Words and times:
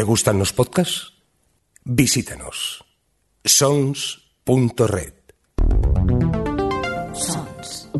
¿Te 0.00 0.04
gustan 0.04 0.38
los 0.38 0.54
podcasts? 0.54 1.12
Visítanos. 1.84 2.82
sons.red. 3.44 5.12
Sons. 7.12 7.90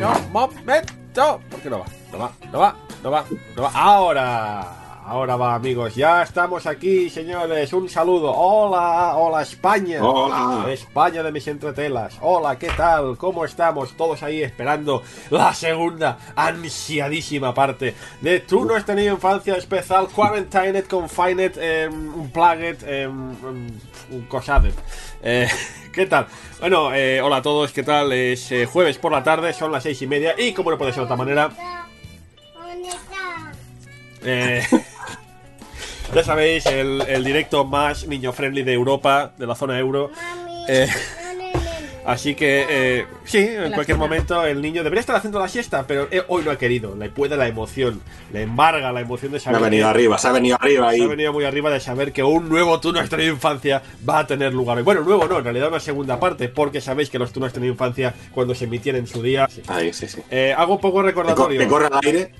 No, 0.00 0.20
momento. 0.32 1.42
¿Por 1.50 1.60
qué 1.60 1.68
no 1.68 1.80
va? 1.80 1.86
No 2.10 2.18
va, 2.18 2.32
no 2.50 2.58
va, 2.58 2.76
no 3.02 3.10
va, 3.10 3.24
no 3.56 3.62
va. 3.62 3.70
Ahora. 3.74 4.79
Ahora 5.10 5.34
va, 5.34 5.56
amigos. 5.56 5.96
Ya 5.96 6.22
estamos 6.22 6.66
aquí, 6.66 7.10
señores. 7.10 7.72
Un 7.72 7.88
saludo. 7.88 8.30
Hola, 8.30 9.16
hola, 9.16 9.42
España. 9.42 9.98
Hola. 10.04 10.72
España 10.72 11.20
de 11.24 11.32
mis 11.32 11.48
entretelas. 11.48 12.16
Hola, 12.20 12.56
¿qué 12.56 12.68
tal? 12.68 13.16
¿Cómo 13.18 13.44
estamos? 13.44 13.96
Todos 13.96 14.22
ahí 14.22 14.40
esperando 14.40 15.02
la 15.30 15.52
segunda 15.52 16.16
ansiadísima 16.36 17.52
parte 17.52 17.96
de 18.20 18.38
Tu 18.38 18.64
no 18.64 18.76
has 18.76 18.84
tenido 18.84 19.12
infancia 19.12 19.56
especial 19.56 20.06
Quarantined, 20.14 20.84
Confined, 20.84 21.54
eh, 21.56 21.88
Unplugged, 21.90 22.76
eh, 22.86 23.08
un 23.08 24.26
Cosadet. 24.28 24.76
Eh, 25.24 25.48
¿Qué 25.92 26.06
tal? 26.06 26.28
Bueno, 26.60 26.94
eh, 26.94 27.20
hola 27.20 27.38
a 27.38 27.42
todos, 27.42 27.72
¿qué 27.72 27.82
tal? 27.82 28.12
Es 28.12 28.52
eh, 28.52 28.64
jueves 28.64 28.96
por 28.98 29.10
la 29.10 29.24
tarde, 29.24 29.54
son 29.54 29.72
las 29.72 29.82
seis 29.82 30.00
y 30.02 30.06
media 30.06 30.36
y 30.38 30.52
como 30.52 30.70
no 30.70 30.78
puede 30.78 30.92
ser 30.92 31.00
de 31.00 31.04
otra 31.06 31.16
manera, 31.16 31.50
eh, 34.22 34.62
ya 36.14 36.24
sabéis, 36.24 36.66
el, 36.66 37.02
el 37.02 37.24
directo 37.24 37.64
más 37.64 38.06
niño 38.06 38.32
friendly 38.32 38.62
de 38.62 38.72
Europa, 38.72 39.32
de 39.38 39.46
la 39.46 39.54
zona 39.54 39.78
euro. 39.78 40.10
Eh, 40.68 40.88
así 42.06 42.34
que, 42.34 42.66
eh, 42.68 43.06
sí, 43.24 43.38
en 43.38 43.72
cualquier 43.72 43.96
momento 43.98 44.44
el 44.44 44.60
niño 44.60 44.82
debería 44.82 45.00
estar 45.00 45.14
haciendo 45.16 45.38
la 45.38 45.48
siesta, 45.48 45.84
pero 45.86 46.08
eh, 46.10 46.22
hoy 46.28 46.42
no 46.44 46.50
ha 46.50 46.58
querido. 46.58 46.96
Le 46.96 47.10
puede 47.10 47.36
la 47.36 47.46
emoción, 47.46 48.00
le 48.32 48.42
embarga 48.42 48.90
la 48.92 49.00
emoción 49.00 49.32
de 49.32 49.38
Se 49.40 49.48
ha 49.48 49.52
saber. 49.52 49.70
venido 49.70 49.86
que- 49.86 49.90
arriba, 49.90 50.18
se 50.18 50.28
ha 50.28 50.32
venido 50.32 50.56
arriba 50.60 50.90
se 50.90 50.98
y 50.98 51.02
ha 51.02 51.06
venido 51.06 51.32
muy 51.32 51.44
arriba 51.44 51.70
de 51.70 51.80
saber 51.80 52.12
que 52.12 52.22
un 52.22 52.48
nuevo 52.48 52.80
Tú 52.80 52.92
no 52.92 53.00
has 53.00 53.08
tenido 53.08 53.32
infancia 53.32 53.82
va 54.08 54.20
a 54.20 54.26
tener 54.26 54.52
lugar 54.52 54.76
hoy. 54.78 54.82
Bueno, 54.82 55.02
nuevo 55.02 55.26
no, 55.28 55.38
en 55.38 55.44
realidad 55.44 55.68
una 55.68 55.80
segunda 55.80 56.18
parte, 56.18 56.48
porque 56.48 56.80
sabéis 56.80 57.10
que 57.10 57.18
los 57.18 57.32
has 57.36 57.52
tenido 57.52 57.72
infancia 57.72 58.14
cuando 58.32 58.54
se 58.54 58.64
emitían 58.64 58.96
en 58.96 59.06
su 59.06 59.22
día. 59.22 59.46
sí. 59.48 59.62
Ahí, 59.68 59.92
sí, 59.92 60.08
sí. 60.08 60.20
Eh, 60.30 60.54
hago 60.56 60.74
un 60.74 60.80
poco 60.80 61.02
recordatorio. 61.02 61.60
que 61.60 61.66
corre 61.68 61.86
al 61.86 62.00
aire. 62.04 62.32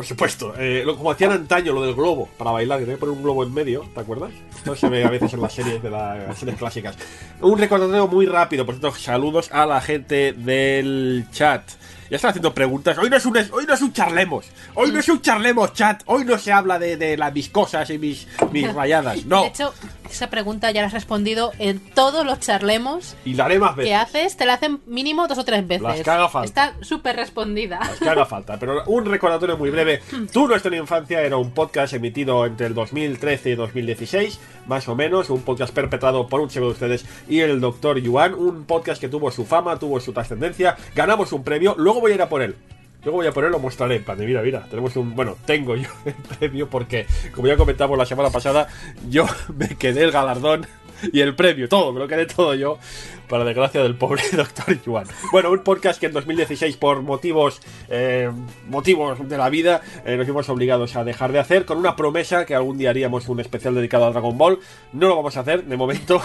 Por 0.00 0.06
supuesto, 0.06 0.54
eh, 0.58 0.82
lo- 0.86 0.96
como 0.96 1.10
hacían 1.10 1.32
antaño 1.32 1.74
lo 1.74 1.82
del 1.82 1.94
globo 1.94 2.26
para 2.38 2.52
bailar, 2.52 2.78
que 2.78 2.84
tenía 2.86 2.96
que 2.96 3.00
poner 3.00 3.14
un 3.16 3.22
globo 3.22 3.44
en 3.44 3.52
medio, 3.52 3.84
¿te 3.92 4.00
acuerdas? 4.00 4.30
Esto 4.56 4.74
se 4.74 4.88
ve 4.88 5.04
a 5.04 5.10
veces 5.10 5.34
en 5.34 5.42
las 5.42 5.52
series 5.52 5.82
de 5.82 5.90
la- 5.90 6.14
las 6.28 6.38
series 6.38 6.56
clásicas. 6.56 6.96
Un 7.42 7.58
recordatorio 7.58 8.08
muy 8.08 8.24
rápido, 8.24 8.64
por 8.64 8.76
cierto, 8.78 8.98
saludos 8.98 9.50
a 9.52 9.66
la 9.66 9.78
gente 9.82 10.32
del 10.32 11.26
chat. 11.32 11.68
Ya 12.08 12.16
están 12.16 12.30
haciendo 12.30 12.54
preguntas. 12.54 12.96
Hoy 12.96 13.10
no 13.10 13.16
es 13.18 13.26
un, 13.26 13.36
hoy 13.52 13.66
no 13.68 13.74
es 13.74 13.82
un 13.82 13.92
charlemos. 13.92 14.46
Hoy 14.74 14.90
no 14.90 15.00
es 15.00 15.08
un 15.10 15.20
charlemos, 15.20 15.74
chat. 15.74 16.02
Hoy 16.06 16.24
no 16.24 16.38
se 16.38 16.50
habla 16.50 16.78
de, 16.78 16.96
de 16.96 17.18
las 17.18 17.32
mis 17.34 17.50
cosas 17.50 17.90
y 17.90 17.98
mis, 17.98 18.26
mis 18.52 18.72
rayadas. 18.72 19.22
No. 19.26 19.42
De 19.42 19.48
hecho, 19.48 19.74
esa 20.12 20.30
pregunta 20.30 20.70
ya 20.70 20.80
la 20.80 20.88
has 20.88 20.92
respondido 20.92 21.52
en 21.58 21.80
todos 21.80 22.24
los 22.24 22.40
charlemos 22.40 23.16
Y 23.24 23.34
la 23.34 23.44
haré 23.46 23.58
más 23.58 23.74
que 23.74 23.82
veces. 23.82 23.96
haces, 23.96 24.36
te 24.36 24.46
la 24.46 24.54
hacen 24.54 24.80
mínimo 24.86 25.26
dos 25.28 25.38
o 25.38 25.44
tres 25.44 25.66
veces. 25.66 25.82
Las 25.82 26.00
que 26.02 26.10
haga 26.10 26.28
falta. 26.28 26.46
Está 26.46 26.84
súper 26.84 27.16
respondida. 27.16 27.78
Las 27.80 27.98
que 27.98 28.08
haga 28.08 28.26
falta. 28.26 28.58
Pero 28.58 28.84
un 28.86 29.04
recordatorio 29.04 29.56
muy 29.56 29.70
breve. 29.70 30.00
Tú 30.32 30.46
no 30.48 30.56
en 30.56 30.74
infancia 30.74 31.22
era 31.22 31.36
un 31.36 31.50
podcast 31.52 31.94
emitido 31.94 32.46
entre 32.46 32.66
el 32.66 32.74
2013 32.74 33.50
y 33.50 33.54
2016, 33.54 34.38
más 34.66 34.88
o 34.88 34.94
menos. 34.94 35.30
Un 35.30 35.42
podcast 35.42 35.74
perpetrado 35.74 36.26
por 36.28 36.40
un 36.40 36.48
chico 36.48 36.66
de 36.66 36.72
ustedes 36.72 37.04
y 37.28 37.40
el 37.40 37.60
doctor 37.60 37.98
Yuan. 37.98 38.34
Un 38.34 38.64
podcast 38.64 39.00
que 39.00 39.08
tuvo 39.08 39.30
su 39.30 39.44
fama, 39.44 39.78
tuvo 39.78 40.00
su 40.00 40.12
trascendencia. 40.12 40.76
Ganamos 40.94 41.32
un 41.32 41.42
premio. 41.42 41.74
Luego 41.78 42.00
voy 42.00 42.12
a 42.12 42.14
ir 42.16 42.22
a 42.22 42.28
por 42.28 42.42
él. 42.42 42.56
Luego 43.02 43.18
voy 43.18 43.26
a 43.26 43.30
él, 43.30 43.52
lo 43.52 43.58
mostraré. 43.58 43.96
En 43.96 44.04
plan 44.04 44.18
de, 44.18 44.26
mira, 44.26 44.42
mira, 44.42 44.64
tenemos 44.68 44.94
un. 44.96 45.14
Bueno, 45.14 45.36
tengo 45.44 45.76
yo 45.76 45.88
el 46.04 46.14
premio 46.14 46.68
porque, 46.68 47.06
como 47.34 47.48
ya 47.48 47.56
comentamos 47.56 47.96
la 47.96 48.06
semana 48.06 48.30
pasada, 48.30 48.68
yo 49.08 49.26
me 49.56 49.68
quedé 49.76 50.04
el 50.04 50.12
galardón 50.12 50.66
y 51.12 51.20
el 51.20 51.34
premio, 51.34 51.66
todo, 51.66 51.92
me 51.92 52.00
lo 52.00 52.06
quedé 52.06 52.26
todo 52.26 52.54
yo, 52.54 52.78
para 53.26 53.44
desgracia 53.44 53.82
del 53.82 53.96
pobre 53.96 54.22
doctor 54.32 54.82
Yuan. 54.82 55.06
Bueno, 55.32 55.50
un 55.50 55.60
podcast 55.60 55.98
que 55.98 56.06
en 56.06 56.12
2016, 56.12 56.76
por 56.76 57.00
motivos 57.02 57.60
eh, 57.88 58.30
motivos 58.68 59.26
de 59.26 59.38
la 59.38 59.48
vida, 59.48 59.80
eh, 60.04 60.16
nos 60.16 60.26
vimos 60.26 60.48
obligados 60.50 60.96
a 60.96 61.04
dejar 61.04 61.32
de 61.32 61.38
hacer, 61.38 61.64
con 61.64 61.78
una 61.78 61.96
promesa 61.96 62.44
que 62.44 62.54
algún 62.54 62.76
día 62.76 62.90
haríamos 62.90 63.28
un 63.28 63.40
especial 63.40 63.74
dedicado 63.74 64.04
a 64.06 64.10
Dragon 64.10 64.36
Ball. 64.36 64.58
No 64.92 65.08
lo 65.08 65.16
vamos 65.16 65.36
a 65.38 65.40
hacer, 65.40 65.64
de 65.64 65.76
momento. 65.76 66.20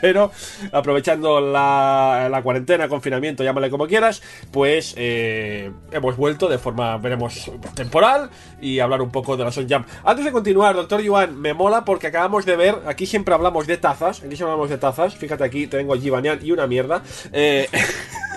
Pero 0.00 0.30
aprovechando 0.72 1.40
la, 1.40 2.40
cuarentena, 2.42 2.88
confinamiento, 2.88 3.44
llámale 3.44 3.70
como 3.70 3.86
quieras, 3.86 4.22
pues 4.50 4.94
eh, 4.96 5.70
hemos 5.92 6.16
vuelto 6.16 6.48
de 6.48 6.58
forma, 6.58 6.96
veremos, 6.98 7.50
temporal 7.74 8.30
y 8.60 8.78
hablar 8.80 9.02
un 9.02 9.10
poco 9.10 9.36
de 9.36 9.44
la 9.44 9.52
Son 9.52 9.68
Jam. 9.68 9.84
Antes 10.04 10.24
de 10.24 10.32
continuar, 10.32 10.74
doctor 10.74 11.00
Yuan, 11.00 11.40
me 11.40 11.54
mola 11.54 11.84
porque 11.84 12.08
acabamos 12.08 12.44
de 12.44 12.56
ver, 12.56 12.76
aquí 12.86 13.06
siempre 13.06 13.34
hablamos 13.34 13.66
de 13.66 13.76
tazas, 13.76 14.18
aquí 14.18 14.36
siempre 14.36 14.52
hablamos 14.52 14.70
de 14.70 14.78
tazas, 14.78 15.14
fíjate 15.16 15.44
aquí, 15.44 15.66
tengo 15.66 15.94
allí 15.94 16.10
Banian 16.10 16.38
y 16.42 16.52
una 16.52 16.66
mierda. 16.66 17.02
Eh, 17.32 17.68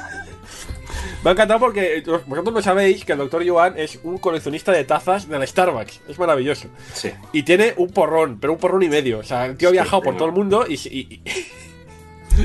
Me 1.23 1.29
ha 1.29 1.33
encantado 1.33 1.59
porque 1.59 1.97
eh, 1.97 2.03
vosotros 2.25 2.53
no 2.53 2.61
sabéis 2.61 3.05
que 3.05 3.13
el 3.13 3.17
doctor 3.17 3.43
Yuan 3.43 3.75
es 3.77 3.99
un 4.03 4.17
coleccionista 4.17 4.71
de 4.71 4.83
tazas 4.83 5.29
del 5.29 5.47
Starbucks. 5.47 6.01
Es 6.09 6.19
maravilloso. 6.19 6.67
Sí. 6.93 7.11
Y 7.31 7.43
tiene 7.43 7.73
un 7.77 7.89
porrón, 7.91 8.39
pero 8.41 8.53
un 8.53 8.59
porrón 8.59 8.83
y 8.83 8.89
medio. 8.89 9.19
O 9.19 9.23
sea, 9.23 9.45
el 9.45 9.55
tío 9.55 9.69
ha 9.69 9.71
Sí, 9.71 9.73
viajado 9.77 10.01
por 10.01 10.17
todo 10.17 10.27
el 10.27 10.33
mundo 10.33 10.65
y. 10.67 10.73
y- 10.73 11.21
y- 11.23 11.23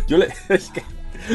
yo 0.07 0.17
le. 0.19 0.29
es 0.49 0.71
que 0.71 0.83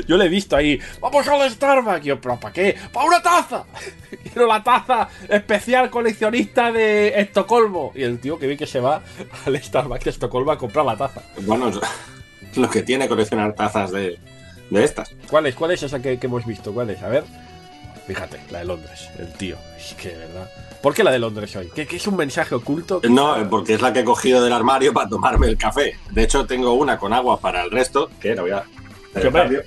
yo 0.07 0.15
le 0.15 0.25
he 0.25 0.29
visto 0.29 0.55
ahí. 0.55 0.79
¡Vamos 1.01 1.27
al 1.27 1.51
Starbucks! 1.51 2.05
Y 2.05 2.09
yo, 2.09 2.21
¿pero 2.21 2.39
para 2.39 2.53
qué? 2.53 2.75
¡Para 2.93 3.05
una 3.05 3.21
taza! 3.21 3.65
Quiero 4.23 4.47
la 4.47 4.63
taza 4.63 5.09
especial 5.27 5.89
coleccionista 5.89 6.71
de 6.71 7.19
Estocolmo. 7.19 7.91
Y 7.93 8.03
el 8.03 8.19
tío 8.19 8.39
que 8.39 8.47
vi 8.47 8.55
que 8.55 8.65
se 8.65 8.79
va 8.79 9.01
al 9.45 9.61
Starbucks 9.61 10.05
de 10.05 10.09
Estocolmo 10.11 10.51
a 10.51 10.57
comprar 10.57 10.85
la 10.85 10.95
taza. 10.95 11.21
Bueno, 11.41 11.69
lo 12.55 12.69
que 12.69 12.81
tiene 12.83 13.07
coleccionar 13.09 13.53
tazas 13.53 13.91
de, 13.91 14.17
de 14.69 14.83
estas. 14.83 15.13
¿Cuál 15.29 15.45
es? 15.47 15.55
¿Cuál 15.55 15.71
es 15.71 15.83
esa 15.83 16.01
que, 16.01 16.17
que 16.19 16.27
hemos 16.27 16.45
visto? 16.45 16.73
¿Cuál 16.73 16.89
es? 16.89 17.01
A 17.03 17.09
ver. 17.09 17.23
Fíjate, 18.07 18.39
la 18.51 18.59
de 18.59 18.65
Londres, 18.65 19.09
el 19.17 19.31
tío. 19.33 19.55
Es 19.77 19.93
que, 19.93 20.09
verdad. 20.09 20.49
¿Por 20.81 20.93
qué 20.93 21.03
la 21.05 21.11
de 21.11 21.19
Londres 21.19 21.55
hoy? 21.55 21.69
¿Qué, 21.73 21.87
qué 21.87 21.95
es 21.95 22.05
un 22.07 22.17
mensaje 22.17 22.53
oculto? 22.53 22.99
No, 23.09 23.37
eh, 23.41 23.45
porque 23.49 23.75
es 23.75 23.81
la 23.81 23.93
que 23.93 24.01
he 24.01 24.03
cogido 24.03 24.43
del 24.43 24.51
armario 24.51 24.91
para 24.93 25.07
tomarme 25.07 25.47
el 25.47 25.57
café. 25.57 25.97
De 26.11 26.23
hecho, 26.23 26.45
tengo 26.45 26.73
una 26.73 26.97
con 26.99 27.13
agua 27.13 27.39
para 27.39 27.63
el 27.63 27.71
resto, 27.71 28.09
que 28.19 28.35
la 28.35 28.41
voy 28.41 28.51
a 28.51 28.57
hacer 28.57 28.67
¿Qué 29.13 29.19
el 29.27 29.33
me- 29.33 29.39
cambio. 29.39 29.63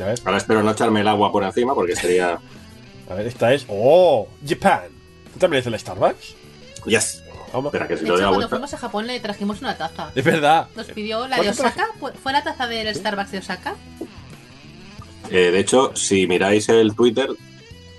A 0.00 0.06
ver, 0.06 0.18
Ahora 0.24 0.38
espero 0.38 0.62
no 0.62 0.72
echarme 0.72 1.00
el 1.02 1.08
agua 1.08 1.30
por 1.30 1.44
encima 1.44 1.74
porque 1.74 1.94
sería... 1.94 2.38
a 3.10 3.14
ver, 3.14 3.26
esta 3.26 3.52
es. 3.54 3.64
¡Oh! 3.68 4.26
Japan. 4.46 4.88
¿Tú 5.32 5.38
también 5.38 5.58
eres 5.62 5.72
el 5.72 5.78
Starbucks? 5.78 6.34
Yes. 6.86 7.22
Vamos. 7.54 7.72
Espera, 7.72 7.88
que 7.88 7.96
si 7.96 8.02
De 8.04 8.08
hecho, 8.10 8.16
cuando 8.18 8.34
vuelta... 8.34 8.48
fuimos 8.50 8.74
a 8.74 8.76
Japón 8.78 9.06
le 9.06 9.20
trajimos 9.20 9.60
una 9.62 9.76
taza. 9.78 10.10
Es 10.14 10.24
verdad. 10.24 10.66
Nos 10.76 10.86
pidió 10.88 11.26
la 11.28 11.40
de. 11.40 11.48
Osaka. 11.50 11.86
¿Fue- 11.98 12.12
¿Fue 12.12 12.32
la 12.32 12.42
taza 12.44 12.66
del 12.66 12.94
Starbucks 12.94 13.30
de 13.30 13.38
Osaka? 13.38 13.74
Eh, 15.30 15.50
de 15.50 15.58
hecho, 15.58 15.92
si 15.94 16.26
miráis 16.26 16.68
el 16.68 16.94
Twitter, 16.94 17.28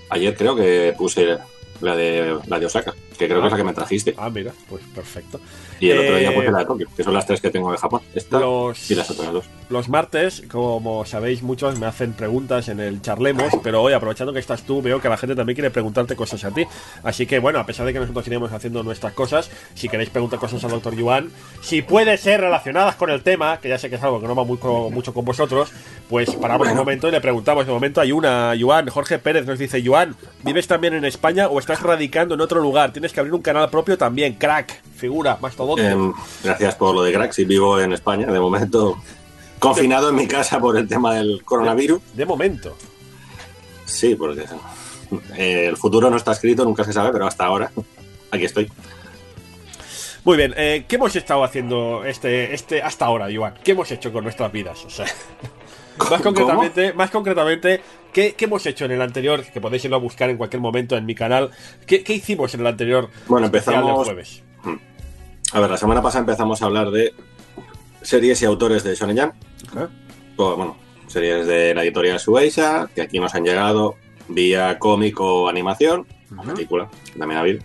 ayer 0.10 0.36
creo 0.36 0.56
que 0.56 0.94
puse 0.98 1.38
la 1.82 1.96
de, 1.96 2.38
la 2.48 2.60
de 2.60 2.66
Osaka, 2.68 2.94
que 3.16 3.28
creo 3.28 3.42
que 3.42 3.48
es 3.48 3.52
la 3.52 3.58
que 3.58 3.64
me 3.64 3.74
trajiste. 3.74 4.14
Ah, 4.18 4.30
mira, 4.30 4.52
pues 4.70 4.84
perfecto. 4.94 5.40
Y 5.80 5.90
el 5.90 6.00
otro 6.00 6.16
día 6.16 6.30
Eh, 6.31 6.34
puse 6.36 6.52
la 6.52 6.59
de 6.59 6.66
Tokio, 6.66 6.88
que 6.96 7.03
son 7.03 7.14
las 7.14 7.26
tres 7.28 7.42
que 7.42 7.50
tengo 7.50 7.72
de 7.72 7.78
Japón. 7.78 8.02
Esta 8.14 8.40
Los, 8.40 8.90
y 8.90 8.96
las 8.96 9.09
otras 9.12 9.34
dos. 9.34 9.46
los 9.70 9.90
martes, 9.90 10.44
como 10.50 11.06
sabéis, 11.06 11.44
muchos 11.44 11.78
me 11.80 11.86
hacen 11.86 12.14
preguntas 12.14 12.70
en 12.70 12.80
el 12.80 13.02
Charlemos, 13.02 13.52
pero 13.64 13.81
hoy, 13.81 13.94
aprovechando 13.94 14.31
que 14.31 14.40
estás 14.40 14.64
tú, 14.64 14.81
veo 14.81 15.02
que 15.02 15.09
la 15.09 15.18
gente 15.18 15.36
también 15.36 15.56
quiere 15.56 15.70
preguntarte 15.72 16.16
cosas 16.16 16.44
a 16.46 16.52
ti. 16.52 16.66
Así 17.03 17.26
que, 17.26 17.40
bueno, 17.40 17.59
a 17.59 17.66
pesar 17.66 17.86
de 17.86 17.94
que 17.94 18.00
nosotros 18.00 18.26
iremos 18.28 18.52
haciendo 18.53 18.84
nuestras 18.84 19.14
cosas, 19.14 19.50
si 19.73 19.90
queréis 19.90 20.09
preguntar 20.09 20.40
cosas 20.40 20.64
al 20.64 20.72
doctor 20.72 20.96
Yuan, 20.96 21.29
si 21.62 21.82
puede 21.82 22.17
ser 22.17 22.41
relacionadas 22.41 22.96
con 22.96 23.09
el 23.09 23.22
tema, 23.22 23.59
que 23.59 23.67
ya 23.70 23.78
sé 23.78 23.90
que 23.90 23.96
es 23.96 24.03
algo 24.03 24.22
que 24.22 24.28
no 24.28 24.35
va 24.35 24.44
muy 24.46 24.58
mucho 24.91 25.14
con 25.14 25.26
vosotros, 25.26 25.72
pues 26.09 26.32
paramos 26.35 26.67
un 26.70 26.76
momento 26.78 27.08
y 27.08 27.12
le 27.12 27.20
preguntamos. 27.22 27.66
De 27.66 27.73
momento 27.73 28.00
hay 28.02 28.12
una, 28.14 28.56
Yuan, 28.56 28.88
Jorge 28.88 29.20
Pérez 29.20 29.46
nos 29.46 29.59
dice, 29.59 29.82
Yuan, 29.82 30.16
¿vives 30.44 30.67
también 30.67 30.94
en 30.94 31.03
España 31.06 31.47
o 31.50 31.59
estás 31.59 31.82
radicando 31.82 32.35
en 32.35 32.41
otro 32.41 32.62
lugar? 32.62 32.94
Tienes 32.94 33.04
que 33.13 33.19
abrir 33.19 33.34
un 33.34 33.41
canal 33.41 33.69
propio 33.69 33.97
también, 33.97 34.34
crack, 34.34 34.81
figura, 34.96 35.37
mastodonte. 35.41 35.87
Em, 35.87 36.13
gracias 36.43 36.75
por 36.75 36.96
lo 36.96 37.03
de 37.03 37.13
Crack, 37.13 37.31
si 37.31 37.46
vivo 37.46 37.79
en 37.79 37.93
España, 37.93 38.28
de 38.28 38.40
momento 38.40 38.97
confinado 39.59 40.09
en 40.09 40.16
mi 40.16 40.28
casa 40.28 40.59
por 40.59 40.78
el 40.78 40.87
tema 40.87 41.13
del 41.16 41.43
coronavirus. 41.43 42.02
De 42.13 42.25
momento. 42.25 42.75
Sí, 43.85 44.16
porque 44.16 44.46
eh, 45.37 45.67
el 45.67 45.78
futuro 45.78 46.09
no 46.09 46.17
está 46.17 46.31
escrito, 46.31 46.63
nunca 46.63 46.84
se 46.84 46.93
sabe, 46.93 47.11
pero 47.11 47.28
hasta 47.28 47.46
ahora 47.46 47.72
aquí 48.31 48.46
estoy. 48.46 48.72
Muy 50.23 50.37
bien, 50.37 50.55
eh, 50.57 50.85
¿qué 50.87 50.96
hemos 50.96 51.16
estado 51.16 51.43
haciendo 51.43 52.03
este, 52.03 52.53
este 52.53 52.81
hasta 52.81 53.05
ahora, 53.05 53.29
Iván? 53.29 53.53
¿Qué 53.63 53.72
hemos 53.73 53.91
hecho 53.91 54.11
con 54.11 54.23
nuestras 54.23 54.52
vidas? 54.52 54.84
O 54.84 54.90
sea, 54.90 55.05
más 55.97 56.07
¿Cómo? 56.09 56.23
concretamente, 56.23 56.93
más 56.93 57.11
concretamente, 57.11 57.81
¿Qué, 58.16 58.34
qué 58.34 58.46
hemos 58.46 58.66
hecho 58.66 58.85
en 58.85 58.91
el 58.91 59.02
anterior? 59.02 59.44
Que 59.44 59.59
podéis 59.59 59.84
irlo 59.84 59.97
a 59.97 60.00
buscar 60.00 60.29
en 60.29 60.38
cualquier 60.38 60.62
momento 60.62 60.96
en 60.96 61.06
mi 61.06 61.14
canal. 61.16 61.52
¿Qué, 61.85 62.02
qué 62.02 62.14
hicimos 62.14 62.53
en 62.53 62.62
el 62.62 62.67
anterior? 62.67 63.09
Bueno, 63.28 63.47
especial 63.47 63.76
del 63.76 63.90
empezamos- 63.90 64.06
jueves. 64.08 64.44
A 65.52 65.59
ver, 65.59 65.70
la 65.70 65.76
semana 65.76 66.02
pasada 66.02 66.22
empezamos 66.22 66.62
a 66.62 66.66
hablar 66.66 66.91
de 66.91 67.14
series 68.02 68.41
y 68.41 68.46
autores 68.46 68.85
de 68.85 68.96
Shonen 68.96 69.17
Jump. 69.20 69.34
O, 70.38 70.56
bueno, 70.56 70.78
series 71.08 71.46
de 71.46 71.76
la 71.76 71.84
editorial 71.84 72.17
Shueisha, 72.17 72.88
que 72.96 73.02
aquí 73.02 73.20
nos 73.20 73.35
han 73.35 73.44
llegado 73.44 73.96
vía 74.29 74.79
cómic 74.79 75.20
o 75.20 75.50
animación, 75.50 76.08
Ujú. 76.32 76.53
película, 76.53 76.90
también 77.20 77.38
ha 77.38 77.41
habido. 77.41 77.59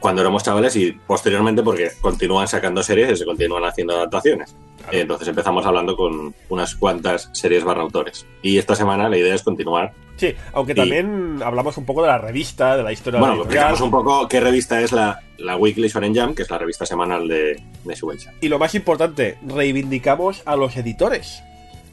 Cuando 0.00 0.20
éramos 0.20 0.42
chavales 0.42 0.76
y 0.76 0.92
posteriormente 0.92 1.62
porque 1.62 1.92
continúan 2.02 2.46
sacando 2.46 2.82
series 2.82 3.10
y 3.12 3.16
se 3.16 3.24
continúan 3.24 3.64
haciendo 3.64 3.94
adaptaciones. 3.96 4.54
Claro. 4.84 4.98
Entonces 4.98 5.28
empezamos 5.28 5.64
hablando 5.66 5.96
con 5.96 6.34
unas 6.48 6.74
cuantas 6.74 7.30
series 7.32 7.64
barra 7.64 7.82
autores. 7.82 8.26
Y 8.42 8.58
esta 8.58 8.74
semana 8.74 9.08
la 9.08 9.16
idea 9.18 9.34
es 9.34 9.42
continuar. 9.42 9.92
Sí, 10.16 10.34
aunque 10.52 10.72
Y- 10.72 10.76
también 10.76 11.40
hablamos 11.44 11.76
un 11.76 11.84
poco 11.84 12.02
de 12.02 12.08
la 12.08 12.18
revista, 12.18 12.76
de 12.76 12.82
la 12.84 12.92
historia 12.92 13.18
Bueno, 13.18 13.34
de 13.34 13.38
la 13.38 13.44
explicamos 13.44 13.80
un 13.80 13.90
poco 13.90 14.28
qué 14.28 14.40
revista 14.40 14.80
es 14.80 14.92
la, 14.92 15.20
la 15.38 15.56
Weekly 15.56 15.88
Shonen 15.88 16.14
Jump, 16.14 16.36
que 16.36 16.42
es 16.42 16.50
la 16.50 16.58
revista 16.58 16.86
semanal 16.86 17.26
de, 17.26 17.60
de 17.84 17.94
Shueisha. 17.94 18.32
Y 18.40 18.48
lo 18.48 18.58
más 18.58 18.74
importante, 18.74 19.38
reivindicamos 19.46 20.42
a 20.44 20.54
los 20.56 20.76
editores. 20.76 21.42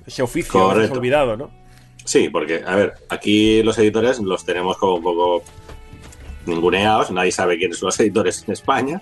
Ese 0.06 0.22
oficio 0.22 0.60
Correcto. 0.60 0.94
olvidado, 0.98 1.36
¿no? 1.38 1.50
Sí, 2.04 2.30
porque, 2.30 2.64
a 2.66 2.76
ver, 2.76 2.94
aquí 3.10 3.64
los 3.64 3.78
editores 3.78 4.20
los 4.20 4.44
tenemos 4.46 4.78
como 4.78 4.96
un 4.96 5.04
poco 5.04 5.44
ninguneados, 6.46 7.12
nadie 7.12 7.32
sabe 7.32 7.58
quiénes 7.58 7.78
son 7.78 7.88
los 7.88 8.00
editores 8.00 8.44
en 8.48 8.54
España, 8.54 9.02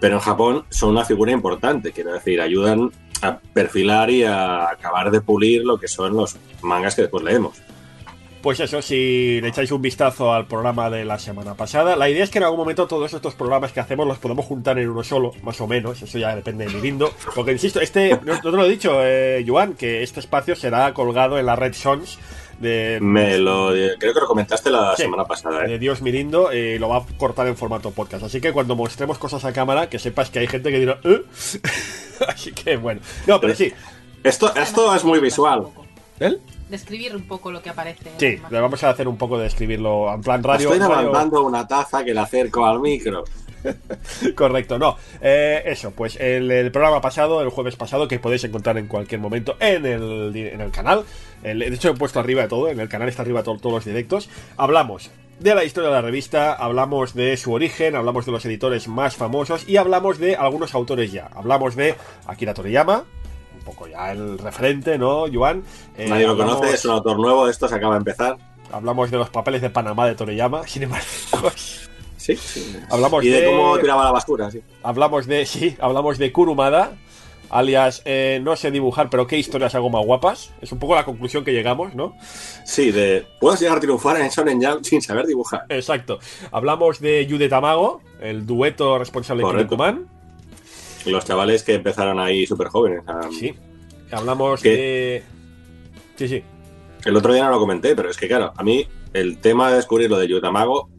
pero 0.00 0.14
en 0.14 0.20
Japón 0.20 0.64
son 0.70 0.90
una 0.90 1.04
figura 1.04 1.32
importante, 1.32 1.92
quiero 1.92 2.12
decir, 2.12 2.40
ayudan 2.40 2.90
a 3.22 3.38
perfilar 3.38 4.10
y 4.10 4.24
a 4.24 4.70
acabar 4.70 5.10
de 5.10 5.20
pulir 5.20 5.64
lo 5.64 5.78
que 5.78 5.88
son 5.88 6.14
los 6.14 6.36
mangas 6.62 6.94
que 6.94 7.02
después 7.02 7.24
leemos. 7.24 7.60
Pues 8.42 8.60
eso, 8.60 8.80
si 8.80 9.40
le 9.40 9.48
echáis 9.48 9.72
un 9.72 9.82
vistazo 9.82 10.32
al 10.32 10.46
programa 10.46 10.88
de 10.90 11.04
la 11.04 11.18
semana 11.18 11.54
pasada, 11.54 11.96
la 11.96 12.08
idea 12.08 12.22
es 12.22 12.30
que 12.30 12.38
en 12.38 12.44
algún 12.44 12.60
momento 12.60 12.86
todos 12.86 13.12
estos 13.12 13.34
programas 13.34 13.72
que 13.72 13.80
hacemos 13.80 14.06
los 14.06 14.18
podemos 14.18 14.46
juntar 14.46 14.78
en 14.78 14.88
uno 14.88 15.02
solo, 15.02 15.32
más 15.42 15.60
o 15.60 15.66
menos, 15.66 16.00
eso 16.00 16.18
ya 16.18 16.36
depende 16.36 16.66
de 16.66 16.72
mi 16.72 16.80
lindo. 16.80 17.12
Porque 17.34 17.50
insisto, 17.50 17.80
este, 17.80 18.18
no, 18.24 18.40
te 18.40 18.50
lo 18.50 18.64
he 18.64 18.70
dicho, 18.70 19.00
eh, 19.02 19.44
Joan, 19.46 19.74
que 19.74 20.04
este 20.04 20.20
espacio 20.20 20.54
será 20.54 20.94
colgado 20.94 21.36
en 21.38 21.46
la 21.46 21.56
Red 21.56 21.74
Sons 21.74 22.18
de, 22.60 22.98
Me 23.00 23.38
lo, 23.38 23.68
creo 23.98 24.14
que 24.14 24.20
lo 24.20 24.26
comentaste 24.26 24.70
la 24.70 24.94
Sí. 24.96 25.02
semana 25.02 25.24
pasada, 25.24 25.64
¿eh? 25.64 25.68
de 25.68 25.78
Dios 25.78 26.02
Mirindo 26.02 26.52
y 26.52 26.78
lo 26.78 26.88
va 26.88 26.98
a 26.98 27.06
cortar 27.16 27.46
en 27.46 27.56
formato 27.56 27.90
podcast. 27.92 28.24
Así 28.24 28.40
que 28.40 28.52
cuando 28.52 28.74
mostremos 28.76 29.18
cosas 29.18 29.44
a 29.44 29.52
cámara, 29.52 29.88
que 29.88 29.98
sepas 29.98 30.30
que 30.30 30.40
hay 30.40 30.46
gente 30.48 30.70
que 30.70 30.80
dirá, 30.80 30.98
¿Eh? 31.04 31.22
Así 32.28 32.52
que 32.52 32.76
bueno. 32.76 33.00
No, 33.26 33.40
pero 33.40 33.54
sí. 33.54 33.72
Esto, 34.24 34.54
esto 34.56 34.94
es 34.94 35.04
muy 35.04 35.20
visual. 35.20 35.66
¿Él? 36.18 36.40
Describir 36.68 37.14
un 37.14 37.22
poco 37.26 37.50
lo 37.52 37.62
que 37.62 37.70
aparece. 37.70 38.10
Sí, 38.18 38.40
le 38.50 38.60
vamos 38.60 38.82
a 38.84 38.90
hacer 38.90 39.06
un 39.08 39.16
poco 39.16 39.38
de 39.38 39.46
escribirlo 39.46 40.12
en 40.12 40.20
plan 40.20 40.42
radio. 40.42 40.72
Estoy 40.72 40.86
levantando 40.88 41.42
una 41.44 41.66
taza 41.66 42.04
que 42.04 42.12
la 42.12 42.22
acerco 42.22 42.66
al 42.66 42.80
micro. 42.80 43.24
Correcto, 44.34 44.78
no. 44.78 44.96
Eh, 45.20 45.62
eso, 45.66 45.92
pues 45.92 46.16
el, 46.16 46.50
el 46.50 46.70
programa 46.70 47.00
pasado, 47.00 47.40
el 47.40 47.48
jueves 47.50 47.76
pasado, 47.76 48.06
que 48.08 48.18
podéis 48.18 48.44
encontrar 48.44 48.76
en 48.78 48.86
cualquier 48.86 49.20
momento 49.20 49.56
en 49.60 49.86
el, 49.86 50.32
en 50.36 50.60
el 50.60 50.70
canal. 50.70 51.04
El- 51.42 51.58
de 51.60 51.66
hecho, 51.74 51.90
he 51.90 51.94
puesto 51.94 52.20
arriba 52.20 52.42
de 52.42 52.48
todo, 52.48 52.68
en 52.68 52.80
el 52.80 52.88
canal 52.88 53.08
está 53.08 53.22
arriba 53.22 53.42
to- 53.42 53.58
todos 53.58 53.74
los 53.76 53.84
directos. 53.84 54.28
Hablamos 54.56 55.10
de 55.40 55.54
la 55.54 55.64
historia 55.64 55.88
de 55.90 55.94
la 55.94 56.02
revista, 56.02 56.52
hablamos 56.54 57.14
de 57.14 57.36
su 57.36 57.52
origen, 57.52 57.94
hablamos 57.94 58.26
de 58.26 58.32
los 58.32 58.44
editores 58.44 58.88
más 58.88 59.14
famosos 59.16 59.68
y 59.68 59.76
hablamos 59.76 60.18
de 60.18 60.34
algunos 60.36 60.74
autores 60.74 61.12
ya. 61.12 61.28
Hablamos 61.34 61.76
de 61.76 61.94
Akira 62.26 62.54
Toriyama, 62.54 63.04
un 63.56 63.64
poco 63.64 63.86
ya 63.86 64.10
el 64.12 64.36
referente, 64.38 64.98
¿no, 64.98 65.26
Joan? 65.32 65.62
Eh, 65.96 66.08
Nadie 66.08 66.24
lo 66.26 66.32
hablamos- 66.32 66.56
conoce, 66.56 66.74
es 66.74 66.84
un 66.84 66.90
autor 66.92 67.18
nuevo, 67.20 67.48
esto 67.48 67.68
se 67.68 67.74
acaba 67.76 67.94
de 67.94 67.98
empezar. 67.98 68.36
Hablamos 68.72 69.10
de 69.10 69.16
los 69.18 69.30
papeles 69.30 69.62
de 69.62 69.70
Panamá 69.70 70.06
de 70.06 70.14
Toriyama, 70.16 70.62
sin 70.66 70.82
embargo. 70.82 71.04
Sí, 72.16 72.36
sí. 72.36 72.76
Hablamos 72.90 73.24
y 73.24 73.28
de, 73.30 73.40
de- 73.42 73.46
cómo 73.46 73.78
tiraba 73.78 74.04
la 74.04 74.10
basura, 74.10 74.50
sí. 74.50 74.60
Hablamos 74.82 75.26
de, 75.26 75.46
sí, 75.46 75.76
hablamos 75.80 76.18
de 76.18 76.32
Kurumada, 76.32 76.92
alias 77.50 78.02
eh, 78.04 78.40
no 78.42 78.56
sé 78.56 78.70
dibujar, 78.70 79.08
pero 79.10 79.26
qué 79.26 79.38
historias 79.38 79.74
hago 79.74 79.90
más 79.90 80.04
guapas. 80.04 80.52
Es 80.60 80.72
un 80.72 80.78
poco 80.78 80.94
la 80.94 81.04
conclusión 81.04 81.44
que 81.44 81.52
llegamos, 81.52 81.94
¿no? 81.94 82.16
Sí, 82.64 82.90
de. 82.92 83.26
Puedes 83.40 83.60
llegar 83.60 83.78
a 83.78 83.80
triunfar 83.80 84.20
en 84.20 84.28
Shonen 84.28 84.62
Jump 84.62 84.82
sin 84.84 85.00
saber 85.02 85.26
dibujar. 85.26 85.64
Exacto. 85.68 86.18
Hablamos 86.50 87.00
de 87.00 87.26
Yude 87.26 87.48
Tamago, 87.48 88.00
el 88.20 88.46
dueto 88.46 88.98
responsable 88.98 89.42
de. 89.42 89.48
Y 91.06 91.10
los 91.10 91.24
chavales 91.24 91.62
que 91.62 91.74
empezaron 91.74 92.18
ahí 92.20 92.46
súper 92.46 92.68
jóvenes. 92.68 93.00
a- 93.06 93.28
Sí. 93.30 93.54
Hablamos 94.10 94.62
¿Qué? 94.62 94.70
de. 94.70 95.22
Sí, 96.16 96.28
sí. 96.28 96.42
El 97.04 97.16
otro 97.16 97.32
día 97.32 97.44
no 97.44 97.50
lo 97.50 97.58
comenté, 97.60 97.94
pero 97.94 98.10
es 98.10 98.16
que, 98.16 98.26
claro, 98.26 98.52
a 98.56 98.62
mí 98.64 98.86
el 99.12 99.38
tema 99.38 99.70
de 99.70 99.76
descubrir 99.76 100.10
lo 100.10 100.18
de 100.18 100.26
Yutamago 100.28 100.90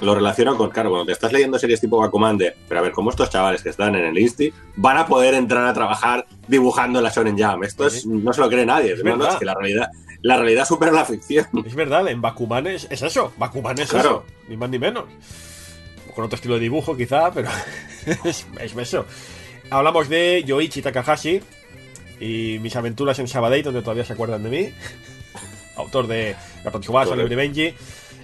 lo 0.00 0.14
relaciono 0.14 0.56
con, 0.56 0.70
claro, 0.70 0.90
cuando 0.90 1.06
te 1.06 1.12
estás 1.12 1.32
leyendo 1.32 1.58
series 1.58 1.80
tipo 1.80 1.98
Bakuman 1.98 2.36
de, 2.38 2.54
pero 2.68 2.80
a 2.80 2.82
ver, 2.82 2.92
¿cómo 2.92 3.10
estos 3.10 3.30
chavales 3.30 3.62
que 3.62 3.70
están 3.70 3.94
en 3.94 4.04
el 4.04 4.18
Insti 4.18 4.52
van 4.76 4.96
a 4.98 5.06
poder 5.06 5.34
entrar 5.34 5.66
a 5.66 5.72
trabajar 5.74 6.26
dibujando 6.48 6.98
en 6.98 7.04
la 7.04 7.10
Shonen 7.10 7.38
Jam? 7.38 7.62
Esto 7.64 7.86
es, 7.86 8.06
no 8.06 8.32
se 8.32 8.40
lo 8.40 8.48
cree 8.48 8.66
nadie. 8.66 8.92
Es 8.92 8.98
no, 9.04 9.16
verdad. 9.16 9.32
es 9.34 9.36
que 9.36 9.44
la 9.44 9.54
realidad, 9.54 9.88
la 10.22 10.36
realidad 10.36 10.64
supera 10.66 10.92
la 10.92 11.04
ficción. 11.04 11.46
Es 11.64 11.74
verdad, 11.74 12.06
en 12.08 12.20
Bakuman 12.20 12.66
es, 12.66 12.86
es 12.90 13.02
eso. 13.02 13.32
Bakuman 13.36 13.78
es 13.78 13.90
Claro. 13.90 14.24
eso. 14.26 14.34
Ni 14.48 14.56
más 14.56 14.70
ni 14.70 14.78
menos. 14.78 15.04
Con 16.14 16.24
otro 16.24 16.36
estilo 16.36 16.54
de 16.54 16.60
dibujo, 16.60 16.96
quizá, 16.96 17.30
pero 17.32 17.48
es, 18.24 18.46
es 18.60 18.76
eso. 18.76 19.04
Hablamos 19.70 20.08
de 20.08 20.44
Yoichi 20.46 20.80
Takahashi 20.82 21.40
y 22.20 22.58
mis 22.60 22.74
aventuras 22.76 23.18
en 23.18 23.28
Sabadell, 23.28 23.62
donde 23.64 23.82
todavía 23.82 24.04
se 24.04 24.12
acuerdan 24.14 24.42
de 24.42 24.48
mí. 24.50 24.68
Autor 25.76 26.06
de 26.06 26.34
Tsubasa, 26.80 27.10
Correcto. 27.10 27.16
Libre 27.16 27.36
Benji. 27.36 27.74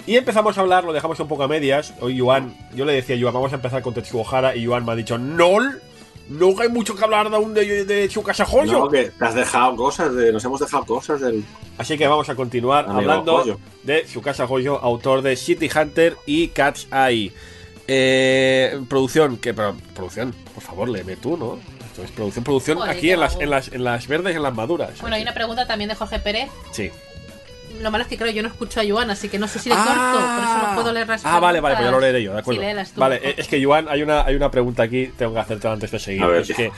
Y 0.06 0.16
empezamos 0.16 0.58
a 0.58 0.60
hablar, 0.62 0.84
lo 0.84 0.92
dejamos 0.92 1.18
un 1.20 1.28
poco 1.28 1.44
a 1.44 1.48
medias. 1.48 1.94
Hoy 2.00 2.16
Yuan, 2.16 2.56
yo 2.74 2.84
le 2.84 2.92
decía 2.92 3.14
a 3.14 3.18
Yuan, 3.18 3.34
vamos 3.34 3.52
a 3.52 3.56
empezar 3.56 3.82
con 3.82 3.94
Tetsuo 3.94 4.26
Hara, 4.28 4.56
y 4.56 4.62
Yuan 4.62 4.84
me 4.84 4.92
ha 4.92 4.96
dicho, 4.96 5.18
¡No! 5.18 5.58
No 6.28 6.54
hay 6.60 6.68
mucho 6.68 6.94
que 6.94 7.04
hablar 7.04 7.28
de 7.30 7.36
aún 7.36 7.52
de, 7.52 7.84
de 7.84 8.08
Tsukasa 8.08 8.46
Hoyo. 8.50 8.72
No, 8.72 8.88
que 8.88 9.10
te 9.10 9.24
has 9.24 9.34
dejado 9.34 9.76
cosas, 9.76 10.14
de, 10.14 10.32
nos 10.32 10.42
hemos 10.44 10.60
dejado 10.60 10.84
cosas 10.86 11.20
del. 11.20 11.44
Así 11.78 11.98
que 11.98 12.06
vamos 12.06 12.28
a 12.28 12.34
continuar 12.34 12.84
Amigo 12.84 13.00
hablando 13.00 13.34
Hoyo. 13.34 13.58
de 13.82 14.02
Tsukasa 14.04 14.46
Hoyo, 14.46 14.78
autor 14.78 15.22
de 15.22 15.36
City 15.36 15.68
Hunter 15.74 16.16
y 16.24 16.48
Cat's 16.48 16.86
Eye. 16.92 17.32
Eh, 17.88 18.80
producción, 18.88 19.36
que 19.36 19.52
pero, 19.52 19.74
producción, 19.94 20.32
por 20.54 20.62
favor, 20.62 20.88
léeme 20.88 21.16
tú, 21.16 21.36
¿no? 21.36 21.58
Esto 21.86 22.04
es 22.04 22.10
producción, 22.12 22.44
producción 22.44 22.78
Joder, 22.78 22.96
aquí 22.96 23.10
en 23.10 23.20
las, 23.20 23.38
en 23.38 23.50
las 23.50 23.68
en 23.72 23.84
las 23.84 24.06
verdes 24.06 24.32
y 24.32 24.36
en 24.36 24.42
las 24.42 24.54
maduras. 24.54 25.00
Bueno, 25.00 25.16
hay 25.16 25.22
una 25.22 25.34
pregunta 25.34 25.66
también 25.66 25.88
de 25.90 25.96
Jorge 25.96 26.18
Pérez. 26.20 26.48
Sí. 26.70 26.90
Lo 27.82 27.90
malo 27.90 28.02
es 28.04 28.08
que 28.08 28.16
creo 28.16 28.30
yo 28.30 28.42
no 28.42 28.48
escucho 28.48 28.80
a 28.80 28.84
Joan, 28.88 29.10
así 29.10 29.28
que 29.28 29.38
no 29.38 29.48
sé 29.48 29.58
si 29.58 29.68
le 29.68 29.74
Ah. 29.76 29.84
corto, 30.12 30.26
por 30.34 30.44
eso 30.44 30.68
no 30.68 30.74
puedo 30.76 30.92
leer 30.94 31.08
las 31.08 31.24
Ah, 31.26 31.40
vale, 31.40 31.60
vale, 31.60 31.74
pues 31.76 31.84
ya 31.86 31.90
lo 31.90 32.00
leeré 32.00 32.22
yo, 32.22 32.32
de 32.32 32.38
acuerdo. 32.40 32.60
Sí, 32.62 32.92
tú. 32.94 33.00
vale, 33.00 33.34
es 33.36 33.48
que 33.48 33.62
Joan, 33.64 33.86
hay 33.88 34.02
una, 34.02 34.22
hay 34.24 34.34
una 34.36 34.50
pregunta 34.50 34.84
aquí, 34.84 35.10
tengo 35.18 35.34
que 35.34 35.40
hacerte 35.40 35.68
antes 35.68 35.90
de 35.90 35.98
seguir. 35.98 36.22
A 36.22 36.26
ver, 36.28 36.40
es 36.42 36.46
sí. 36.46 36.54
que, 36.54 36.70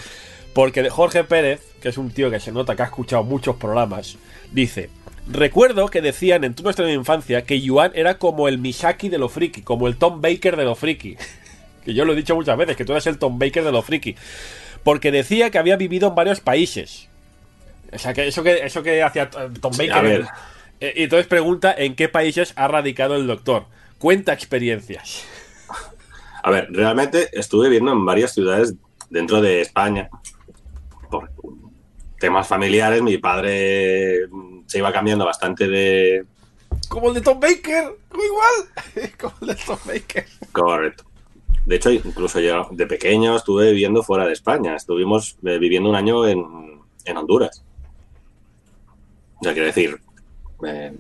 porque 0.55 0.89
Jorge 0.89 1.25
Pérez, 1.25 1.61
que 1.83 1.89
es 1.91 1.99
un 1.99 2.11
tío 2.11 2.31
que 2.31 2.41
se 2.41 2.53
nota 2.53 2.75
que 2.75 2.83
ha 2.83 2.87
escuchado 2.87 3.23
muchos 3.25 3.57
programas, 3.57 4.17
dice: 4.53 4.89
Recuerdo 5.31 5.89
que 5.89 6.01
decían 6.03 6.45
en 6.45 6.55
tu 6.55 6.63
nuestra 6.63 6.91
infancia 6.91 7.43
que 7.45 7.61
Yuan 7.61 7.93
era 7.95 8.19
como 8.19 8.47
el 8.49 8.59
Misaki 8.59 9.09
de 9.09 9.19
lo 9.19 9.29
friki, 9.29 9.63
como 9.63 9.89
el 9.89 9.97
Tom 9.97 10.21
Baker 10.21 10.57
de 10.57 10.65
lo 10.65 10.75
friki. 10.75 11.17
Que 11.85 11.93
yo 11.93 12.07
lo 12.07 12.15
he 12.15 12.17
dicho 12.17 12.35
muchas 12.35 12.57
veces, 12.57 12.77
que 12.79 12.87
tú 12.87 12.93
eres 12.93 13.07
el 13.09 13.19
Tom 13.19 13.39
Baker 13.39 13.63
de 13.63 13.71
lo 13.71 13.83
friki. 13.83 14.17
Porque 14.85 15.11
decía 15.13 15.51
que 15.51 15.59
había 15.59 15.77
vivido 15.77 16.09
en 16.09 16.15
varios 16.15 16.41
países. 16.41 17.09
O 17.93 17.99
sea, 17.99 18.15
que 18.15 18.27
eso 18.27 18.43
que, 18.43 18.65
eso 18.65 18.83
que 18.83 19.03
hacía 19.03 19.29
Tom 19.29 19.71
Sí, 19.75 19.87
Baker. 19.87 19.93
a 19.93 20.01
ver. 20.01 20.25
Eh, 20.81 20.93
Y 20.97 21.03
entonces 21.05 21.27
pregunta 21.27 21.75
en 21.77 21.95
qué 21.95 22.09
países 22.09 22.53
ha 22.57 22.69
radicado 22.69 23.17
el 23.17 23.27
doctor. 23.27 23.67
Cuenta 23.99 24.33
experiencias. 24.33 25.25
A 26.43 26.51
ver, 26.51 26.69
realmente 26.71 27.31
estuve 27.33 27.69
viviendo 27.69 27.93
en 27.93 28.05
varias 28.05 28.35
ciudades 28.35 28.75
dentro 29.09 29.41
de 29.41 29.63
España. 29.63 30.11
Por 31.11 31.31
temas 32.19 32.47
familiares, 32.47 33.01
mi 33.03 33.17
padre 33.19 34.27
mm, 34.31 34.61
se 34.67 34.79
iba 34.79 34.93
cambiando 34.93 35.25
bastante 35.25 35.69
de. 35.69 36.27
Como 36.89 37.09
el 37.09 37.15
de 37.15 37.21
Tom 37.23 37.41
Baker. 37.41 37.97
Como 38.09 38.25
igual. 38.25 39.13
Como 39.21 39.35
el 39.41 39.47
de 39.49 39.55
Tom 39.55 39.79
Baker. 39.87 40.27
Correcto. 40.53 41.05
De 41.65 41.77
hecho, 41.77 41.91
incluso 41.91 42.41
yo 42.41 42.69
de 42.73 42.87
pequeño 42.87 43.37
estuve 43.37 43.71
viviendo 43.71 44.03
fuera 44.03 44.27
de 44.27 44.35
España. 44.35 44.77
Estuvimos 44.77 45.39
eh, 45.45 45.57
viviendo 45.59 45.89
un 45.89 45.97
año 45.97 46.27
en, 46.27 46.83
en 47.07 47.17
Honduras. 47.17 47.65
O 49.41 49.45
sea, 49.45 49.55
quiero 49.55 49.67
decir, 49.67 49.99
eh, 50.67 50.93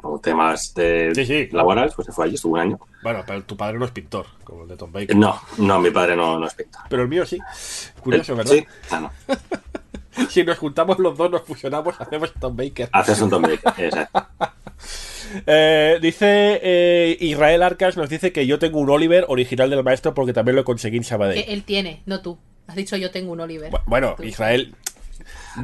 por 0.00 0.20
temas 0.20 0.74
de 0.74 1.12
Sí, 1.14 1.24
sí. 1.26 1.48
laborales, 1.52 1.94
pues 1.94 2.06
se 2.06 2.12
fue 2.12 2.26
allí, 2.26 2.34
estuvo 2.34 2.54
un 2.54 2.60
año. 2.60 2.78
Bueno, 3.02 3.22
pero 3.26 3.42
tu 3.44 3.56
padre 3.56 3.78
no 3.78 3.84
es 3.84 3.90
pintor, 3.92 4.26
como 4.44 4.62
el 4.64 4.68
de 4.68 4.76
Tom 4.76 4.92
Baker. 4.92 5.16
No, 5.16 5.40
no, 5.58 5.80
mi 5.80 5.90
padre 5.90 6.16
no, 6.16 6.38
no 6.38 6.46
es 6.46 6.54
pintor. 6.54 6.82
Pero 6.88 7.02
el 7.02 7.08
mío 7.08 7.24
sí. 7.24 7.38
Curioso, 8.00 8.34
¿verdad? 8.36 8.52
Sí, 8.52 8.66
ah, 8.90 9.00
no. 9.00 9.12
Si 10.30 10.42
nos 10.44 10.56
juntamos 10.56 10.98
los 10.98 11.14
dos, 11.14 11.30
nos 11.30 11.42
fusionamos, 11.42 11.94
hacemos 12.00 12.32
Tom 12.40 12.56
Baker. 12.56 12.88
Haces 12.90 13.20
un 13.20 13.28
Tom 13.28 13.42
Baker, 13.42 13.60
exacto. 13.84 14.26
Eh, 15.46 15.98
dice 16.00 16.58
eh, 16.62 17.16
Israel 17.20 17.62
Arcas, 17.62 17.98
nos 17.98 18.08
dice 18.08 18.32
que 18.32 18.46
yo 18.46 18.58
tengo 18.58 18.78
un 18.78 18.88
Oliver 18.88 19.26
original 19.28 19.68
del 19.68 19.82
maestro 19.84 20.14
porque 20.14 20.32
también 20.32 20.56
lo 20.56 20.64
conseguí 20.64 20.96
en 20.96 21.04
Sabadell. 21.04 21.44
Que 21.44 21.52
él 21.52 21.64
tiene, 21.64 22.02
no 22.06 22.20
tú. 22.22 22.38
Has 22.66 22.76
dicho 22.76 22.96
yo 22.96 23.10
tengo 23.10 23.32
un 23.32 23.40
Oliver. 23.40 23.70
Bu- 23.70 23.82
Bueno, 23.86 24.14
Tú. 24.16 24.22
Israel, 24.22 24.74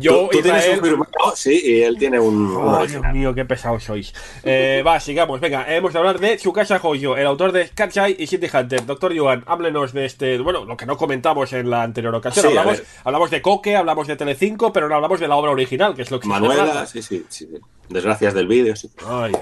Yo, 0.01 0.23
tú, 0.23 0.29
tú 0.39 0.43
tienes 0.43 0.69
un 0.69 0.81
firmado, 0.85 1.11
sí, 1.37 1.61
y 1.65 1.83
él 1.83 1.97
tiene 1.99 2.19
un. 2.19 2.57
Oh, 2.57 2.87
Dios 2.87 3.03
mío, 3.13 3.35
qué 3.35 3.45
pesados 3.45 3.85
sois. 3.85 4.13
Eh, 4.43 4.83
va, 4.87 4.99
sigamos. 5.01 5.41
Venga, 5.41 5.67
hemos 5.75 5.93
de 5.93 5.99
hablar 5.99 6.19
de 6.19 6.37
Tsukasa 6.37 6.81
Hoyo, 6.83 7.17
el 7.17 7.27
autor 7.27 7.53
de 7.53 7.69
Catchy 7.69 8.17
y 8.19 8.27
City 8.27 8.49
Hunter. 8.53 8.87
Doctor 8.87 9.13
Yuan, 9.13 9.45
háblenos 9.47 9.93
de 9.93 10.07
este. 10.07 10.39
Bueno, 10.39 10.65
lo 10.65 10.77
que 10.77 10.87
no 10.87 10.97
comentamos 10.97 11.53
en 11.53 11.69
la 11.69 11.83
anterior 11.83 12.15
ocasión. 12.15 12.43
Sí, 12.51 12.57
hablamos, 12.57 12.83
hablamos 13.05 13.31
de 13.31 13.43
Coque, 13.43 13.77
hablamos 13.77 14.07
de 14.07 14.17
Telecinco, 14.17 14.73
pero 14.73 14.89
no 14.89 14.95
hablamos 14.95 15.21
de 15.21 15.29
la 15.29 15.37
obra 15.37 15.51
original, 15.51 15.95
que 15.95 16.03
es 16.03 16.11
lo 16.11 16.19
que 16.21 16.29
Manuela, 16.29 16.87
sí, 16.87 17.03
sí, 17.03 17.25
sí. 17.29 17.49
Desgracias 17.89 18.33
del 18.35 18.47
vídeo, 18.47 18.75
sí. 18.77 18.91
Ay, 19.07 19.33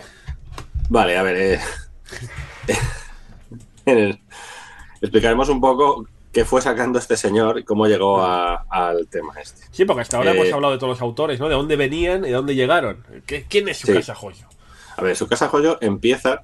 Vale, 0.88 1.16
a 1.16 1.22
ver. 1.22 1.36
eh, 1.36 1.60
el- 3.86 4.20
explicaremos 5.00 5.48
un 5.48 5.60
poco 5.60 6.06
qué 6.32 6.44
fue 6.44 6.62
sacando 6.62 6.98
este 6.98 7.16
señor 7.16 7.58
y 7.58 7.64
cómo 7.64 7.86
llegó 7.86 8.20
a- 8.22 8.64
al 8.70 9.08
tema 9.08 9.34
este. 9.40 9.62
Sí, 9.72 9.84
porque 9.84 10.02
hasta 10.02 10.16
ahora 10.16 10.32
Eh, 10.32 10.34
hemos 10.38 10.52
hablado 10.52 10.72
de 10.72 10.78
todos 10.78 10.90
los 10.92 11.00
autores, 11.02 11.40
¿no? 11.40 11.48
De 11.48 11.54
dónde 11.54 11.76
venían 11.76 12.24
y 12.24 12.28
de 12.28 12.34
dónde 12.34 12.54
llegaron. 12.54 13.04
¿Qué- 13.26 13.44
¿Quién 13.48 13.68
es 13.68 13.78
Sí. 13.78 13.86
Tsukasa 13.88 14.14
Hoyo? 14.20 14.46
A 14.96 15.02
ver, 15.02 15.16
su 15.16 15.26
casa 15.26 15.48
joyo 15.48 15.78
empieza 15.80 16.42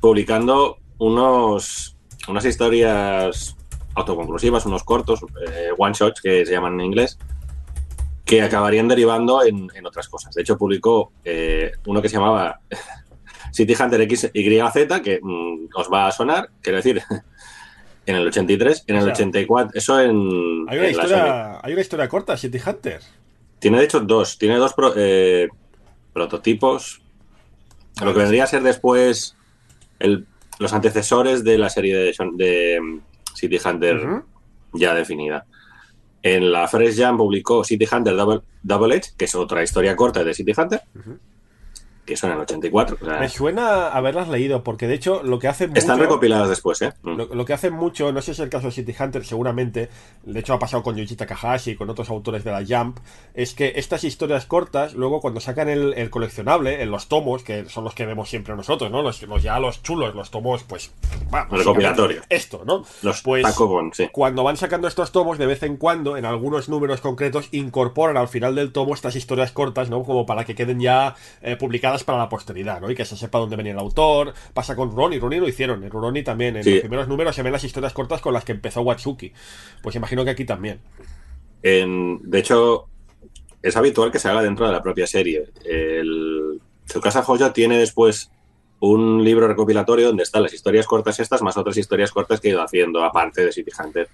publicando 0.00 0.78
unos, 0.98 1.96
unas 2.28 2.44
historias 2.44 3.56
autoconclusivas, 3.94 4.64
unos 4.66 4.84
cortos, 4.84 5.20
eh, 5.50 5.70
one 5.76 5.92
shots 5.94 6.20
que 6.20 6.46
se 6.46 6.52
llaman 6.52 6.74
en 6.74 6.86
inglés, 6.86 7.18
que 8.24 8.40
acabarían 8.42 8.88
derivando 8.88 9.44
en, 9.44 9.68
en 9.74 9.86
otras 9.86 10.08
cosas. 10.08 10.34
De 10.34 10.42
hecho, 10.42 10.56
publicó 10.56 11.12
eh, 11.24 11.72
uno 11.86 12.00
que 12.00 12.08
se 12.08 12.16
llamaba 12.16 12.60
City 13.52 13.74
Hunter 13.78 14.00
X, 14.02 14.30
YZ, 14.32 15.00
que 15.02 15.20
mm, 15.22 15.68
os 15.74 15.88
va 15.92 16.06
a 16.06 16.12
sonar, 16.12 16.50
quiero 16.62 16.76
decir, 16.76 17.02
en 18.06 18.16
el 18.16 18.26
83, 18.26 18.84
en 18.86 18.96
O 18.96 18.98
el 18.98 19.04
sea, 19.04 19.12
84, 19.12 19.70
eso 19.74 20.00
en... 20.00 20.10
Hay 20.68 20.78
una, 20.78 20.86
en 20.86 20.90
historia, 20.90 21.60
hay 21.62 21.72
una 21.72 21.80
historia 21.82 22.08
corta, 22.08 22.36
City 22.36 22.58
Hunter. 22.64 23.00
tiene 23.58 23.78
de 23.78 23.84
hecho 23.84 24.00
dos, 24.00 24.38
tiene 24.38 24.56
dos 24.56 24.72
pro- 24.74 24.92
eh, 24.96 25.48
prototipos. 26.12 27.00
Lo 28.02 28.12
que 28.12 28.20
vendría 28.20 28.44
a 28.44 28.46
ser 28.48 28.62
después 28.62 29.36
el- 29.98 30.26
los 30.58 30.72
antecesores 30.72 31.44
de 31.44 31.58
la 31.58 31.70
serie 31.70 31.96
de, 31.96 32.80
mm, 32.80 33.00
City 33.34 33.58
Hunter 33.64 34.00
ya 34.72 34.94
definida. 34.94 35.44
En 36.22 36.52
la 36.52 36.68
Fresh 36.68 36.96
Jam 36.98 37.16
publicó 37.16 37.64
City 37.64 37.86
Hunter 37.90 38.14
Double, 38.16 38.40
Double 38.62 38.94
Edge, 38.96 39.10
que 39.16 39.24
es 39.24 39.34
otra 39.34 39.62
historia 39.62 39.96
corta 39.96 40.22
de 40.24 40.34
City 40.34 40.52
Hunter. 40.56 40.80
Que 42.04 42.16
son 42.16 42.30
en 42.30 42.36
el 42.36 42.42
84. 42.42 42.98
o 43.00 43.04
sea, 43.04 43.18
Me 43.18 43.28
suena 43.28 43.88
haberlas 43.88 44.28
leído, 44.28 44.64
porque 44.64 44.86
de 44.88 44.94
hecho 44.94 45.22
lo 45.22 45.38
que 45.38 45.48
hacen 45.48 45.76
están 45.76 45.96
mucho- 45.96 46.08
recopiladas 46.08 46.48
después, 46.48 46.82
¿eh? 46.82 46.92
Mm. 47.02 47.16
Lo, 47.16 47.26
lo 47.34 47.44
que 47.44 47.52
hacen 47.52 47.72
mucho, 47.72 48.12
no 48.12 48.20
sé 48.20 48.26
si 48.26 48.30
es 48.32 48.38
el 48.40 48.48
caso 48.50 48.66
de 48.66 48.72
City 48.72 48.94
Hunter, 48.98 49.24
seguramente, 49.24 49.88
de 50.24 50.40
hecho 50.40 50.54
ha 50.54 50.58
pasado 50.58 50.82
con 50.82 50.96
Yoichi 50.96 51.14
Takahashi 51.16 51.72
y 51.72 51.76
con 51.76 51.88
otros 51.90 52.10
autores 52.10 52.42
de 52.44 52.50
la 52.50 52.64
Jump, 52.66 52.98
es 53.34 53.54
que 53.54 53.72
estas 53.76 54.04
historias 54.04 54.46
cortas, 54.46 54.94
luego 54.94 55.20
cuando 55.20 55.40
sacan 55.40 55.68
el, 55.68 55.94
el 55.94 56.10
coleccionable, 56.10 56.82
en 56.82 56.90
los 56.90 57.08
tomos, 57.08 57.42
que 57.44 57.66
son 57.68 57.84
los 57.84 57.94
que 57.94 58.04
vemos 58.06 58.28
siempre 58.28 58.54
nosotros, 58.56 58.90
¿no? 58.90 59.02
Los, 59.02 59.22
los 59.22 59.42
ya 59.42 59.58
los 59.60 59.82
chulos, 59.82 60.14
los 60.14 60.30
tomos, 60.30 60.64
pues... 60.64 60.90
va, 61.32 61.46
Los 61.50 61.60
recopilatorios. 61.60 62.24
Esto, 62.28 62.62
¿no? 62.66 62.84
Los 63.02 63.22
pues, 63.22 63.42
Tacobon, 63.44 63.92
sí. 63.94 64.08
cuando 64.12 64.42
van 64.42 64.56
sacando 64.56 64.88
estos 64.88 65.12
tomos, 65.12 65.38
de 65.38 65.46
vez 65.46 65.62
en 65.62 65.76
cuando, 65.76 66.16
en 66.16 66.24
algunos 66.24 66.68
números 66.68 67.00
concretos, 67.00 67.48
incorporan 67.52 68.16
al 68.16 68.28
final 68.28 68.54
del 68.54 68.72
tomo 68.72 68.94
estas 68.94 69.16
historias 69.16 69.52
cortas, 69.52 69.88
¿no? 69.90 70.02
Como 70.02 70.26
para 70.26 70.44
que 70.44 70.54
queden 70.54 70.80
ya 70.80 71.14
eh, 71.42 71.56
publicadas 71.56 72.01
para 72.04 72.18
la 72.18 72.28
posteridad, 72.28 72.80
¿no? 72.80 72.90
Y 72.90 72.94
que 72.94 73.04
se 73.04 73.16
sepa 73.16 73.38
dónde 73.38 73.56
venía 73.56 73.72
el 73.72 73.78
autor. 73.78 74.32
Pasa 74.54 74.74
con 74.76 74.90
Rurouni, 74.90 75.16
Rurouni 75.18 75.40
lo 75.40 75.48
hicieron, 75.48 75.82
en 75.84 75.90
Rurouni 75.90 76.22
también. 76.22 76.56
En 76.56 76.64
Sí. 76.64 76.70
los 76.72 76.80
primeros 76.80 77.08
números 77.08 77.34
se 77.34 77.42
ven 77.42 77.52
las 77.52 77.64
historias 77.64 77.92
cortas 77.92 78.20
con 78.20 78.32
las 78.34 78.44
que 78.44 78.52
empezó 78.52 78.82
Watsuki. 78.82 79.32
Pues 79.82 79.94
imagino 79.96 80.24
que 80.24 80.30
aquí 80.30 80.44
también. 80.44 80.80
En- 81.62 82.18
de 82.22 82.38
hecho, 82.38 82.88
es 83.62 83.76
habitual 83.76 84.10
que 84.10 84.18
se 84.18 84.28
haga 84.28 84.42
dentro 84.42 84.66
de 84.66 84.72
la 84.72 84.82
propia 84.82 85.06
serie. 85.06 85.50
El, 85.64 86.60
su 86.86 87.00
casa 87.00 87.22
Joya 87.22 87.52
tiene 87.52 87.78
después 87.78 88.30
un 88.80 89.22
libro 89.24 89.46
recopilatorio 89.46 90.08
donde 90.08 90.24
están 90.24 90.42
las 90.42 90.52
historias 90.52 90.86
cortas 90.86 91.20
estas, 91.20 91.40
más 91.42 91.56
otras 91.56 91.76
historias 91.76 92.10
cortas 92.10 92.40
que 92.40 92.48
ha 92.48 92.50
ido 92.52 92.62
haciendo, 92.62 93.04
aparte 93.04 93.44
de 93.44 93.52
City 93.52 93.70
Hunter 93.78 94.08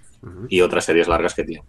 y 0.50 0.60
otras 0.60 0.84
series 0.84 1.08
largas 1.08 1.32
que 1.34 1.44
tiene. 1.44 1.62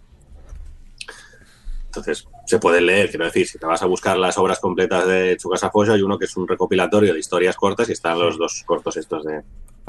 Entonces, 1.89 2.27
se 2.45 2.59
puede 2.59 2.81
leer, 2.81 3.09
quiero 3.09 3.25
decir, 3.25 3.47
si 3.47 3.57
te 3.57 3.65
vas 3.65 3.81
a 3.81 3.87
buscar 3.87 4.15
las 4.15 4.37
obras 4.37 4.59
completas 4.59 5.07
de 5.07 5.35
Tsukasa 5.37 5.71
Fojo, 5.71 5.91
hay 5.91 6.03
uno 6.03 6.19
que 6.19 6.25
es 6.25 6.37
un 6.37 6.47
recopilatorio 6.47 7.13
de 7.13 7.19
historias 7.19 7.55
cortas 7.55 7.89
y 7.89 7.93
están 7.93 8.19
los 8.19 8.37
dos 8.37 8.63
cortos 8.63 8.95
estos 8.95 9.23
de... 9.23 9.41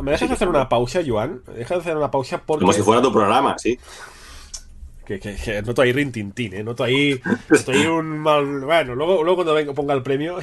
¿Me 0.03 0.13
dejas 0.13 0.29
Sí, 0.29 0.33
hacer 0.33 0.49
una 0.49 0.67
pausa, 0.67 1.03
Joan? 1.07 1.43
¿Me 1.47 1.59
dejas 1.59 1.81
hacer 1.81 1.99
una 1.99 2.11
pausa? 2.11 2.41
Porque... 2.41 2.63
Como 2.63 2.73
si 2.73 2.81
fuera 2.81 3.03
tu 3.03 3.13
programa, 3.13 3.59
sí. 3.59 3.79
Que, 5.05 5.21
que, 5.21 5.37
que 5.37 5.61
noto 5.61 5.83
ahí 5.83 5.93
rintintín, 5.93 6.55
¿eh? 6.55 6.65
Noto 6.65 6.85
ahí, 6.85 7.21
noto 7.51 7.71
ahí 7.71 7.85
un 7.85 8.19
mal... 8.19 8.61
Bueno, 8.61 8.95
luego, 8.95 9.23
luego 9.23 9.37
cuando 9.37 9.53
venga, 9.53 9.75
ponga 9.75 9.93
el 9.93 10.03
premio... 10.03 10.39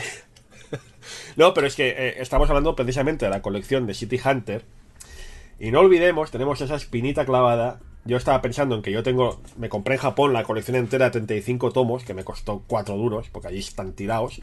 no, 1.38 1.56
pero 1.56 1.66
es 1.66 1.76
que 1.76 1.90
eh, 1.90 2.16
estamos 2.22 2.48
hablando 2.50 2.76
precisamente 2.76 3.26
de 3.26 3.32
la 3.32 3.42
colección 3.42 3.88
de 3.88 3.96
City 3.96 4.20
Hunter. 4.24 4.64
Y 5.60 5.72
no 5.72 5.80
olvidemos, 5.80 6.30
tenemos 6.30 6.62
esa 6.62 6.76
espinita 6.76 7.26
clavada. 7.26 7.80
Yo 8.08 8.18
estaba 8.18 8.42
pensando 8.42 8.74
en 8.76 8.82
que 8.82 8.92
yo 8.92 9.04
tengo... 9.04 9.42
Me 9.58 9.70
compré 9.70 9.96
en 9.96 10.02
Japón 10.02 10.34
la 10.34 10.44
colección 10.44 10.78
entera 10.78 11.06
de 11.06 11.12
35 11.12 11.72
tomos, 11.72 12.04
que 12.04 12.14
me 12.14 12.24
costó 12.24 12.64
4 12.68 12.96
duros, 12.96 13.28
porque 13.32 13.50
allí 13.50 13.60
están 13.60 13.94
tirados. 13.94 14.42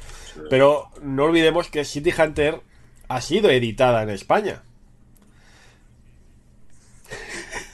Pero 0.51 0.91
no 1.03 1.25
olvidemos 1.25 1.69
que 1.69 1.85
City 1.85 2.13
Hunter 2.17 2.61
ha 3.09 3.21
sido 3.21 3.51
editada 3.51 4.03
en 4.03 4.11
España. 4.11 4.63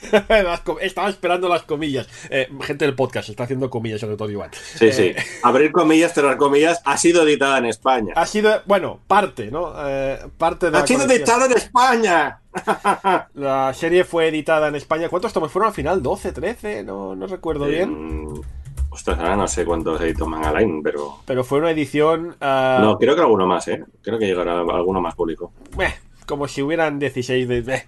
Estaba 0.81 1.09
esperando 1.09 1.47
las 1.49 1.63
comillas. 1.63 2.07
Eh, 2.29 2.49
gente 2.61 2.85
del 2.85 2.95
podcast 2.95 3.29
está 3.29 3.43
haciendo 3.43 3.69
comillas, 3.69 4.01
el 4.03 4.09
doctor 4.09 4.29
Iván. 4.31 4.49
Sí, 4.53 4.87
Eh, 4.87 4.91
sí. 4.93 5.13
Abrir 5.43 5.71
comillas, 5.71 6.13
cerrar 6.13 6.37
comillas, 6.37 6.81
ha 6.85 6.97
sido 6.97 7.23
editada 7.23 7.57
en 7.57 7.65
España. 7.65 8.13
Ha 8.15 8.25
sido, 8.25 8.61
bueno, 8.65 8.99
parte, 9.07 9.49
¿no? 9.51 9.73
Eh, 9.85 10.19
parte 10.37 10.67
de 10.67 10.71
la 10.73 10.79
¡Ha 10.79 10.87
sido 10.87 11.01
colección. 11.01 11.19
editada 11.21 11.45
en 11.45 11.51
España! 11.53 12.37
La 13.35 13.73
serie 13.73 14.03
fue 14.03 14.27
editada 14.27 14.67
en 14.67 14.75
España. 14.75 15.07
¿Cuántos 15.09 15.31
tomos 15.33 15.51
fueron 15.51 15.69
al 15.69 15.73
final? 15.75 16.01
¿12, 16.03 16.33
13? 16.33 16.83
No, 16.83 17.15
no 17.15 17.27
recuerdo 17.27 17.65
bien. 17.65 18.33
Ostras, 18.89 19.17
ahora 19.19 19.37
no 19.37 19.47
sé 19.47 19.63
cuántos 19.63 20.01
editó 20.01 20.27
Manga 20.27 20.51
Line, 20.59 20.81
pero. 20.83 21.19
Pero 21.25 21.45
fue 21.45 21.59
una 21.59 21.71
edición. 21.71 22.35
ah, 22.41 22.79
No, 22.81 22.97
creo 22.97 23.15
que 23.15 23.21
alguno 23.21 23.47
más, 23.47 23.65
¿eh? 23.69 23.81
Creo 24.01 24.19
que 24.19 24.25
llegará 24.25 24.59
alguno 24.59 24.99
más 24.99 25.15
público. 25.15 25.53
eh, 25.79 25.93
como 26.25 26.47
si 26.47 26.61
hubieran 26.61 26.99
16 26.99 27.47
de. 27.47 27.83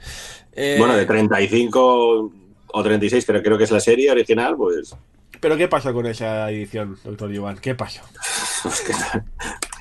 eh, 0.53 0.75
Bueno, 0.79 0.95
de 0.95 1.05
35 1.05 2.31
o 2.75 2.83
36, 2.83 3.23
pero 3.25 3.41
creo 3.43 3.57
que 3.57 3.63
es 3.65 3.71
la 3.71 3.79
serie 3.79 4.11
original, 4.11 4.55
pues. 4.57 4.95
Pero 5.39 5.57
¿qué 5.57 5.67
pasó 5.67 5.93
con 5.93 6.05
esa 6.05 6.49
edición, 6.49 6.97
doctor 7.03 7.33
Iván? 7.33 7.57
¿Qué 7.57 7.75
pasó? 7.75 8.01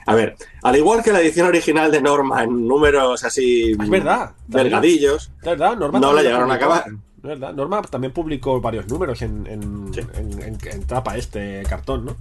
A 0.06 0.14
ver, 0.16 0.34
al 0.62 0.76
igual 0.76 1.02
que 1.02 1.12
la 1.12 1.20
edición 1.20 1.46
original 1.46 1.92
de 1.92 2.02
Norma 2.02 2.42
en 2.42 2.66
números 2.66 3.22
así. 3.24 3.72
Es 3.80 3.88
verdad. 3.88 4.32
Delgadillos. 4.48 5.30
¿Es 5.38 5.44
verdad? 5.44 5.76
Norma 5.76 6.00
No 6.00 6.12
la 6.12 6.22
llegaron 6.22 6.50
a 6.50 6.54
acabar. 6.54 6.84
¿Es 6.88 7.22
verdad? 7.22 7.52
Norma 7.54 7.80
también 7.82 8.12
publicó 8.12 8.60
varios 8.60 8.88
números 8.88 9.22
en, 9.22 9.46
en, 9.46 9.94
Sí. 9.94 10.00
en- 10.14 10.42
en- 10.42 10.58
en 10.60 10.82
tapa 10.88 11.16
este 11.16 11.62
cartón, 11.68 12.04
¿no? 12.04 12.16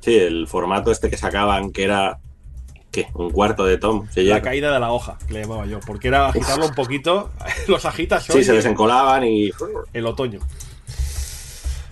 Sí, 0.00 0.16
el 0.16 0.46
formato 0.48 0.90
este 0.90 1.10
que 1.10 1.18
sacaban, 1.18 1.72
que 1.72 1.84
era. 1.84 2.18
¿Qué? 2.90 3.08
Un 3.14 3.30
cuarto 3.30 3.64
de 3.66 3.76
tom. 3.78 4.06
Se 4.10 4.22
La 4.22 4.40
caída 4.42 4.72
de 4.72 4.80
la 4.80 4.92
hoja, 4.92 5.18
que 5.26 5.34
le 5.34 5.42
llamaba 5.42 5.66
yo. 5.66 5.80
Porque 5.80 6.08
era 6.08 6.28
agitarlo 6.28 6.66
un 6.66 6.74
poquito. 6.74 7.30
Los 7.68 7.84
agitas 7.84 8.24
Sí, 8.24 8.42
se 8.42 8.52
desencolaban 8.52 9.24
y. 9.24 9.50
el 9.92 10.06
otoño. 10.06 10.40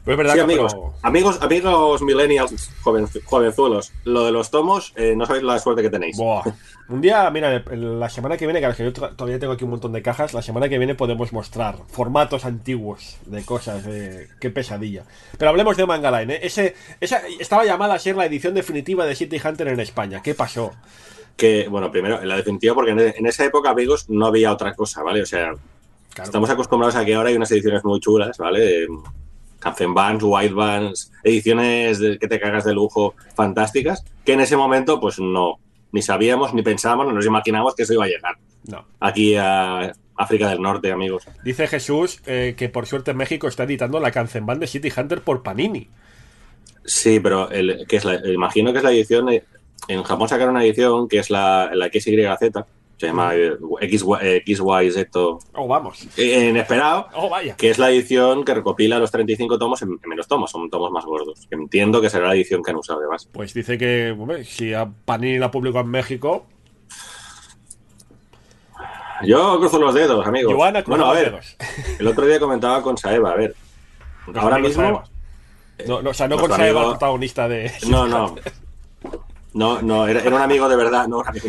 Pero 0.06 0.12
es 0.14 0.18
verdad 0.18 0.32
Sí, 0.34 0.38
que 0.38 0.44
amigos, 0.44 0.72
pero- 0.72 0.94
amigos, 1.02 1.38
amigos 1.42 2.00
millennials 2.02 2.70
joven, 2.82 3.06
jovenzuelos, 3.24 3.92
lo 4.04 4.24
de 4.24 4.30
los 4.32 4.50
tomos, 4.50 4.92
eh, 4.96 5.14
no 5.16 5.26
sabéis 5.26 5.44
la 5.44 5.58
suerte 5.58 5.82
que 5.82 5.90
tenéis. 5.90 6.16
Buah. 6.16 6.42
Un 6.88 7.00
día, 7.00 7.28
mira, 7.30 7.62
la 7.72 8.08
semana 8.08 8.36
que 8.36 8.46
viene, 8.46 8.60
que 8.74 8.84
yo 8.84 8.92
todavía 8.92 9.40
tengo 9.40 9.52
aquí 9.52 9.64
un 9.64 9.70
montón 9.70 9.90
de 9.92 10.02
cajas, 10.02 10.32
la 10.32 10.40
semana 10.42 10.68
que 10.68 10.78
viene 10.78 10.94
podemos 10.94 11.32
mostrar 11.32 11.78
formatos 11.88 12.44
antiguos 12.44 13.16
de 13.26 13.42
cosas, 13.44 13.84
de 13.84 14.28
qué 14.40 14.50
pesadilla. 14.50 15.02
Pero 15.36 15.50
hablemos 15.50 15.76
de 15.76 15.84
Manga 15.84 16.20
Line, 16.20 16.34
¿eh? 16.36 16.40
Ese, 16.44 16.76
esa 17.00 17.22
estaba 17.40 17.64
llamada 17.64 17.94
a 17.94 17.98
ser 17.98 18.14
la 18.16 18.24
edición 18.26 18.54
definitiva 18.54 19.04
de 19.04 19.16
City 19.16 19.40
Hunter 19.44 19.66
en 19.66 19.80
España. 19.80 20.22
¿Qué 20.22 20.34
pasó? 20.36 20.70
Que, 21.36 21.66
bueno, 21.68 21.90
primero, 21.90 22.22
en 22.22 22.28
la 22.28 22.36
definitiva, 22.36 22.74
porque 22.76 22.92
en, 22.92 23.00
en 23.00 23.26
esa 23.26 23.44
época, 23.44 23.70
amigos, 23.70 24.08
no 24.08 24.26
había 24.26 24.52
otra 24.52 24.72
cosa, 24.74 25.02
¿vale? 25.02 25.22
O 25.22 25.26
sea, 25.26 25.54
Claro. 26.14 26.28
estamos 26.28 26.48
acostumbrados 26.48 26.94
a 26.94 27.04
que 27.04 27.14
ahora 27.16 27.28
hay 27.30 27.34
unas 27.36 27.50
ediciones 27.50 27.84
muy 27.84 27.98
chulas, 28.00 28.38
¿vale? 28.38 28.86
Captain 29.66 29.92
Bands, 29.94 31.10
ediciones 31.24 31.98
de- 31.98 32.18
que 32.18 32.28
te 32.28 32.38
cagas 32.40 32.64
de 32.64 32.72
lujo 32.74 33.14
fantásticas, 33.34 34.04
que 34.24 34.32
en 34.34 34.40
ese 34.40 34.56
momento, 34.56 35.00
pues 35.00 35.18
no, 35.18 35.58
ni 35.92 36.02
sabíamos, 36.02 36.54
ni 36.54 36.62
pensábamos, 36.62 37.06
ni 37.08 37.12
nos 37.14 37.26
imaginábamos 37.26 37.74
que 37.74 37.82
eso 37.82 37.92
iba 37.94 38.04
a 38.04 38.08
llegar 38.08 38.34
No. 38.68 38.84
aquí 39.00 39.34
a 39.36 39.92
África 40.16 40.48
del 40.50 40.62
Norte, 40.62 40.92
amigos. 40.92 41.24
Dice 41.44 41.66
Jesús 41.66 42.22
eh, 42.26 42.54
que 42.56 42.68
por 42.68 42.86
suerte 42.86 43.12
México 43.12 43.48
está 43.48 43.64
editando 43.64 43.98
la 44.00 44.10
Kanzenban 44.12 44.60
de 44.60 44.66
City 44.66 44.90
Hunter 44.96 45.20
por 45.22 45.42
Panini. 45.42 45.88
Sí, 46.84 47.18
pero 47.20 47.50
el, 47.50 47.84
que 47.88 47.96
es 47.96 48.04
la, 48.04 48.14
imagino 48.32 48.72
que 48.72 48.78
es 48.78 48.84
la 48.84 48.92
edición. 48.92 49.28
eh, 49.30 49.42
En 49.88 50.02
Japón 50.04 50.28
sacaron 50.28 50.54
una 50.54 50.64
edición 50.64 51.08
que 51.08 51.18
es 51.18 51.28
la, 51.30 51.70
la 51.74 51.88
XYZ, 51.88 52.50
Se 52.98 53.06
llama 53.08 53.34
eh, 53.34 53.52
XY, 53.82 54.42
XYZ 54.46 55.06
Oh, 55.14 55.68
vamos. 55.68 56.06
eh, 56.16 56.48
inesperado. 56.48 57.08
Oh, 57.14 57.28
vaya. 57.28 57.54
que 57.56 57.68
es 57.70 57.78
la 57.78 57.90
edición 57.90 58.42
que 58.44 58.54
recopila 58.54 58.98
los 58.98 59.10
35 59.10 59.58
tomos 59.58 59.82
en, 59.82 59.90
en 60.02 60.08
menos 60.08 60.26
tomos, 60.26 60.50
son 60.50 60.70
tomos 60.70 60.90
más 60.90 61.04
gordos. 61.04 61.46
Entiendo 61.50 62.00
que 62.00 62.08
será 62.08 62.28
la 62.28 62.34
edición 62.34 62.62
que 62.62 62.70
han 62.70 62.76
usado 62.78 63.00
de 63.00 63.06
base. 63.06 63.28
Pues 63.32 63.52
dice 63.52 63.76
que 63.76 64.12
hombre, 64.18 64.44
si 64.44 64.72
a 64.72 64.88
Panini 65.04 65.38
la 65.38 65.50
publicó 65.50 65.80
en 65.80 65.88
México, 65.88 66.46
Yo 69.24 69.58
cruzo 69.58 69.78
los 69.78 69.94
dedos, 69.94 70.26
amigos. 70.26 70.54
Joana 70.54 70.82
bueno, 70.86 71.04
a 71.04 71.08
los 71.08 71.16
ver, 71.16 71.30
dedos. 71.32 71.56
el 71.98 72.06
otro 72.06 72.26
día 72.26 72.38
comentaba 72.38 72.82
con 72.82 72.96
Saeva, 72.98 73.32
a 73.32 73.36
ver. 73.36 73.54
Ahora 74.34 74.58
mismo. 74.58 75.02
No, 75.86 76.00
no, 76.02 76.10
o 76.10 76.14
sea, 76.14 76.28
no 76.28 76.36
con 76.38 76.50
Saeva, 76.50 76.82
el 76.82 76.88
protagonista 76.90 77.48
de. 77.48 77.70
No, 77.88 78.06
no. 78.08 78.34
No, 79.56 79.80
no, 79.80 80.06
era, 80.06 80.20
era 80.20 80.36
un 80.36 80.42
amigo 80.42 80.68
de 80.68 80.76
verdad, 80.76 81.08
no 81.08 81.20
un 81.20 81.28
amigo. 81.28 81.46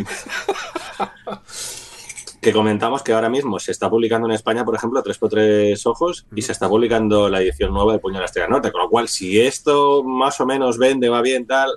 Que 2.39 2.53
comentamos 2.53 3.03
que 3.03 3.11
ahora 3.11 3.29
mismo 3.29 3.59
se 3.59 3.73
está 3.73 3.89
publicando 3.89 4.27
en 4.29 4.33
España, 4.33 4.63
por 4.63 4.75
ejemplo, 4.75 5.03
3x3 5.03 5.85
ojos 5.85 6.25
y 6.33 6.41
se 6.41 6.53
está 6.53 6.69
publicando 6.69 7.27
la 7.27 7.41
edición 7.41 7.73
nueva 7.73 7.91
de 7.91 7.99
Puño 7.99 8.15
de 8.15 8.19
la 8.21 8.25
Estrella 8.27 8.47
Norte. 8.47 8.71
Con 8.71 8.83
lo 8.83 8.89
cual, 8.89 9.09
si 9.09 9.41
esto 9.41 10.05
más 10.05 10.39
o 10.39 10.45
menos 10.45 10.77
vende, 10.77 11.09
va 11.09 11.21
bien, 11.21 11.45
tal, 11.45 11.71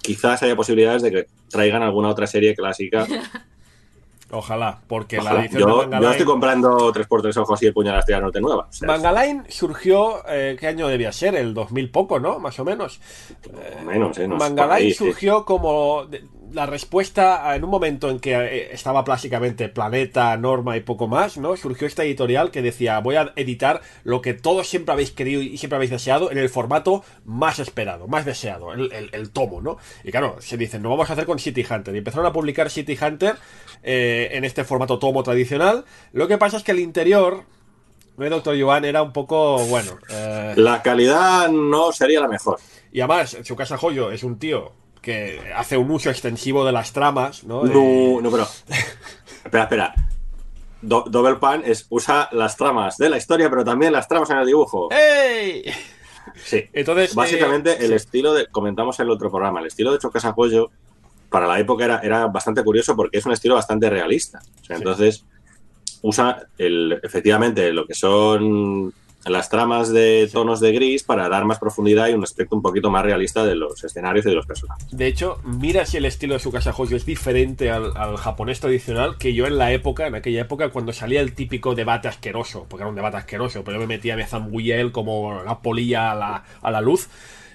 quizás 0.00 0.40
haya 0.44 0.54
posibilidades 0.54 1.02
de 1.02 1.10
que 1.10 1.26
traigan 1.50 1.82
alguna 1.82 2.10
otra 2.10 2.28
serie 2.28 2.54
clásica. 2.54 3.04
Ojalá, 4.32 4.80
porque 4.86 5.16
la 5.18 5.22
Ojalá. 5.24 5.40
edición 5.40 5.60
Yo, 5.60 5.66
de 5.66 5.72
yo 5.72 5.78
Mangaline. 5.82 6.10
estoy 6.12 6.26
comprando 6.26 6.92
3x3 6.92 7.36
ojos 7.36 7.62
y 7.62 7.66
el 7.66 7.74
Puño 7.74 7.90
de 7.90 7.92
la 7.92 8.20
Norte 8.20 8.40
nueva. 8.40 8.66
O 8.68 8.72
sea, 8.72 8.88
Mangaline 8.88 9.44
surgió, 9.48 10.22
eh, 10.28 10.56
¿qué 10.58 10.66
año 10.68 10.88
debía 10.88 11.12
ser? 11.12 11.34
El 11.34 11.52
2000 11.52 11.90
poco, 11.90 12.18
¿no? 12.18 12.38
Más 12.38 12.58
o 12.58 12.64
menos. 12.64 12.98
menos, 13.84 14.16
¿eh? 14.18 14.26
No 14.26 14.36
sí. 14.88 14.94
surgió 14.94 15.44
como 15.44 16.06
de- 16.06 16.24
la 16.52 16.66
respuesta 16.66 17.54
en 17.56 17.64
un 17.64 17.70
momento 17.70 18.10
en 18.10 18.20
que 18.20 18.34
eh, 18.34 18.68
estaba 18.72 19.04
plásticamente 19.04 19.68
Planeta, 19.68 20.36
Norma 20.36 20.76
y 20.76 20.80
poco 20.80 21.08
más, 21.08 21.36
¿no? 21.38 21.56
Surgió 21.56 21.86
esta 21.86 22.04
editorial 22.04 22.50
que 22.50 22.62
decía, 22.62 22.98
voy 23.00 23.16
a 23.16 23.32
editar 23.36 23.80
lo 24.04 24.20
que 24.22 24.34
todos 24.34 24.68
siempre 24.68 24.92
habéis 24.92 25.10
querido 25.10 25.40
y 25.42 25.56
siempre 25.58 25.76
habéis 25.76 25.90
deseado 25.90 26.30
en 26.30 26.38
el 26.38 26.48
formato 26.48 27.04
más 27.24 27.58
esperado, 27.58 28.06
más 28.08 28.24
deseado, 28.24 28.72
el, 28.72 28.92
el- 28.92 29.10
el 29.12 29.30
tomo, 29.30 29.60
¿no? 29.60 29.78
Y 30.04 30.10
claro, 30.10 30.36
se 30.40 30.56
dicen, 30.56 30.82
no 30.82 30.90
vamos 30.90 31.10
a 31.10 31.14
hacer 31.14 31.26
con 31.26 31.38
City 31.38 31.64
Hunter. 31.68 31.94
Y 31.94 31.98
empezaron 31.98 32.26
a 32.26 32.32
publicar 32.32 32.70
City 32.70 32.98
Hunter 33.00 33.36
eh, 33.82 34.28
en 34.32 34.44
este 34.44 34.64
formato 34.64 34.98
tomo 34.98 35.22
tradicional. 35.22 35.84
Lo 36.12 36.28
que 36.28 36.38
pasa 36.38 36.56
es 36.58 36.62
que 36.62 36.72
el 36.72 36.78
interior... 36.80 37.44
¿no, 38.16 38.28
Doctor 38.28 38.60
Joan 38.60 38.84
era 38.84 39.02
un 39.02 39.12
poco, 39.12 39.58
bueno... 39.66 39.98
eh, 40.10 40.52
La 40.56 40.82
calidad 40.82 41.48
no 41.48 41.92
sería 41.92 42.20
la 42.20 42.28
mejor. 42.28 42.58
y 42.92 43.00
además, 43.00 43.36
Tsukasa 43.42 43.76
Hoyo 43.80 44.10
es 44.12 44.22
un 44.22 44.38
tío 44.38 44.72
que 45.02 45.52
hace 45.54 45.76
un 45.76 45.90
uso 45.90 46.08
extensivo 46.10 46.64
de 46.64 46.72
las 46.72 46.92
tramas, 46.92 47.44
¿no? 47.44 47.64
No, 47.64 48.20
no, 48.22 48.30
pero. 48.30 48.44
espera, 49.44 49.64
espera. 49.64 49.94
Do- 50.80 51.04
Double 51.08 51.36
Pan 51.36 51.62
es, 51.64 51.86
usa 51.90 52.28
las 52.32 52.56
tramas 52.56 52.96
de 52.96 53.10
la 53.10 53.16
historia, 53.18 53.50
pero 53.50 53.64
también 53.64 53.92
las 53.92 54.08
tramas 54.08 54.30
en 54.30 54.38
el 54.38 54.46
dibujo. 54.46 54.88
¡Ey! 54.92 55.64
Sí. 56.44 56.64
Entonces, 56.72 57.14
Básicamente, 57.14 57.72
eh, 57.72 57.76
el 57.80 57.88
sí. 57.88 57.94
estilo 57.94 58.32
de. 58.32 58.46
Comentamos 58.46 58.98
en 59.00 59.06
el 59.06 59.10
otro 59.12 59.30
programa, 59.30 59.60
el 59.60 59.66
estilo 59.66 59.92
de 59.92 59.98
Chocas 59.98 60.24
Apoyo, 60.24 60.70
para 61.28 61.46
la 61.46 61.58
época 61.58 61.84
era, 61.84 61.98
era 62.00 62.26
bastante 62.28 62.62
curioso 62.64 62.94
porque 62.96 63.18
es 63.18 63.26
un 63.26 63.32
estilo 63.32 63.54
bastante 63.56 63.90
realista. 63.90 64.38
O 64.38 64.64
sea, 64.64 64.76
Sí. 64.76 64.82
Entonces, 64.82 65.24
usa 66.02 66.46
el, 66.58 66.98
efectivamente 67.02 67.72
lo 67.72 67.86
que 67.86 67.94
son 67.94 68.92
las 69.26 69.48
tramas 69.48 69.92
de 69.92 70.28
tonos 70.32 70.60
de 70.60 70.72
gris 70.72 71.04
para 71.04 71.28
dar 71.28 71.44
más 71.44 71.58
profundidad 71.58 72.08
y 72.08 72.14
un 72.14 72.24
aspecto 72.24 72.56
un 72.56 72.62
poquito 72.62 72.90
más 72.90 73.04
realista 73.04 73.44
de 73.44 73.54
los 73.54 73.82
escenarios 73.84 74.26
y 74.26 74.30
de 74.30 74.34
los 74.34 74.46
personajes. 74.46 74.86
De 74.90 75.06
hecho, 75.06 75.38
mira 75.44 75.86
si 75.86 75.96
el 75.96 76.04
estilo 76.04 76.34
de 76.34 76.40
Tsukasa 76.40 76.74
Hoyo 76.76 76.96
es 76.96 77.06
diferente 77.06 77.70
al, 77.70 77.96
al 77.96 78.16
japonés 78.16 78.60
tradicional 78.60 79.18
que 79.18 79.34
yo 79.34 79.46
en 79.46 79.58
la 79.58 79.72
época, 79.72 80.06
en 80.06 80.14
aquella 80.14 80.42
época, 80.42 80.70
cuando 80.70 80.92
salía 80.92 81.20
el 81.20 81.34
típico 81.34 81.74
debate 81.74 82.08
asqueroso, 82.08 82.66
porque 82.68 82.82
era 82.82 82.90
un 82.90 82.96
debate 82.96 83.16
asqueroso, 83.16 83.62
pero 83.64 83.76
yo 83.76 83.80
me 83.80 83.86
metía, 83.86 84.16
me 84.16 84.26
zambullía 84.26 84.80
él 84.80 84.92
como 84.92 85.28
una 85.40 85.60
polilla 85.60 86.12
a 86.12 86.14
la, 86.14 86.44
a 86.60 86.70
la 86.70 86.80
luz. 86.80 87.08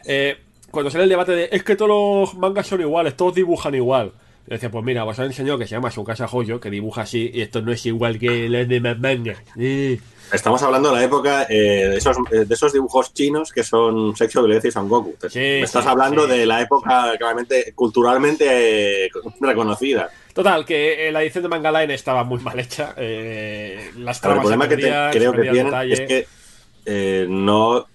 Eh, 0.06 0.38
cuando 0.72 0.92
sale 0.92 1.06
el 1.06 1.10
debate 1.10 1.32
de 1.34 1.50
es 1.52 1.64
que 1.64 1.76
todos 1.76 1.90
los 1.90 2.36
mangas 2.36 2.68
son 2.68 2.82
iguales, 2.82 3.16
todos 3.16 3.36
dibujan 3.36 3.76
igual. 3.76 4.14
Yo 4.48 4.54
decía, 4.54 4.72
pues 4.72 4.84
mira, 4.86 5.04
os 5.04 5.20
he 5.20 5.24
enseñado 5.26 5.58
que 5.60 5.66
se 5.68 5.72
llama 5.76 5.90
Tsukasa 5.90 6.28
Hoyo, 6.32 6.60
que 6.62 6.70
dibuja 6.70 7.02
así, 7.02 7.30
y 7.34 7.42
esto 7.42 7.62
no 7.62 7.72
es 7.74 7.86
igual 7.86 8.18
que 8.18 8.48
los 8.48 8.68
demás 8.68 8.98
mangas. 8.98 9.38
Eh. 9.60 10.00
Estamos 10.32 10.62
hablando 10.64 10.90
de 10.90 10.96
la 10.98 11.04
época 11.04 11.44
eh, 11.50 11.88
de, 11.90 11.98
esos, 11.98 12.18
eh, 12.32 12.46
de 12.46 12.54
esos 12.54 12.74
dibujos 12.74 13.14
chinos 13.14 13.52
que 13.54 13.64
son 13.64 14.16
Sexo, 14.16 14.42
Violencia 14.42 14.68
y 14.68 14.72
Son 14.72 14.88
Goku. 14.90 15.16
Te- 15.20 15.30
Sí, 15.30 15.40
Me 15.40 15.62
estás 15.62 15.84
sí, 15.84 15.90
hablando 15.90 16.28
de 16.28 16.46
la 16.46 16.62
época 16.62 17.14
claramente 17.18 17.72
culturalmente 17.76 19.06
eh, 19.06 19.10
reconocida. 19.40 20.10
Total, 20.34 20.66
que 20.66 21.10
la 21.12 21.24
edición 21.24 21.44
de 21.44 21.50
Mangaline 21.50 21.94
estaba 21.94 22.24
muy 22.26 22.40
mal 22.42 22.60
hecha. 22.60 22.94
eh, 22.98 23.92
las 23.98 24.20
Pero 24.20 24.34
el 24.36 24.40
problema 24.42 24.68
que 24.68 24.78
te- 24.78 24.92
creo 25.12 25.32
que 25.34 25.42
el 25.42 25.52
tienen 25.52 25.92
es 25.92 26.00
que 26.02 27.26
no, 27.30 27.88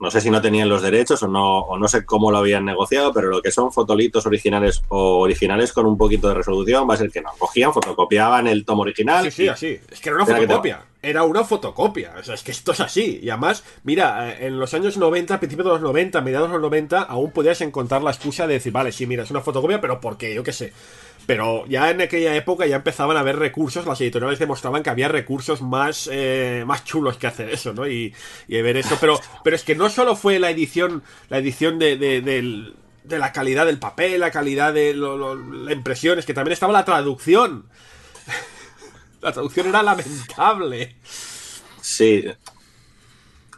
no 0.00 0.10
sé 0.10 0.20
si 0.20 0.30
no 0.30 0.40
tenían 0.42 0.68
los 0.68 0.82
derechos 0.82 1.22
o 1.22 1.28
no, 1.28 1.60
o 1.60 1.78
no 1.78 1.88
sé 1.88 2.04
cómo 2.04 2.30
lo 2.30 2.38
habían 2.38 2.64
negociado, 2.64 3.12
pero 3.12 3.28
lo 3.28 3.40
que 3.42 3.50
son 3.50 3.72
fotolitos 3.72 4.26
originales 4.26 4.82
o 4.88 5.18
originales 5.20 5.72
con 5.72 5.86
un 5.86 5.96
poquito 5.96 6.28
de 6.28 6.34
resolución 6.34 6.88
va 6.88 6.94
a 6.94 6.98
ser 6.98 7.10
que 7.10 7.20
no. 7.22 7.30
Cogían, 7.38 7.72
fotocopiaban 7.72 8.46
el 8.46 8.64
tomo 8.64 8.82
original. 8.82 9.24
Sí, 9.24 9.30
sí, 9.30 9.44
y- 9.44 9.48
así. 9.48 9.80
Es 9.90 10.00
que 10.00 10.08
era 10.10 10.16
una 10.16 10.26
te- 10.26 10.34
fotocopia. 10.36 10.84
Era 11.02 11.22
una 11.22 11.44
fotocopia. 11.44 12.14
O 12.18 12.22
sea, 12.24 12.34
es 12.34 12.42
que 12.42 12.50
esto 12.50 12.72
es 12.72 12.80
así. 12.80 13.20
Y 13.22 13.30
además, 13.30 13.62
mira, 13.84 14.30
eh, 14.32 14.46
en 14.46 14.58
los 14.58 14.74
años 14.74 14.96
90, 14.96 15.38
principios 15.38 15.66
de 15.66 15.72
los 15.74 15.80
90, 15.82 16.20
mediados 16.20 16.48
de 16.48 16.54
los 16.54 16.62
90, 16.62 17.02
aún 17.02 17.30
podías 17.30 17.60
encontrar 17.60 18.02
la 18.02 18.10
excusa 18.10 18.46
de 18.48 18.54
decir, 18.54 18.72
vale, 18.72 18.90
sí, 18.90 19.06
mira, 19.06 19.22
es 19.22 19.30
una 19.30 19.40
fotocopia, 19.40 19.80
pero 19.80 20.00
¿por 20.00 20.16
qué? 20.18 20.34
Yo 20.34 20.42
qué 20.42 20.52
sé. 20.52 20.72
Pero 21.26 21.66
ya 21.66 21.90
en 21.90 22.00
aquella 22.00 22.36
época 22.36 22.66
ya 22.66 22.76
empezaban 22.76 23.16
a 23.16 23.20
haber 23.20 23.36
recursos, 23.38 23.84
las 23.84 24.00
editoriales 24.00 24.38
demostraban 24.38 24.82
que 24.84 24.90
había 24.90 25.08
recursos 25.08 25.60
más, 25.60 26.08
eh, 26.12 26.62
más 26.66 26.84
chulos 26.84 27.16
que 27.16 27.26
hacer 27.26 27.48
eso, 27.50 27.72
¿no? 27.74 27.88
Y, 27.88 28.14
y 28.46 28.62
ver 28.62 28.76
eso. 28.76 28.96
Pero, 29.00 29.18
pero 29.44 29.56
es 29.56 29.64
que 29.64 29.74
no 29.74 29.90
solo 29.90 30.14
fue 30.14 30.38
la 30.38 30.50
edición, 30.50 31.02
la 31.28 31.38
edición 31.38 31.78
de, 31.78 31.96
de- 31.96 32.20
de 32.20 33.18
la 33.20 33.32
calidad 33.32 33.66
del 33.66 33.78
papel, 33.78 34.18
la 34.20 34.30
calidad 34.32 34.72
de 34.74 34.92
lo- 34.94 35.16
lo- 35.16 35.34
la 35.36 35.72
impresión, 35.72 36.18
es 36.18 36.26
que 36.26 36.34
también 36.34 36.52
estaba 36.54 36.72
la 36.72 36.84
traducción. 36.84 37.66
La 39.22 39.32
traducción 39.32 39.66
era 39.68 39.82
lamentable. 39.82 40.94
Sí. 41.80 42.24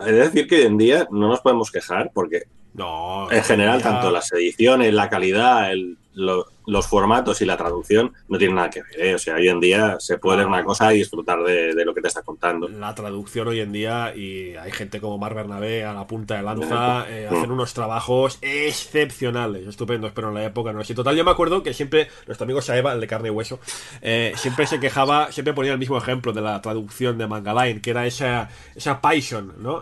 He 0.01 0.05
de 0.13 0.13
decir 0.13 0.47
que 0.47 0.57
hoy 0.57 0.63
en 0.63 0.79
día 0.79 1.07
no 1.11 1.29
nos 1.29 1.41
podemos 1.41 1.71
quejar 1.71 2.11
porque 2.15 2.45
No. 2.75 3.31
en 3.31 3.43
general 3.45 3.83
tanto 3.83 4.11
las 4.11 4.33
ediciones, 4.33 4.95
la 4.95 5.09
calidad, 5.11 5.71
el- 5.73 5.99
lo- 6.19 6.47
los 6.67 6.87
formatos 6.87 7.41
y 7.41 7.47
la 7.47 7.57
traducción 7.57 8.13
no 8.29 8.37
tienen 8.37 8.57
nada 8.57 8.69
que 8.69 8.83
ver. 8.83 9.01
¿eh? 9.01 9.15
O 9.15 9.19
sea, 9.19 9.37
hoy 9.37 9.49
en 9.49 9.59
día 9.59 9.97
se 10.01 10.19
puede 10.19 10.37
leer 10.39 10.49
una 10.49 10.63
cosa 10.65 10.93
y 10.93 10.99
disfrutar 10.99 11.43
de, 11.43 11.75
de 11.75 11.85
lo 11.87 11.95
que 11.95 12.03
te 12.03 12.09
está 12.09 12.21
contando. 12.23 12.69
La 12.69 12.95
traducción 12.95 13.49
hoy 13.49 13.61
en 13.61 13.73
día, 13.73 14.13
y 14.15 14.55
hay 14.57 14.71
gente 14.73 15.01
como 15.01 15.17
Mar 15.17 15.35
Bernabé 15.35 15.85
a 15.85 15.95
la 15.95 16.07
punta 16.07 16.37
de 16.37 16.43
lanza, 16.43 17.07
eh, 17.09 17.27
hacen 17.27 17.51
unos 17.51 17.73
trabajos 17.73 18.39
excepcionales, 18.43 19.67
estupendos, 19.67 20.13
pero 20.15 20.29
en 20.29 20.35
la 20.35 20.45
época 20.45 20.73
no 20.75 20.81
es. 20.83 20.91
Y 20.91 20.95
total, 20.95 21.17
yo 21.17 21.25
me 21.25 21.31
acuerdo 21.31 21.63
que 21.63 21.73
siempre, 21.73 22.09
nuestro 22.27 22.45
amigo 22.45 22.61
Saeva, 22.61 22.93
el 22.93 23.01
de 23.01 23.07
carne 23.07 23.29
y 23.29 23.31
hueso, 23.31 23.61
eh, 24.03 24.33
siempre 24.37 24.67
se 24.67 24.79
quejaba, 24.81 25.33
siempre 25.33 25.55
ponía 25.55 25.73
el 25.73 25.79
mismo 25.79 25.97
ejemplo 25.97 26.33
de 26.33 26.43
la 26.43 26.61
traducción 26.61 27.17
de 27.17 27.27
Mangaline, 27.27 27.81
que 27.81 27.91
era 27.91 28.07
esa, 28.07 28.51
esa 28.75 29.01
Python, 29.01 29.55
¿no? 29.59 29.81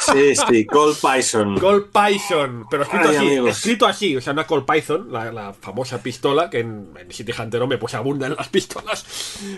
Sí, 0.00 0.34
sí, 0.36 0.66
Cold 0.66 0.96
Python. 0.96 1.58
Cold 1.58 1.86
Python, 1.86 2.66
pero 2.70 2.82
escrito 2.82 3.08
Ay, 3.08 3.16
así, 3.16 3.48
escrito 3.48 3.86
así, 3.86 4.16
o 4.16 4.20
sea, 4.20 4.32
una 4.32 4.46
Cold 4.46 4.64
Python, 4.64 5.10
la, 5.10 5.32
la 5.32 5.54
famosa 5.54 6.02
pistola, 6.02 6.50
que 6.50 6.60
en, 6.60 6.90
en 6.98 7.10
City 7.10 7.32
Hunter 7.36 7.62
hombre, 7.62 7.78
pues 7.78 7.94
abundan 7.94 8.34
las 8.36 8.48
pistolas, 8.48 9.04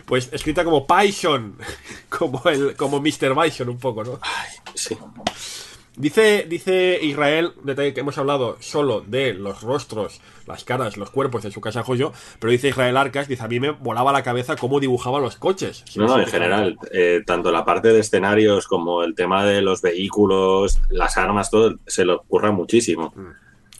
pues 0.04 0.28
escrita 0.32 0.64
como 0.64 0.86
Python, 0.86 1.56
como 2.08 2.42
el, 2.48 2.76
como 2.76 3.00
Mr. 3.00 3.34
Bison 3.34 3.68
un 3.68 3.78
poco, 3.78 4.04
¿no? 4.04 4.20
Sí. 4.74 4.96
Dice, 5.96 6.44
dice 6.46 6.98
Israel, 7.02 7.52
detalle 7.62 7.94
que 7.94 8.00
hemos 8.00 8.18
hablado 8.18 8.58
solo 8.60 9.00
de 9.00 9.32
los 9.32 9.62
rostros, 9.62 10.20
las 10.46 10.62
caras, 10.62 10.98
los 10.98 11.10
cuerpos 11.10 11.42
de 11.42 11.50
su 11.50 11.62
casa 11.62 11.82
joyo, 11.82 12.12
pero 12.38 12.50
dice 12.50 12.68
Israel 12.68 12.98
Arcas, 12.98 13.28
dice, 13.28 13.42
a 13.42 13.48
mí 13.48 13.60
me 13.60 13.70
volaba 13.70 14.12
la 14.12 14.22
cabeza 14.22 14.56
cómo 14.56 14.78
dibujaba 14.78 15.20
los 15.20 15.36
coches. 15.36 15.84
No, 15.96 16.06
no, 16.06 16.20
en 16.20 16.26
general, 16.26 16.76
eh, 16.92 17.22
tanto 17.24 17.50
la 17.50 17.64
parte 17.64 17.94
de 17.94 18.00
escenarios 18.00 18.66
como 18.66 19.04
el 19.04 19.14
tema 19.14 19.46
de 19.46 19.62
los 19.62 19.80
vehículos, 19.80 20.78
las 20.90 21.16
armas, 21.16 21.50
todo, 21.50 21.76
se 21.86 22.04
lo 22.04 22.16
ocurra 22.16 22.52
muchísimo. 22.52 23.14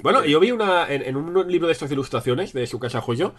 Bueno, 0.03 0.25
yo 0.25 0.41
vi 0.41 0.53
una 0.53 0.91
en, 0.91 1.03
en 1.03 1.17
un 1.17 1.53
libro 1.53 1.67
de 1.67 1.75
estas 1.75 1.93
ilustraciones 1.93 2.55
de 2.55 2.67
su 2.67 2.79
casa 2.79 3.03
joyo. 3.03 3.35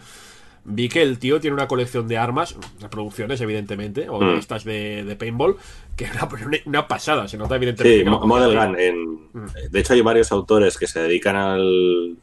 Vi 0.70 0.88
que 0.90 1.00
el 1.00 1.18
tío 1.18 1.40
tiene 1.40 1.54
una 1.54 1.66
colección 1.66 2.06
de 2.08 2.18
armas, 2.18 2.54
reproducciones, 2.80 3.40
evidentemente, 3.40 4.08
o 4.10 4.18
de 4.18 4.26
Mm. 4.34 4.38
estas 4.38 4.64
de, 4.64 5.02
de 5.02 5.16
paintball, 5.16 5.56
que 5.96 6.04
era 6.04 6.28
una, 6.30 6.58
una 6.66 6.86
pasada, 6.88 7.26
se 7.26 7.38
nota 7.38 7.56
evidentemente. 7.56 8.00
Sí, 8.00 8.04
no 8.04 8.20
Model 8.26 8.54
Gun. 8.56 8.78
En, 8.78 9.04
Mm. 9.32 9.46
de 9.70 9.80
hecho, 9.80 9.94
hay 9.94 10.02
varios 10.02 10.30
autores 10.30 10.76
que 10.76 10.86
se 10.86 11.00
dedican 11.00 11.36
al, 11.36 12.16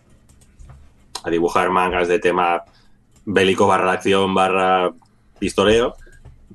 a 1.24 1.30
dibujar 1.30 1.70
mangas 1.72 2.08
de 2.08 2.20
tema 2.20 2.62
bélico 3.26 3.66
barra 3.66 3.94
acción 3.94 4.34
barra 4.36 4.92
pistoleo, 5.40 5.96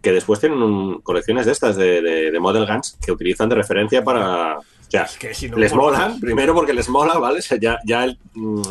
que 0.00 0.12
después 0.12 0.38
tienen 0.38 0.62
un- 0.62 1.00
colecciones 1.00 1.44
de 1.46 1.52
estas 1.52 1.76
de, 1.76 2.00
de- 2.02 2.30
de 2.30 2.40
Model 2.40 2.66
Guns 2.66 2.96
que 3.04 3.10
utilizan 3.12 3.48
de 3.48 3.56
referencia 3.56 4.04
para... 4.04 4.58
O 4.58 4.64
sea, 4.90 5.02
Es 5.02 5.18
que 5.18 5.34
si 5.34 5.48
no, 5.48 5.56
les 5.56 5.74
molan, 5.74 6.18
primero 6.20 6.54
porque 6.54 6.72
les 6.72 6.88
mola, 6.88 7.18
¿vale? 7.18 7.40
O 7.40 7.42
sea, 7.42 7.58
ya, 7.60 7.78
ya 7.84 8.04
el, 8.04 8.16
mm, 8.34 8.62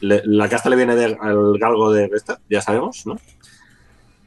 le- 0.00 0.22
la 0.24 0.48
casta 0.48 0.68
le 0.70 0.76
viene 0.76 0.94
de- 0.96 1.16
al 1.20 1.58
galgo 1.58 1.92
de 1.92 2.10
esta, 2.14 2.38
ya 2.50 2.60
sabemos, 2.60 3.06
¿no? 3.06 3.16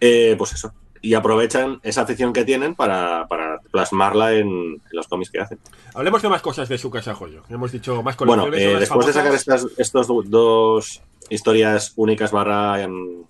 Eh, 0.02 0.36
pues 0.38 0.54
eso. 0.54 0.74
Y 1.02 1.14
aprovechan 1.14 1.80
esa 1.84 2.02
afición 2.02 2.34
que 2.34 2.44
tienen 2.44 2.74
para, 2.76 3.28
para 3.28 3.60
plasmarla 3.72 4.34
en, 4.34 4.48
en 4.48 4.80
los 4.92 5.08
cómics 5.08 5.30
que 5.32 5.40
hacen. 5.40 5.60
Hablemos 5.94 6.22
de 6.22 6.30
más 6.30 6.42
cosas 6.42 6.68
de 6.70 6.78
su 6.78 6.90
casa 6.90 7.14
joyo. 7.14 7.44
Hemos 7.50 7.72
dicho 7.72 8.02
más 8.04 8.18
Bueno, 8.18 8.44
colecciones. 8.46 8.62
eh, 8.62 8.70
unas 8.70 8.80
después 8.82 9.06
de 9.08 9.14
sacar 9.14 9.34
estas 9.34 9.68
estos 9.78 10.08
do- 10.08 10.24
dos 10.26 11.02
historias 11.30 11.94
únicas 11.96 12.32
barra 12.32 12.82
em, 12.82 13.24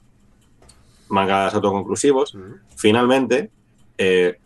mangas 1.10 1.54
autoconclusivos, 1.54 2.38
finalmente 2.76 3.50
eh, 3.98 4.38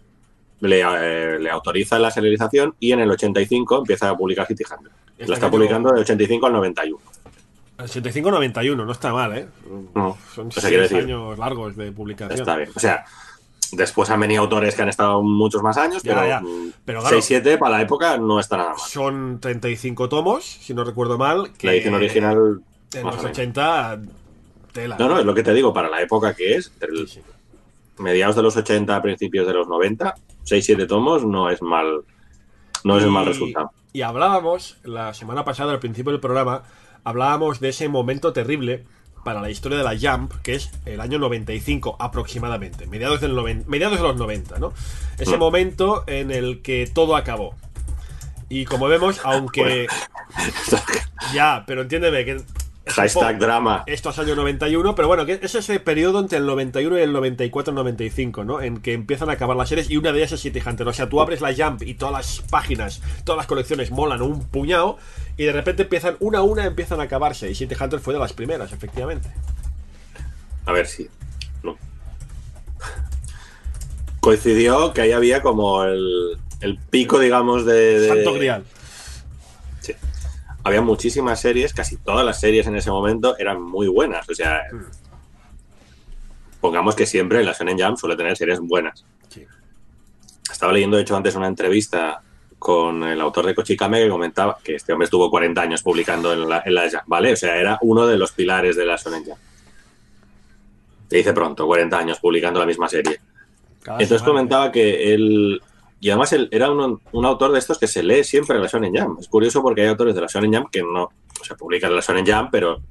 le, 0.59 0.81
eh, 0.81 1.39
le 1.39 1.49
autoriza 1.49 1.99
la 1.99 2.11
serialización 2.11 2.75
y 2.79 2.91
en 2.91 2.99
el 3.01 3.11
85 3.11 3.79
empieza 3.79 4.09
a 4.09 4.17
publicar 4.17 4.47
City 4.47 4.63
Hunter. 4.69 4.91
Este 5.17 5.27
La 5.29 5.35
está 5.35 5.49
publicando 5.51 5.91
del 5.91 6.01
85 6.01 6.45
al 6.47 6.53
91. 6.53 6.99
El 7.83 7.89
85-91, 7.89 8.85
no 8.85 8.91
está 8.91 9.11
mal, 9.13 9.37
¿eh? 9.37 9.47
No, 9.95 10.17
Son 10.33 10.47
o 10.47 10.51
sea, 10.51 10.61
seis 10.63 10.79
decir- 10.81 11.03
años 11.03 11.37
largos 11.37 11.75
de 11.75 11.91
publicación. 11.91 12.39
Está 12.39 12.55
bien. 12.57 12.69
O 12.75 12.79
sea, 12.79 13.05
después 13.71 14.09
han 14.09 14.19
venido 14.19 14.41
autores 14.43 14.75
que 14.75 14.81
han 14.81 14.89
estado 14.89 15.21
muchos 15.23 15.63
más 15.63 15.77
años, 15.77 16.03
Ya, 16.03 16.13
pero, 16.15 16.27
ya. 16.27 16.41
mm, 16.41 16.73
Pero 16.85 16.99
claro. 17.01 17.17
6-7 17.17 17.57
para 17.57 17.77
la 17.77 17.81
época 17.81 18.17
no 18.17 18.39
está 18.39 18.57
nada 18.57 18.69
mal. 18.71 18.79
Son 18.79 19.39
35 19.39 20.09
tomos, 20.09 20.43
si 20.45 20.73
no 20.73 20.83
recuerdo 20.83 21.17
mal. 21.17 21.51
Que 21.57 21.67
La 21.67 21.73
edición 21.73 21.93
original. 21.95 22.61
En 22.93 23.03
los 23.05 23.13
o 23.15 23.17
menos. 23.17 23.31
80, 23.31 24.01
tela. 24.73 24.97
No, 24.99 25.07
no, 25.09 25.19
es 25.19 25.25
lo 25.25 25.33
que 25.33 25.43
te 25.43 25.53
digo, 25.53 25.73
para 25.73 25.89
la 25.89 26.01
época 26.01 26.33
que 26.33 26.55
es, 26.55 26.71
el- 26.81 27.07
Sí, 27.07 27.15
sí. 27.15 27.21
mediados 28.03 28.35
de 28.35 28.41
los 28.41 28.55
80 28.57 28.95
a 28.95 29.01
principios 29.01 29.47
de 29.47 29.53
los 29.53 29.67
90, 29.67 30.15
6-7 30.43 30.85
tomos 30.87 31.23
no 31.25 31.49
es 31.49 31.61
mal. 31.61 32.01
No 32.83 32.97
es 32.97 33.03
el 33.03 33.11
mal 33.11 33.25
Y- 33.25 33.27
resultado. 33.29 33.71
Y 33.93 34.01
hablábamos, 34.01 34.77
la 34.83 35.13
semana 35.13 35.43
pasada, 35.45 35.71
al 35.73 35.79
principio 35.79 36.11
del 36.13 36.21
programa, 36.21 36.63
hablábamos 37.03 37.59
de 37.59 37.69
ese 37.69 37.87
momento 37.89 38.33
terrible 38.33 38.83
para 39.23 39.41
la 39.41 39.49
historia 39.51 39.77
de 39.77 39.83
la 39.83 39.95
Jump, 39.97 40.33
que 40.41 40.55
es 40.55 40.71
el 40.85 40.99
año 40.99 41.19
95 41.19 41.95
aproximadamente, 41.99 42.87
mediados, 42.87 43.21
del 43.21 43.35
noven- 43.35 43.65
mediados 43.67 43.97
de 43.97 44.03
los 44.03 44.15
90, 44.15 44.57
¿no? 44.59 44.73
Ese 45.19 45.37
Mm. 45.37 45.39
momento 45.39 46.03
en 46.07 46.31
el 46.31 46.61
que 46.61 46.89
todo 46.91 47.15
acabó. 47.15 47.53
Y 48.49 48.65
como 48.65 48.87
vemos, 48.87 49.21
aunque... 49.23 49.87
Ya, 51.33 51.63
pero 51.67 51.83
entiéndeme 51.83 52.25
que... 52.25 52.41
Hashtag 52.87 53.37
drama. 53.37 53.83
Esto 53.85 54.09
es 54.09 54.17
año 54.19 54.35
91, 54.35 54.95
pero 54.95 55.07
bueno, 55.07 55.25
que 55.25 55.33
es 55.41 55.55
ese 55.55 55.79
periodo 55.79 56.19
entre 56.19 56.39
el 56.39 56.45
91 56.47 56.97
y 56.97 57.01
el 57.01 57.13
94-95, 57.13 58.43
¿no? 58.43 58.59
En 58.59 58.81
que 58.81 58.93
empiezan 58.93 59.29
a 59.29 59.33
acabar 59.33 59.55
las 59.55 59.69
series 59.69 59.89
y 59.89 59.97
una 59.97 60.11
de 60.11 60.17
ellas 60.19 60.31
es 60.31 60.41
City 60.41 60.59
Hunter. 60.65 60.87
O 60.87 60.93
sea, 60.93 61.07
tú 61.07 61.21
abres 61.21 61.41
la 61.41 61.53
Jump 61.55 61.83
y 61.83 61.93
todas 61.93 62.13
las 62.13 62.41
páginas, 62.49 63.01
todas 63.23 63.37
las 63.37 63.45
colecciones 63.45 63.91
molan 63.91 64.21
un 64.23 64.47
puñado 64.47 64.97
y 65.37 65.43
de 65.45 65.51
repente 65.53 65.83
empiezan, 65.83 66.17
una 66.19 66.39
a 66.39 66.41
una 66.41 66.65
empiezan 66.65 66.99
a 66.99 67.03
acabarse. 67.03 67.49
Y 67.51 67.55
City 67.55 67.75
Hunter 67.79 67.99
fue 67.99 68.13
de 68.15 68.19
las 68.19 68.33
primeras, 68.33 68.73
efectivamente. 68.73 69.29
A 70.65 70.71
ver 70.71 70.87
si. 70.87 71.07
No. 71.63 71.77
Coincidió 74.19 74.93
que 74.93 75.01
ahí 75.01 75.11
había 75.11 75.41
como 75.41 75.83
el, 75.83 76.37
el 76.61 76.77
pico, 76.77 77.19
digamos, 77.19 77.65
de. 77.65 77.99
de- 77.99 78.07
Santo 78.07 78.33
Grial. 78.33 78.63
Había 80.63 80.81
muchísimas 80.81 81.39
series, 81.41 81.73
casi 81.73 81.97
todas 81.97 82.25
las 82.25 82.39
series 82.39 82.67
en 82.67 82.75
ese 82.75 82.91
momento 82.91 83.35
eran 83.37 83.61
muy 83.61 83.87
buenas. 83.87 84.29
O 84.29 84.35
sea, 84.35 84.61
pongamos 86.59 86.95
que 86.95 87.05
siempre 87.05 87.43
la 87.43 87.53
Shonen 87.53 87.79
Jump 87.79 87.97
suele 87.97 88.15
tener 88.15 88.37
series 88.37 88.59
buenas. 88.59 89.03
Sí. 89.29 89.45
Estaba 90.51 90.71
leyendo, 90.71 90.97
de 90.97 91.03
hecho, 91.03 91.15
antes 91.15 91.35
una 91.35 91.47
entrevista 91.47 92.21
con 92.59 93.01
el 93.03 93.19
autor 93.19 93.47
de 93.47 93.55
Kochikame 93.55 94.03
que 94.03 94.09
comentaba 94.09 94.59
que 94.63 94.75
este 94.75 94.93
hombre 94.93 95.05
estuvo 95.05 95.31
40 95.31 95.59
años 95.59 95.81
publicando 95.81 96.31
en 96.31 96.47
la, 96.47 96.61
en 96.63 96.75
la 96.75 96.83
Jump, 96.83 97.03
¿vale? 97.07 97.33
O 97.33 97.35
sea, 97.35 97.57
era 97.57 97.79
uno 97.81 98.05
de 98.05 98.17
los 98.17 98.33
pilares 98.33 98.75
de 98.75 98.85
la 98.85 98.97
Shonen 98.97 99.25
Jump. 99.25 99.39
Te 101.07 101.17
dice 101.17 101.33
pronto, 101.33 101.65
40 101.65 101.97
años 101.97 102.19
publicando 102.19 102.59
la 102.59 102.67
misma 102.67 102.87
serie. 102.87 103.19
Cada 103.81 103.97
Entonces 103.97 104.19
semana. 104.19 104.25
comentaba 104.31 104.71
que 104.71 105.13
él. 105.13 105.61
Y 106.01 106.09
además 106.09 106.33
él 106.33 106.49
era 106.51 106.69
un, 106.71 106.99
un 107.11 107.25
autor 107.25 107.51
de 107.53 107.59
estos 107.59 107.77
que 107.79 107.87
se 107.87 108.01
lee 108.03 108.23
siempre 108.23 108.55
en 108.57 108.63
la 108.63 108.67
Shonen 108.67 108.93
Jump. 108.93 109.19
Es 109.21 109.27
curioso 109.29 109.61
porque 109.61 109.81
hay 109.83 109.87
autores 109.87 110.13
de 110.15 110.21
la 110.21 110.27
Shonen 110.27 110.53
Jump 110.53 110.69
que 110.71 110.81
no 110.81 111.09
se 111.43 111.55
publican 111.55 111.91
en 111.91 111.95
la 111.97 112.01
Shonen 112.01 112.25
Jump, 112.25 112.49
pero 112.51 112.81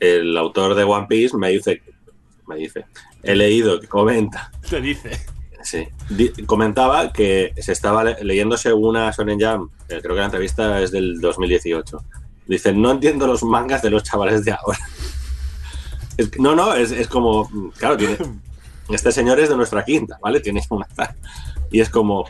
el 0.00 0.36
autor 0.36 0.74
de 0.74 0.84
One 0.84 1.06
Piece 1.08 1.36
me 1.36 1.48
dice, 1.50 1.82
me 2.46 2.56
dice, 2.56 2.84
he 3.22 3.34
leído 3.34 3.80
que 3.80 3.88
comenta, 3.88 4.50
Te 4.68 4.80
dice. 4.80 5.10
sí, 5.62 5.88
di- 6.10 6.30
comentaba 6.44 7.12
que 7.12 7.52
se 7.58 7.72
estaba 7.72 8.04
le- 8.04 8.22
leyéndose 8.22 8.72
una 8.72 9.10
Shonen 9.10 9.40
Jump, 9.40 9.72
eh, 9.88 10.00
creo 10.02 10.14
que 10.14 10.20
la 10.20 10.24
entrevista 10.26 10.80
es 10.82 10.90
del 10.90 11.20
2018. 11.20 11.98
Dice, 12.46 12.72
no 12.72 12.90
entiendo 12.92 13.26
los 13.26 13.42
mangas 13.42 13.82
de 13.82 13.90
los 13.90 14.02
chavales 14.04 14.44
de 14.44 14.52
ahora. 14.52 14.78
Es 16.18 16.38
no, 16.38 16.54
no, 16.56 16.72
es, 16.72 16.92
es 16.92 17.08
como, 17.08 17.50
claro, 17.76 17.96
tiene, 17.98 18.16
este 18.88 19.12
señor 19.12 19.40
es 19.40 19.48
de 19.48 19.56
nuestra 19.56 19.84
quinta, 19.84 20.18
¿vale? 20.22 20.40
Tiene 20.40 20.62
una 20.70 20.86
Y 21.70 21.80
es 21.80 21.90
como. 21.90 22.24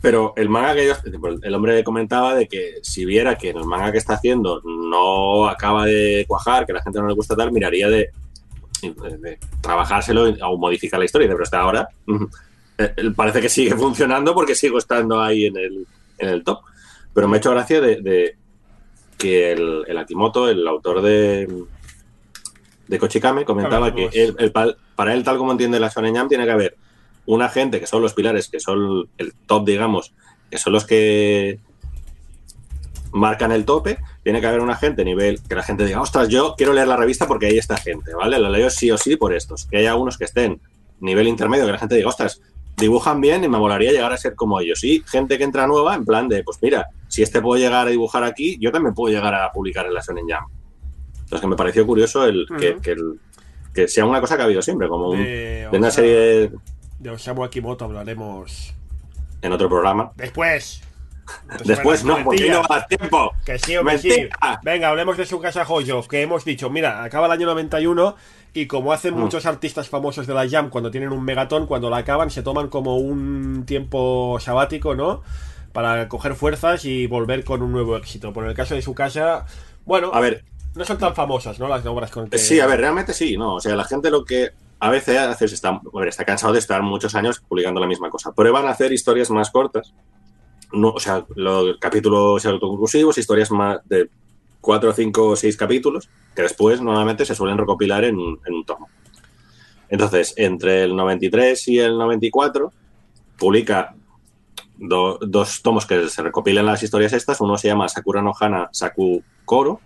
Pero 0.00 0.32
el 0.36 0.48
manga 0.48 0.74
que 0.74 0.84
ellos. 0.84 0.98
El 1.42 1.54
hombre 1.54 1.82
comentaba 1.82 2.34
de 2.34 2.46
que 2.46 2.74
si 2.82 3.04
viera 3.04 3.36
que 3.36 3.50
el 3.50 3.64
manga 3.64 3.90
que 3.90 3.98
está 3.98 4.14
haciendo 4.14 4.60
no 4.64 5.48
acaba 5.48 5.86
de 5.86 6.24
cuajar, 6.28 6.66
que 6.66 6.72
a 6.72 6.76
la 6.76 6.82
gente 6.82 7.00
no 7.00 7.08
le 7.08 7.14
gusta 7.14 7.34
tal, 7.34 7.50
miraría 7.52 7.88
de, 7.88 8.10
de 8.82 9.38
trabajárselo 9.60 10.28
o 10.46 10.58
modificar 10.58 10.98
la 10.98 11.06
historia. 11.06 11.28
Pero 11.28 11.42
hasta 11.42 11.60
ahora 11.60 11.88
mm, 12.06 12.24
eh, 12.78 12.94
parece 13.16 13.40
que 13.40 13.48
sigue 13.48 13.74
funcionando 13.74 14.34
porque 14.34 14.54
sigo 14.54 14.78
estando 14.78 15.20
ahí 15.20 15.46
en 15.46 15.56
el, 15.56 15.86
en 16.18 16.28
el 16.28 16.44
top. 16.44 16.60
Pero 17.12 17.26
me 17.26 17.36
ha 17.36 17.38
hecho 17.38 17.50
gracia 17.50 17.80
de, 17.80 18.36
que 19.16 19.52
el, 19.52 19.84
el 19.88 19.98
el 19.98 20.68
autor 20.68 21.02
de, 21.02 21.48
de 22.88 22.98
Kochikame, 22.98 23.44
comentaba 23.44 23.94
que 23.94 24.06
él- 24.24 24.34
el 24.38 24.52
para 24.96 25.14
él, 25.14 25.22
tal 25.22 25.38
como 25.38 25.52
entiende 25.52 25.78
la 25.78 25.88
Shonen 25.88 26.16
Jump, 26.16 26.28
tiene 26.28 26.44
que 26.44 26.50
haber 26.50 26.76
una 27.26 27.48
gente 27.48 27.78
que 27.80 27.86
son 27.86 28.02
los 28.02 28.14
pilares, 28.14 28.48
que 28.48 28.58
son 28.60 29.08
el 29.18 29.34
top, 29.46 29.66
digamos, 29.66 30.14
que 30.50 30.58
son 30.58 30.72
los 30.72 30.84
que 30.86 31.60
marcan 33.12 33.52
el 33.52 33.64
tope, 33.64 33.98
tiene 34.22 34.40
que 34.40 34.46
haber 34.46 34.60
una 34.60 34.76
gente 34.76 35.04
nivel 35.04 35.40
que 35.46 35.54
la 35.54 35.62
gente 35.62 35.84
diga, 35.84 36.00
ostras, 36.00 36.28
yo 36.28 36.54
quiero 36.56 36.72
leer 36.72 36.88
la 36.88 36.96
revista 36.96 37.26
porque 37.26 37.46
ahí 37.46 37.58
está 37.58 37.76
gente, 37.76 38.14
¿vale? 38.14 38.38
La 38.38 38.50
leo 38.50 38.68
sí 38.70 38.90
o 38.90 38.98
sí 38.98 39.16
por 39.16 39.34
estos. 39.34 39.66
Que 39.66 39.78
haya 39.78 39.94
unos 39.94 40.18
que 40.18 40.24
estén 40.24 40.60
nivel 41.00 41.28
intermedio, 41.28 41.64
que 41.66 41.72
la 41.72 41.78
gente 41.78 41.94
diga, 41.94 42.08
ostras, 42.08 42.40
dibujan 42.76 43.20
bien 43.20 43.42
y 43.44 43.48
me 43.48 43.58
molaría 43.58 43.92
llegar 43.92 44.12
a 44.12 44.16
ser 44.18 44.34
como 44.34 44.60
ellos. 44.60 44.84
Y 44.84 45.02
gente 45.06 45.38
que 45.38 45.44
entra 45.44 45.66
nueva, 45.66 45.94
en 45.94 46.04
plan 46.04 46.28
de, 46.28 46.44
pues 46.44 46.58
mira, 46.62 46.86
si 47.08 47.22
este 47.22 47.40
puedo 47.40 47.58
llegar 47.60 47.86
a 47.86 47.90
dibujar 47.90 48.24
aquí, 48.24 48.56
yo 48.60 48.70
también 48.70 48.94
puedo 48.94 49.12
llegar 49.12 49.34
a 49.34 49.50
publicar 49.52 49.86
en 49.86 49.94
la 49.94 50.00
Shonen 50.06 50.24
Jump. 50.24 50.52
Entonces 51.28 51.40
que 51.42 51.46
me 51.46 51.56
pareció 51.56 51.86
curioso 51.86 52.24
el, 52.24 52.46
que, 52.58 52.78
que 52.82 52.92
el- 52.92 53.20
que 53.74 53.86
sea 53.86 54.06
una 54.06 54.20
cosa 54.20 54.36
que 54.36 54.42
ha 54.42 54.44
habido 54.46 54.62
siempre, 54.62 54.88
como 54.88 55.10
un- 55.10 55.22
De, 55.22 55.68
de 55.70 55.78
una 55.78 55.90
serie 55.90 56.50
de 56.98 57.10
Osamu 57.10 57.44
Akimoto 57.44 57.84
hablaremos 57.84 58.74
en 59.42 59.52
otro 59.52 59.68
programa. 59.68 60.10
después. 60.16 60.82
Después 61.66 62.04
no, 62.04 62.24
porque 62.24 62.48
no 62.48 62.62
va 62.62 62.76
a 62.78 62.86
tiempo. 62.86 63.32
Que 63.44 63.58
sí, 63.58 63.76
hombre, 63.76 63.98
sí. 63.98 64.10
Venga, 64.62 64.88
hablemos 64.88 65.18
de 65.18 65.26
su 65.26 65.38
casa 65.40 65.62
joyo, 65.66 66.02
que 66.08 66.22
hemos 66.22 66.42
dicho, 66.46 66.70
mira, 66.70 67.04
acaba 67.04 67.26
el 67.26 67.32
año 67.32 67.46
91 67.48 68.16
y 68.54 68.64
como 68.66 68.94
hacen 68.94 69.14
Mm. 69.14 69.18
muchos 69.20 69.44
artistas 69.44 69.90
famosos 69.90 70.26
de 70.26 70.32
la 70.32 70.48
Jam 70.48 70.70
cuando 70.70 70.90
tienen 70.90 71.10
un 71.12 71.22
megatón, 71.22 71.66
cuando 71.66 71.90
la 71.90 71.98
acaban 71.98 72.30
se 72.30 72.42
toman 72.42 72.68
como 72.68 72.96
un 72.96 73.64
tiempo 73.66 74.38
sabático, 74.40 74.94
¿no? 74.94 75.22
Para 75.74 76.08
coger 76.08 76.34
fuerzas 76.34 76.86
y 76.86 77.06
volver 77.06 77.44
con 77.44 77.60
un 77.60 77.72
nuevo 77.72 77.98
éxito. 77.98 78.32
Por 78.32 78.46
el 78.48 78.54
caso 78.54 78.74
de 78.74 78.80
su 78.80 78.94
casa, 78.94 79.44
bueno, 79.84 80.10
A 80.14 80.20
ver, 80.20 80.44
no 80.74 80.84
son 80.84 80.98
tan 80.98 81.14
famosas, 81.14 81.58
¿no? 81.58 81.68
Las 81.68 81.84
obras 81.86 82.10
con 82.10 82.28
que... 82.28 82.38
sí, 82.38 82.60
a 82.60 82.66
ver, 82.66 82.80
realmente 82.80 83.12
sí, 83.12 83.36
no. 83.36 83.54
O 83.56 83.60
sea, 83.60 83.74
la 83.76 83.84
gente 83.84 84.10
lo 84.10 84.24
que 84.24 84.50
a 84.80 84.90
veces 84.90 85.18
hace 85.18 85.46
es 85.46 85.52
está, 85.52 85.70
a 85.70 86.04
está 86.06 86.24
cansado 86.24 86.52
de 86.52 86.58
estar 86.60 86.82
muchos 86.82 87.14
años 87.14 87.40
publicando 87.40 87.80
la 87.80 87.86
misma 87.86 88.10
cosa. 88.10 88.32
Prueban 88.32 88.66
a 88.66 88.70
hacer 88.70 88.92
historias 88.92 89.30
más 89.30 89.50
cortas. 89.50 89.92
No, 90.72 90.90
o 90.90 91.00
sea, 91.00 91.24
los 91.34 91.78
capítulos 91.78 92.44
autoconclusivos, 92.46 93.16
historias 93.18 93.50
más 93.50 93.78
de 93.88 94.08
cuatro, 94.60 94.92
cinco 94.92 95.28
o 95.30 95.36
seis 95.36 95.56
capítulos, 95.56 96.08
que 96.36 96.42
después 96.42 96.80
normalmente 96.80 97.24
se 97.24 97.34
suelen 97.34 97.58
recopilar 97.58 98.04
en, 98.04 98.18
un- 98.18 98.38
tomo. 98.64 98.88
Entonces, 99.88 100.34
entre 100.36 100.84
el 100.84 100.94
93 100.94 101.66
y 101.68 101.78
el 101.78 101.96
94, 101.96 102.70
publica 103.38 103.94
do- 104.76 105.18
dos 105.22 105.62
tomos 105.62 105.86
que 105.86 106.08
se 106.08 106.22
recopilan 106.22 106.66
las 106.66 106.82
historias 106.82 107.14
estas. 107.14 107.40
Uno 107.40 107.56
se 107.56 107.68
llama 107.68 107.88
Sakura 107.88 108.20
no 108.22 108.32
Hana 108.38 108.68
Saku 108.72 109.22
Koro 109.46 109.80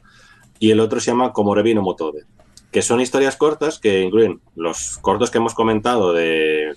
y 0.63 0.71
el 0.71 0.79
otro 0.79 1.01
se 1.01 1.11
llama 1.11 1.33
Komorebi 1.33 1.75
no 1.75 1.83
Motobe, 1.83 2.23
que 2.71 2.83
son 2.83 3.01
historias 3.01 3.35
cortas 3.35 3.81
que 3.81 4.01
incluyen 4.01 4.41
los 4.55 4.97
cortos 4.99 5.29
que 5.29 5.39
hemos 5.39 5.55
comentado 5.55 6.13
de 6.13 6.77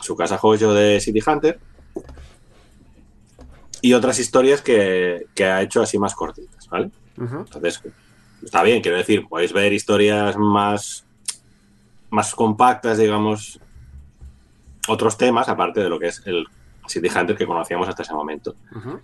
su 0.00 0.14
casa 0.14 0.38
Jojo 0.38 0.72
de 0.72 1.00
City 1.00 1.18
Hunter 1.26 1.58
y 3.82 3.94
otras 3.94 4.20
historias 4.20 4.62
que, 4.62 5.26
que 5.34 5.44
ha 5.44 5.60
hecho 5.60 5.82
así 5.82 5.98
más 5.98 6.14
cortitas, 6.14 6.68
¿vale? 6.68 6.92
Entonces, 7.18 7.82
está 8.44 8.62
bien, 8.62 8.80
quiero 8.80 8.96
decir, 8.96 9.26
podéis 9.26 9.52
ver 9.52 9.72
historias 9.72 10.36
más, 10.36 11.04
más 12.10 12.32
compactas, 12.32 12.96
digamos, 12.96 13.58
otros 14.86 15.18
temas, 15.18 15.48
aparte 15.48 15.80
de 15.80 15.88
lo 15.88 15.98
que 15.98 16.06
es 16.06 16.22
el 16.26 16.46
City 16.86 17.08
Hunter 17.08 17.36
que 17.36 17.44
conocíamos 17.44 17.88
hasta 17.88 18.04
ese 18.04 18.14
momento. 18.14 18.54
Ujú. 18.70 19.00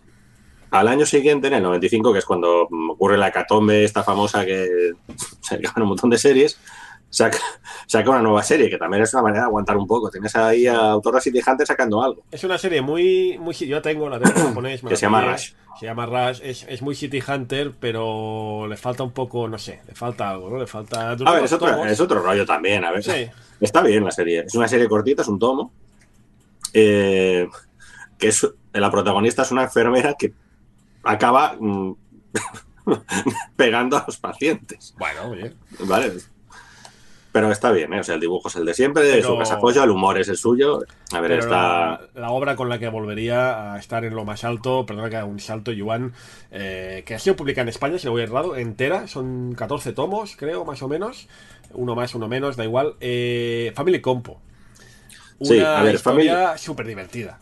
Al 0.73 0.89
año 0.89 1.07
siguiente, 1.07 1.47
en 1.49 1.55
el 1.55 1.63
95, 1.63 2.13
que 2.13 2.19
es 2.19 2.25
cuando 2.25 2.67
ocurre 2.91 3.19
la 3.19 3.29
hecatombe 3.29 3.85
esta 3.85 4.03
famosa 4.03 4.45
que 4.45 4.93
se 5.41 5.57
acaban 5.57 5.83
un 5.83 5.91
montón 5.91 6.11
de 6.11 6.19
series, 6.19 6.59
saca, 7.11 7.39
saca 7.87 8.11
una 8.11 8.23
nueva 8.23 8.43
serie, 8.43 8.71
que 8.71 8.79
también 8.79 9.03
es 9.03 9.13
una 9.13 9.23
manera 9.23 9.43
de 9.43 9.47
aguantar 9.49 9.77
un 9.77 9.87
poco. 9.87 10.11
Tienes 10.11 10.35
ahí 10.35 10.67
a 10.67 10.77
Autor 10.93 11.21
City 11.21 11.41
Hunter 11.47 11.67
sacando 11.67 12.03
algo. 12.03 12.25
Es 12.31 12.43
una 12.43 12.57
serie 12.59 12.81
muy. 12.81 13.37
muy 13.39 13.55
yo 13.55 13.83
tengo 13.83 14.09
la 14.09 14.19
tengo 14.19 14.39
en 14.41 14.47
japonés. 14.47 14.81
Que 14.81 14.97
se 14.97 15.03
llama. 15.03 15.33
Rush. 15.33 15.53
Se 15.79 15.87
llama 15.87 16.07
Rush. 16.07 16.41
Es, 16.43 16.65
es 16.69 16.81
muy 16.81 16.95
City 16.95 17.23
Hunter, 17.27 17.73
pero 17.79 18.67
le 18.67 18.77
falta 18.79 19.03
un 19.03 19.13
poco, 19.13 19.47
no 19.49 19.59
sé, 19.59 19.83
le 19.87 19.95
falta 19.95 20.31
algo, 20.31 20.49
¿no? 20.51 20.59
Le 20.59 20.67
falta. 20.67 21.11
A 21.11 21.15
ver, 21.15 21.45
es 21.45 21.53
otro, 21.53 21.71
tomos. 21.71 21.87
es 21.87 22.01
otro 22.01 22.23
rollo 22.23 22.47
también, 22.47 22.83
a 22.85 22.93
ver. 22.93 23.03
Sí. 23.05 23.27
Está 23.61 23.83
bien 23.83 24.05
la 24.05 24.11
serie. 24.11 24.45
Es 24.47 24.55
una 24.55 24.67
serie 24.69 24.89
cortita, 24.89 25.21
es 25.23 25.29
un 25.29 25.39
tomo. 25.39 25.71
eh, 26.73 27.47
que 28.19 28.29
es 28.29 28.47
la 28.73 28.91
protagonista 28.91 29.43
es 29.43 29.51
una 29.51 29.65
enfermera 29.65 30.15
que 30.19 30.33
acaba 31.05 31.57
mm, 31.59 31.93
pegando 33.57 33.97
a 33.97 34.05
los 34.07 34.19
pacientes. 34.19 34.95
Bueno, 34.99 35.29
oye. 35.31 35.53
¿Vale? 35.81 36.13
Pero 37.31 37.51
está 37.51 37.73
bien, 37.73 37.91
¿eh? 37.95 38.01
O 38.01 38.05
sea, 38.05 38.17
el 38.17 38.21
dibujo 38.21 38.49
es 38.49 38.57
el 38.57 38.67
de 38.67 38.75
siempre, 38.75 39.05
Pero- 39.11 39.29
su 39.29 39.39
casa 39.39 39.59
pollo, 39.59 39.83
el 39.83 39.89
humor 39.91 40.19
es 40.19 40.29
el 40.29 40.37
suyo. 40.37 40.81
A 41.13 41.21
ver, 41.21 41.31
Pero 41.31 41.43
está. 41.45 41.57
la, 41.57 42.01
la 42.15 42.31
obra 42.31 42.57
con 42.57 42.69
la 42.69 42.79
que 42.79 42.89
volvería 42.89 43.73
a 43.73 43.79
estar 43.79 44.05
en 44.05 44.15
lo 44.15 44.27
más 44.27 44.45
alto, 44.45 44.85
perdona 44.85 45.09
que 45.09 45.17
haga 45.17 45.25
un 45.25 45.41
salto, 45.41 45.73
Yuan, 45.73 46.13
eh, 46.51 47.05
que 47.07 47.15
ha 47.15 47.19
sido 47.19 47.35
publicada 47.35 47.63
en 47.63 47.69
España, 47.71 47.99
si 47.99 48.05
no 48.05 48.13
voy 48.13 48.23
errado, 48.23 48.55
entera, 48.57 49.09
son 49.09 49.55
14 49.55 49.95
tomos, 49.95 50.37
creo, 50.37 50.67
más 50.67 50.83
o 50.83 50.89
menos. 50.89 51.27
Uno 51.73 51.95
más, 51.95 52.15
uno 52.15 52.29
menos, 52.29 52.57
da 52.57 52.65
igual. 52.65 52.97
Eh, 53.01 53.73
Family 53.75 54.03
Compo. 54.03 54.43
Una 55.39 55.49
Sí, 55.49 55.59
a 55.61 55.83
ver, 55.83 55.95
historia 55.95 56.59
súper 56.59 56.87
divertida. 56.87 57.39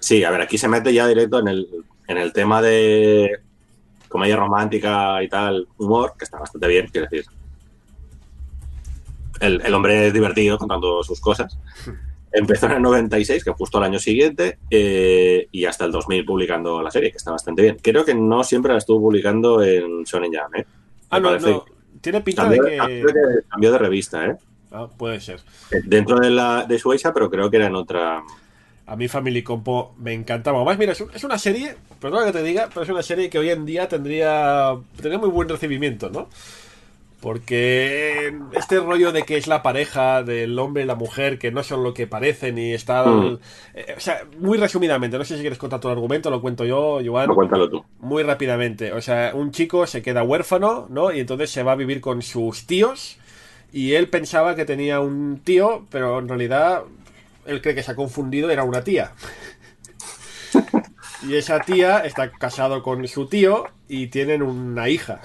Sí, 0.00 0.24
a 0.24 0.32
ver, 0.32 0.40
aquí 0.40 0.58
se 0.58 0.66
mete 0.66 0.92
ya 0.92 1.06
directo 1.06 1.38
en 1.38 1.46
el, 1.46 1.68
en 2.12 2.18
el 2.18 2.32
tema 2.32 2.62
de 2.62 3.40
comedia 4.08 4.36
romántica 4.36 5.22
y 5.22 5.28
tal, 5.28 5.66
humor, 5.78 6.14
que 6.18 6.24
está 6.24 6.38
bastante 6.38 6.68
bien, 6.68 6.88
quiero 6.92 7.08
decir. 7.10 7.26
El, 9.40 9.60
el 9.62 9.74
hombre 9.74 10.06
es 10.06 10.12
divertido 10.12 10.58
contando 10.58 11.02
sus 11.02 11.20
cosas. 11.20 11.58
Empezó 12.32 12.64
en 12.66 12.72
el 12.72 12.82
96, 12.82 13.44
que 13.44 13.50
justo 13.50 13.76
al 13.76 13.84
año 13.84 13.98
siguiente, 13.98 14.58
eh, 14.70 15.48
y 15.52 15.66
hasta 15.66 15.84
el 15.84 15.92
2000 15.92 16.24
publicando 16.24 16.80
la 16.80 16.90
serie, 16.90 17.10
que 17.10 17.18
está 17.18 17.30
bastante 17.30 17.60
bien. 17.60 17.76
Creo 17.82 18.06
que 18.06 18.14
no 18.14 18.42
siempre 18.42 18.72
la 18.72 18.78
estuvo 18.78 19.00
publicando 19.00 19.62
en 19.62 20.04
Shonen 20.04 20.32
Jam, 20.32 20.54
¿eh? 20.54 20.66
Ah, 21.10 21.20
no, 21.20 21.38
no. 21.38 21.64
Tiene 22.00 22.22
pinta 22.22 22.42
Cambió, 22.42 22.62
de 22.62 22.70
que. 22.70 22.76
creo 22.76 23.06
que 23.06 23.48
cambió 23.48 23.72
de 23.72 23.78
revista, 23.78 24.26
¿eh? 24.26 24.36
Ah, 24.70 24.88
puede 24.88 25.20
ser. 25.20 25.40
Dentro 25.84 26.18
de 26.18 26.30
la 26.30 26.64
de 26.64 26.78
Shueisha, 26.78 27.12
pero 27.12 27.30
creo 27.30 27.50
que 27.50 27.58
era 27.58 27.66
en 27.66 27.74
otra. 27.74 28.22
A 28.86 28.96
mí 28.96 29.08
Family 29.08 29.42
Compo 29.42 29.94
me 29.98 30.12
encantaba. 30.12 30.58
Además, 30.58 30.78
mira, 30.78 30.92
es, 30.92 31.00
un- 31.00 31.10
es 31.14 31.22
una 31.24 31.38
serie, 31.38 31.76
perdona 32.00 32.26
que 32.26 32.32
te 32.32 32.42
diga, 32.42 32.68
pero 32.68 32.82
es 32.82 32.88
una 32.88 33.02
serie 33.02 33.30
que 33.30 33.38
hoy 33.38 33.50
en 33.50 33.64
día 33.64 33.88
tendría, 33.88 34.74
tendría 34.96 35.18
muy 35.18 35.28
buen 35.30 35.48
recibimiento, 35.48 36.10
¿no? 36.10 36.28
Porque 37.20 38.34
este 38.52 38.80
rollo 38.80 39.12
de 39.12 39.22
que 39.22 39.36
es 39.36 39.46
la 39.46 39.62
pareja 39.62 40.24
del 40.24 40.58
hombre 40.58 40.82
y 40.82 40.86
la 40.86 40.96
mujer, 40.96 41.38
que 41.38 41.52
no 41.52 41.62
son 41.62 41.84
lo 41.84 41.94
que 41.94 42.08
parecen 42.08 42.58
y 42.58 42.72
está... 42.72 43.04
Mm. 43.06 43.38
eh, 43.74 43.94
o 43.96 44.00
sea, 44.00 44.22
muy 44.40 44.58
resumidamente, 44.58 45.16
no 45.18 45.24
sé 45.24 45.36
si 45.36 45.40
quieres 45.40 45.58
contar 45.58 45.78
todo 45.78 45.92
el 45.92 45.98
argumento, 45.98 46.30
lo 46.30 46.40
cuento 46.40 46.64
yo, 46.64 46.98
Joan. 47.04 47.28
No, 47.28 47.34
cuéntalo 47.36 47.70
tú. 47.70 47.84
Muy 48.00 48.24
rápidamente. 48.24 48.92
O 48.92 49.00
sea, 49.00 49.30
un 49.34 49.52
chico 49.52 49.86
se 49.86 50.02
queda 50.02 50.24
huérfano, 50.24 50.88
¿no? 50.90 51.12
Y 51.12 51.20
entonces 51.20 51.50
se 51.50 51.62
va 51.62 51.72
a 51.72 51.76
vivir 51.76 52.00
con 52.00 52.22
sus 52.22 52.66
tíos. 52.66 53.16
Y 53.72 53.92
él 53.94 54.08
pensaba 54.08 54.56
que 54.56 54.64
tenía 54.64 54.98
un 54.98 55.40
tío, 55.44 55.86
pero 55.90 56.18
en 56.18 56.28
realidad 56.28 56.82
él 57.46 57.60
cree 57.62 57.74
que 57.74 57.82
se 57.82 57.92
ha 57.92 57.96
confundido, 57.96 58.50
era 58.50 58.64
una 58.64 58.84
tía. 58.84 59.12
Y 61.26 61.36
esa 61.36 61.60
tía 61.60 62.00
está 62.00 62.30
casado 62.32 62.82
con 62.82 63.06
su 63.06 63.26
tío 63.26 63.66
y 63.88 64.08
tienen 64.08 64.42
una 64.42 64.88
hija. 64.88 65.20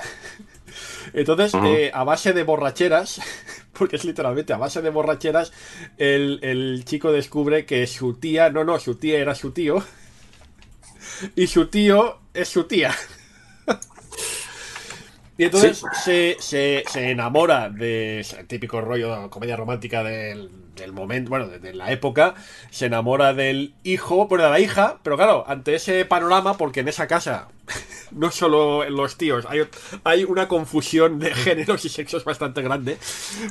Entonces, 1.14 1.54
eh, 1.66 1.92
a 1.94 2.04
base 2.04 2.34
de 2.34 2.44
borracheras, 2.44 3.20
porque 3.74 3.96
es 3.96 4.06
literalmente 4.06 4.54
a 4.54 4.58
base 4.58 4.82
de 4.82 4.90
borracheras, 4.90 5.52
el, 5.98 6.40
el 6.44 6.84
chico 6.86 7.12
descubre 7.12 7.66
que 7.66 7.88
su 7.88 8.14
tía, 8.16 8.50
no, 8.50 8.64
no, 8.64 8.80
su 8.80 8.96
tía 8.96 9.18
era 9.18 9.34
su 9.34 9.52
tío, 9.52 9.84
y 11.36 11.48
su 11.48 11.68
tío 11.68 12.20
es 12.34 12.48
su 12.48 12.66
tía. 12.66 12.94
Y 15.40 15.44
entonces 15.44 15.84
se, 16.04 16.36
se, 16.40 16.84
se 16.92 17.12
enamora 17.12 17.70
de 17.70 18.22
ese 18.22 18.44
típico 18.46 18.82
rollo 18.82 19.30
comedia 19.30 19.56
romántica 19.56 20.04
del, 20.04 20.50
del 20.78 20.94
momento, 20.94 21.30
bueno, 21.30 21.48
de, 21.48 21.60
de 21.60 21.74
la 21.74 21.92
época, 21.92 22.36
se 22.70 22.86
enamora 22.86 23.34
del 23.34 23.74
hijo, 23.84 24.28
bueno, 24.28 24.46
de 24.46 24.50
la 24.52 24.60
hija, 24.60 25.00
pero 25.04 25.18
claro, 25.18 25.44
ante 25.48 25.76
ese 25.76 26.06
panorama, 26.06 26.56
porque 26.58 26.80
en 26.82 26.88
esa 26.88 27.08
casa, 27.08 27.50
no 28.12 28.32
solo 28.32 28.90
los 28.90 29.18
tíos, 29.18 29.46
hay, 29.50 29.62
hay 30.04 30.24
una 30.24 30.48
confusión 30.48 31.20
de 31.20 31.34
géneros 31.34 31.84
y 31.86 31.90
sexos 31.90 32.24
bastante 32.24 32.62
grande, 32.62 32.98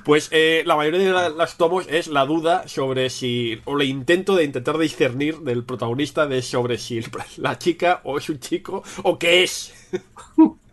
pues 0.05 0.29
eh, 0.33 0.63
la 0.67 0.77
mayoría 0.77 1.01
de 1.01 1.11
la- 1.13 1.29
las 1.29 1.57
tomos 1.57 1.87
es 1.89 2.07
la 2.09 2.25
duda 2.27 2.67
sobre 2.69 3.11
si, 3.11 3.61
o 3.65 3.79
el 3.79 3.89
intento 3.89 4.35
de 4.37 4.45
intentar 4.45 4.79
discernir 4.79 5.39
del 5.41 5.65
protagonista 5.65 6.27
de 6.27 6.43
sobre 6.43 6.79
si 6.79 7.01
la 7.37 7.59
chica 7.59 8.01
o 8.05 8.19
es 8.19 8.29
un 8.31 8.41
chico 8.41 8.83
o 9.03 9.19
qué 9.19 9.43
es. 9.43 9.73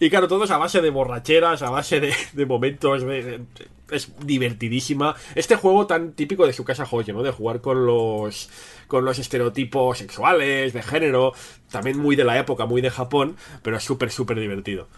Y 0.00 0.10
claro, 0.10 0.28
todo 0.28 0.44
es 0.44 0.50
a 0.50 0.58
base 0.58 0.80
de 0.80 0.90
borracheras, 0.90 1.62
a 1.62 1.70
base 1.70 2.00
de, 2.00 2.14
de 2.32 2.46
momentos. 2.46 3.02
de- 3.02 3.22
de- 3.22 3.44
es 3.90 4.10
divertidísima. 4.24 5.14
Este 5.34 5.56
juego 5.56 5.86
tan 5.86 6.12
típico 6.12 6.46
de 6.46 6.52
su 6.54 6.64
casa 6.64 6.86
Joyo, 6.86 7.12
¿no? 7.12 7.22
De 7.22 7.30
jugar 7.30 7.60
con 7.60 7.84
los. 7.84 8.48
con 8.88 9.04
los 9.04 9.18
estereotipos 9.18 9.98
sexuales, 9.98 10.72
de 10.72 10.82
género. 10.82 11.32
También 11.70 11.98
muy 11.98 12.16
de 12.16 12.24
la 12.24 12.38
época, 12.38 12.64
muy 12.66 12.80
de 12.80 12.90
Japón, 12.90 13.36
pero 13.62 13.76
es 13.76 13.84
súper, 13.84 14.10
súper 14.10 14.38
divertido. 14.40 14.88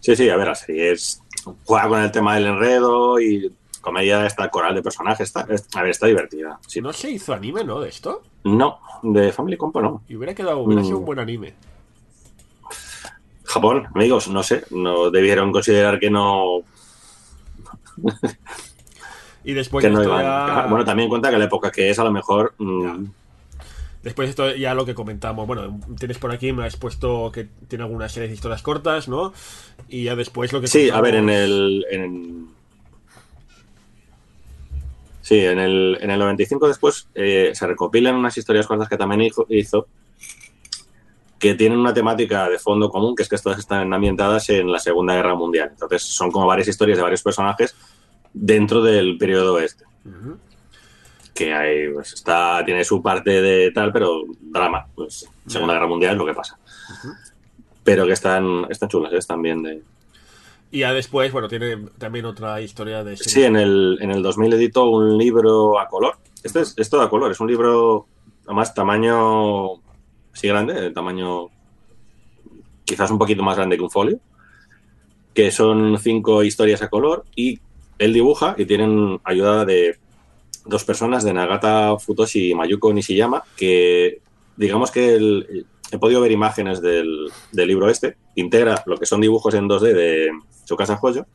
Sí, 0.00 0.16
sí, 0.16 0.28
a 0.30 0.36
ver, 0.36 0.48
la 0.48 0.54
serie 0.56 0.92
es. 0.92 1.22
Juega 1.64 1.88
con 1.88 2.00
el 2.00 2.10
tema 2.10 2.34
del 2.34 2.46
enredo 2.46 3.20
y 3.20 3.52
comedia 3.80 4.26
esta 4.26 4.48
coral 4.48 4.74
de 4.74 4.82
personajes. 4.82 5.28
Está, 5.28 5.46
es- 5.52 5.68
a 5.74 5.82
ver, 5.82 5.90
está 5.92 6.06
divertida. 6.08 6.58
Sí, 6.66 6.80
no 6.80 6.92
se 6.92 7.10
hizo 7.10 7.32
anime, 7.32 7.62
¿no? 7.64 7.80
De 7.80 7.88
esto. 7.88 8.22
No, 8.44 8.80
de 9.04 9.30
Family 9.32 9.56
Compo 9.56 9.80
no. 9.80 10.02
Y 10.08 10.16
hubiera 10.16 10.34
quedado, 10.34 10.58
hubiera 10.58 10.82
Mm. 10.82 10.86
sido 10.86 10.98
un 10.98 11.04
buen 11.04 11.20
anime. 11.20 11.54
Japón, 13.52 13.86
amigos, 13.94 14.28
no 14.28 14.42
sé, 14.42 14.64
no 14.70 15.10
debieron 15.10 15.52
considerar 15.52 15.98
que 16.00 16.10
no, 16.10 16.62
Y 19.44 19.52
después 19.52 19.84
que 19.84 19.90
no 19.90 20.02
iban. 20.02 20.22
ya- 20.22 20.66
Bueno, 20.68 20.84
también 20.84 21.08
cuenta 21.08 21.30
que 21.30 21.38
la 21.38 21.44
época 21.46 21.70
que 21.70 21.90
es, 21.90 21.98
a 21.98 22.04
lo 22.04 22.12
mejor. 22.12 22.54
mm, 22.58 23.06
Después 24.02 24.28
esto 24.30 24.52
ya 24.56 24.74
lo 24.74 24.84
que 24.84 24.94
comentamos, 24.94 25.46
bueno, 25.46 25.78
tienes 25.98 26.18
por 26.18 26.32
aquí, 26.32 26.52
me 26.52 26.64
has 26.66 26.76
puesto 26.76 27.30
que 27.30 27.46
tiene 27.68 27.84
algunas 27.84 28.10
series 28.10 28.30
de 28.30 28.34
historias 28.34 28.60
cortas, 28.62 29.06
¿no? 29.08 29.32
Y 29.88 30.04
ya 30.04 30.16
después 30.16 30.52
lo 30.52 30.60
que... 30.60 30.66
Sí, 30.66 30.90
a 30.90 31.00
ver, 31.00 31.14
en 31.16 31.28
el. 31.30 31.86
En... 31.88 32.48
Sí, 35.20 35.38
en 35.44 35.60
el, 35.60 35.98
en 36.00 36.10
el 36.10 36.18
95 36.18 36.66
después 36.66 37.06
eh, 37.14 37.52
se 37.54 37.66
recopilan 37.66 38.16
unas 38.16 38.36
historias 38.36 38.66
cortas 38.66 38.88
que 38.88 38.96
también 38.96 39.30
hizo, 39.48 39.86
que 41.42 41.56
tienen 41.56 41.80
una 41.80 41.92
temática 41.92 42.48
de 42.48 42.56
fondo 42.56 42.88
común, 42.88 43.16
que 43.16 43.24
es 43.24 43.28
que 43.28 43.34
estas 43.34 43.58
están 43.58 43.92
ambientadas 43.92 44.48
en 44.50 44.70
la 44.70 44.78
Segunda 44.78 45.16
Guerra 45.16 45.34
Mundial. 45.34 45.70
Entonces 45.72 46.04
son 46.04 46.30
como 46.30 46.46
varias 46.46 46.68
historias 46.68 46.98
de 46.98 47.02
varios 47.02 47.20
personajes 47.20 47.74
dentro 48.32 48.80
del 48.80 49.18
periodo 49.18 49.54
oeste. 49.54 49.84
Ujú. 50.04 50.38
Que 51.34 51.52
hay, 51.52 51.92
pues 51.92 52.12
está, 52.12 52.64
tiene 52.64 52.84
su 52.84 53.02
parte 53.02 53.42
de 53.42 53.72
tal, 53.72 53.92
pero 53.92 54.22
drama. 54.40 54.86
Pues 54.94 55.28
Segunda 55.48 55.74
Guerra 55.74 55.88
Mundial 55.88 56.12
es 56.12 56.18
lo 56.18 56.26
que 56.26 56.34
pasa. 56.34 56.56
Pero 57.82 58.06
que 58.06 58.12
están, 58.12 58.68
están 58.70 58.88
chulas, 58.88 59.12
¿eh? 59.12 59.18
están 59.18 59.42
bien 59.42 59.64
de, 59.64 59.82
Y 60.70 60.78
ya 60.78 60.92
después, 60.92 61.32
bueno, 61.32 61.48
tiene 61.48 61.88
también 61.98 62.24
otra 62.24 62.60
historia 62.60 63.02
de... 63.02 63.16
Sí, 63.16 63.42
en 63.42 63.56
el, 63.56 63.98
en 64.00 64.12
el 64.12 64.22
2000 64.22 64.52
editó 64.52 64.88
un 64.88 65.18
libro 65.18 65.80
a 65.80 65.88
color. 65.88 66.18
Este 66.44 66.60
es, 66.60 66.74
es 66.76 66.88
todo 66.88 67.02
a 67.02 67.10
color, 67.10 67.32
es 67.32 67.40
un 67.40 67.48
libro, 67.48 68.06
además, 68.46 68.72
tamaño 68.72 69.82
así 70.32 70.48
grande, 70.48 70.74
de 70.74 70.90
tamaño 70.90 71.48
quizás 72.84 73.10
un 73.10 73.18
poquito 73.18 73.42
más 73.42 73.56
grande 73.56 73.76
que 73.76 73.82
un 73.82 73.90
folio, 73.90 74.18
que 75.34 75.50
son 75.50 75.98
cinco 75.98 76.42
historias 76.42 76.82
a 76.82 76.88
color 76.88 77.24
y 77.34 77.58
él 77.98 78.12
dibuja 78.12 78.54
y 78.58 78.66
tienen 78.66 79.20
ayuda 79.24 79.64
de 79.64 79.96
dos 80.66 80.84
personas, 80.84 81.24
de 81.24 81.32
Nagata 81.32 81.96
Futoshi 81.98 82.50
y 82.50 82.54
Mayuko 82.54 82.92
Nishiyama, 82.92 83.42
que 83.56 84.20
digamos 84.56 84.90
que 84.90 85.14
el- 85.14 85.66
he 85.90 85.98
podido 85.98 86.20
ver 86.20 86.32
imágenes 86.32 86.80
del, 86.80 87.28
del 87.52 87.68
libro 87.68 87.88
este, 87.90 88.16
integra 88.34 88.82
lo 88.86 88.96
que 88.96 89.06
son 89.06 89.20
dibujos 89.20 89.54
en 89.54 89.68
2D 89.68 89.92
de 89.92 90.30
Tsukasa 90.64 90.98
Hoyo, 91.00 91.26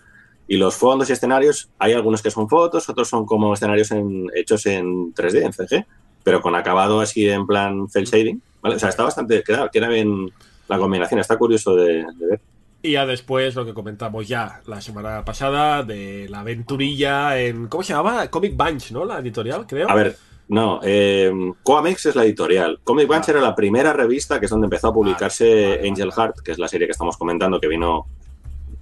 y 0.48 0.58
los 0.58 0.76
fondos 0.76 1.10
y 1.10 1.14
escenarios, 1.14 1.70
hay 1.78 1.94
algunos 1.94 2.22
que 2.22 2.32
son 2.32 2.48
fotos, 2.48 2.88
otros 2.90 3.08
son 3.10 3.26
como 3.26 3.54
escenarios 3.54 3.92
en- 3.92 4.30
hechos 4.36 4.66
en 4.66 5.14
3D, 5.14 5.44
en 5.46 5.54
CG, 5.54 5.86
pero 6.24 6.42
con 6.42 6.56
acabado 6.56 7.02
así 7.02 7.28
en 7.30 7.46
plan 7.46 7.88
cel 7.90 8.06
shading. 8.06 8.42
¿Vale? 8.68 8.76
O 8.78 8.80
sea, 8.80 8.90
está 8.90 9.04
bastante, 9.04 9.44
queda, 9.44 9.70
queda 9.70 9.88
bien 9.88 10.32
la 10.68 10.78
combinación, 10.78 11.20
está 11.20 11.38
curioso 11.38 11.76
de, 11.76 12.06
de 12.18 12.26
ver. 12.28 12.40
Y 12.84 12.92
ya 12.92 13.06
después 13.06 13.56
lo 13.56 13.66
que 13.66 13.74
comentamos 13.74 14.28
ya 14.28 14.62
la 14.68 14.80
semana 14.82 15.26
pasada 15.26 15.84
de 15.84 16.28
la 16.30 16.42
aventurilla 16.42 17.40
en... 17.40 17.68
¿Cómo 17.68 17.84
se 17.84 17.94
llamaba? 17.94 18.28
Comic 18.30 18.56
Bunch, 18.56 18.92
¿no? 18.92 19.04
La 19.04 19.20
editorial, 19.20 19.66
creo. 19.66 19.90
A 19.90 19.96
ver, 19.96 20.16
No, 20.48 20.80
eh, 20.84 21.32
Comics 21.64 22.06
es 22.06 22.16
la 22.16 22.24
editorial. 22.24 22.80
Comic 22.84 23.08
Bunch 23.08 23.30
era 23.30 23.42
la 23.42 23.56
primera 23.56 23.94
revista 23.94 24.40
que 24.40 24.46
es 24.46 24.52
donde 24.52 24.66
empezó 24.66 24.90
a 24.90 24.94
publicarse 24.94 25.46
Vale, 25.46 25.78
vale, 25.78 25.90
Angel 25.90 26.10
vale. 26.10 26.22
Heart, 26.22 26.40
que 26.42 26.52
es 26.52 26.60
la 26.60 26.68
serie 26.68 26.88
que 26.88 26.92
estamos 26.92 27.18
comentando, 27.18 27.60
que 27.60 27.68
vino 27.68 28.06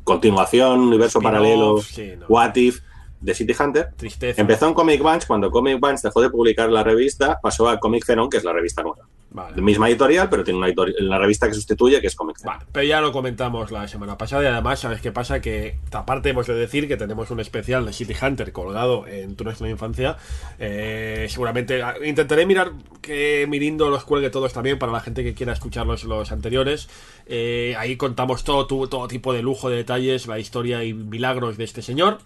continuación, 0.03 0.81
universo 0.81 1.19
paralelo, 1.21 1.81
sí, 1.81 2.13
no. 2.19 2.27
What 2.27 2.55
If, 2.55 2.81
de 3.21 3.33
City 3.33 3.53
Hunter. 3.59 3.89
Tristeza. 3.95 4.39
Empezó 4.39 4.67
en 4.67 4.73
Comic 4.75 5.01
Bunch, 5.01 5.25
cuando 5.25 5.49
Comic 5.49 5.79
Bunch 5.79 6.01
dejó 6.01 6.21
de 6.21 6.29
publicar 6.29 6.69
la 6.69 6.83
revista, 6.83 7.39
pasó 7.41 7.67
a 7.69 7.79
Comic 7.79 8.05
Zenon, 8.05 8.29
que 8.29 8.37
es 8.37 8.43
la 8.43 8.53
revista 8.53 8.83
nueva. 8.83 9.07
Vale. 9.35 9.61
Misma 9.61 9.89
editorial, 9.89 10.29
pero 10.29 10.45
tiene 10.45 10.59
una, 10.59 10.73
una 11.01 11.17
revista 11.19 11.45
que 11.49 11.53
sustituye, 11.53 11.99
que 11.99 12.07
es 12.07 12.15
Comic. 12.15 12.41
Vale, 12.41 12.63
pero 12.71 12.85
ya 12.85 13.01
lo 13.01 13.11
comentamos 13.11 13.69
la 13.69 13.85
semana 13.85 14.17
pasada 14.17 14.43
y 14.43 14.45
además, 14.45 14.79
¿sabes 14.79 15.01
qué 15.01 15.11
pasa? 15.11 15.41
Que 15.41 15.77
aparte 15.91 16.29
hemos 16.29 16.47
de 16.47 16.53
decir 16.53 16.87
que 16.87 16.95
tenemos 16.95 17.29
un 17.31 17.41
especial 17.41 17.85
de 17.85 17.91
City 17.91 18.15
Hunter 18.19 18.53
colgado 18.53 19.05
en 19.07 19.35
tu 19.35 19.43
nuestra 19.43 19.69
infancia. 19.69 20.15
Eh, 20.57 21.27
seguramente 21.29 21.83
ah, 21.83 21.95
intentaré 22.05 22.45
mirar 22.45 22.71
que 23.01 23.45
Mirindo 23.49 23.89
los 23.89 24.05
cuelgue 24.05 24.29
todos 24.29 24.53
también 24.53 24.79
para 24.79 24.93
la 24.93 25.01
gente 25.01 25.21
que 25.21 25.33
quiera 25.33 25.51
escuchar 25.51 25.85
los, 25.85 26.05
los 26.05 26.31
anteriores. 26.31 26.87
Eh, 27.25 27.75
ahí 27.77 27.97
contamos 27.97 28.45
todo, 28.45 28.67
todo 28.67 29.07
tipo 29.09 29.33
de 29.33 29.41
lujo 29.41 29.69
de 29.69 29.75
detalles, 29.75 30.27
la 30.27 30.39
historia 30.39 30.85
y 30.85 30.93
milagros 30.93 31.57
de 31.57 31.65
este 31.65 31.81
señor. 31.81 32.19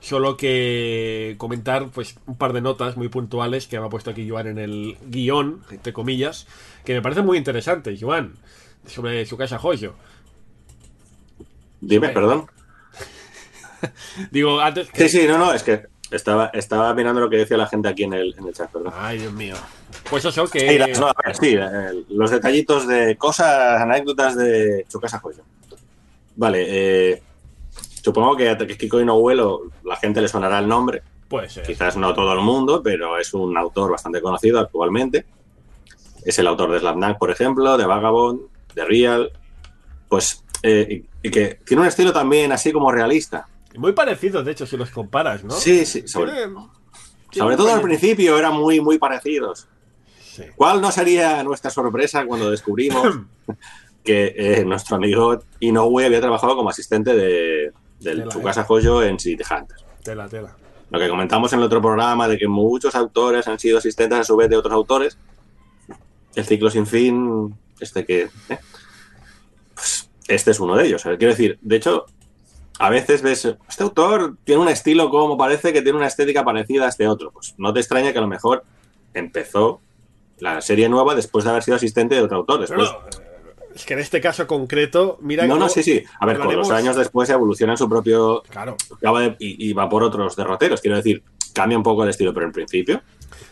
Solo 0.00 0.36
que 0.36 1.34
comentar 1.36 1.90
pues 1.90 2.16
un 2.26 2.36
par 2.36 2.52
de 2.54 2.62
notas 2.62 2.96
muy 2.96 3.08
puntuales 3.08 3.66
que 3.66 3.78
me 3.78 3.86
ha 3.86 3.90
puesto 3.90 4.10
aquí 4.10 4.28
Joan 4.28 4.46
en 4.46 4.58
el 4.58 4.96
guion, 5.08 5.62
entre 5.70 5.92
comillas, 5.92 6.46
que 6.84 6.94
me 6.94 7.02
parece 7.02 7.20
muy 7.22 7.36
interesante, 7.36 7.96
Joan, 8.00 8.34
sobre 8.86 9.26
su 9.26 9.36
casa 9.36 9.58
Joyo. 9.58 9.94
Dime, 11.82 12.08
perdón. 12.10 12.46
Digo, 14.30 14.60
antes 14.60 14.90
que... 14.90 15.08
Sí, 15.08 15.20
sí, 15.20 15.26
no, 15.28 15.38
no, 15.38 15.52
es 15.52 15.62
que 15.62 15.82
estaba, 16.10 16.46
estaba 16.54 16.92
mirando 16.94 17.20
lo 17.20 17.30
que 17.30 17.36
decía 17.36 17.56
la 17.56 17.66
gente 17.66 17.88
aquí 17.88 18.04
en 18.04 18.14
el, 18.14 18.34
en 18.38 18.46
el 18.48 18.54
chat, 18.54 18.70
perdón. 18.70 18.92
Ay, 18.96 19.18
Dios 19.18 19.32
mío. 19.32 19.54
Pues 20.08 20.24
eso 20.24 20.48
que... 20.48 20.60
Sí, 20.60 20.78
las- 20.78 20.98
no, 20.98 21.08
a 21.08 21.14
ver, 21.24 21.36
sí, 21.36 21.56
eh, 21.58 22.04
los 22.08 22.30
detallitos 22.30 22.86
de 22.88 23.16
cosas, 23.16 23.80
anécdotas 23.80 24.36
de 24.36 24.86
su 24.88 24.98
casa 25.00 25.18
Joyo. 25.18 25.42
Vale, 26.36 26.64
eh, 26.68 27.22
supongo 28.02 28.36
que 28.36 28.50
a 28.50 28.56
Kiko 28.56 29.00
Inoue 29.00 29.34
la 29.84 29.96
gente 29.96 30.20
le 30.20 30.28
sonará 30.28 30.58
el 30.58 30.68
nombre. 30.68 31.02
Puede 31.28 31.48
ser. 31.48 31.62
Quizás 31.64 31.96
no 31.96 32.12
todo 32.12 32.32
el 32.32 32.40
mundo, 32.40 32.82
pero 32.82 33.16
es 33.16 33.32
un 33.34 33.56
autor 33.56 33.92
bastante 33.92 34.20
conocido 34.20 34.58
actualmente. 34.58 35.26
Es 36.24 36.38
el 36.40 36.46
autor 36.48 36.72
de 36.72 36.80
Slam 36.80 36.98
Dunk, 36.98 37.18
por 37.18 37.30
ejemplo, 37.30 37.78
de 37.78 37.86
Vagabond, 37.86 38.40
de 38.74 38.84
Real. 38.84 39.32
Pues, 40.08 40.44
eh, 40.64 41.04
y, 41.22 41.30
que 41.30 41.60
tiene 41.64 41.82
un 41.82 41.88
estilo 41.88 42.12
también 42.12 42.50
así 42.50 42.72
como 42.72 42.90
realista. 42.90 43.46
Muy 43.76 43.92
parecido, 43.92 44.42
de 44.42 44.50
hecho, 44.50 44.66
si 44.66 44.76
los 44.76 44.90
comparas, 44.90 45.44
¿no? 45.44 45.52
Sí, 45.52 45.86
sí, 45.86 46.08
sobre, 46.08 46.32
Tiene- 46.32 46.56
sobre 47.32 47.56
todo 47.56 47.72
al 47.72 47.80
principio 47.80 48.36
eran 48.36 48.54
muy, 48.54 48.80
muy 48.80 48.98
parecidos. 48.98 49.68
Sí. 50.20 50.42
¿Cuál 50.56 50.80
no 50.80 50.90
sería 50.90 51.44
nuestra 51.44 51.70
sorpresa 51.70 52.26
cuando 52.26 52.50
descubrimos 52.50 53.20
que 54.04 54.34
eh, 54.36 54.64
nuestro 54.64 54.96
amigo 54.96 55.38
Inoue 55.60 56.06
había 56.06 56.20
trabajado 56.20 56.56
como 56.56 56.70
asistente 56.70 57.14
de, 57.14 57.72
del 58.00 58.18
Tela, 58.18 58.30
Tsukasa 58.30 58.66
Hoyo 58.68 59.02
en 59.02 59.18
City 59.18 59.42
Hunter? 59.42 59.76
Tela, 60.02 60.28
tela. 60.28 60.56
Lo 60.90 60.98
que 60.98 61.08
comentamos 61.08 61.52
en 61.52 61.60
el 61.60 61.66
otro 61.66 61.80
programa 61.80 62.26
de 62.26 62.36
que 62.36 62.48
muchos 62.48 62.94
autores 62.94 63.46
han 63.46 63.58
sido 63.58 63.78
asistentes 63.78 64.18
a 64.18 64.24
su 64.24 64.36
vez 64.36 64.50
de 64.50 64.56
otros 64.56 64.74
autores. 64.74 65.18
El 66.34 66.44
ciclo 66.44 66.70
sin 66.70 66.86
fin, 66.86 67.54
este 67.78 68.04
que. 68.04 68.22
eh, 68.48 68.58
pues 69.74 70.10
este 70.26 70.50
es 70.50 70.60
uno 70.60 70.76
de 70.76 70.86
ellos. 70.86 71.02
Quiero 71.02 71.28
decir, 71.28 71.58
de 71.60 71.76
hecho, 71.76 72.06
a 72.78 72.88
veces 72.90 73.22
ves, 73.22 73.56
este 73.68 73.82
autor 73.82 74.36
tiene 74.44 74.62
un 74.62 74.68
estilo 74.68 75.10
como 75.10 75.36
parece 75.36 75.72
que 75.72 75.82
tiene 75.82 75.98
una 75.98 76.06
estética 76.06 76.44
parecida 76.44 76.86
a 76.86 76.88
este 76.88 77.06
otro. 77.06 77.30
Pues 77.30 77.54
no 77.58 77.72
te 77.72 77.80
extraña 77.80 78.12
que 78.12 78.18
a 78.18 78.22
lo 78.22 78.28
mejor 78.28 78.64
empezó 79.14 79.80
la 80.38 80.60
serie 80.60 80.88
nueva 80.88 81.14
después 81.14 81.44
de 81.44 81.50
haber 81.50 81.62
sido 81.62 81.76
asistente 81.76 82.14
de 82.14 82.22
otro 82.22 82.38
autor. 82.38 82.64
Pero 82.66 82.80
Después, 82.82 83.18
no, 83.18 83.22
eh, 83.22 83.29
es 83.80 83.86
que 83.86 83.94
en 83.94 84.00
este 84.00 84.20
caso 84.20 84.46
concreto, 84.46 85.18
mira 85.22 85.46
no, 85.46 85.56
no, 85.56 85.68
sí, 85.68 85.82
sí. 85.82 86.02
A 86.20 86.26
ver, 86.26 86.38
con 86.38 86.54
los 86.54 86.70
años 86.70 86.96
después 86.96 87.28
evoluciona 87.30 87.72
en 87.72 87.78
su 87.78 87.88
propio 87.88 88.42
Claro. 88.48 88.76
y, 89.38 89.68
y 89.68 89.72
va 89.72 89.88
por 89.88 90.02
otros 90.02 90.36
derroteros. 90.36 90.80
Quiero 90.80 90.96
decir, 90.96 91.22
cambia 91.52 91.76
un 91.76 91.84
poco 91.84 92.04
el 92.04 92.10
estilo, 92.10 92.32
pero 92.32 92.46
en 92.46 92.52
principio. 92.52 93.02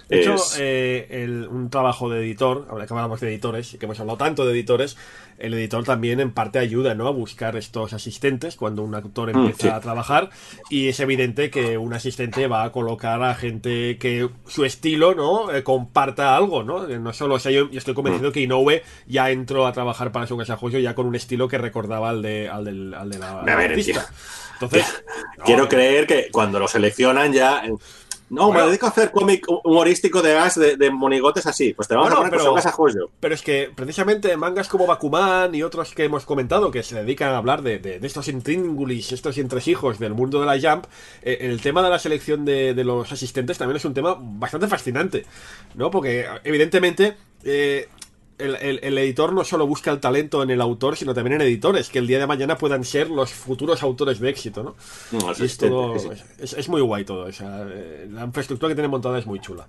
De 0.08 0.20
hecho, 0.20 0.34
es- 0.34 0.56
eh, 0.60 1.06
el- 1.10 1.48
un 1.48 1.70
trabajo 1.70 2.08
de 2.08 2.20
editor, 2.20 2.66
ahora 2.70 2.86
que 2.86 2.94
hablamos 2.94 3.20
de 3.20 3.28
editores, 3.28 3.76
que 3.78 3.84
hemos 3.86 3.98
hablado 4.00 4.16
tanto 4.18 4.46
de 4.46 4.52
editores, 4.52 4.96
el 5.38 5.54
editor 5.54 5.84
también 5.84 6.18
en 6.18 6.32
parte 6.32 6.58
ayuda 6.58 6.94
¿no? 6.96 7.06
a 7.06 7.10
buscar 7.12 7.56
estos 7.56 7.92
asistentes 7.92 8.56
cuando 8.56 8.82
un 8.82 8.94
autor 8.94 9.32
Mm, 9.32 9.38
empieza 9.38 9.62
sí. 9.62 9.68
a 9.68 9.80
trabajar. 9.80 10.30
Y 10.68 10.88
es 10.88 10.98
evidente 11.00 11.50
que 11.50 11.78
un 11.78 11.94
asistente 11.94 12.46
va 12.48 12.64
a 12.64 12.72
colocar 12.72 13.22
a 13.22 13.34
gente 13.36 13.98
que 13.98 14.28
su 14.46 14.64
estilo 14.64 15.14
no 15.14 15.52
Eh, 15.52 15.62
comparta 15.62 16.36
algo, 16.36 16.62
¿no? 16.64 16.88
Eh, 16.88 16.98
No 16.98 17.12
solo, 17.12 17.36
o 17.36 17.38
sea, 17.38 17.52
yo, 17.52 17.70
yo 17.70 17.78
estoy 17.78 17.92
Mm. 17.92 17.96
convencido 17.96 18.32
que 18.32 18.40
Inoue 18.40 18.82
ya 19.06 19.30
entró 19.30 19.66
a 19.66 19.72
trabajar 19.72 20.10
para 20.12 20.26
su 20.26 20.36
casa 20.36 20.56
Joyo 20.56 20.78
ya 20.80 20.94
con 20.94 21.06
un 21.06 21.14
estilo 21.14 21.46
que 21.48 21.58
recordaba 21.58 22.10
al 22.10 22.20
de, 22.22 22.48
al 22.48 22.64
del, 22.64 22.94
al 22.94 23.08
de 23.10 23.18
la, 23.18 23.40
A 23.40 23.44
ver. 23.56 23.72
Entonces, 23.72 24.84
no, 25.38 25.44
Quiero 25.44 25.68
creer 25.68 26.06
que 26.06 26.28
cuando 26.32 26.58
lo 26.58 26.66
seleccionan 26.66 27.32
ya. 27.32 27.64
eh, 27.64 27.72
No, 28.30 28.46
Bueno. 28.48 28.60
me 28.60 28.66
dedico 28.68 28.86
a 28.86 28.90
hacer 28.90 29.10
cómic 29.10 29.46
humorístico 29.64 30.20
de 30.22 30.34
gas 30.34 30.54
de, 30.58 30.76
de 30.76 30.90
monigotes 30.90 31.46
así. 31.46 31.72
Pues 31.74 31.88
te 31.88 31.94
vamos 31.94 32.10
Bueno, 32.10 32.16
a 32.20 32.24
poner 32.24 32.38
pero- 32.38 32.50
con 32.50 32.56
Casa 32.56 32.72
Joyo. 32.72 33.10
Pero 33.20 33.34
es 33.34 33.42
que 33.42 33.70
precisamente 33.74 34.36
mangas 34.36 34.68
como 34.68 34.86
Bakuman 34.86 35.54
y 35.54 35.62
otros 35.62 35.94
que 35.94 36.04
hemos 36.04 36.24
comentado 36.24 36.70
que 36.70 36.82
se 36.82 36.96
dedican 36.96 37.30
a 37.34 37.38
hablar 37.38 37.62
de, 37.62 37.78
de- 37.78 37.98
de 38.00 38.06
estos 38.06 38.28
intríngulis, 38.28 39.12
estos 39.12 39.38
entresijos 39.38 39.98
del 39.98 40.14
mundo 40.14 40.40
de 40.40 40.46
la 40.46 40.58
Jump, 40.60 40.84
eh, 41.22 41.38
el 41.40 41.60
tema 41.62 41.82
de 41.82 41.90
la 41.90 41.98
selección 41.98 42.44
de, 42.44 42.74
de 42.74 42.84
los 42.84 43.10
asistentes 43.10 43.56
también 43.58 43.76
es 43.76 43.84
un 43.84 43.94
tema 43.94 44.16
bastante 44.18 44.66
fascinante, 44.68 45.24
¿no? 45.74 45.90
Porque 45.90 46.26
evidentemente 46.44 47.16
eh, 47.44 47.88
el, 48.38 48.56
el- 48.56 48.80
el 48.82 48.98
editor 48.98 49.32
no 49.32 49.44
solo 49.44 49.66
busca 49.66 49.90
el 49.90 50.00
talento 50.00 50.42
en 50.42 50.50
el 50.50 50.60
autor, 50.60 50.96
sino 50.96 51.14
también 51.14 51.34
en 51.34 51.42
editores, 51.42 51.88
que 51.88 51.98
el 51.98 52.06
día 52.06 52.18
de 52.18 52.26
mañana 52.26 52.56
puedan 52.58 52.84
ser 52.84 53.10
los 53.10 53.30
futuros 53.32 53.82
autores 53.82 54.20
de 54.20 54.28
éxito, 54.30 54.62
¿no? 54.62 54.76
Es, 55.30 55.38
todo- 55.68 55.94
muy 56.68 56.80
guay 56.80 57.04
todo, 57.04 57.24
o 57.26 57.32
sea, 57.32 57.66
eh, 57.70 58.08
la 58.10 58.24
infraestructura 58.24 58.70
que 58.70 58.74
tiene 58.74 58.88
montada 58.88 59.18
es 59.18 59.26
muy 59.26 59.40
chula. 59.40 59.66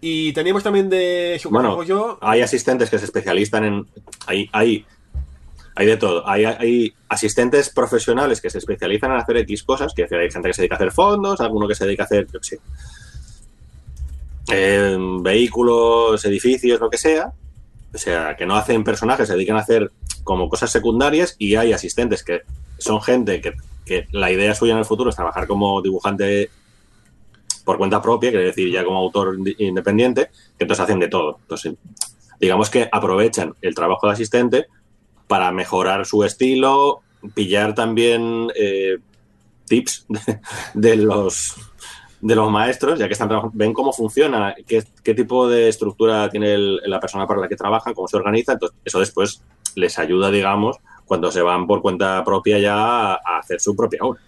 Y 0.00 0.32
teníamos 0.34 0.62
también 0.62 0.90
de 0.90 1.38
Bueno, 1.50 1.82
yo 1.84 2.18
hay 2.20 2.42
asistentes 2.42 2.90
que 2.90 2.98
se 2.98 3.06
especializan 3.06 3.64
en. 3.64 3.86
Hay, 4.26 4.48
hay, 4.52 4.84
hay 5.74 5.86
de 5.86 5.96
todo. 5.96 6.28
Hay, 6.28 6.44
hay 6.44 6.92
asistentes 7.08 7.70
profesionales 7.70 8.42
que 8.42 8.50
se 8.50 8.58
especializan 8.58 9.12
en 9.12 9.16
hacer 9.16 9.38
X 9.38 9.62
cosas. 9.62 9.94
Que 9.94 10.02
hay 10.02 10.30
gente 10.30 10.48
que 10.48 10.52
se 10.52 10.60
dedica 10.62 10.74
a 10.74 10.76
hacer 10.76 10.92
fondos, 10.92 11.40
alguno 11.40 11.66
que 11.66 11.74
se 11.74 11.86
dedica 11.86 12.02
a 12.02 12.06
hacer, 12.06 12.26
yo 12.30 12.38
qué 12.40 12.46
sé, 12.46 12.60
eh, 14.52 14.96
vehículos, 15.20 16.24
edificios, 16.24 16.80
lo 16.80 16.90
que 16.90 16.98
sea. 16.98 17.32
O 17.96 17.98
sea, 17.98 18.36
que 18.36 18.46
no 18.46 18.56
hacen 18.56 18.84
personajes, 18.84 19.26
se 19.26 19.34
dedican 19.34 19.56
a 19.56 19.60
hacer 19.60 19.90
como 20.22 20.48
cosas 20.48 20.70
secundarias. 20.70 21.34
Y 21.38 21.56
hay 21.56 21.72
asistentes 21.72 22.22
que 22.22 22.42
son 22.78 23.00
gente 23.02 23.40
que, 23.40 23.54
que 23.84 24.06
la 24.12 24.30
idea 24.30 24.54
suya 24.54 24.72
en 24.72 24.78
el 24.78 24.84
futuro 24.84 25.10
es 25.10 25.16
trabajar 25.16 25.46
como 25.46 25.80
dibujante 25.82 26.50
por 27.64 27.78
cuenta 27.78 28.00
propia, 28.00 28.30
quiere 28.30 28.46
decir 28.46 28.70
ya 28.70 28.84
como 28.84 28.98
autor 28.98 29.36
independiente, 29.58 30.30
que 30.56 30.64
entonces 30.64 30.84
hacen 30.84 31.00
de 31.00 31.08
todo. 31.08 31.38
Entonces, 31.40 31.74
digamos 32.38 32.70
que 32.70 32.88
aprovechan 32.92 33.54
el 33.60 33.74
trabajo 33.74 34.06
de 34.06 34.12
asistente 34.12 34.66
para 35.26 35.50
mejorar 35.50 36.06
su 36.06 36.22
estilo, 36.22 37.00
pillar 37.34 37.74
también 37.74 38.48
eh, 38.54 38.98
tips 39.64 40.06
de 40.74 40.96
los 40.96 41.56
de 42.26 42.34
los 42.34 42.50
maestros, 42.50 42.98
ya 42.98 43.06
que 43.06 43.12
están 43.12 43.28
trabajando, 43.28 43.56
ven 43.56 43.72
cómo 43.72 43.92
funciona, 43.92 44.54
qué, 44.66 44.82
qué 45.02 45.14
tipo 45.14 45.48
de 45.48 45.68
estructura 45.68 46.28
tiene 46.28 46.54
el- 46.54 46.80
la 46.84 46.98
persona 47.00 47.26
para 47.26 47.40
la 47.40 47.48
que 47.48 47.56
trabaja, 47.56 47.94
cómo 47.94 48.08
se 48.08 48.16
organiza, 48.16 48.52
entonces 48.52 48.76
eso 48.84 48.98
después 49.00 49.42
les 49.76 49.98
ayuda, 49.98 50.30
digamos, 50.30 50.76
cuando 51.04 51.30
se 51.30 51.40
van 51.42 51.66
por 51.66 51.82
cuenta 51.82 52.24
propia 52.24 52.58
ya 52.58 53.12
a, 53.14 53.38
hacer 53.38 53.60
su 53.60 53.76
propia 53.76 54.00
obra. 54.02 54.20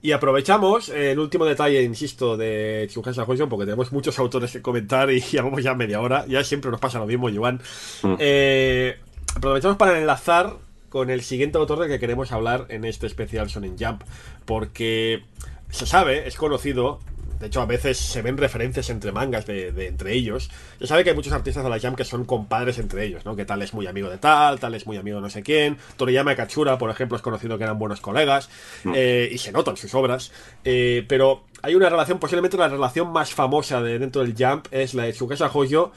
Y 0.00 0.12
aprovechamos 0.12 0.90
eh, 0.90 1.12
el 1.12 1.18
último 1.18 1.44
detalle, 1.44 1.82
insisto, 1.82 2.36
de 2.36 2.86
Tsukasa 2.88 3.24
Hoyo, 3.24 3.48
porque 3.48 3.64
tenemos 3.64 3.90
muchos 3.90 4.18
autores 4.18 4.52
que 4.52 4.60
comentar 4.62 5.10
y 5.10 5.20
llevamos 5.32 5.62
ya 5.62 5.74
media 5.74 6.00
hora. 6.00 6.26
Ya 6.26 6.44
siempre 6.44 6.70
nos 6.70 6.78
pasa 6.80 6.98
lo 6.98 7.06
mismo, 7.06 7.28
Joan. 7.34 7.60
Mm. 8.02 8.14
Eh, 8.18 8.98
aprovechamos 9.34 9.76
para 9.78 9.98
enlazar 9.98 10.56
con 10.90 11.10
el 11.10 11.22
siguiente 11.22 11.58
autor 11.58 11.80
del 11.80 11.88
que 11.88 11.98
queremos 11.98 12.32
hablar 12.32 12.66
en 12.68 12.84
este 12.84 13.06
especial 13.06 13.48
Sonen 13.48 13.76
Jump. 13.78 14.02
Porque 14.44 15.24
se 15.70 15.86
sabe, 15.86 16.28
es 16.28 16.36
conocido. 16.36 17.00
De 17.44 17.48
hecho, 17.48 17.60
a 17.60 17.66
veces 17.66 17.98
se 17.98 18.22
ven 18.22 18.38
referencias 18.38 18.88
entre 18.88 19.12
mangas 19.12 19.44
de, 19.44 19.70
de 19.70 19.86
entre 19.86 20.14
ellos. 20.14 20.48
Se 20.78 20.86
sabe 20.86 21.04
que 21.04 21.10
hay 21.10 21.14
muchos 21.14 21.34
artistas 21.34 21.62
de 21.62 21.68
la 21.68 21.78
Jump 21.78 21.94
que 21.94 22.04
son 22.06 22.24
compadres 22.24 22.78
entre 22.78 23.04
ellos, 23.04 23.26
¿no? 23.26 23.36
Que 23.36 23.44
tal 23.44 23.60
es 23.60 23.74
muy 23.74 23.86
amigo 23.86 24.08
de 24.08 24.16
tal, 24.16 24.58
tal 24.58 24.74
es 24.74 24.86
muy 24.86 24.96
amigo 24.96 25.16
de 25.18 25.22
no 25.24 25.28
sé 25.28 25.42
quién. 25.42 25.76
Toriyama 25.98 26.32
y 26.32 26.36
Katsura, 26.36 26.78
por 26.78 26.88
ejemplo, 26.88 27.16
es 27.18 27.22
conocido 27.22 27.58
que 27.58 27.64
eran 27.64 27.78
buenos 27.78 28.00
colegas. 28.00 28.48
eh, 28.94 29.28
y 29.30 29.36
se 29.36 29.52
notan 29.52 29.76
sus 29.76 29.94
obras. 29.94 30.32
Eh, 30.64 31.04
pero 31.06 31.44
hay 31.60 31.74
una 31.74 31.90
relación, 31.90 32.18
posiblemente 32.18 32.56
la 32.56 32.68
relación 32.68 33.12
más 33.12 33.34
famosa 33.34 33.82
de 33.82 33.98
dentro 33.98 34.22
del 34.22 34.34
Jump 34.34 34.68
es 34.70 34.94
la 34.94 35.02
de 35.02 35.12
Tsukasa 35.12 35.50
Hoyo 35.52 35.92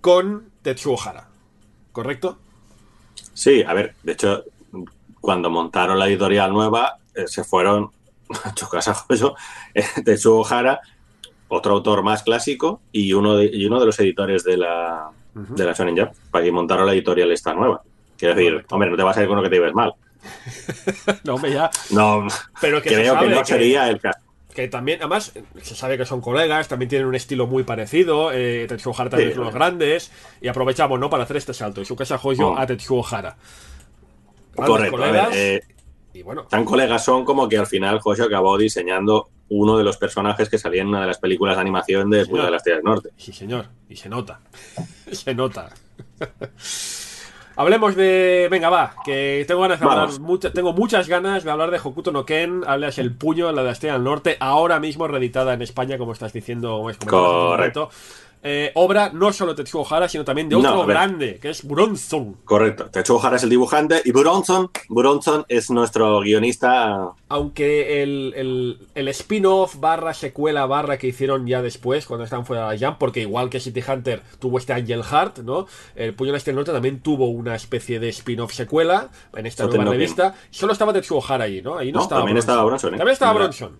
con 0.00 0.50
Tetsuo 0.62 1.00
Hara. 1.00 1.28
¿Correcto? 1.92 2.36
Sí, 3.32 3.62
a 3.62 3.72
ver, 3.74 3.94
de 4.02 4.10
hecho, 4.10 4.42
cuando 5.20 5.50
montaron 5.50 6.00
la 6.00 6.08
editorial 6.08 6.52
nueva, 6.52 6.98
eh, 7.14 7.28
se 7.28 7.44
fueron 7.44 7.92
a 8.44 8.54
Chocasa 8.54 8.94
Joyo, 8.94 9.34
eh, 9.74 9.84
Ojara, 10.26 10.80
otro 11.48 11.74
autor 11.74 12.02
más 12.02 12.22
clásico 12.22 12.80
y 12.92 13.12
uno 13.12 13.36
de, 13.36 13.46
y 13.52 13.66
uno 13.66 13.78
de 13.80 13.86
los 13.86 13.98
editores 14.00 14.44
de 14.44 14.56
la, 14.56 15.10
de 15.34 15.64
la 15.64 15.72
Shonen 15.72 15.96
Jump, 15.96 16.12
para 16.30 16.44
que 16.44 16.52
montaron 16.52 16.86
la 16.86 16.92
editorial 16.92 17.30
esta 17.32 17.54
nueva. 17.54 17.82
Quiero 18.16 18.34
decir, 18.34 18.64
hombre, 18.70 18.90
no 18.90 18.96
te 18.96 19.02
vas 19.02 19.16
a 19.16 19.22
ir 19.22 19.28
con 19.28 19.36
lo 19.36 19.42
que 19.42 19.50
te 19.50 19.56
ibas 19.56 19.74
mal. 19.74 19.94
No, 21.24 21.34
hombre, 21.34 21.52
ya. 21.52 21.70
No, 21.90 22.26
Pero 22.60 22.80
que 22.80 22.90
creo 22.90 23.18
que 23.18 23.28
no 23.28 23.38
que- 23.40 23.44
sería 23.44 23.88
el 23.90 24.00
caso. 24.00 24.18
Que 24.54 24.68
también, 24.68 25.00
además, 25.00 25.32
se 25.62 25.74
sabe 25.74 25.98
que 25.98 26.06
son 26.06 26.20
colegas, 26.20 26.68
también 26.68 26.88
tienen 26.88 27.08
un 27.08 27.14
estilo 27.16 27.48
muy 27.48 27.64
parecido. 27.64 28.30
Eh, 28.32 28.66
Tetsuo 28.68 28.94
Hara 28.96 29.10
también 29.10 29.30
Sí. 29.30 29.32
es 29.32 29.36
uno 29.36 29.46
de 29.46 29.50
los 29.50 29.54
grandes. 29.58 30.12
Y 30.40 30.46
aprovechamos, 30.46 31.00
¿no? 31.00 31.10
Para 31.10 31.24
hacer 31.24 31.38
este 31.38 31.52
salto. 31.52 31.80
Y 31.80 31.84
su 31.84 31.96
casa 31.96 32.20
Hoyo 32.22 32.50
Oh. 32.50 32.56
a 32.56 32.64
Tetsuo 32.64 33.04
Hara. 33.04 33.36
Correcto. 34.54 34.74
A 34.74 34.78
ver, 34.78 34.90
colegas, 34.92 35.28
eh, 35.34 35.62
y 36.14 36.22
bueno, 36.22 36.44
tan 36.44 36.64
colegas 36.64 37.04
son 37.04 37.24
como 37.24 37.48
que 37.48 37.58
al 37.58 37.66
final 37.66 38.00
Hoshi 38.02 38.22
acabó 38.22 38.56
diseñando 38.56 39.28
uno 39.50 39.76
de 39.76 39.84
los 39.84 39.96
personajes 39.98 40.48
que 40.48 40.56
salía 40.58 40.80
en 40.82 40.88
una 40.88 41.00
de 41.02 41.06
las 41.08 41.18
películas 41.18 41.56
de 41.56 41.60
animación 41.60 42.08
de 42.08 42.24
Puño 42.24 42.44
de 42.44 42.50
las 42.50 42.62
Tierras 42.62 42.82
del 42.82 42.90
Norte. 42.90 43.10
sí, 43.16 43.32
señor. 43.32 43.66
Y 43.88 43.96
se 43.96 44.08
nota. 44.08 44.40
se 45.12 45.34
nota. 45.34 45.68
Hablemos 47.56 47.94
de. 47.94 48.48
Venga, 48.50 48.68
va, 48.68 48.96
que 49.04 49.44
tengo 49.46 49.60
ganas 49.60 49.78
de 49.78 49.86
hablar. 49.86 50.18
Mucha- 50.20 50.52
tengo 50.52 50.72
muchas 50.72 51.06
ganas 51.08 51.44
de 51.44 51.50
hablar 51.52 51.70
de 51.70 51.78
Hokuto 51.78 52.10
no 52.10 52.24
Ken, 52.26 52.62
alias 52.66 52.98
El 52.98 53.14
Puño, 53.14 53.52
la 53.52 53.62
de 53.62 53.70
Estrella 53.70 53.92
del 53.94 54.02
Norte, 54.02 54.36
ahora 54.40 54.80
mismo 54.80 55.06
reeditada 55.06 55.54
en 55.54 55.62
España, 55.62 55.96
como 55.96 56.12
estás 56.12 56.32
diciendo. 56.32 56.70
como 56.78 56.92
Correcto. 57.06 57.80
momento. 57.82 57.90
Eh, 58.46 58.70
obra 58.74 59.08
no 59.10 59.32
solo 59.32 59.54
de 59.54 59.64
Tetsuo 59.64 59.86
Hara, 59.90 60.06
sino 60.06 60.22
también 60.22 60.50
de 60.50 60.56
otro 60.56 60.84
grande, 60.84 61.38
que 61.40 61.48
es 61.48 61.66
Bronson. 61.66 62.36
Correcto. 62.44 62.90
Tetsuo 62.90 63.18
Hara 63.24 63.36
es 63.36 63.42
el 63.42 63.48
dibujante 63.48 64.02
y 64.04 64.12
Buronson, 64.12 64.70
Buronson 64.90 65.46
es 65.48 65.70
nuestro 65.70 66.20
guionista. 66.20 67.08
Aunque 67.30 68.02
el, 68.02 68.34
el, 68.36 68.78
el 68.94 69.08
spin-off 69.08 69.76
barra 69.80 70.12
secuela 70.12 70.66
barra 70.66 70.98
que 70.98 71.06
hicieron 71.06 71.46
ya 71.46 71.62
después, 71.62 72.04
cuando 72.06 72.24
estaban 72.24 72.44
fuera 72.44 72.68
de 72.68 72.78
la 72.78 72.86
Jump, 72.86 72.98
porque 72.98 73.22
igual 73.22 73.48
que 73.48 73.60
City 73.60 73.82
Hunter 73.86 74.20
tuvo 74.38 74.58
este 74.58 74.74
Angel 74.74 75.02
Heart, 75.02 75.38
¿no? 75.38 75.66
El 75.96 76.12
Puño 76.12 76.32
del 76.32 76.36
Este 76.36 76.52
Norte 76.52 76.70
también 76.70 77.00
tuvo 77.00 77.28
una 77.28 77.54
especie 77.54 77.98
de 77.98 78.10
spin-off 78.10 78.52
secuela 78.52 79.08
en 79.34 79.46
esta 79.46 79.64
nueva 79.66 79.84
no 79.84 79.92
revista. 79.92 80.34
Solo 80.50 80.74
estaba 80.74 80.92
Tetsuo 80.92 81.24
Hara 81.26 81.44
ahí, 81.44 81.62
¿no? 81.62 81.78
Ahí 81.78 81.90
no, 81.92 82.00
No, 82.00 82.02
estaba 82.04 82.20
también 82.20 82.34
Bronson. 82.34 82.50
estaba 82.50 82.64
Bronson. 82.64 82.94
¿eh? 82.94 82.98
También 82.98 83.12
estaba 83.14 83.32
Bronson. 83.32 83.78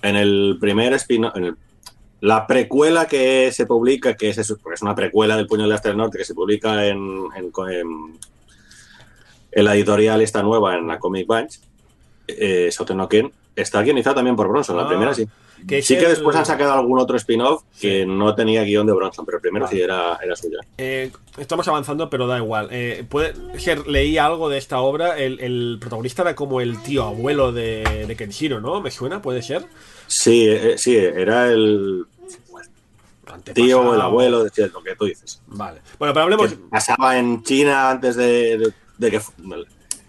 En 0.00 0.16
el 0.16 0.56
primer 0.58 0.94
spin 0.94 1.26
en 1.34 1.44
el- 1.44 1.56
la 2.20 2.46
precuela 2.46 3.06
que 3.06 3.50
se 3.52 3.66
publica, 3.66 4.14
que 4.14 4.30
es, 4.30 4.36
porque 4.62 4.74
es 4.74 4.82
una 4.82 4.94
precuela 4.94 5.36
del 5.36 5.46
Puño 5.46 5.64
del 5.64 5.72
Este 5.72 5.88
del 5.88 5.96
Norte, 5.98 6.18
que 6.18 6.24
se 6.24 6.34
publica 6.34 6.86
en, 6.86 7.26
en, 7.36 7.52
en- 7.70 8.18
en 9.52 9.64
la 9.64 9.74
editorial 9.74 10.20
esta 10.20 10.42
nueva, 10.42 10.76
en 10.76 10.86
la 10.86 10.98
Comic 10.98 11.26
Bunch, 11.26 11.58
eh, 12.26 12.68
Soten 12.70 12.96
no 12.98 13.08
Ken, 13.08 13.32
está 13.56 13.82
guionizado 13.82 14.16
también 14.16 14.36
por 14.36 14.48
Bronson. 14.48 14.76
La 14.76 14.82
Ah, 14.84 14.88
primera 14.88 15.14
sí. 15.14 15.26
que 15.66 15.80
sí 15.80 15.96
que 15.96 16.04
el- 16.04 16.10
después 16.10 16.36
han 16.36 16.44
sacado 16.44 16.74
algún 16.74 16.98
otro 16.98 17.16
spin-off 17.16 17.62
que 17.80 18.04
no 18.04 18.34
tenía 18.34 18.62
guion 18.62 18.86
de 18.86 18.92
Bronson, 18.92 19.24
pero 19.24 19.38
el 19.38 19.42
primero 19.42 19.64
Vale. 19.64 19.76
sí 19.76 19.82
era, 19.82 20.18
era 20.22 20.36
suyo. 20.36 20.58
Eh, 20.76 21.10
estamos 21.38 21.66
avanzando, 21.66 22.10
pero 22.10 22.26
da 22.26 22.36
igual. 22.38 22.68
Eh, 22.70 23.04
puede 23.08 23.32
leí 23.86 24.18
algo 24.18 24.48
de 24.50 24.58
esta 24.58 24.80
obra. 24.80 25.18
El, 25.18 25.40
el 25.40 25.78
protagonista 25.80 26.22
era 26.22 26.34
como 26.34 26.60
el 26.60 26.82
tío 26.82 27.04
abuelo 27.04 27.50
de, 27.52 28.04
de 28.06 28.16
Kenshiro, 28.16 28.60
¿no? 28.60 28.80
¿Me 28.82 28.90
suena? 28.90 29.22
¿Puede 29.22 29.42
ser? 29.42 29.64
Sí, 30.08 30.48
eh, 30.48 30.74
sí, 30.76 30.96
era 30.96 31.46
el 31.48 32.04
tío 33.54 33.80
o 33.82 33.94
el 33.94 34.00
abuelo, 34.00 34.44
lo 34.44 34.82
que 34.82 34.96
tú 34.96 35.04
dices. 35.04 35.40
Vale. 35.46 35.80
Bueno, 35.98 36.12
pero 36.12 36.24
hablemos. 36.24 36.50
que 36.50 36.56
pasaba 36.56 37.16
en 37.18 37.42
China 37.44 37.90
antes 37.90 38.16
de, 38.16 38.58
de- 38.58 38.72
de 38.98 39.10
que, 39.12 39.20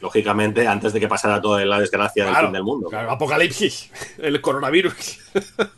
lógicamente, 0.01 0.65
antes 0.67 0.93
de 0.93 0.99
que 0.99 1.07
pasara 1.07 1.39
toda 1.41 1.63
la 1.65 1.79
desgracia 1.79 2.25
del 2.25 2.35
fin 2.35 2.51
del 2.51 2.63
mundo. 2.63 2.89
claro, 2.89 3.11
apocalipsis, 3.11 3.91
el 4.17 4.41
coronavirus. 4.41 5.19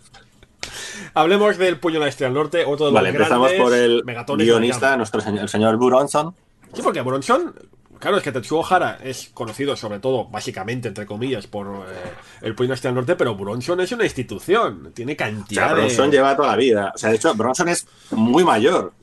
Hablemos 1.13 1.57
del 1.57 1.77
puño 1.77 1.95
de 1.95 2.05
la 2.05 2.07
estrella 2.09 2.29
del 2.29 2.35
norte, 2.35 2.63
otro 2.65 2.85
de 2.85 2.91
los 2.91 2.93
Vale, 2.93 3.09
empezamos 3.09 3.51
por 3.53 3.73
el 3.73 4.03
guionista, 4.37 4.95
nuestro 4.95 5.19
señor, 5.19 5.41
el 5.41 5.49
señor 5.49 5.75
Buronson. 5.77 6.33
Sí, 6.73 6.81
porque 6.81 7.01
Bronson, 7.01 7.53
claro, 8.01 8.17
es 8.17 8.23
que 8.23 8.31
Tetsuo 8.31 8.65
Hara 8.69 8.99
es 9.01 9.29
conocido 9.33 9.75
sobre 9.77 9.99
todo, 9.99 10.27
básicamente, 10.27 10.89
entre 10.89 11.05
comillas, 11.05 11.47
por 11.47 11.67
eh, 11.67 12.11
el 12.41 12.55
puño 12.55 12.69
la 12.69 12.75
estrella 12.75 12.95
del 12.95 13.05
norte, 13.05 13.15
pero 13.15 13.35
Bronson 13.35 13.79
es 13.79 13.91
una 13.93 14.03
institución, 14.03 14.91
tiene 14.93 15.13
O 15.13 15.17
cantidad 15.17 15.69
de... 15.69 15.73
Bronson 15.75 16.11
lleva 16.11 16.35
toda 16.35 16.49
la 16.49 16.55
vida. 16.57 16.91
O 16.93 16.97
sea, 16.97 17.09
de 17.09 17.15
hecho, 17.15 17.33
Bronson 17.35 17.69
es 17.69 17.87
muy 18.11 18.43
mayor. 18.43 18.93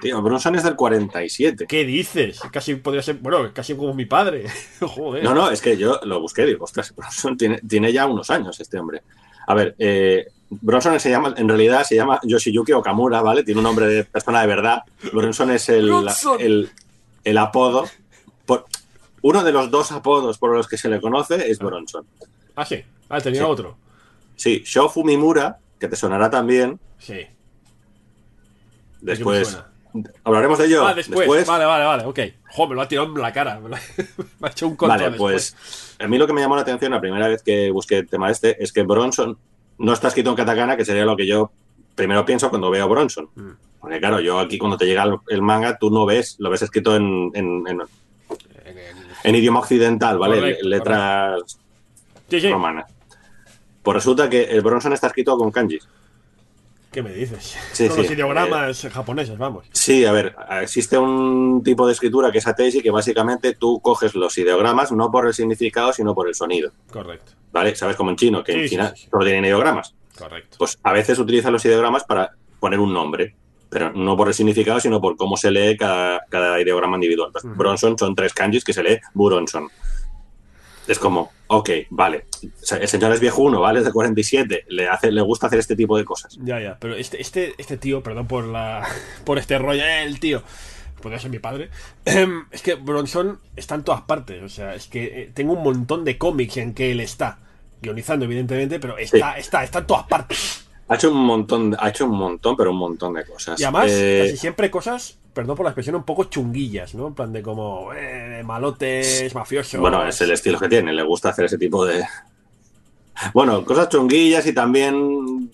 Tío, 0.00 0.20
Bronson 0.20 0.56
es 0.56 0.64
del 0.64 0.74
47. 0.74 1.66
¿Qué 1.68 1.84
dices? 1.84 2.40
Casi 2.52 2.74
podría 2.74 3.02
ser, 3.02 3.16
bueno, 3.16 3.50
casi 3.54 3.74
como 3.74 3.94
mi 3.94 4.06
padre. 4.06 4.46
Joder. 4.80 5.22
No, 5.24 5.34
no, 5.34 5.50
es 5.50 5.60
que 5.62 5.76
yo 5.76 6.00
lo 6.02 6.20
busqué 6.20 6.42
y 6.42 6.46
digo, 6.48 6.64
ostras, 6.64 6.94
Bronson 6.94 7.36
tiene, 7.36 7.60
tiene 7.66 7.92
ya 7.92 8.06
unos 8.06 8.28
años 8.30 8.58
este 8.60 8.78
hombre. 8.78 9.02
A 9.46 9.54
ver, 9.54 9.74
eh, 9.78 10.26
Bronson 10.50 10.98
se 10.98 11.10
llama, 11.10 11.34
en 11.36 11.48
realidad 11.48 11.84
se 11.84 11.94
llama 11.94 12.20
Yoshiyuki 12.22 12.72
Okamura, 12.72 13.22
¿vale? 13.22 13.44
Tiene 13.44 13.60
un 13.60 13.64
nombre 13.64 13.86
de 13.86 14.04
persona 14.04 14.40
de 14.40 14.46
verdad. 14.46 14.82
Bronson 15.12 15.50
es 15.50 15.68
el, 15.68 15.90
el, 16.38 16.70
el 17.24 17.38
apodo. 17.38 17.86
Por, 18.48 18.64
uno 19.20 19.44
de 19.44 19.52
los 19.52 19.70
dos 19.70 19.92
apodos 19.92 20.38
por 20.38 20.56
los 20.56 20.66
que 20.66 20.78
se 20.78 20.88
le 20.88 21.00
conoce 21.02 21.50
es 21.50 21.58
Bronson. 21.58 22.06
Ah, 22.56 22.64
sí. 22.64 22.82
Ah, 23.10 23.20
tenía 23.20 23.42
Sí. 23.42 23.46
otro. 23.46 23.76
Sí, 24.36 24.62
Shofu 24.64 25.04
Mimura, 25.04 25.58
que 25.78 25.86
te 25.88 25.96
sonará 25.96 26.30
también. 26.30 26.80
Sí. 26.98 27.20
Después. 29.00 29.58
Hablaremos 30.24 30.58
de 30.58 30.66
ello. 30.66 30.86
ah, 30.86 30.94
después. 30.94 31.46
Vale, 31.46 31.64
vale, 31.64 31.84
vale, 31.84 32.04
ok. 32.04 32.18
Joder, 32.50 32.68
me 32.70 32.74
lo 32.76 32.82
ha 32.82 32.88
tirado 32.88 33.08
en 33.08 33.20
la 33.20 33.32
cara. 33.32 33.60
Me, 33.60 33.76
ha 33.76 34.50
hecho 34.50 34.66
un 34.68 34.76
control 34.76 34.98
Vale, 34.98 35.10
después. 35.10 35.54
pues 35.58 35.96
a 35.98 36.06
mí 36.08 36.16
lo 36.18 36.26
que 36.26 36.32
me 36.32 36.40
llamó 36.40 36.56
la 36.56 36.62
atención 36.62 36.92
la 36.92 37.00
primera 37.00 37.28
vez 37.28 37.42
que 37.42 37.70
busqué 37.70 37.98
el 37.98 38.08
tema 38.08 38.30
este 38.30 38.62
es 38.62 38.72
que 38.72 38.82
Bronson 38.82 39.36
no 39.78 39.92
está 39.92 40.08
escrito 40.08 40.30
en 40.30 40.36
katakana, 40.36 40.76
que 40.76 40.84
sería 40.84 41.04
lo 41.04 41.16
que 41.16 41.26
yo 41.26 41.50
primero 41.94 42.24
pienso 42.24 42.48
cuando 42.50 42.70
veo 42.70 42.88
Bronson. 42.88 43.28
Mm. 43.34 43.50
Porque 43.80 43.98
claro, 43.98 44.20
yo 44.20 44.38
aquí 44.38 44.58
cuando 44.58 44.76
te 44.76 44.86
llega 44.86 45.02
el, 45.04 45.16
el 45.28 45.42
manga, 45.42 45.78
tú 45.78 45.90
no 45.90 46.04
ves, 46.06 46.36
lo 46.38 46.50
ves 46.50 46.62
escrito 46.62 46.94
en, 46.96 47.30
en- 47.34 47.64
en- 47.66 47.82
En 49.24 49.34
idioma 49.34 49.60
occidental, 49.60 50.18
¿vale? 50.18 50.36
Correcto, 50.38 50.68
Letras 50.68 51.58
romanas. 52.50 52.90
Pues 53.82 53.94
resulta 53.94 54.28
que 54.28 54.44
el 54.44 54.60
Bronson 54.60 54.92
está 54.92 55.06
escrito 55.08 55.36
con 55.38 55.50
kanji. 55.50 55.78
¿Qué 56.90 57.02
me 57.02 57.12
dices? 57.12 57.56
Sí, 57.72 57.88
sí. 57.88 57.96
los 57.96 58.10
ideogramas 58.10 58.86
japoneses, 58.90 59.36
vamos. 59.36 59.66
Sí, 59.72 60.04
a 60.06 60.12
ver, 60.12 60.34
existe 60.62 60.96
un 60.96 61.62
tipo 61.62 61.86
de 61.86 61.92
escritura 61.92 62.32
que 62.32 62.38
es 62.38 62.46
Ateisi, 62.46 62.80
que 62.82 62.90
básicamente 62.90 63.54
tú 63.54 63.78
coges 63.80 64.14
los 64.14 64.36
ideogramas 64.38 64.90
no 64.92 65.10
por 65.10 65.26
el 65.26 65.34
significado, 65.34 65.92
sino 65.92 66.14
por 66.14 66.28
el 66.28 66.34
sonido. 66.34 66.72
Correcto, 66.90 67.32
¿Vale? 67.52 67.76
¿Sabes? 67.76 67.94
Como 67.96 68.10
en 68.10 68.16
chino, 68.16 68.42
que 68.42 68.52
Sí, 68.52 68.58
en 68.60 68.68
China 68.68 68.94
solo 69.10 69.24
tienen 69.24 69.44
ideogramas. 69.44 69.94
correcto. 70.18 70.56
pues 70.58 70.78
a 70.82 70.92
veces 70.92 71.18
utilizan 71.18 71.52
los 71.52 71.64
ideogramas 71.64 72.04
para 72.04 72.30
poner 72.58 72.80
un 72.80 72.92
nombre, 72.92 73.36
pero 73.70 73.92
no 73.92 74.16
por 74.16 74.28
el 74.28 74.34
significado, 74.34 74.80
sino 74.80 75.00
por 75.00 75.16
cómo 75.16 75.36
se 75.36 75.50
lee 75.50 75.76
cada, 75.76 76.20
cada 76.28 76.60
ideograma 76.60 76.96
individual. 76.96 77.30
Pues 77.32 77.44
Ujú. 77.44 77.54
Bronson 77.54 77.98
son 77.98 78.14
tres 78.14 78.32
kanjis 78.32 78.64
que 78.64 78.72
se 78.72 78.82
lee 78.82 78.98
Buronson. 79.14 79.68
Es 80.86 80.98
como, 80.98 81.30
ok, 81.48 81.70
vale, 81.90 82.24
o 82.42 82.64
sea, 82.64 82.78
el 82.78 82.88
señor 82.88 83.12
es 83.12 83.20
viejuno, 83.20 83.60
¿vale? 83.60 83.80
Es 83.80 83.84
de 83.84 83.92
47, 83.92 84.64
le, 84.68 84.88
hace, 84.88 85.12
le 85.12 85.20
gusta 85.20 85.46
hacer 85.46 85.58
este 85.58 85.76
tipo 85.76 85.98
de 85.98 86.04
cosas. 86.04 86.38
Ya, 86.42 86.58
ya. 86.60 86.78
Pero 86.80 86.94
este, 86.94 87.20
este, 87.20 87.52
este 87.58 87.76
tío, 87.76 88.02
perdón 88.02 88.26
por 88.26 88.44
la. 88.46 88.88
por 89.24 89.38
este 89.38 89.58
rollo, 89.58 89.82
eh, 89.82 90.04
el 90.04 90.18
tío. 90.18 90.42
Podría 91.02 91.20
ser 91.20 91.30
mi 91.30 91.38
padre. 91.38 91.68
Em, 92.06 92.46
Es 92.50 92.62
que 92.62 92.74
Bronson 92.74 93.38
está 93.54 93.74
en 93.74 93.84
todas 93.84 94.00
partes. 94.00 94.42
O 94.42 94.48
sea, 94.48 94.74
es 94.74 94.88
que 94.88 95.04
eh, 95.04 95.30
tengo 95.32 95.52
un 95.52 95.62
montón 95.62 96.04
de 96.04 96.16
cómics 96.16 96.56
en 96.56 96.72
que 96.72 96.90
él 96.90 97.00
está. 97.00 97.38
Guionizando, 97.82 98.24
evidentemente, 98.24 98.80
pero 98.80 98.96
está, 98.98 99.38
está, 99.38 99.62
está 99.62 99.80
en 99.80 99.86
todas 99.86 100.06
partes. 100.06 100.67
Ha 100.88 100.94
hecho 100.94 101.10
un 101.10 101.18
montón, 101.24 101.76
ha 101.78 101.88
hecho 101.90 102.06
un 102.06 102.16
montón, 102.16 102.56
pero 102.56 102.70
un 102.70 102.78
montón 102.78 103.14
de 103.14 103.24
cosas. 103.24 103.60
Y 103.60 103.64
además, 103.64 103.86
Eh, 103.90 104.22
casi 104.24 104.36
siempre 104.38 104.70
cosas, 104.70 105.18
perdón 105.34 105.56
por 105.56 105.64
la 105.64 105.70
expresión, 105.70 105.96
un 105.96 106.04
poco 106.04 106.24
chunguillas, 106.24 106.94
¿no? 106.94 107.08
En 107.08 107.14
plan 107.14 107.32
de 107.32 107.42
como 107.42 107.92
eh, 107.94 108.42
malotes, 108.44 109.34
mafiosos. 109.34 109.80
Bueno, 109.80 110.06
es 110.06 110.18
el 110.22 110.30
estilo 110.30 110.58
que 110.58 110.68
tiene, 110.68 110.92
le 110.92 111.02
gusta 111.02 111.28
hacer 111.28 111.44
ese 111.44 111.58
tipo 111.58 111.84
de... 111.84 112.04
Bueno, 113.34 113.64
cosas 113.64 113.88
chunguillas 113.88 114.46
y 114.46 114.52
también... 114.54 115.50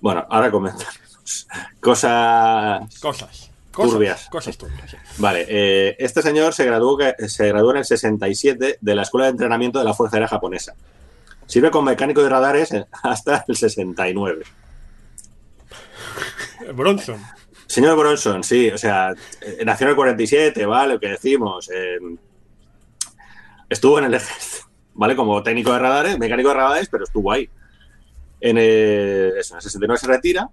Bueno, 0.00 0.24
ahora 0.28 0.50
comentaremos. 0.50 1.48
Cosas... 1.80 3.00
Cosas. 3.00 3.50
Cosas 3.72 3.92
Turbias. 3.92 4.28
Cosas 4.30 4.56
turbias. 4.56 4.90
sí. 4.90 4.96
Vale, 5.18 5.44
eh, 5.48 5.96
este 5.98 6.22
señor 6.22 6.54
se 6.54 6.64
graduó, 6.64 6.98
se 7.26 7.48
graduó 7.48 7.72
en 7.72 7.78
el 7.78 7.84
67 7.84 8.78
de 8.80 8.94
la 8.94 9.02
Escuela 9.02 9.26
de 9.26 9.32
Entrenamiento 9.32 9.78
de 9.78 9.84
la 9.84 9.92
Fuerza 9.92 10.16
Aérea 10.16 10.28
Japonesa. 10.28 10.74
Sirve 11.46 11.70
como 11.70 11.90
mecánico 11.90 12.22
de 12.22 12.28
radares 12.28 12.70
hasta 13.02 13.44
el 13.46 13.56
69. 13.56 14.44
Bronson. 16.74 17.20
Señor 17.66 17.96
Bronson, 17.98 18.44
sí, 18.44 18.70
o 18.70 18.78
sea, 18.78 19.12
eh, 19.40 19.62
nació 19.64 19.86
en 19.86 19.90
el 19.90 19.96
47, 19.96 20.66
¿vale? 20.66 20.94
Lo 20.94 21.00
que 21.00 21.08
decimos. 21.08 21.68
eh, 21.72 21.98
estuvo 23.68 23.98
en 23.98 24.04
el 24.06 24.14
ejército, 24.14 24.66
¿vale? 24.94 25.16
Como 25.16 25.42
técnico 25.42 25.72
de 25.72 25.78
radares, 25.78 26.18
mecánico 26.18 26.50
de 26.50 26.54
radares, 26.54 26.88
pero 26.88 27.04
estuvo 27.04 27.32
ahí. 27.32 27.48
En 28.40 28.58
el, 28.58 29.32
eso, 29.38 29.54
en 29.54 29.58
el 29.58 29.62
69 29.62 29.98
se 29.98 30.06
retira 30.06 30.48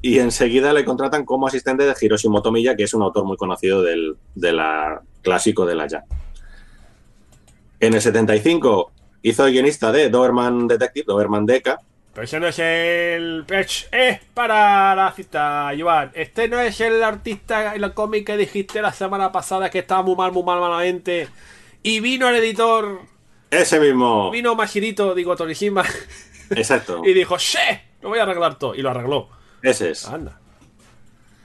y 0.00 0.18
enseguida 0.18 0.72
le 0.72 0.84
contratan 0.84 1.24
como 1.24 1.46
asistente 1.46 1.84
de 1.84 1.94
Hiroshi 1.98 2.28
Motomiya, 2.28 2.76
que 2.76 2.84
es 2.84 2.94
un 2.94 3.02
autor 3.02 3.24
muy 3.24 3.36
conocido 3.36 3.82
del 3.82 4.16
de 4.34 4.52
la, 4.52 5.02
clásico 5.22 5.66
de 5.66 5.74
la 5.74 5.86
ya. 5.86 6.04
En 7.80 7.94
el 7.94 8.00
75 8.00 8.92
hizo 9.24 9.46
el 9.46 9.52
guionista 9.52 9.90
de 9.90 10.10
Doberman 10.10 10.68
Detective, 10.68 11.04
Doberman 11.08 11.46
Deca, 11.46 11.80
Pero 12.12 12.24
ese 12.24 12.38
no 12.38 12.46
es 12.46 12.58
el. 12.60 13.44
Es 13.48 13.88
es 13.90 14.20
para 14.34 14.94
la 14.94 15.10
cita, 15.12 15.72
Joan. 15.76 16.12
Este 16.14 16.46
no 16.46 16.60
es 16.60 16.80
el 16.80 17.02
artista 17.02 17.74
en 17.74 17.82
el 17.82 17.92
cómic 17.94 18.26
que 18.26 18.36
dijiste 18.36 18.80
la 18.82 18.92
semana 18.92 19.32
pasada 19.32 19.70
que 19.70 19.80
estaba 19.80 20.02
muy 20.02 20.14
mal, 20.14 20.30
muy 20.30 20.44
mal, 20.44 20.60
malamente. 20.60 21.28
Y 21.82 22.00
vino 22.00 22.28
el 22.28 22.36
editor, 22.36 23.00
Ese 23.50 23.80
mismo. 23.80 24.30
vino 24.30 24.54
Mashirito, 24.54 25.14
digo 25.14 25.34
Torishima, 25.36 25.84
Exacto. 26.50 27.02
y 27.04 27.12
dijo: 27.14 27.36
¡She! 27.38 27.82
Lo 28.02 28.10
voy 28.10 28.18
a 28.18 28.22
arreglar 28.24 28.58
todo. 28.58 28.74
Y 28.74 28.82
lo 28.82 28.90
arregló. 28.90 29.28
Ese 29.62 29.90
es. 29.90 30.04
Anda. 30.06 30.38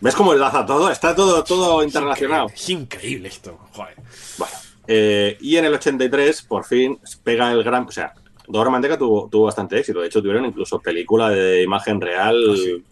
¿Ves 0.02 0.16
cómo 0.16 0.34
enlaza 0.34 0.66
todo? 0.66 0.92
Está 0.92 1.16
todo, 1.16 1.44
todo 1.44 1.84
interrelacionado. 1.84 2.48
Es 2.54 2.70
increíble 2.70 3.28
esto, 3.30 3.58
joder. 3.74 3.96
Bueno, 4.38 4.56
eh, 4.92 5.38
y 5.40 5.56
en 5.58 5.66
el 5.66 5.74
83, 5.76 6.42
por 6.42 6.66
fin, 6.66 6.98
pega 7.24 7.52
el 7.52 7.64
gran. 7.64 7.86
O 7.88 7.92
sea, 7.92 8.14
Dora 8.48 8.72
Manteca 8.72 8.98
tuvo, 8.98 9.30
tuvo 9.30 9.46
bastante 9.46 9.78
éxito. 9.78 10.00
De 10.02 10.08
hecho, 10.08 10.20
tuvieron 10.22 10.44
incluso 10.46 10.80
película 10.80 11.30
de 11.30 11.62
imagen 11.62 12.02
real. 12.02 12.36
Ah, 12.52 12.56
sí. 12.56 12.84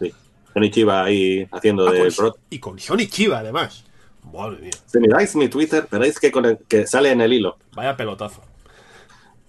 sí. 0.00 0.12
Johnny 0.54 0.70
Chiva 0.70 1.04
ahí 1.04 1.46
haciendo 1.52 1.86
Ah, 1.86 1.92
de. 1.92 1.98
con- 2.00 2.14
prot. 2.16 2.38
y 2.48 2.58
con 2.58 2.78
Sony 2.78 3.06
Chiva, 3.08 3.40
además. 3.40 3.84
Madre 4.32 4.58
mía. 4.62 4.70
Si 4.86 4.98
miráis 4.98 5.36
mi 5.36 5.48
Twitter, 5.48 5.86
veréis 5.90 6.18
que, 6.18 6.30
con 6.32 6.44
el- 6.46 6.58
que 6.68 6.86
sale 6.86 7.10
en 7.10 7.20
el 7.20 7.32
hilo. 7.32 7.58
Vaya 7.74 7.94
pelotazo. 7.96 8.40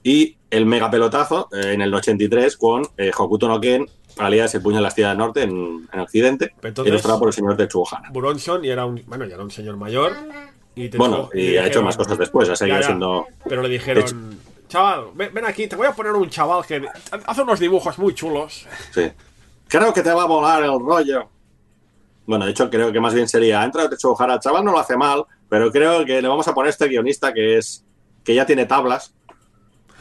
Y 0.04 0.36
el 0.50 0.66
mega 0.66 0.92
pelotazo 0.92 1.48
eh, 1.54 1.72
en 1.74 1.82
el 1.82 1.94
83 1.94 2.58
con 2.58 2.84
eh, 2.98 3.12
Hokuto 3.18 3.48
no 3.48 3.62
Ken, 3.62 3.88
alias 4.18 4.54
El 4.56 4.62
puño 4.62 4.76
de 4.78 4.82
la 4.82 4.88
Estrella 4.90 5.10
del 5.10 5.18
Norte 5.20 5.44
en, 5.44 5.88
en 5.94 6.00
Occidente, 6.02 6.54
Entonces- 6.62 6.92
ilustrado 6.92 7.20
por 7.20 7.30
el 7.30 7.34
señor 7.34 7.56
Tetsuo 7.56 7.88
Hara. 7.90 8.10
Bronson 8.12 8.66
y 8.66 8.70
era 8.70 8.86
un. 8.86 9.02
Bueno, 9.08 9.26
ya 9.26 9.36
era 9.36 9.44
un 9.44 9.52
señor 9.52 9.78
mayor. 9.78 10.12
Y 10.76 10.90
Bueno, 10.98 11.30
y 11.34 11.56
ha 11.58 11.68
hecho 11.68 11.82
más 11.84 11.96
cosas 11.98 12.18
después, 12.18 12.50
ha 12.50 12.56
seguido 12.56 12.78
Ya, 12.78 12.82
ya. 12.82 12.88
siendo. 12.88 13.28
Pero 13.48 13.62
le 13.62 13.70
dijeron. 13.70 14.40
Chaval, 14.68 15.06
ven, 15.14 15.32
ven 15.34 15.46
aquí, 15.46 15.68
te 15.68 15.76
voy 15.76 15.86
a 15.86 15.92
poner 15.92 16.14
un 16.14 16.30
chaval 16.30 16.66
que 16.66 16.84
hace 17.28 17.42
unos 17.44 17.60
dibujos 17.60 17.98
muy 18.00 18.16
chulos. 18.16 18.66
Sí. 18.92 19.12
Creo 19.68 19.94
que 19.94 20.02
te 20.02 20.12
va 20.12 20.24
a 20.24 20.26
volar 20.26 20.64
el 20.64 20.80
rollo. 20.80 21.30
Bueno, 22.26 22.46
de 22.46 22.52
hecho, 22.52 22.70
creo 22.70 22.92
que 22.92 23.00
más 23.00 23.14
bien 23.14 23.28
sería. 23.28 23.62
Ha 23.62 23.66
entrado 23.66 23.90
Tetsuo 23.90 24.20
Hara, 24.20 24.40
chaval 24.40 24.64
no 24.66 24.72
lo 24.72 24.80
hace 24.80 24.98
mal, 24.98 25.26
pero 25.50 25.72
creo 25.72 26.04
que 26.06 26.22
le 26.22 26.28
vamos 26.28 26.48
a 26.48 26.54
poner 26.56 26.70
este 26.70 26.88
guionista 26.88 27.34
que 27.34 27.58
es. 27.58 27.86
que 28.24 28.34
ya 28.34 28.46
tiene 28.46 28.66
tablas. 28.66 29.14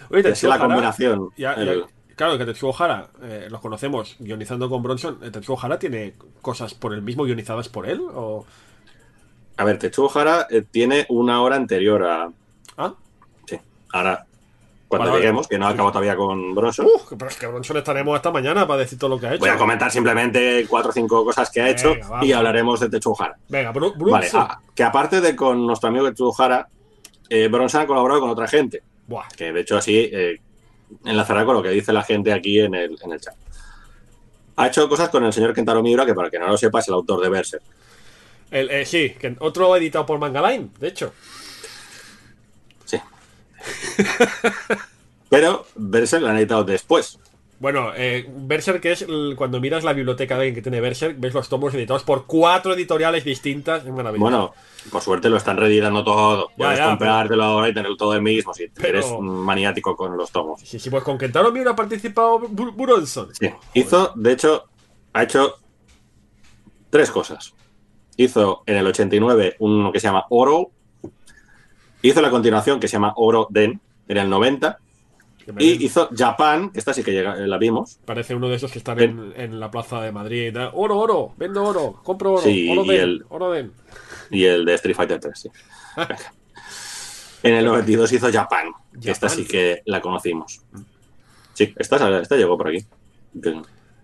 Oye, 0.08 0.28
es 0.28 0.42
la 0.44 0.58
combinación. 0.58 1.30
ya- 1.36 1.56
ya- 1.56 1.62
el- 1.62 1.84
claro 2.14 2.38
que 2.38 2.44
Tetsuo 2.44 2.72
Hara, 2.78 3.08
eh, 3.22 3.48
los 3.50 3.60
conocemos 3.60 4.14
guionizando 4.20 4.70
con 4.70 4.82
Bronson. 4.82 5.18
Eh, 5.22 5.30
¿Tetsuo 5.32 5.58
Hara 5.60 5.78
tiene 5.78 6.14
cosas 6.40 6.72
por 6.72 6.94
el 6.94 7.02
mismo 7.02 7.24
guionizadas 7.24 7.68
por 7.68 7.88
él? 7.88 8.00
O... 8.14 8.46
A 9.56 9.64
ver, 9.64 9.78
Hara 10.14 10.46
eh, 10.50 10.62
tiene 10.70 11.06
una 11.08 11.42
hora 11.42 11.56
anterior 11.56 12.02
a. 12.04 12.30
Ah, 12.76 12.94
Sí. 13.46 13.58
Ahora, 13.92 14.24
cuando 14.88 15.08
Vale, 15.10 15.20
lleguemos, 15.20 15.48
que 15.48 15.58
no 15.58 15.66
acabo 15.68 15.90
todavía 15.90 16.16
con 16.16 16.54
Bronson. 16.54 16.86
Uf, 16.86 17.12
pero 17.18 17.28
es 17.30 17.36
que 17.36 17.46
Bronson 17.46 17.76
estaremos 17.78 18.14
hasta 18.16 18.30
mañana 18.30 18.66
para 18.66 18.80
decir 18.80 18.98
todo 18.98 19.10
lo 19.10 19.18
que 19.20 19.26
ha 19.26 19.30
hecho. 19.34 19.40
Voy 19.40 19.48
a 19.48 19.56
comentar 19.56 19.90
simplemente 19.90 20.66
cuatro 20.68 20.90
o 20.90 20.92
cinco 20.92 21.24
cosas 21.24 21.50
que 21.50 21.60
ha 21.60 21.64
Venga, 21.64 21.78
hecho 21.78 21.94
vamos. 22.08 22.26
y 22.26 22.32
hablaremos 22.32 22.80
de 22.80 22.90
Tetsuo 22.90 23.16
Hara. 23.18 23.36
Venga, 23.48 23.72
Bru- 23.72 23.94
Bronson. 23.96 24.10
Vale, 24.10 24.28
ah, 24.34 24.60
que 24.74 24.82
aparte 24.84 25.20
de 25.22 25.34
con 25.36 25.66
nuestro 25.66 25.88
amigo 25.88 26.06
Tetsuo 26.08 26.34
Hara, 26.38 26.68
eh, 27.28 27.48
Bronson 27.48 27.80
ha 27.82 27.86
colaborado 27.86 28.20
con 28.20 28.30
otra 28.30 28.46
gente, 28.48 28.82
Buah. 29.06 29.28
que 29.36 29.50
de 29.52 29.60
hecho 29.60 29.76
así 29.78 30.10
eh, 30.12 30.40
enlazará 31.06 31.44
con 31.46 31.54
lo 31.54 31.62
que 31.62 31.70
dice 31.70 31.90
la 31.92 32.02
gente 32.02 32.32
aquí 32.32 32.60
en 32.60 32.74
el, 32.74 32.98
en 33.02 33.12
el 33.12 33.20
chat. 33.20 33.34
Ha 34.56 34.66
hecho 34.66 34.86
cosas 34.90 35.08
con 35.08 35.24
el 35.24 35.32
señor 35.32 35.54
Kentaro 35.54 35.82
Miura, 35.82 36.04
que 36.04 36.12
para 36.14 36.28
que 36.28 36.38
no 36.38 36.48
lo 36.48 36.58
sepa 36.58 36.80
es 36.80 36.88
el 36.88 36.94
autor 36.94 37.20
de 37.22 37.30
Berserk. 37.30 37.62
El, 38.52 38.70
eh, 38.70 38.86
sí, 38.86 39.10
que 39.18 39.34
otro 39.40 39.74
editado 39.76 40.06
por 40.06 40.18
Mangaline, 40.20 40.70
de 40.78 40.88
hecho. 40.88 41.12
Sí. 42.84 42.98
Pero 45.28 45.66
Berserk 45.74 46.22
lo 46.22 46.28
han 46.28 46.36
editado 46.36 46.64
después. 46.64 47.18
Bueno, 47.58 47.92
eh, 47.96 48.26
Berserk 48.28 48.84
es 48.86 49.02
el- 49.02 49.34
cuando 49.36 49.60
miras 49.60 49.84
la 49.84 49.92
biblioteca 49.92 50.34
de 50.34 50.40
alguien 50.40 50.54
que 50.56 50.62
tiene 50.62 50.80
Berserk, 50.80 51.18
ves 51.20 51.32
los 51.32 51.48
tomos 51.48 51.72
editados 51.72 52.02
por 52.02 52.26
cuatro 52.26 52.74
editoriales 52.74 53.24
distintas. 53.24 53.84
Es 53.86 53.90
maravilloso. 53.92 54.20
Bueno, 54.20 54.52
por 54.90 55.00
suerte 55.00 55.30
lo 55.30 55.36
están 55.36 55.56
reeditando 55.56 56.02
todo. 56.02 56.48
Ya, 56.50 56.56
Puedes 56.56 56.78
ya, 56.78 56.86
comprártelo 56.88 57.44
ahora 57.44 57.68
y 57.68 57.74
tenerlo 57.74 57.96
todo 57.96 58.14
el 58.14 58.22
mismo 58.22 58.52
si 58.52 58.66
Pero- 58.68 58.88
eres 58.98 59.06
un 59.06 59.28
maniático 59.28 59.96
con 59.96 60.16
los 60.16 60.30
tomos. 60.32 60.60
Sí, 60.62 60.78
sí, 60.80 60.90
pues 60.90 61.04
con 61.04 61.16
Kentaro 61.16 61.52
Miura 61.52 61.70
ha 61.70 61.76
participado 61.76 62.40
Bur- 62.40 62.74
Buronson. 62.74 63.28
Sí. 63.32 63.48
Hizo, 63.74 64.12
de 64.16 64.32
hecho, 64.32 64.64
ha 65.12 65.22
hecho 65.22 65.54
tres 66.90 67.10
cosas. 67.12 67.54
Hizo 68.16 68.62
en 68.66 68.76
el 68.76 68.86
89 68.86 69.56
uno 69.60 69.92
que 69.92 70.00
se 70.00 70.06
llama 70.08 70.24
Oro. 70.30 70.70
Hizo 72.02 72.20
la 72.20 72.30
continuación 72.30 72.80
que 72.80 72.88
se 72.88 72.92
llama 72.94 73.12
Oro 73.16 73.46
Den 73.50 73.80
en 74.08 74.16
el 74.16 74.28
90. 74.28 74.78
Que 75.44 75.52
me 75.52 75.64
Y 75.64 75.84
hizo 75.84 76.08
Japan, 76.16 76.70
que 76.70 76.78
esta 76.78 76.92
sí 76.94 77.02
que 77.02 77.10
llega- 77.12 77.34
la 77.36 77.58
vimos. 77.58 77.98
Parece 78.04 78.34
uno 78.34 78.48
de 78.48 78.56
esos 78.56 78.70
que 78.70 78.78
están 78.78 79.00
en, 79.00 79.32
en 79.36 79.58
la 79.58 79.70
plaza 79.70 80.00
de 80.00 80.12
Madrid. 80.12 80.48
y 80.48 80.52
tal. 80.52 80.70
Oro, 80.74 80.98
oro, 80.98 81.32
vendo 81.36 81.64
oro, 81.64 82.00
compro 82.04 82.34
oro, 82.34 82.42
Sí, 82.42 82.68
oro 82.70 82.84
y 82.84 82.88
den, 82.88 83.00
el- 83.00 83.24
oro 83.28 83.50
den. 83.50 83.72
Y 84.30 84.44
el 84.44 84.64
de 84.64 84.74
Street 84.74 84.94
Fighter 84.96 85.18
3, 85.20 85.38
sí. 85.38 85.50
En 87.44 87.54
el 87.56 87.64
92 87.64 88.12
hizo 88.12 88.30
Japan, 88.32 88.68
que 89.00 89.10
esta 89.10 89.28
sí 89.28 89.44
que 89.44 89.82
la 89.86 90.00
conocimos. 90.00 90.60
Sí, 91.54 91.74
esta, 91.76 92.20
esta 92.20 92.36
llegó 92.36 92.56
por 92.56 92.68
aquí. 92.68 92.84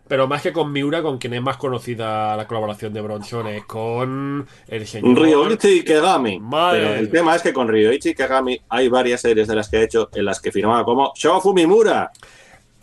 Pero 0.08 0.26
más 0.26 0.42
que 0.42 0.52
con 0.52 0.72
Miura, 0.72 1.02
con 1.02 1.18
quien 1.18 1.34
es 1.34 1.42
más 1.42 1.58
conocida 1.58 2.34
la 2.36 2.46
colaboración 2.46 2.92
de 2.94 3.00
Bronson 3.02 3.46
es 3.48 3.64
con 3.64 4.46
el 4.66 4.86
señor 4.86 5.20
Ryoichi 5.20 5.84
Kegami. 5.84 6.40
Madre 6.40 6.80
Pero 6.80 6.94
el 6.94 7.10
tema 7.10 7.36
es 7.36 7.42
que 7.42 7.52
con 7.52 7.68
Ryoichi 7.68 8.14
Kegami 8.14 8.60
hay 8.70 8.88
varias 8.88 9.20
series 9.20 9.46
de 9.46 9.54
las 9.54 9.68
que 9.68 9.76
ha 9.76 9.82
hecho 9.82 10.08
en 10.14 10.24
las 10.24 10.40
que 10.40 10.50
firmaba 10.50 10.84
como 10.84 11.12
Shofu 11.14 11.52
Mimura. 11.52 12.10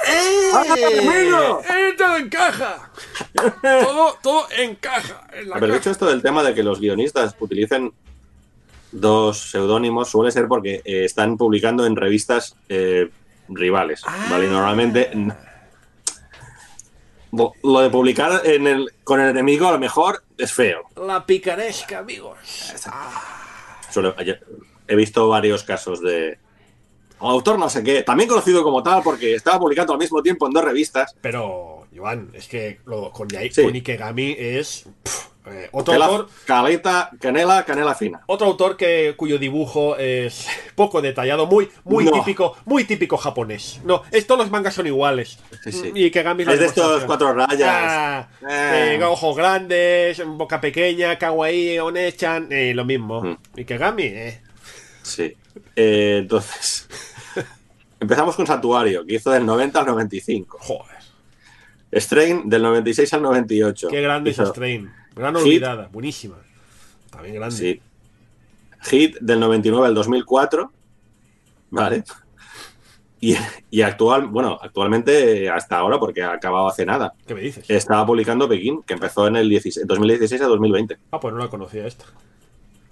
¡Eh, 0.07 0.51
todo 1.97 2.17
encaja! 2.17 2.91
todo, 3.61 4.17
todo 4.21 4.47
encaja 4.57 5.27
en 5.33 5.49
la 5.49 5.55
Pero 5.55 5.67
caja. 5.67 5.79
dicho 5.79 5.91
esto 5.91 6.05
del 6.05 6.21
tema 6.21 6.43
de 6.43 6.53
que 6.53 6.63
los 6.63 6.79
guionistas 6.79 7.35
utilicen 7.39 7.91
dos 8.91 9.49
seudónimos, 9.51 10.09
suele 10.09 10.31
ser 10.31 10.47
porque 10.47 10.81
eh, 10.85 11.05
están 11.05 11.37
publicando 11.37 11.85
en 11.85 11.95
revistas 11.95 12.55
eh, 12.69 13.09
rivales. 13.49 14.03
¿vale? 14.29 14.45
Y 14.45 14.49
normalmente. 14.49 15.11
Lo 17.63 17.79
de 17.81 17.89
publicar 17.89 18.41
en 18.45 18.67
el, 18.67 18.91
con 19.03 19.19
el 19.19 19.29
enemigo 19.29 19.67
a 19.67 19.71
lo 19.73 19.79
mejor 19.79 20.23
es 20.37 20.53
feo. 20.53 20.83
La 20.95 21.25
picaresca, 21.25 21.99
amigos. 21.99 22.37
Ayer- 24.17 24.43
he 24.87 24.95
visto 24.95 25.27
varios 25.27 25.63
casos 25.63 25.99
de 26.01 26.37
autor 27.19 27.57
no 27.57 27.69
sé 27.69 27.83
qué, 27.83 28.03
también 28.03 28.29
conocido 28.29 28.61
como 28.61 28.83
tal 28.83 29.01
porque 29.01 29.33
estaba 29.33 29.57
publicando 29.59 29.93
al 29.93 29.99
mismo 29.99 30.21
tiempo 30.21 30.45
en 30.47 30.53
dos 30.53 30.63
revistas. 30.63 31.15
Pero, 31.21 31.74
Joan, 31.95 32.29
es 32.33 32.47
que 32.47 32.79
lo, 32.85 33.11
con, 33.11 33.27
Yai- 33.29 33.51
Sí. 33.51 33.63
con 33.63 33.73
Ikegami 33.75 34.35
es 34.37 34.85
eh, 35.47 35.69
otro 35.71 35.93
Cala- 35.93 36.05
autor. 36.07 36.29
caleta, 36.45 37.11
canela, 37.21 37.63
canela 37.65 37.93
fina. 37.93 38.21
Otro 38.25 38.47
autor 38.47 38.75
que, 38.75 39.13
cuyo 39.15 39.37
dibujo 39.37 39.95
es 39.97 40.47
poco 40.75 41.01
detallado, 41.03 41.45
muy, 41.45 41.69
muy 41.83 42.03
No. 42.05 42.11
típico, 42.11 42.57
muy 42.65 42.83
típico 42.85 43.15
japonés. 43.17 43.79
No, 43.85 44.01
es, 44.11 44.25
todos 44.25 44.39
los 44.41 44.49
mangas 44.51 44.73
son 44.73 44.87
iguales. 44.87 45.37
Sí, 45.63 45.71
sí. 45.71 45.91
Y 45.93 46.05
Ikegami 46.05 46.43
es 46.43 46.59
de 46.59 46.65
estos 46.65 47.03
cuatro 47.05 47.31
rayas. 47.33 47.61
Ah, 47.63 48.27
Eh. 48.49 48.97
eh, 48.99 49.03
ojos 49.03 49.35
grandes, 49.37 50.25
boca 50.25 50.59
pequeña, 50.59 51.17
kawaii, 51.19 51.77
onechan, 51.77 52.49
lo 52.73 52.83
mismo. 52.85 53.21
Mm. 53.21 53.37
Ikegami, 53.57 54.03
eh. 54.03 54.41
Sí. 55.03 55.35
Entonces, 55.75 56.87
empezamos 57.99 58.35
con 58.35 58.47
Santuario, 58.47 59.05
que 59.05 59.15
hizo 59.15 59.29
del 59.29 59.45
90 59.45 59.79
al 59.79 59.85
95. 59.85 60.57
Joder, 60.59 60.94
Strain 61.95 62.49
del 62.49 62.61
96 62.63 63.13
al 63.13 63.21
98. 63.21 63.87
qué 63.89 64.01
grande 64.01 64.31
es 64.31 64.37
Hizo- 64.39 64.47
Strain. 64.51 64.91
Gran 65.15 65.35
Hit. 65.37 65.43
olvidada, 65.45 65.89
buenísima. 65.91 66.35
También 67.09 67.35
grande. 67.35 67.55
Sí. 67.55 67.81
Hit 68.83 69.17
del 69.21 69.39
99 69.39 69.87
al 69.87 69.93
2004. 69.95 70.71
Vale. 71.71 72.03
Y, 73.21 73.35
y 73.71 73.81
actual, 73.81 74.27
bueno, 74.27 74.59
actualmente 74.61 75.49
hasta 75.49 75.77
ahora, 75.77 75.97
porque 75.99 76.21
ha 76.21 76.33
acabado 76.33 76.67
hace 76.67 76.85
nada. 76.85 77.13
¿Qué 77.25 77.33
me 77.33 77.41
dices? 77.41 77.65
Estaba 77.69 78.05
publicando 78.05 78.47
Pekín, 78.47 78.83
que 78.83 78.93
empezó 78.93 79.27
en 79.27 79.37
el 79.37 79.49
16 79.49 79.87
2016 79.87 80.41
a 80.41 80.45
2020. 80.47 80.97
Ah, 81.11 81.19
pues 81.19 81.33
no 81.33 81.39
la 81.39 81.47
conocía 81.49 81.87
esta. 81.87 82.05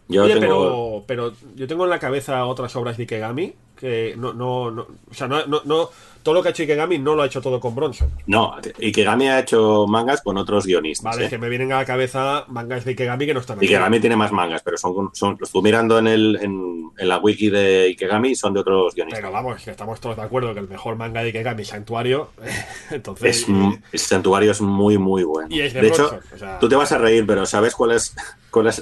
Yo 0.07 0.23
Oye, 0.23 0.39
tengo. 0.39 1.03
pero, 1.05 1.29
pero 1.31 1.33
yo 1.55 1.67
tengo 1.67 1.83
en 1.83 1.89
la 1.89 1.99
cabeza 1.99 2.45
otras 2.45 2.75
obras 2.75 2.97
de 2.97 3.03
Ikegami 3.03 3.53
que 3.83 4.15
no, 4.17 4.31
no, 4.33 4.71
no, 4.71 4.81
o 5.11 5.13
sea, 5.13 5.27
no, 5.27 5.45
no, 5.45 5.61
no- 5.65 5.89
todo 6.23 6.35
lo 6.35 6.41
que 6.41 6.47
ha 6.47 6.51
hecho 6.51 6.63
Ikegami 6.63 6.99
no 6.99 7.15
lo 7.15 7.21
ha 7.23 7.25
hecho 7.25 7.41
todo 7.41 7.59
con 7.59 7.75
Bronson. 7.75 8.09
No, 8.27 8.55
Ikegami 8.81 9.27
ha 9.27 9.39
hecho 9.39 9.85
mangas 9.87 10.21
con 10.21 10.37
otros 10.37 10.65
guionistas. 10.65 11.03
Vale, 11.03 11.23
¿eh? 11.23 11.25
es 11.25 11.29
que 11.29 11.37
me 11.37 11.49
vienen 11.49 11.73
a 11.73 11.79
la 11.79 11.85
cabeza 11.85 12.45
mangas 12.47 12.85
de 12.85 12.91
Ikegami 12.91 13.25
que 13.25 13.33
no 13.33 13.41
están 13.41 13.57
aquí. 13.57 13.65
Ikegami 13.65 13.99
tiene 13.99 14.15
más 14.15 14.31
mangas, 14.31 14.61
pero 14.63 14.77
son, 14.77 15.09
son 15.13 15.35
los 15.37 15.49
estuve 15.49 15.63
mirando 15.63 15.99
en, 15.99 16.07
el, 16.07 16.39
en, 16.41 16.91
en 16.97 17.07
la 17.09 17.17
wiki 17.17 17.49
de 17.49 17.87
Ikegami 17.89 18.29
y 18.29 18.35
son 18.35 18.53
de 18.53 18.61
otros 18.61 18.95
guionistas. 18.95 19.19
Pero 19.19 19.33
vamos, 19.33 19.61
que 19.61 19.71
estamos 19.71 19.99
todos 19.99 20.15
de 20.15 20.21
acuerdo 20.21 20.53
que 20.53 20.61
el 20.61 20.69
mejor 20.69 20.95
manga 20.95 21.21
de 21.21 21.27
Ikegami 21.27 21.63
es 21.63 21.67
Santuario. 21.67 22.29
Entonces, 22.89 23.45
Es, 23.91 24.01
santuario 24.01 24.51
es 24.51 24.61
muy, 24.61 24.97
muy 24.97 25.23
bueno. 25.25 25.49
Y 25.53 25.59
es 25.59 25.73
de 25.73 25.81
de 25.81 25.87
hecho, 25.89 26.19
o 26.33 26.37
sea- 26.37 26.57
tú 26.57 26.69
te 26.69 26.77
vas 26.77 26.93
a 26.93 26.99
reír, 26.99 27.25
pero 27.27 27.45
¿sabes 27.45 27.75
cuál 27.75 27.91
es, 27.91 28.15
cuál 28.49 28.67
es? 28.67 28.81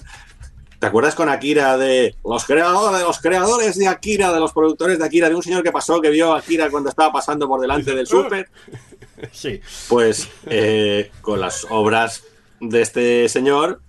¿Te 0.82 0.88
acuerdas 0.88 1.13
con 1.13 1.29
Akira 1.29 1.77
de 1.77 2.15
los 2.25 2.43
creadores, 2.43 3.03
los 3.03 3.19
creadores 3.21 3.77
de 3.77 3.88
Akira, 3.88 4.34
de 4.34 4.39
los 4.39 4.51
productores 4.51 4.97
de 4.97 5.05
Akira, 5.05 5.29
de 5.29 5.36
un 5.36 5.43
señor 5.43 5.61
que 5.61 5.71
pasó, 5.71 6.01
que 6.01 6.09
vio 6.09 6.34
a 6.34 6.39
Akira 6.39 6.71
cuando 6.71 6.89
estaba 6.89 7.13
pasando 7.13 7.47
por 7.47 7.61
delante 7.61 7.93
del 7.93 8.07
súper? 8.07 8.49
Sí. 9.32 9.61
Pues 9.88 10.27
eh, 10.47 11.11
con 11.21 11.39
las 11.39 11.67
obras 11.69 12.23
de 12.59 12.82
este 12.82 13.29
señor, 13.29 13.79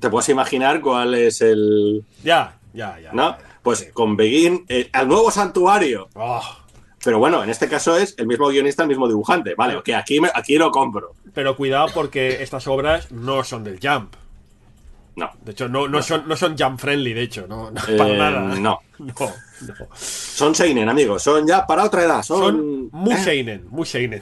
te 0.00 0.08
puedes 0.08 0.30
imaginar 0.30 0.80
cuál 0.80 1.12
es 1.12 1.42
el. 1.42 2.02
Ya, 2.24 2.58
ya, 2.72 2.98
ya. 2.98 3.12
¿No? 3.12 3.36
Pues 3.62 3.80
Sí. 3.80 3.86
con 3.92 4.16
Begin, 4.16 4.64
eh, 4.70 4.88
al 4.94 5.06
nuevo 5.06 5.30
santuario. 5.30 6.08
Oh, 6.14 6.40
Pero 7.04 7.18
bueno, 7.18 7.44
en 7.44 7.50
este 7.50 7.68
caso 7.68 7.94
es 7.98 8.14
el 8.16 8.26
mismo 8.26 8.48
guionista, 8.48 8.84
el 8.84 8.88
mismo 8.88 9.06
dibujante. 9.06 9.54
Vale, 9.54 9.76
ok, 9.76 9.90
aquí, 9.90 10.18
me- 10.18 10.30
aquí 10.34 10.56
lo 10.56 10.70
compro. 10.70 11.12
pero 11.34 11.54
cuidado 11.56 11.88
porque 11.92 12.42
estas 12.42 12.66
obras 12.66 13.12
no 13.12 13.44
son 13.44 13.64
del 13.64 13.78
Jump. 13.82 14.14
No. 15.16 15.30
De 15.44 15.52
hecho, 15.52 15.68
no, 15.68 15.88
no, 15.88 16.02
son, 16.02 16.26
no 16.26 16.36
son 16.36 16.56
Jump 16.56 16.78
friendly, 16.80 17.12
de 17.12 17.22
hecho, 17.22 17.46
no, 17.48 17.70
no 17.70 17.80
Eh, 17.88 17.96
para 17.96 18.14
nada. 18.16 18.54
no. 18.56 18.80
No. 19.00 19.14
Son 19.94 20.54
Seinen, 20.54 20.88
amigos. 20.88 21.22
Son 21.22 21.46
ya 21.46 21.66
para 21.66 21.84
otra 21.84 22.04
edad. 22.04 22.22
Son, 22.22 22.38
Son 22.40 22.88
muy 22.92 23.14
eh, 23.14 23.18
seinen, 23.18 23.66
muy 23.70 23.86
seinen. 23.86 24.20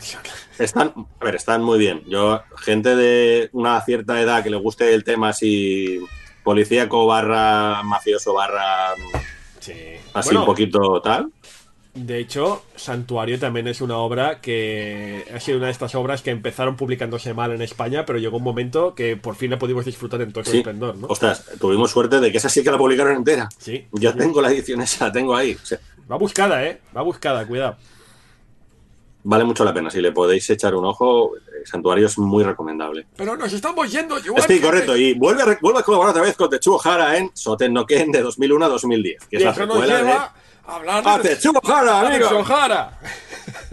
Están, 0.58 0.92
a 1.20 1.24
ver, 1.24 1.34
están 1.36 1.62
muy 1.62 1.78
bien. 1.78 2.02
Yo, 2.06 2.40
gente 2.58 2.94
de 2.96 3.48
una 3.52 3.80
cierta 3.80 4.20
edad 4.20 4.42
que 4.42 4.50
le 4.50 4.56
guste 4.56 4.92
el 4.94 5.02
tema 5.04 5.30
así 5.30 6.00
policíaco 6.44 7.06
barra 7.06 7.82
mafioso 7.84 8.34
barra 8.34 8.94
Sí. 9.60 9.74
así 10.14 10.28
Bueno, 10.28 10.40
un 10.40 10.46
poquito 10.46 11.00
tal. 11.02 11.30
De 12.06 12.18
hecho, 12.18 12.62
Santuario 12.76 13.38
también 13.38 13.66
es 13.68 13.80
una 13.80 13.96
obra 13.98 14.40
que 14.40 15.24
ha 15.34 15.40
sido 15.40 15.58
una 15.58 15.66
de 15.66 15.72
estas 15.72 15.94
obras 15.94 16.22
que 16.22 16.30
empezaron 16.30 16.76
publicándose 16.76 17.34
mal 17.34 17.52
en 17.52 17.60
España, 17.62 18.04
pero 18.06 18.18
llegó 18.18 18.36
un 18.38 18.44
momento 18.44 18.94
que 18.94 19.16
por 19.16 19.34
fin 19.34 19.50
la 19.50 19.58
pudimos 19.58 19.84
disfrutar 19.84 20.20
en 20.22 20.32
todo 20.32 20.44
su 20.44 20.52
Sí. 20.52 20.58
esplendor, 20.58 20.96
¿no? 20.96 21.06
Ostras, 21.08 21.44
tuvimos 21.60 21.90
suerte 21.90 22.20
de 22.20 22.30
que 22.30 22.38
esa 22.38 22.48
sí 22.48 22.62
que 22.62 22.70
la 22.70 22.78
publicaron 22.78 23.16
entera. 23.16 23.48
Sí. 23.58 23.86
Yo 23.92 24.14
tengo 24.14 24.40
la 24.40 24.50
edición 24.50 24.80
esa, 24.80 25.06
la 25.06 25.12
tengo 25.12 25.34
ahí. 25.36 25.54
O 25.60 25.66
sea, 25.66 25.78
Va 26.10 26.16
buscada, 26.16 26.64
¿eh? 26.64 26.80
Va 26.96 27.02
buscada, 27.02 27.46
cuidado. 27.46 27.76
vale 29.24 29.44
mucho 29.44 29.64
la 29.64 29.74
pena. 29.74 29.90
Si 29.90 30.00
le 30.00 30.12
podéis 30.12 30.48
echar 30.48 30.74
un 30.74 30.86
ojo, 30.86 31.36
eh, 31.36 31.40
Santuario 31.66 32.06
es 32.06 32.16
muy 32.18 32.42
recomendable. 32.44 33.06
Pero 33.16 33.36
nos 33.36 33.52
estamos 33.52 33.90
yendo, 33.92 34.16
Joan. 34.24 34.42
Sí, 34.48 34.58
correcto. 34.60 34.96
Y 34.96 35.12
vuelve 35.14 35.42
a, 35.42 35.58
vuelve 35.60 35.80
a 35.80 35.82
colaborar 35.82 36.12
otra 36.12 36.22
vez 36.22 36.34
con 36.36 36.48
Tetsuo 36.48 36.80
Hara 36.82 37.18
en 37.18 37.30
Soten 37.34 37.74
no 37.74 37.84
Ken 37.84 38.10
de 38.10 38.22
2001 38.22 38.64
a 38.64 38.68
2010. 38.68 39.26
Que 39.26 39.36
es 39.36 39.42
Y 39.42 39.44
la 39.44 39.50
eso 39.50 39.66
nos 39.66 39.76
secuela 39.80 39.98
lleva 40.00 40.34
hablar 40.68 41.02
¡Ah, 41.06 41.18
de 41.18 41.34
de 41.36 41.50
amigo! 41.90 42.44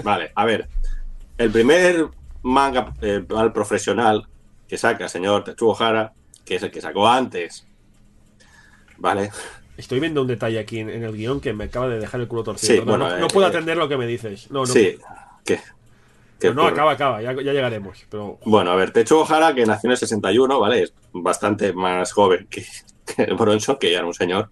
Vale, 0.03 0.31
a 0.35 0.45
ver. 0.45 0.67
El 1.37 1.51
primer 1.51 2.07
manga 2.43 2.93
eh, 3.01 3.23
al 3.35 3.51
profesional 3.53 4.27
que 4.67 4.77
saca, 4.77 5.07
señor 5.09 5.43
Tetsuo 5.43 5.75
Hara, 5.79 6.13
que 6.45 6.55
es 6.55 6.63
el 6.63 6.71
que 6.71 6.81
sacó 6.81 7.07
antes. 7.07 7.65
Vale. 8.97 9.31
Estoy 9.77 9.99
viendo 9.99 10.21
un 10.21 10.27
detalle 10.27 10.57
aquí 10.59 10.79
en, 10.79 10.89
en 10.89 11.03
el 11.03 11.11
guion 11.13 11.41
que 11.41 11.53
me 11.53 11.65
acaba 11.65 11.89
de 11.89 11.99
dejar 11.99 12.21
el 12.21 12.27
culo 12.27 12.43
torcido. 12.43 12.73
Sí, 12.73 12.79
no, 12.79 12.85
bueno, 12.85 13.09
no- 13.09 13.17
eh, 13.17 13.19
no 13.19 13.27
puedo 13.27 13.45
eh, 13.45 13.49
atender 13.49 13.75
lo 13.77 13.89
que 13.89 13.97
me 13.97 14.07
dices. 14.07 14.49
No, 14.49 14.61
no. 14.61 14.65
Sí. 14.67 14.97
¿Qué? 15.43 15.59
¿Qué 16.39 16.53
No, 16.53 16.65
acaba, 16.67 16.91
acaba. 16.93 17.21
Ya, 17.21 17.33
ya 17.33 17.51
llegaremos. 17.53 18.05
Pero 18.09 18.39
Bueno, 18.45 18.71
a 18.71 18.75
ver, 18.75 18.91
Tetsuo 18.91 19.25
Hara, 19.29 19.53
que 19.53 19.65
nació 19.65 19.87
en 19.87 19.91
el 19.91 19.97
61, 19.97 20.59
¿vale? 20.59 20.83
Es 20.83 20.93
bastante 21.11 21.73
más 21.73 22.13
joven 22.13 22.47
que, 22.49 22.65
que 23.15 23.25
Bronson, 23.33 23.77
que 23.77 23.91
ya 23.91 23.97
era 23.99 24.07
un 24.07 24.13
señor, 24.13 24.49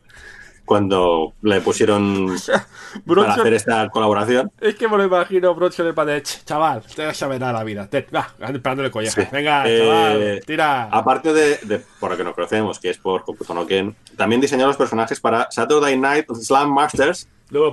cuando 0.65 1.33
le 1.41 1.59
pusieron 1.61 2.27
para 2.47 2.65
Bronson, 3.05 3.39
hacer 3.41 3.53
esta 3.53 3.89
colaboración. 3.89 4.51
es 4.61 4.75
que 4.75 4.87
me 4.87 4.97
lo 4.97 5.03
imagino 5.05 5.53
Bronson 5.53 5.87
el 5.87 5.93
padre. 5.93 6.21
"Ch, 6.23 6.43
Chaval, 6.45 6.83
te 6.95 7.05
vas 7.05 7.21
a 7.21 7.27
ver 7.27 7.43
a 7.43 7.51
la 7.51 7.63
vida. 7.63 7.87
Te, 7.89 8.07
va, 8.15 8.33
esperándole 8.53 8.89
collejas. 8.91 9.15
Sí. 9.25 9.29
Venga, 9.31 9.63
Eh, 9.67 9.79
chaval, 9.79 10.41
tira. 10.45 10.83
Aparte 10.91 11.33
de, 11.33 11.57
de- 11.63 11.81
por 11.99 12.11
lo 12.11 12.17
que 12.17 12.23
nos 12.23 12.33
conocemos, 12.33 12.79
que 12.79 12.89
es 12.91 12.97
por 12.97 13.21
Hokuto 13.25 13.53
no 13.53 13.65
Ken, 13.67 13.95
también 14.15 14.39
diseñó 14.41 14.67
los 14.67 14.77
personajes 14.77 15.19
para 15.19 15.47
Saturday 15.51 15.97
Night 15.97 16.27
Slam 16.33 16.73
Masters, 16.73 17.27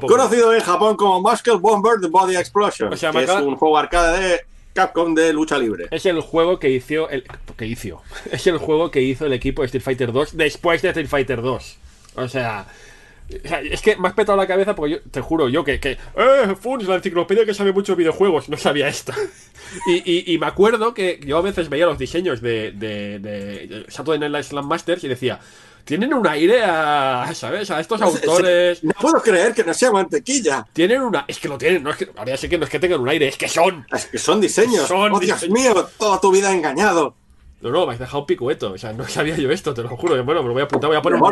conocido 0.07 0.53
en 0.55 0.61
Japón 0.61 0.97
como 0.97 1.20
Muscle 1.20 1.55
Bomber 1.55 2.01
The 2.01 2.09
Body 2.09 2.36
Explosion, 2.36 2.93
O 2.93 2.97
sea, 2.97 3.12
que 3.12 3.22
es 3.24 3.30
un 3.30 3.57
juego 3.57 3.78
arcade 3.78 4.18
de 4.28 4.41
Capcom 4.74 5.14
de 5.14 5.32
lucha 5.32 5.59
libre. 5.59 5.86
Es 5.91 6.07
el 6.07 6.20
juego 6.20 6.59
que 6.59 6.70
hizo 6.70 7.09
el 7.09 7.24
que 7.57 7.66
hizo. 7.66 8.03
Es 8.30 8.47
el 8.47 8.59
juego 8.59 8.91
que 8.91 9.01
hizo 9.03 9.26
el 9.26 9.32
equipo 9.32 9.62
de 9.62 9.66
Street 9.66 9.82
Fighter 9.82 10.12
2 10.12 10.36
después 10.36 10.82
de 10.82 10.88
Street 10.91 11.09
Fighter 11.09 11.43
2. 11.43 11.78
O 12.17 12.29
sea, 12.29 12.67
o 13.45 13.49
sea, 13.49 13.61
es 13.61 13.81
que 13.81 13.97
me 13.97 14.09
has 14.09 14.15
petado 14.15 14.37
la 14.37 14.47
cabeza 14.47 14.75
porque 14.75 14.95
yo 14.95 15.01
te 15.11 15.21
juro 15.21 15.49
yo 15.49 15.63
que, 15.63 15.79
que 15.79 15.93
eh, 15.93 16.57
Funs, 16.61 16.87
la 16.89 16.97
enciclopedia 16.97 17.45
que 17.47 17.55
sabe 17.55 17.73
muchos 17.73 17.97
videojuegos, 17.97 18.49
no 18.49 18.57
sabía 18.57 18.89
esto. 18.89 19.13
Y, 19.87 20.03
y- 20.05 20.35
y 20.35 20.39
me 20.39 20.47
acuerdo 20.47 20.95
que 20.95 21.21
yo 21.25 21.37
a 21.39 21.43
veces 21.43 21.69
veía 21.69 21.87
los 21.87 21.97
diseños 21.97 22.41
de, 22.41 22.73
de, 22.73 23.21
de 23.21 23.85
Saturday 23.89 24.29
Night 24.29 24.51
Live 24.51 24.63
Masters 24.65 25.05
y 25.05 25.09
decía, 25.09 25.39
tienen 25.85 26.13
un 26.13 26.27
aire 26.27 26.65
a, 26.65 27.31
¿sabes? 27.35 27.71
A 27.71 27.79
estos 27.79 28.03
autores. 28.03 28.83
No 28.83 28.91
puedo 29.01 29.23
creer 29.23 29.55
que 29.55 29.63
no 29.63 29.73
sea 29.73 29.93
mantequilla. 29.93 30.67
Tienen 30.73 31.03
una. 31.03 31.25
Es 31.29 31.39
que 31.39 31.47
lo 31.47 31.57
tienen, 31.57 31.85
no 31.85 31.91
es 31.91 31.97
que. 31.99 32.09
Ahora 32.17 32.33
ya 32.33 32.37
sé 32.37 32.49
que 32.49 32.59
no 32.59 32.65
es 32.65 32.71
que 32.71 32.81
tengan 32.81 32.99
un 33.01 33.09
aire, 33.11 33.29
es 33.29 33.37
que 33.37 33.47
son. 33.49 33.87
Es 33.93 34.07
que 34.07 34.19
son 34.19 34.41
diseños. 34.41 34.89
Son 34.89 35.13
¡Oh, 35.13 35.21
Dios 35.21 35.41
diseños. 35.41 35.75
mío! 35.75 35.89
Toda 35.99 36.21
tu 36.21 36.33
vida 36.33 36.51
engañado. 36.53 37.15
No, 37.61 37.71
no, 37.71 37.87
me 37.87 37.93
has 37.93 38.01
dejado 38.01 38.27
picueto. 38.27 38.73
O 38.73 38.79
sea, 38.79 38.93
no 38.93 39.07
sabía 39.07 39.37
yo 39.37 39.53
esto, 39.53 39.73
te 39.73 39.83
lo 39.83 39.91
juro. 39.91 40.21
Bueno, 40.25 40.43
me 40.43 40.49
lo 40.49 40.55
voy 40.55 40.63
a 40.63 40.65
apuntar, 40.65 40.89
voy 40.89 40.97
a 40.97 41.03
poner 41.03 41.21
un 41.23 41.29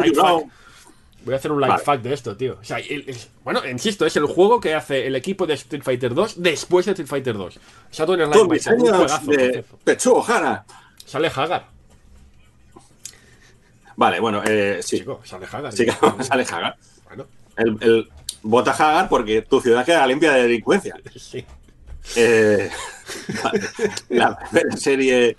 Voy 1.24 1.34
a 1.34 1.36
hacer 1.36 1.50
un 1.52 1.60
life 1.60 1.70
Vale. 1.72 1.84
fact 1.84 2.02
de 2.04 2.14
esto, 2.14 2.36
tío. 2.36 2.58
O 2.60 2.64
sea, 2.64 2.78
el- 2.78 3.04
el- 3.08 3.16
bueno, 3.44 3.60
insisto, 3.68 4.06
es 4.06 4.16
el 4.16 4.24
juego 4.26 4.60
que 4.60 4.74
hace 4.74 5.06
el 5.06 5.14
equipo 5.16 5.46
de 5.46 5.54
Street 5.54 5.82
Fighter 5.82 6.14
2 6.14 6.40
después 6.42 6.86
de 6.86 6.92
Street 6.92 7.08
Fighter 7.08 7.36
2. 7.36 7.58
Saturday 7.90 8.26
Night 8.28 8.60
Son 8.62 8.76
Live, 8.78 8.90
un 8.90 8.96
juegazo, 8.96 9.30
de. 9.30 9.64
Tetsuo 9.84 10.24
Hara. 10.26 10.64
Sale 11.04 11.28
Hagar, 11.28 11.68
Vale, 13.96 14.20
bueno, 14.20 14.42
eh, 14.46 14.78
sí. 14.80 14.98
chico, 14.98 15.20
sale 15.24 15.46
Hagar. 15.50 15.74
Que 15.74 15.90
sale 16.24 16.42
Hagar. 16.44 16.76
Bueno, 17.06 17.26
El, 17.56 17.76
el 17.80 18.08
vota 18.42 18.70
Hagar 18.70 19.08
porque 19.08 19.42
tu 19.42 19.60
ciudad 19.60 19.84
queda 19.84 20.06
limpia 20.06 20.32
de 20.32 20.42
delincuencia. 20.42 20.94
sí. 21.16 21.44
Eh, 22.16 22.70
vale. 23.44 23.60
La 24.10 24.38
primera 24.38 24.76
serie 24.76 25.36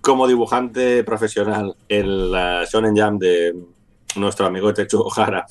como 0.00 0.26
dibujante 0.26 1.02
profesional 1.04 1.74
en 1.88 2.30
la 2.32 2.64
Shonen 2.70 2.94
Jam 2.96 3.18
de 3.18 3.54
nuestro 4.16 4.46
amigo 4.46 4.72
Tetsuo 4.72 5.10
Hara 5.16 5.46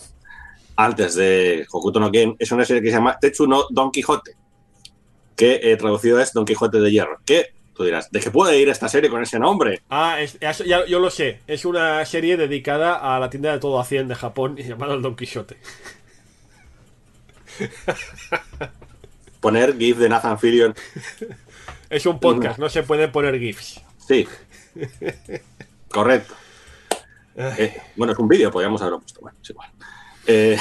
antes 0.75 1.15
de 1.15 1.65
Hokuto 1.71 1.99
no 1.99 2.11
Ken 2.11 2.35
es 2.39 2.51
una 2.51 2.65
serie 2.65 2.81
que 2.81 2.89
se 2.89 2.95
llama 2.95 3.17
Tetsu 3.19 3.45
no 3.47 3.65
Don 3.69 3.91
Quijote 3.91 4.35
que 5.35 5.59
eh, 5.63 5.77
traducido 5.77 6.19
es 6.19 6.33
Don 6.33 6.45
Quijote 6.45 6.79
de 6.79 6.91
Hierro 6.91 7.19
que 7.25 7.53
tú 7.75 7.83
dirás 7.83 8.11
¿de 8.11 8.19
qué 8.19 8.29
puede 8.31 8.57
ir 8.59 8.69
esta 8.69 8.87
serie 8.87 9.09
con 9.09 9.21
ese 9.23 9.39
nombre? 9.39 9.81
Ah, 9.89 10.21
es- 10.21 10.37
es- 10.39 10.59
ya- 10.59 10.85
yo 10.85 10.99
lo 10.99 11.09
sé. 11.09 11.39
Es 11.47 11.65
una 11.65 12.05
serie 12.05 12.37
dedicada 12.37 12.95
a 13.15 13.19
la 13.19 13.29
tienda 13.31 13.51
de 13.51 13.59
todo 13.59 13.79
a 13.79 13.85
100 13.85 14.07
de 14.07 14.15
Japón 14.15 14.55
llamada 14.57 14.93
el 14.93 15.01
Don 15.01 15.15
Quixote. 15.15 15.57
poner 19.39 19.77
GIF 19.77 19.97
de 19.97 20.09
Nathan 20.09 20.39
Fillion 20.39 20.73
Es 21.89 22.05
un 22.05 22.19
podcast, 22.19 22.59
no 22.59 22.69
se 22.69 22.83
pueden 22.83 23.11
poner 23.11 23.37
GIFs. 23.39 23.81
sí 24.07 24.27
correcto 25.89 26.33
Eh, 27.35 27.81
bueno, 27.95 28.13
es 28.13 28.19
un 28.19 28.27
vídeo, 28.27 28.51
podríamos 28.51 28.81
haberlo 28.81 28.99
puesto. 28.99 29.21
Bueno, 29.21 29.37
es 29.41 29.49
igual. 29.49 29.69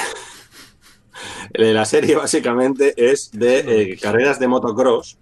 Eh, 1.53 1.71
la 1.71 1.85
serie 1.85 2.15
básicamente 2.15 2.93
es 2.97 3.31
de 3.31 3.91
eh, 3.91 3.99
carreras 3.99 4.39
de 4.39 4.47
motocross. 4.47 5.17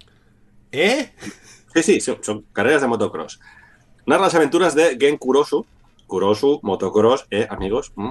¿Eh? 0.72 1.12
Sí, 1.74 1.82
sí, 1.82 2.00
son, 2.00 2.18
son 2.22 2.42
carreras 2.52 2.82
de 2.82 2.88
motocross. 2.88 3.38
Narra 4.06 4.22
las 4.22 4.34
aventuras 4.34 4.74
de 4.74 4.96
Gen 4.98 5.16
Kurosu. 5.16 5.64
Kurosu, 6.06 6.60
motocross, 6.62 7.26
eh, 7.30 7.46
amigos. 7.48 7.92
mm. 7.94 8.10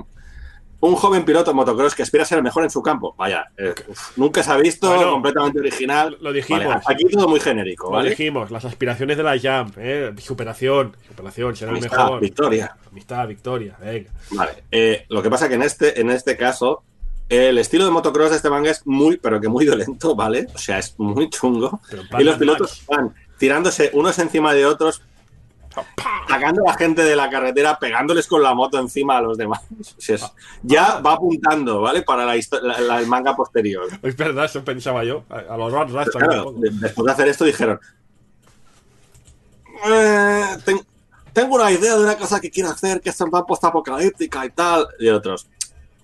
Un 0.81 0.95
joven 0.95 1.23
piloto 1.23 1.51
de 1.51 1.55
motocross 1.55 1.95
que 1.95 2.03
aspira 2.03 2.23
a 2.23 2.25
ser 2.25 2.39
el 2.39 2.43
mejor 2.43 2.63
en 2.63 2.69
su 2.69 2.81
campo. 2.81 3.13
Vaya, 3.17 3.45
eh, 3.57 3.73
uf, 3.87 4.17
nunca 4.17 4.41
se 4.43 4.51
ha 4.51 4.57
visto, 4.57 4.87
Bueno, 4.93 5.11
completamente 5.13 5.59
original. 5.59 6.17
lo 6.19 6.33
dijimos. 6.33 6.65
Vale, 6.65 6.81
aquí 6.87 7.05
todo 7.05 7.27
muy 7.27 7.39
genérico, 7.39 7.91
¿vale? 7.91 8.09
dijimos, 8.09 8.49
las 8.51 8.65
aspiraciones 8.65 9.15
de 9.17 9.23
la 9.23 9.37
Jump, 9.39 9.77
¿eh? 9.77 10.11
superación, 10.17 10.95
superación, 11.07 11.55
ser 11.55 11.69
el 11.69 11.79
mejor. 11.81 12.19
victoria. 12.19 12.75
Amistad, 12.91 13.27
victoria, 13.27 13.77
venga. 13.79 14.09
Vale. 14.31 14.63
eh, 14.71 15.05
lo 15.09 15.21
que 15.21 15.29
pasa 15.29 15.47
que 15.47 15.55
en 15.55 15.63
este, 15.63 16.01
en 16.01 16.09
este 16.09 16.35
caso, 16.35 16.83
el 17.29 17.57
estilo 17.59 17.85
de 17.85 17.91
motocross 17.91 18.31
de 18.31 18.35
este 18.37 18.49
manga 18.49 18.71
es 18.71 18.85
muy, 18.85 19.17
pero 19.17 19.39
que 19.39 19.47
muy 19.47 19.65
violento, 19.65 20.15
¿vale? 20.15 20.47
O 20.53 20.57
sea, 20.57 20.79
es 20.79 20.95
muy 20.97 21.29
chungo. 21.29 21.79
Y 22.19 22.23
los 22.23 22.37
pilotos 22.37 22.83
van 22.87 23.13
tirándose 23.37 23.89
unos 23.93 24.19
encima 24.19 24.53
de 24.53 24.65
otros, 24.65 25.01
sacando 26.27 26.61
a 26.67 26.71
la 26.71 26.77
gente 26.77 27.03
de 27.03 27.15
la 27.15 27.29
carretera, 27.29 27.77
pegándoles 27.79 28.27
con 28.27 28.41
la 28.43 28.53
moto 28.53 28.79
encima 28.79 29.17
a 29.17 29.21
los 29.21 29.37
demás. 29.37 29.61
Sea, 29.97 30.15
es- 30.15 30.31
ya 30.63 30.99
va 30.99 31.13
apuntando, 31.13 31.87
¿ale? 31.87 32.01
Para 32.03 32.25
la, 32.25 32.35
la- 32.61 32.79
la- 32.81 32.99
el 32.99 33.07
manga 33.07 33.35
posterior. 33.35 33.87
Es 34.01 34.15
verdad, 34.15 34.45
eso 34.45 34.63
pensaba 34.63 35.03
yo. 35.03 35.23
A, 35.29 35.53
a 35.53 35.57
los 35.57 35.71
Rats 35.71 35.91
Rats 35.91 36.11
claro, 36.11 36.51
de- 36.53 36.69
después 36.71 37.05
de 37.05 37.11
hacer 37.11 37.27
esto 37.27 37.45
dijeron, 37.45 37.79
"Eh, 39.85 40.45
ten- 40.65 40.85
tengo 41.33 41.55
una 41.55 41.71
idea 41.71 41.95
de 41.95 42.03
una 42.03 42.17
cosa 42.17 42.39
que 42.39 42.51
quiero 42.51 42.69
hacer, 42.69 43.01
que 43.01 43.09
es 43.09 43.17
plan 43.17 43.45
postapocalíptica 43.45 44.45
y 44.45 44.49
tal. 44.51 44.87
Y 44.99 45.09
otros, 45.09 45.47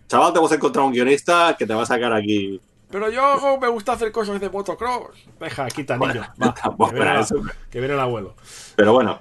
chaval, 0.07 0.33
te 0.33 0.39
hemos 0.39 0.51
encontrado 0.51 0.87
un 0.87 0.93
guionista 0.93 1.55
que 1.57 1.65
te 1.67 1.73
va 1.73 1.83
a 1.83 1.85
sacar 1.85 2.13
aquí. 2.13 2.59
Pero 2.89 3.09
yo 3.09 3.57
me 3.59 3.67
gusta 3.67 3.91
hacer 3.93 4.13
cosas 4.13 4.39
de 4.39 4.49
motocross. 4.49 5.17
Deja, 5.41 5.67
quita, 5.67 5.97
niño. 5.97 6.25
Bueno, 6.37 6.53
Va, 6.81 6.91
que 7.69 7.79
viene 7.79 7.93
el 7.95 7.99
abuelo. 7.99 8.33
Pero 8.77 8.93
bueno, 8.93 9.19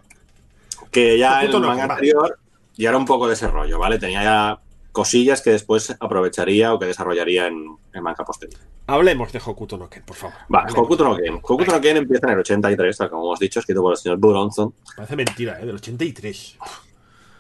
que 1.03 1.19
ya 1.19 1.41
en 1.43 1.47
el 1.47 1.53
no 1.61 1.69
manga 1.69 1.85
anterior 1.85 2.39
ya 2.75 2.89
era 2.89 2.99
un 2.99 3.05
poco 3.05 3.27
de 3.29 3.35
ese 3.35 3.49
rollo, 3.49 3.79
¿vale? 3.79 3.99
Tenía 3.99 4.23
ya 4.23 4.59
cosillas 4.93 5.43
que 5.43 5.51
después 5.51 5.95
aprovecharía 6.01 6.73
o 6.73 6.79
que 6.79 6.87
desarrollaría 6.87 7.47
en, 7.49 7.77
en 7.93 8.03
manga 8.03 8.25
posterior. 8.25 8.59
Hablemos 8.87 9.31
de 9.33 9.41
Hokuto 9.45 9.77
no 9.77 9.91
Ken, 9.91 10.03
por 10.05 10.17
favor. 10.17 10.37
Va, 10.55 10.61
Hablemos. 10.61 10.85
Hokuto 10.85 11.05
no 11.05 11.17
Ken. 11.17 11.35
Hokuto 11.43 11.73
no 11.73 11.81
Ken 11.81 11.97
empieza 11.99 12.27
en 12.29 12.33
el 12.35 12.39
83, 12.41 12.97
tal 12.97 13.11
como 13.11 13.25
hemos 13.27 13.39
dicho, 13.39 13.61
escrito 13.61 13.83
por 13.83 13.93
el 13.93 13.99
señor 13.99 14.19
Buronson. 14.19 14.73
Parece 14.97 15.17
mentira, 15.17 15.61
¿eh? 15.61 15.67
Del 15.67 15.75
83. 15.75 16.59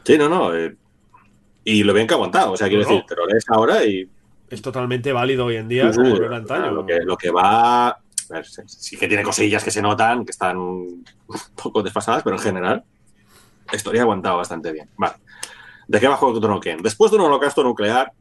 Sí, 0.04 0.18
no, 0.18 0.28
no. 0.28 0.54
eh, 0.54 0.76
y 1.64 1.82
lo 1.82 1.92
bien 1.94 2.06
que 2.06 2.14
ha 2.14 2.16
aguantado. 2.16 2.52
O 2.52 2.56
sea, 2.56 2.68
quiero 2.68 2.82
No. 2.82 2.88
decir, 2.90 3.04
te 3.06 3.16
lo 3.16 3.26
lees 3.26 3.44
ahora 3.48 3.84
y 3.84 4.08
Es 4.50 4.60
totalmente 4.62 5.12
válido 5.12 5.46
hoy 5.46 5.56
en 5.56 5.66
día, 5.68 5.92
Sí, 5.92 6.00
sí, 6.04 6.10
lo 6.10 6.26
era 6.26 6.36
antaño. 6.36 6.70
lo, 6.70 6.86
que, 6.86 7.00
lo 7.00 7.16
que 7.16 7.30
va. 7.30 7.88
a 7.88 7.98
ver, 8.30 8.46
sí, 8.46 8.62
sí 8.66 8.96
que 8.96 9.08
tiene 9.08 9.22
cosillas 9.22 9.64
que 9.64 9.70
se 9.70 9.80
notan, 9.82 10.24
que 10.24 10.30
están 10.32 10.56
un 10.58 11.04
poco 11.62 11.82
desfasadas, 11.82 12.22
pero 12.22 12.36
en 12.36 12.42
general, 12.42 12.84
la 13.70 13.76
historia 13.76 14.02
ha 14.02 14.04
aguantado 14.04 14.36
bastante 14.36 14.72
bien. 14.72 14.88
Vale. 14.96 15.14
¿De 15.88 16.00
qué 16.00 16.08
va 16.08 16.16
Hokuto 16.16 16.48
no 16.48 16.60
Ken? 16.60 16.82
Después 16.82 17.10
de 17.10 17.16
un 17.18 17.24
holocausto 17.24 17.62
nuclear, 17.62 18.12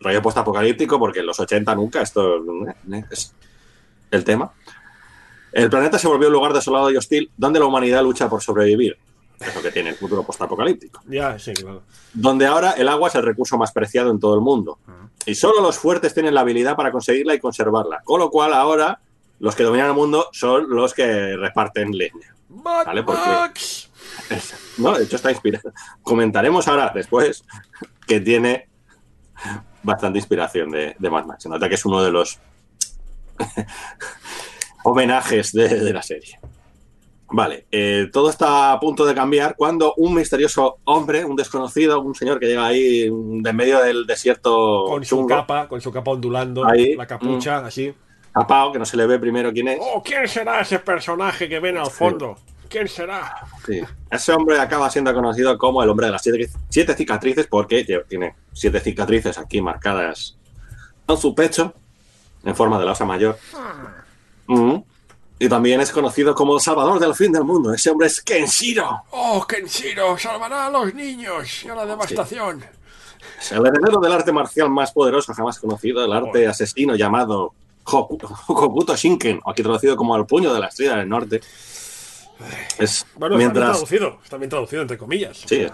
rollo 0.00 0.22
post-apocalíptico, 0.22 0.98
porque 0.98 1.20
en 1.20 1.26
los 1.26 1.38
80 1.38 1.74
nunca, 1.74 2.02
esto 2.02 2.36
eh, 2.66 3.04
es 3.10 3.34
el 4.10 4.24
tema. 4.24 4.52
El 5.52 5.70
planeta 5.70 5.98
se 5.98 6.08
volvió 6.08 6.28
un 6.28 6.34
lugar 6.34 6.52
desolado 6.52 6.90
y 6.90 6.96
hostil 6.96 7.30
donde 7.36 7.58
la 7.58 7.66
humanidad 7.66 8.02
lucha 8.02 8.28
por 8.28 8.42
sobrevivir. 8.42 8.96
Es 9.38 9.54
lo 9.54 9.60
que 9.60 9.70
tiene 9.70 9.90
el 9.90 9.96
futuro 9.96 10.22
post-apocalíptico 10.22 11.02
Ya, 11.06 11.38
sí, 11.38 11.52
claro. 11.52 11.82
donde 12.14 12.46
ahora 12.46 12.70
el 12.72 12.88
agua 12.88 13.08
es 13.08 13.14
el 13.16 13.22
recurso 13.22 13.58
más 13.58 13.70
preciado 13.70 14.10
en 14.10 14.18
todo 14.18 14.34
el 14.34 14.40
mundo. 14.40 14.78
Y 15.26 15.34
solo 15.34 15.60
los 15.60 15.78
fuertes 15.78 16.14
tienen 16.14 16.32
la 16.34 16.40
habilidad 16.40 16.74
para 16.76 16.90
conseguirla 16.90 17.34
y 17.34 17.40
conservarla. 17.40 18.00
Con 18.04 18.20
lo 18.20 18.30
cual 18.30 18.54
ahora 18.54 18.98
los 19.38 19.54
que 19.54 19.64
dominan 19.64 19.88
el 19.88 19.94
mundo 19.94 20.28
son 20.32 20.70
los 20.70 20.94
que 20.94 21.36
reparten 21.36 21.90
leña. 21.92 22.34
Vale, 22.48 23.02
porque-. 23.02 23.20
No, 24.78 24.96
de 24.98 25.04
hecho 25.04 25.16
está 25.16 25.30
inspirado. 25.30 25.72
Comentaremos 26.02 26.66
ahora 26.68 26.92
después 26.94 27.44
que 28.06 28.20
tiene 28.20 28.68
bastante 29.82 30.18
inspiración 30.18 30.70
de, 30.70 30.96
de 30.98 31.10
Mad 31.10 31.24
Max. 31.26 31.42
Se 31.44 31.48
nota 31.48 31.68
que 31.68 31.76
es 31.76 31.84
uno 31.84 32.02
de 32.02 32.10
los 32.10 32.38
homenajes 34.84 35.52
de, 35.52 35.68
de 35.68 35.92
la 35.92 36.02
serie. 36.02 36.38
Vale, 37.28 37.66
eh, 37.72 38.08
todo 38.12 38.30
está 38.30 38.70
a 38.72 38.78
punto 38.78 39.04
de 39.04 39.12
cambiar 39.12 39.56
cuando 39.56 39.94
un 39.96 40.14
misterioso 40.14 40.78
hombre, 40.84 41.24
un 41.24 41.34
desconocido, 41.34 42.00
un 42.00 42.14
señor 42.14 42.38
que 42.38 42.46
llega 42.46 42.64
ahí 42.66 43.08
de 43.10 43.50
en 43.50 43.56
medio 43.56 43.80
del 43.82 44.06
desierto 44.06 44.84
Con 44.86 45.04
su 45.04 45.26
capa, 45.26 45.66
con 45.66 45.80
su 45.80 45.90
capa 45.90 46.12
ondulando, 46.12 46.64
Ahí, 46.64 46.94
la 46.94 47.06
capucha, 47.06 47.62
Mm. 47.62 47.64
así. 47.64 47.94
tapado, 48.32 48.70
que 48.72 48.78
no 48.78 48.84
se 48.84 48.96
le 48.96 49.06
ve 49.06 49.18
primero 49.18 49.52
quién 49.52 49.66
es. 49.68 49.78
Oh, 49.80 50.00
¿quién 50.04 50.28
será 50.28 50.60
ese 50.60 50.78
personaje 50.78 51.48
que 51.48 51.58
ven 51.58 51.78
al 51.78 51.90
fondo? 51.90 52.36
¿Quién 52.68 52.88
será? 52.88 53.36
Sí. 53.66 53.80
Ese 54.10 54.32
hombre 54.32 54.58
acaba 54.60 54.90
siendo 54.90 55.12
conocido 55.14 55.56
como 55.58 55.82
el 55.82 55.88
hombre 55.88 56.06
de 56.06 56.12
las 56.12 56.22
siete, 56.22 56.48
siete 56.68 56.94
cicatrices 56.94 57.46
porque 57.46 57.84
tiene 58.08 58.34
siete 58.52 58.80
cicatrices 58.80 59.38
aquí 59.38 59.60
marcadas 59.60 60.36
en 61.08 61.16
su 61.16 61.34
pecho, 61.34 61.72
en 62.44 62.54
forma 62.56 62.78
de 62.78 62.84
la 62.84 62.92
osa 62.92 63.04
mayor. 63.04 63.38
Mm. 64.46 64.76
Y 65.38 65.48
también 65.48 65.80
es 65.80 65.90
conocido 65.92 66.34
como 66.34 66.54
el 66.54 66.60
salvador 66.62 66.98
del 66.98 67.14
fin 67.14 67.30
del 67.30 67.44
mundo. 67.44 67.72
Ese 67.74 67.90
hombre 67.90 68.06
es 68.06 68.20
Kenshiro, 68.22 69.02
Oh, 69.10 69.44
Kenshiro 69.46 70.16
salvará 70.18 70.66
a 70.66 70.70
los 70.70 70.94
niños 70.94 71.62
y 71.64 71.68
a 71.68 71.74
la 71.74 71.84
devastación. 71.86 72.64
es 73.38 73.52
el 73.52 73.66
heredero 73.66 74.00
del 74.00 74.12
arte 74.12 74.32
marcial 74.32 74.70
más 74.70 74.92
poderoso 74.92 75.34
jamás 75.34 75.58
conocido, 75.58 76.04
el 76.04 76.12
arte 76.12 76.30
Joder. 76.30 76.48
asesino 76.48 76.94
llamado 76.96 77.52
Hoku- 77.84 78.18
Hokuto 78.48 78.96
Shinken, 78.96 79.40
aquí 79.46 79.62
traducido 79.62 79.94
como 79.94 80.16
el 80.16 80.24
puño 80.26 80.52
de 80.54 80.60
la 80.60 80.68
estrella 80.68 80.96
del 80.96 81.08
norte. 81.08 81.40
Es 82.78 83.06
Bueno, 83.16 83.36
está 83.36 83.38
bien 83.38 83.38
mientras 83.38 83.70
traducido, 83.72 84.18
está 84.22 84.36
bien 84.36 84.50
traducido 84.50 84.82
entre 84.82 84.98
comillas. 84.98 85.38
Sí, 85.46 85.56
es. 85.56 85.72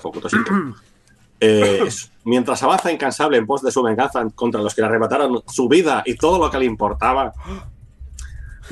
Eh, 1.41 1.81
es- 1.87 2.11
mientras 2.25 2.63
avanza 2.63 2.93
incansable 2.93 3.37
en 3.37 3.47
pos 3.47 3.63
de 3.63 3.73
su 3.73 3.83
venganza 3.83 4.25
contra 4.35 4.61
los 4.63 4.75
que 4.75 4.81
le 4.83 4.87
arrebataron 4.87 5.43
su 5.49 5.69
vida 5.69 6.03
y 6.07 6.15
todo 6.15 6.39
lo 6.39 6.51
que 6.51 6.59
le 6.59 6.67
importaba, 6.67 7.33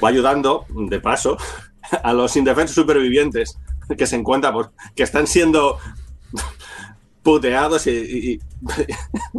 va 0.02 0.08
ayudando, 0.08 0.66
de 0.68 1.00
paso, 1.00 1.36
a 2.04 2.12
los 2.12 2.36
indefensos 2.36 2.76
supervivientes 2.76 3.58
que 3.98 4.06
se 4.06 4.14
encuentran, 4.14 4.52
pues, 4.54 4.68
que 4.94 5.02
están 5.02 5.26
siendo 5.26 5.78
puteados 7.22 7.86
y, 7.86 7.90
y- 7.90 8.40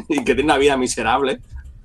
y 0.09 0.17
que 0.17 0.23
tienen 0.35 0.45
una 0.45 0.57
vida 0.57 0.75
miserable. 0.77 1.39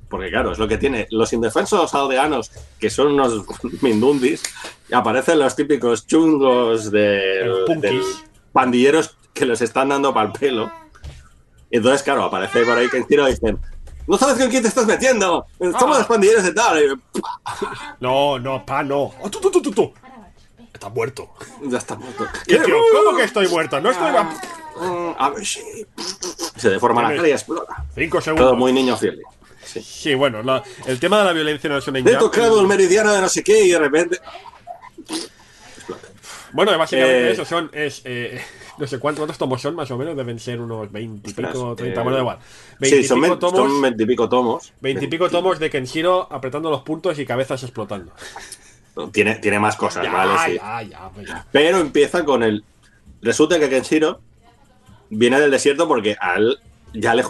Porque 0.09 0.31
claro, 0.31 0.53
es 0.53 0.59
lo 0.59 0.69
que 0.69 0.79
tiene. 0.79 1.07
Los 1.11 1.33
indefensos 1.33 1.95
aldeanos, 1.95 2.53
que 2.79 2.91
son 2.91 3.09
unos 3.09 3.45
mindundis, 3.83 4.43
y 4.89 4.95
aparecen 4.95 5.39
los 5.39 5.57
típicos 5.57 6.07
chungos 6.07 6.91
de, 6.91 8.05
pandilleros 8.53 9.17
que 9.35 9.45
les 9.47 9.61
están 9.61 9.89
dando 9.89 10.15
pal 10.15 10.33
pelo. 10.33 10.71
Entonces, 11.71 12.03
claro, 12.03 12.25
aparece 12.25 12.65
por 12.65 12.79
ahí 12.79 12.89
tiro 13.09 13.29
y 13.29 13.33
dicen, 13.33 13.59
no 14.07 14.17
sabes 14.17 14.39
con 14.39 14.49
quién 14.49 14.63
te 14.63 14.69
estás 14.69 14.87
metiendo, 14.87 15.47
somos 15.59 15.97
Ah. 15.97 15.99
los 15.99 16.07
pandilleros 16.07 16.45
de 16.45 16.53
tal. 16.53 16.83
Y, 16.83 17.21
No, 18.01 18.39
no, 18.39 18.65
pa, 18.65 18.83
no. 18.83 19.13
Oh, 19.21 19.31
tú. 19.31 19.93
Estás 20.73 20.93
muerto. 20.93 21.31
ya 21.63 21.79
está 21.79 21.97
muerto. 21.97 22.27
¿Qué, 22.47 22.59
tío? 22.59 22.77
¿Cómo 22.93 23.17
que 23.17 23.25
estoy 23.25 23.49
muerto? 23.49 23.81
No 23.81 23.91
estoy... 23.91 24.09
Ah. 24.15 25.15
A 25.19 25.31
ver 25.31 25.45
si... 25.47 25.87
Se 26.57 26.69
deforma 26.69 27.03
la 27.03 27.17
cara 27.17 27.29
y 27.29 27.33
explota. 27.33 27.85
Cinco 27.95 28.19
Todo 28.19 28.23
segundos. 28.23 28.59
muy 28.59 28.73
niño 28.73 28.97
friendly. 28.97 29.23
Sí, 29.83 30.15
bueno, 30.15 30.43
la- 30.43 30.63
el 30.87 30.99
tema 31.01 31.19
de 31.19 31.25
la 31.25 31.33
violencia 31.33 31.69
no 31.71 31.79
es 31.79 31.89
una 31.89 31.99
He 31.99 32.17
tocado 32.17 32.61
el 32.61 32.67
meridiano 32.67 33.13
de 33.13 33.21
no 33.21 33.29
sé 33.29 33.43
qué 33.43 33.65
y 33.65 33.71
de 33.71 33.79
repente... 33.79 34.19
Bueno, 36.53 36.77
básicamente 36.79 37.29
Eh, 37.29 37.33
eso 37.33 37.45
son, 37.45 37.71
es, 37.73 38.03
eh, 38.05 38.41
no 38.79 38.87
sé 38.87 38.99
cuántos, 38.99 39.21
cuántos 39.21 39.39
tomos 39.39 39.61
son, 39.61 39.75
más 39.75 39.91
o 39.91 39.99
menos, 39.99 40.17
deben 40.17 40.39
ser 40.39 40.61
unos 40.61 40.91
20 40.91 41.31
y 41.31 41.33
pico, 41.35 41.49
Ostras, 41.49 41.77
30, 41.77 42.01
eh, 42.01 42.03
bueno, 42.03 42.17
da 42.17 42.23
igual. 42.23 42.39
20 42.81 42.97
Sí, 43.03 43.05
son, 43.09 43.21
pico 43.23 43.39
tomos, 43.39 43.61
son 43.61 43.83
veintipico 43.83 44.29
tomos. 44.29 44.73
20 44.81 45.05
y 45.05 45.09
pico 45.09 45.29
tomos 45.29 45.59
de 45.59 45.71
Kenshiro 45.71 46.29
apretando 46.31 46.71
los 46.71 46.83
puntos 46.83 47.19
y 47.19 47.27
cabezas 47.27 47.63
explotando. 47.63 48.13
Tiene, 49.13 49.35
tiene 49.37 49.59
más 49.59 49.77
cosas, 49.77 50.05
Ya, 50.05 50.13
¿vale? 50.13 50.33
Sí. 50.47 50.57
ya, 50.57 50.83
ya, 50.83 51.11
pues. 51.15 51.29
Pero 51.53 51.79
empieza 51.79 52.25
con 52.25 52.43
el. 52.43 52.65
Resulta 53.21 53.59
que 53.59 53.69
Kenshiro 53.69 54.21
viene 55.11 55.39
del 55.39 55.51
desierto 55.51 55.87
porque 55.87 56.17
a 56.19 56.37
él 56.37 56.59
ya 56.95 57.15
le. 57.15 57.25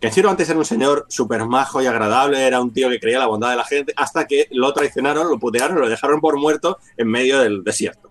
Kenshiro 0.00 0.28
antes 0.28 0.48
era 0.48 0.58
un 0.58 0.64
señor 0.64 1.06
súper 1.08 1.46
majo 1.46 1.80
y 1.80 1.86
agradable, 1.86 2.46
era 2.46 2.60
un 2.60 2.72
tío 2.72 2.90
que 2.90 3.00
creía 3.00 3.18
la 3.18 3.26
bondad 3.26 3.50
de 3.50 3.56
la 3.56 3.64
gente, 3.64 3.94
hasta 3.96 4.26
que 4.26 4.46
lo 4.50 4.72
traicionaron, 4.72 5.30
lo 5.30 5.38
putearon, 5.38 5.80
lo 5.80 5.88
dejaron 5.88 6.20
por 6.20 6.38
muerto 6.38 6.78
en 6.96 7.08
medio 7.08 7.40
del 7.40 7.64
desierto. 7.64 8.10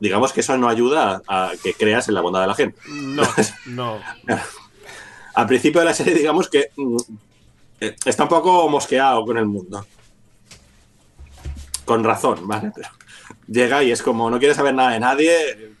Digamos 0.00 0.32
que 0.32 0.40
eso 0.40 0.56
no 0.56 0.68
ayuda 0.68 1.20
a, 1.28 1.48
a 1.48 1.52
que 1.62 1.74
creas 1.74 2.08
en 2.08 2.14
la 2.14 2.22
bondad 2.22 2.40
de 2.40 2.46
la 2.46 2.54
gente. 2.54 2.80
No, 2.88 3.22
no. 3.66 4.00
Al 5.34 5.46
principio 5.46 5.80
de 5.80 5.86
la 5.86 5.94
serie, 5.94 6.14
digamos 6.14 6.48
que 6.48 6.70
mm, 6.76 6.96
eh, 7.80 7.96
está 8.04 8.24
un 8.24 8.28
poco 8.28 8.68
mosqueado 8.68 9.24
con 9.24 9.38
el 9.38 9.46
mundo. 9.46 9.86
Con 11.84 12.04
razón, 12.04 12.46
¿vale? 12.46 12.72
Pero 12.74 12.88
llega 13.46 13.82
y 13.82 13.90
es 13.90 14.02
como, 14.02 14.30
no 14.30 14.38
quiere 14.38 14.54
saber 14.54 14.74
nada 14.74 14.92
de 14.92 15.00
nadie. 15.00 15.74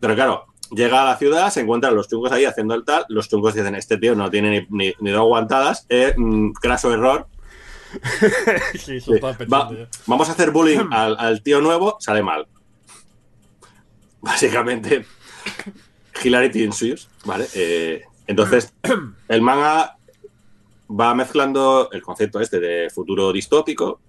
Pero 0.00 0.14
claro, 0.14 0.46
llega 0.70 1.02
a 1.02 1.04
la 1.04 1.16
ciudad, 1.16 1.50
se 1.50 1.60
encuentran 1.60 1.94
los 1.94 2.08
chungos 2.08 2.32
ahí 2.32 2.44
haciendo 2.44 2.74
el 2.74 2.84
tal. 2.84 3.04
Los 3.08 3.28
chungos 3.28 3.54
dicen, 3.54 3.74
este 3.74 3.98
tío 3.98 4.14
no 4.14 4.30
tiene 4.30 4.66
ni, 4.70 4.86
ni, 4.88 4.94
ni 5.00 5.10
dos 5.10 5.20
aguantadas. 5.20 5.86
Eh, 5.88 6.14
mm, 6.16 6.52
craso 6.52 6.92
error. 6.92 7.26
Sí, 8.78 9.00
Sí, 9.00 9.12
va- 9.52 9.70
vamos 10.06 10.28
a 10.28 10.32
hacer 10.32 10.50
bullying 10.50 10.86
al, 10.92 11.16
al 11.18 11.42
tío 11.42 11.60
nuevo, 11.60 11.96
sale 12.00 12.22
mal. 12.22 12.46
Básicamente, 14.20 15.06
hilarity 16.24 16.64
ensues, 16.64 17.08
¿vale? 17.24 17.46
Eh, 17.54 18.02
entonces, 18.26 18.72
el 19.28 19.40
manga 19.42 19.96
va 20.88 21.14
mezclando 21.14 21.88
el 21.92 22.02
concepto 22.02 22.40
este 22.40 22.58
de 22.60 22.90
futuro 22.90 23.32
distópico, 23.32 24.00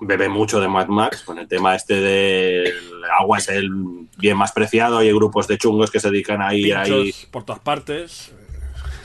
bebe 0.00 0.28
mucho 0.28 0.60
de 0.60 0.68
Mad 0.68 0.88
Max 0.88 1.22
con 1.22 1.38
el 1.38 1.48
tema 1.48 1.74
este 1.74 2.00
de 2.00 2.72
agua 3.18 3.38
es 3.38 3.48
el 3.48 3.70
bien 4.18 4.36
más 4.36 4.52
preciado 4.52 4.98
hay 4.98 5.12
grupos 5.12 5.46
de 5.48 5.58
chungos 5.58 5.90
que 5.90 6.00
se 6.00 6.10
dedican 6.10 6.42
ahí 6.42 6.64
Pinchos 6.72 7.26
por 7.30 7.44
todas 7.44 7.60
partes. 7.60 8.32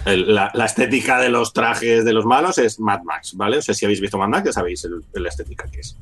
el- 0.05 0.33
la, 0.33 0.51
la 0.53 0.65
estética 0.65 1.19
de 1.19 1.29
los 1.29 1.53
trajes 1.53 2.03
de 2.05 2.13
los 2.13 2.25
malos 2.25 2.57
es 2.57 2.79
Mad 2.79 3.01
Max, 3.03 3.35
¿vale? 3.35 3.57
O 3.57 3.61
sea, 3.61 3.73
si 3.75 3.85
habéis 3.85 4.01
visto 4.01 4.17
Mad 4.17 4.27
Max 4.29 4.45
ya 4.45 4.53
sabéis 4.53 4.87
la 5.13 5.29
estética 5.29 5.69
que 5.71 5.79
es. 5.81 5.97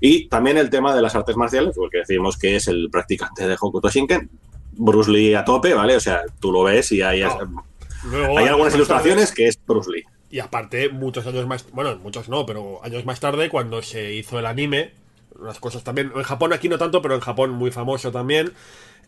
Y 0.00 0.28
también 0.28 0.56
el 0.56 0.70
tema 0.70 0.94
de 0.94 1.02
las 1.02 1.14
artes 1.14 1.36
marciales, 1.36 1.74
porque 1.76 1.98
decimos 1.98 2.38
que 2.38 2.56
es 2.56 2.68
el 2.68 2.88
practicante 2.90 3.46
de 3.46 3.56
Hokuto 3.60 3.88
Shinken, 3.90 4.30
Bruce 4.72 5.10
Lee 5.10 5.34
a 5.34 5.44
tope, 5.44 5.74
¿vale? 5.74 5.94
O 5.96 6.00
sea, 6.00 6.22
tú 6.40 6.50
lo 6.52 6.62
ves 6.62 6.90
y 6.92 7.02
hay, 7.02 7.20
No. 7.22 7.64
Luego, 8.10 8.38
hay 8.38 8.46
algunas 8.46 8.74
ilustraciones 8.74 9.30
que 9.30 9.46
es 9.46 9.58
Bruce 9.66 9.90
Lee. 9.90 10.04
Y 10.30 10.38
aparte, 10.38 10.88
muchos 10.88 11.26
años 11.26 11.46
más, 11.46 11.66
bueno, 11.72 11.96
muchos 11.96 12.28
no, 12.28 12.46
pero 12.46 12.82
años 12.84 13.04
más 13.04 13.18
tarde, 13.18 13.48
cuando 13.48 13.82
se 13.82 14.14
hizo 14.14 14.38
el 14.38 14.46
anime, 14.46 14.92
unas 15.38 15.58
cosas 15.58 15.82
también, 15.82 16.12
en 16.14 16.22
Japón 16.22 16.52
aquí 16.52 16.68
no 16.68 16.78
tanto, 16.78 17.02
pero 17.02 17.16
en 17.16 17.20
Japón 17.20 17.50
muy 17.50 17.72
famoso 17.72 18.12
también, 18.12 18.52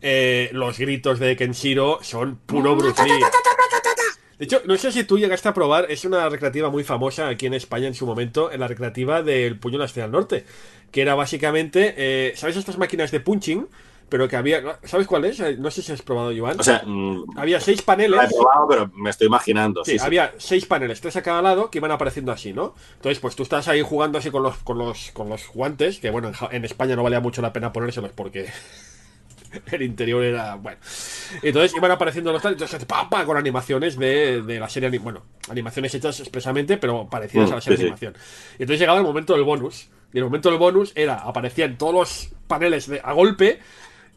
eh, 0.01 0.51
los 0.53 0.79
gritos 0.79 1.21
de 1.21 1.37
Kenshiro 1.37 2.01
son 2.03 2.37
puro 2.37 2.75
Bruce 2.75 3.05
Lee. 3.05 3.25
De 4.39 4.47
hecho, 4.47 4.61
no 4.65 4.77
sé 4.77 4.91
si 4.91 5.05
tú 5.05 5.19
llegaste 5.19 5.49
a 5.49 5.55
probar, 5.55 5.87
es 5.89 6.05
una 6.05 6.29
recreativa 6.29 6.69
muy 6.69 6.83
famosa 6.83 7.29
aquí 7.29 7.47
en 7.47 7.55
España 7.55 7.87
en 7.87 7.95
su 7.95 8.05
momento, 8.05 8.51
en 8.51 8.59
la 8.59 8.67
recreativa 8.67 9.23
del 9.23 9.57
Puño 9.57 9.75
de 9.75 9.79
la 9.79 9.85
Estrella 9.85 10.07
del 10.07 10.13
Norte, 10.13 10.45
que 10.91 11.03
era 11.03 11.15
básicamente, 11.15 11.95
eh, 11.97 12.33
¿sabes 12.35 12.57
estas 12.57 12.79
máquinas 12.79 13.13
de 13.13 13.21
punching? 13.21 13.69
Pero 14.13 14.29
que 14.29 14.37
había. 14.37 14.63
¿Sabes 14.85 15.07
cuál 15.07 15.25
es? 15.25 15.41
No 15.59 15.71
sé 15.71 15.81
si 15.81 15.91
has 15.91 16.03
probado, 16.03 16.33
Joan. 16.37 16.61
O 16.61 16.63
sea, 16.63 16.83
mm, 16.85 17.39
había 17.39 17.59
seis 17.61 17.79
la 17.79 17.83
he 17.83 17.87
paneles. 17.87 18.35
probado, 18.35 18.69
pero 18.69 18.91
me 18.95 19.09
estoy 19.09 19.27
imaginando. 19.29 19.83
Sí, 19.87 19.93
Sí, 19.93 19.99
sí. 19.99 20.05
había 20.05 20.35
seis 20.37 20.67
paneles, 20.67 21.01
tres 21.01 21.17
a 21.17 21.23
cada 21.23 21.41
lado, 21.41 21.71
que 21.71 21.79
iban 21.79 21.91
apareciendo 21.93 22.31
así, 22.31 22.53
¿no? 22.53 22.75
Entonces, 22.97 23.21
pues 23.21 23.35
tú 23.37 23.43
estás 23.43 23.69
ahí 23.69 23.81
jugando 23.81 24.19
así 24.19 24.31
con 24.31 24.43
los, 24.43 24.59
con 24.59 24.77
los, 24.77 25.13
con 25.13 25.31
los 25.31 25.49
guantes, 25.49 25.99
que 25.99 26.11
bueno, 26.11 26.31
en, 26.51 26.65
España 26.67 26.95
no 26.95 27.03
valía 27.03 27.21
mucho 27.21 27.41
la 27.41 27.55
pena 27.55 27.73
ponérselos 27.73 28.13
porque 28.13 28.51
el 29.73 29.81
interior 29.83 30.23
era, 30.23 30.57
bueno. 30.57 30.77
Entonces 31.43 31.75
iban 31.75 31.91
apareciendo 31.91 32.33
los 32.33 32.43
tal, 32.43 32.53
entonces, 32.53 32.85
pa, 32.85 33.09
pa, 33.09 33.25
con 33.25 33.39
animaciones 33.39 33.99
de, 33.99 34.43
de 34.43 34.61
la 34.61 34.69
serie, 34.69 34.91
bueno, 34.99 35.23
animaciones 35.49 35.95
hechas 35.95 36.21
expresamente, 36.21 36.77
pero 36.77 37.09
parecidas 37.09 37.49
Mm, 37.49 37.53
a 37.53 37.57
la 37.57 37.61
serie 37.63 37.77
sí, 37.79 37.83
de 37.85 37.89
sí. 37.89 37.93
animación. 38.05 38.15
Y 38.59 38.63
entonces 38.65 38.79
llegaba 38.81 38.99
el 38.99 39.05
momento 39.07 39.33
del 39.33 39.45
bonus, 39.45 39.89
y 40.15 40.19
el 40.19 40.25
momento 40.25 40.51
del 40.51 40.59
bonus 40.59 40.93
era, 40.95 41.15
aparecían 41.21 41.79
todos 41.79 41.95
los 41.95 42.29
paneles 42.47 42.87
de- 42.87 43.01
a 43.03 43.13
golpe, 43.15 43.61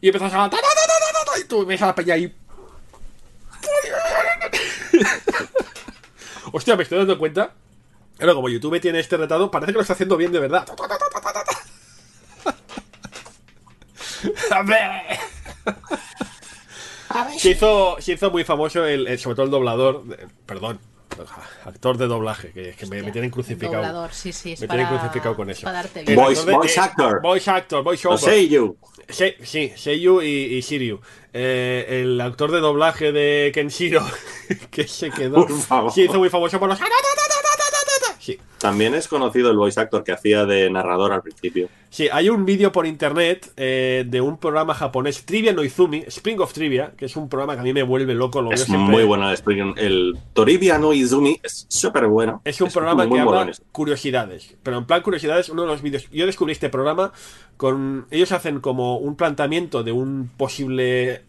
y 0.00 0.08
empezabas 0.08 0.34
a... 0.34 0.50
ta, 0.50 0.56
ta, 0.56 0.62
ta, 0.62 1.38
y 1.38 1.44
tú 1.44 1.64
ves 1.66 1.80
a 1.82 1.86
la 1.86 1.94
peña 1.94 2.14
ahí 2.14 2.34
Hostia, 6.52 6.76
me 6.76 6.82
estoy 6.84 6.98
dando 6.98 7.18
cuenta. 7.18 7.52
Claro, 8.16 8.34
como 8.36 8.48
YouTube 8.48 8.80
tiene 8.80 9.00
este 9.00 9.16
retado, 9.16 9.50
parece 9.50 9.72
que 9.72 9.76
lo 9.76 9.80
está 9.82 9.92
haciendo 9.94 10.16
bien 10.16 10.30
de 10.32 10.38
verdad. 10.40 10.66
Se 17.38 17.50
hizo, 17.50 17.96
se 18.00 18.12
hizo 18.12 18.30
muy 18.30 18.44
famoso, 18.44 18.84
el, 18.84 19.06
el- 19.06 19.18
sobre 19.18 19.36
todo 19.36 19.44
el 19.46 19.50
doblador, 19.50 20.04
de- 20.04 20.28
perdón, 20.46 20.80
actor 21.64 21.96
de 21.98 22.06
doblaje, 22.06 22.52
que, 22.52 22.72
que 22.74 22.86
me, 22.86 23.02
me 23.02 23.12
tienen 23.12 23.30
crucificado. 23.30 23.76
Doblador, 23.76 24.12
sí, 24.12 24.32
sí, 24.32 24.52
es 24.52 24.60
me 24.60 24.66
para, 24.68 24.80
tienen 24.80 24.98
crucificado 24.98 25.36
con 25.36 25.50
eso. 25.50 25.66
Voice- 25.66 26.40
actor 26.40 26.44
de- 26.46 26.52
voice 26.56 26.78
eh, 26.80 26.82
actor. 26.82 27.22
Voice 27.22 27.50
actor, 27.50 27.82
voice 27.84 28.08
over. 28.08 28.18
sé, 28.18 28.48
you. 28.48 28.76
Se- 29.08 29.36
sí, 29.42 29.72
Seiyu 29.76 30.20
y, 30.22 30.26
y 30.56 30.60
Shiryu. 30.60 31.00
Eh, 31.32 32.00
el 32.02 32.20
actor 32.20 32.50
de 32.50 32.60
doblaje 32.60 33.12
de 33.12 33.52
Kenshiro, 33.54 34.04
que 34.70 34.88
se 34.88 35.10
quedó. 35.10 35.46
Por 35.46 35.60
favor. 35.60 35.92
Se 35.92 36.02
hizo 36.02 36.18
muy 36.18 36.30
famoso 36.30 36.58
por 36.58 36.68
los. 36.68 36.78
Sí, 38.26 38.40
También 38.58 38.96
es 38.96 39.06
conocido 39.06 39.52
el 39.52 39.56
voice 39.56 39.78
actor 39.78 40.02
que 40.02 40.10
hacía 40.10 40.44
de 40.46 40.68
narrador 40.68 41.12
al 41.12 41.22
principio. 41.22 41.68
sí, 41.90 42.08
hay 42.10 42.28
un 42.28 42.44
vídeo 42.44 42.72
por 42.72 42.84
internet 42.84 43.52
eh, 43.56 44.04
de 44.04 44.20
un 44.20 44.36
programa 44.36 44.74
japonés, 44.74 45.24
Trivia 45.24 45.52
no 45.52 45.62
Izumi, 45.62 46.02
Spring 46.08 46.40
of 46.40 46.52
Trivia, 46.52 46.92
que 46.96 47.04
es 47.04 47.14
un 47.14 47.28
programa 47.28 47.54
que 47.54 47.60
a 47.60 47.62
mí 47.62 47.72
me 47.72 47.84
vuelve 47.84 48.16
loco. 48.16 48.42
Lo 48.42 48.50
Es 48.50 48.68
muy 48.68 49.04
bueno 49.04 49.28
el 49.28 49.34
Spring. 49.34 49.74
El 49.76 50.18
Toribia 50.32 50.76
no 50.76 50.92
Izumi 50.92 51.38
es 51.40 51.66
súper 51.68 52.08
bueno. 52.08 52.42
Es 52.44 52.60
un 52.60 52.68
programa 52.68 53.06
muy 53.06 53.16
que 53.16 53.20
habla 53.20 53.52
curiosidades. 53.70 54.56
Pero 54.64 54.78
en 54.78 54.86
plan 54.86 55.02
curiosidades, 55.02 55.48
uno 55.48 55.62
de 55.62 55.68
los 55.68 55.80
vídeos. 55.80 56.10
Yo 56.10 56.26
descubrí 56.26 56.50
este 56.50 56.68
programa 56.68 57.12
con. 57.56 58.08
Ellos 58.10 58.32
hacen 58.32 58.58
como 58.58 58.98
un 58.98 59.14
planteamiento 59.14 59.84
de 59.84 59.92
un 59.92 60.32
posible 60.36 61.22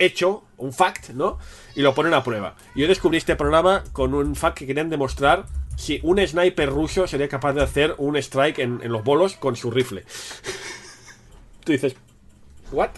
hecho, 0.00 0.42
un 0.56 0.72
fact, 0.72 1.10
¿no? 1.10 1.38
Y 1.76 1.82
lo 1.82 1.94
ponen 1.94 2.14
a 2.14 2.24
prueba. 2.24 2.56
Yo 2.74 2.88
descubrí 2.88 3.18
este 3.18 3.36
programa 3.36 3.84
con 3.92 4.14
un 4.14 4.34
fact 4.34 4.58
que 4.58 4.66
querían 4.66 4.90
demostrar 4.90 5.46
si 5.78 6.00
un 6.02 6.18
sniper 6.26 6.68
ruso 6.68 7.06
sería 7.06 7.28
capaz 7.28 7.52
de 7.52 7.62
hacer 7.62 7.94
un 7.98 8.16
strike 8.16 8.58
en, 8.58 8.80
en 8.82 8.90
los 8.90 9.04
bolos 9.04 9.36
con 9.36 9.54
su 9.54 9.70
rifle. 9.70 10.04
Tú 11.64 11.70
dices, 11.70 11.94
¿what? 12.72 12.90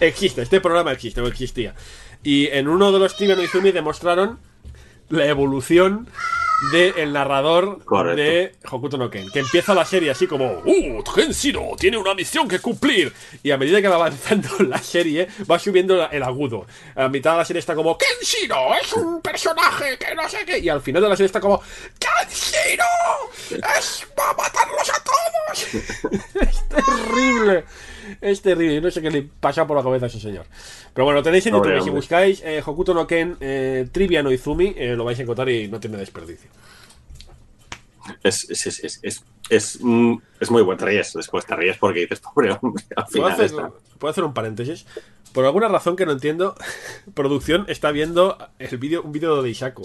existe, 0.00 0.42
este 0.42 0.60
programa 0.60 0.90
existe 0.90 1.20
o 1.20 1.28
existía. 1.28 1.74
Y 2.24 2.48
en 2.48 2.66
uno 2.66 2.90
de 2.90 2.98
los 2.98 3.18
no 3.20 3.40
Izumi 3.40 3.70
demostraron 3.70 4.40
la 5.08 5.26
evolución 5.26 6.08
del 6.72 7.12
narrador 7.12 7.84
Correcto. 7.84 8.16
de 8.22 8.54
Hokuto 8.70 8.96
no 8.96 9.10
Ken, 9.10 9.30
que 9.30 9.40
empieza 9.40 9.74
la 9.74 9.84
serie 9.84 10.10
así 10.10 10.26
como 10.26 10.62
¡Uh! 10.64 11.02
Kenshiro 11.14 11.72
tiene 11.78 11.98
una 11.98 12.14
misión 12.14 12.48
que 12.48 12.58
cumplir 12.60 13.12
y 13.42 13.50
a 13.50 13.58
medida 13.58 13.82
que 13.82 13.88
va 13.88 13.96
avanzando 13.96 14.48
la 14.68 14.78
serie 14.78 15.28
va 15.50 15.58
subiendo 15.58 15.96
la- 15.96 16.06
el 16.06 16.22
agudo 16.22 16.66
a 16.94 17.08
mitad 17.08 17.32
de 17.32 17.36
la 17.38 17.44
serie 17.44 17.60
está 17.60 17.74
como 17.74 17.98
Kenshiro 17.98 18.74
es 18.80 18.92
un 18.94 19.20
personaje 19.20 19.98
que 19.98 20.14
no 20.14 20.26
sé 20.28 20.44
qué 20.46 20.58
y 20.58 20.68
al 20.70 20.80
final 20.80 21.02
de 21.02 21.08
la 21.10 21.16
serie 21.16 21.26
está 21.26 21.40
como 21.40 21.60
Kenshiro 21.98 22.84
es 23.78 24.06
va 24.18 24.30
a 24.30 24.34
matarlos 24.34 24.90
a 24.90 25.04
todos 25.04 25.74
es 26.40 26.68
terrible 26.68 27.64
es 28.20 28.42
terrible, 28.42 28.80
no 28.80 28.90
sé 28.90 29.02
qué 29.02 29.10
le 29.10 29.22
pasa 29.22 29.66
por 29.66 29.76
la 29.76 29.82
cabeza 29.82 30.06
a 30.06 30.08
ese 30.08 30.20
señor. 30.20 30.46
Pero 30.94 31.04
bueno, 31.04 31.20
lo 31.20 31.22
tenéis 31.22 31.46
en 31.46 31.54
YouTube. 31.54 31.82
Si 31.82 31.90
buscáis 31.90 32.42
eh, 32.44 32.62
Hokuto 32.64 32.94
no 32.94 33.06
Ken 33.06 33.36
eh, 33.40 33.88
Trivia 33.92 34.22
no 34.22 34.30
Izumi, 34.30 34.74
eh, 34.76 34.94
lo 34.96 35.04
vais 35.04 35.18
a 35.18 35.22
encontrar 35.22 35.48
y 35.48 35.68
no 35.68 35.80
tiene 35.80 35.96
desperdicio. 35.96 36.50
Es, 38.22 38.48
es, 38.50 38.66
es, 38.66 38.84
es, 38.84 39.00
es, 39.02 39.24
es, 39.50 39.78
mm, 39.80 40.14
es 40.40 40.50
muy 40.50 40.62
buen. 40.62 40.78
Te 40.78 40.84
ríes 40.84 41.12
después, 41.12 41.44
te 41.44 41.56
ríes 41.56 41.76
porque 41.78 42.00
dices, 42.00 42.20
pobre 42.20 42.56
hombre. 42.60 42.84
Al 42.96 43.04
¿Puedo 43.06 43.26
hacer, 43.26 43.46
está. 43.46 43.70
puedo 43.98 44.10
hacer 44.10 44.24
un 44.24 44.34
paréntesis? 44.34 44.86
Por 45.32 45.44
alguna 45.44 45.68
razón 45.68 45.96
que 45.96 46.06
no 46.06 46.12
entiendo, 46.12 46.54
producción 47.14 47.64
está 47.68 47.90
viendo 47.90 48.38
el 48.58 48.78
vídeo, 48.78 49.02
un 49.02 49.12
vídeo 49.12 49.42
de 49.42 49.50
Isako. 49.50 49.82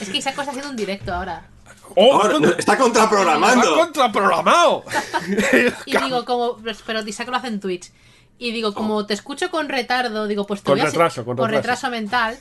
Es 0.00 0.10
que 0.10 0.18
Isaac 0.18 0.38
está 0.38 0.50
haciendo 0.50 0.70
un 0.70 0.76
directo 0.76 1.12
ahora. 1.12 1.48
¡Oh! 1.96 2.22
Ahora, 2.22 2.38
está 2.58 2.72
¡Va 2.72 2.78
contraprogramando. 2.78 3.74
contraprogramado! 3.76 4.84
Y 5.86 5.96
digo, 5.96 6.24
como. 6.24 6.58
Pero 6.86 7.00
Isaac 7.02 7.28
lo 7.28 7.36
hace 7.36 7.48
en 7.48 7.60
Twitch. 7.60 7.90
Y 8.38 8.50
digo, 8.50 8.74
como 8.74 9.06
te 9.06 9.14
escucho 9.14 9.50
con 9.52 9.68
retardo, 9.68 10.26
digo, 10.26 10.46
pues 10.46 10.62
te 10.62 10.66
Con 10.66 10.74
voy 10.78 10.80
a 10.80 10.86
retraso, 10.86 11.24
con 11.24 11.36
retraso. 11.36 11.52
retraso 11.56 11.90
mental, 11.90 12.36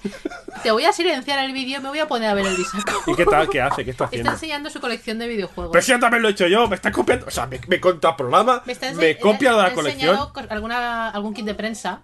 te 0.64 0.72
voy 0.72 0.84
a 0.86 0.94
silenciar 0.94 1.38
el 1.46 1.52
vídeo, 1.52 1.80
me 1.80 1.90
voy 1.90 2.00
a 2.00 2.08
poner 2.08 2.30
a 2.30 2.34
ver 2.34 2.48
el 2.48 2.54
Isaac. 2.60 2.92
¿Y 3.08 3.14
qué 3.14 3.26
tal? 3.26 3.48
¿Qué 3.50 3.62
hace? 3.62 3.86
¿Qué 3.86 3.92
está 3.92 4.06
Está 4.06 4.16
haciendo? 4.16 4.32
enseñando 4.32 4.70
su 4.72 4.80
colección 4.82 5.20
de 5.20 5.28
videojuegos. 5.28 5.72
Pero 5.72 5.82
si 5.84 5.92
yo 5.92 6.00
también 6.00 6.24
lo 6.24 6.30
he 6.30 6.32
hecho 6.32 6.48
yo, 6.48 6.68
me 6.68 6.76
está 6.76 6.92
copiando. 6.92 7.28
O 7.28 7.32
sea, 7.32 7.46
me, 7.46 7.60
me 7.68 7.80
contraprograma, 7.80 8.64
Me, 8.66 8.72
está 8.74 8.92
me 8.94 9.20
copia 9.20 9.52
ha- 9.52 9.58
la 9.58 9.66
ha 9.66 9.74
colección. 9.74 10.18
alguna, 10.50 11.10
algún 11.10 11.36
kit 11.36 11.46
de 11.46 11.54
prensa. 11.54 12.02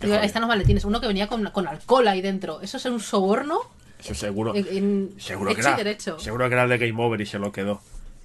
Digo, 0.00 0.14
ahí 0.16 0.26
están 0.26 0.40
los 0.42 0.48
maletines. 0.48 0.84
Uno 0.84 1.00
que 1.00 1.06
venía 1.06 1.28
con, 1.28 1.44
con 1.50 1.68
alcohol 1.68 2.08
ahí 2.08 2.22
dentro. 2.22 2.60
¿Eso 2.62 2.78
es 2.78 2.84
un 2.86 2.98
soborno? 2.98 3.60
Eso 4.00 4.14
seguro. 4.14 4.54
En- 4.54 4.66
en- 4.70 5.14
Seguro 5.20 5.54
que 5.54 5.60
era. 5.60 5.98
Seguro 6.18 6.48
que 6.48 6.54
era 6.54 6.66
de 6.66 6.78
Game 6.78 7.02
Over 7.02 7.20
y 7.20 7.26
se 7.26 7.38
lo 7.38 7.52
quedó. 7.52 7.80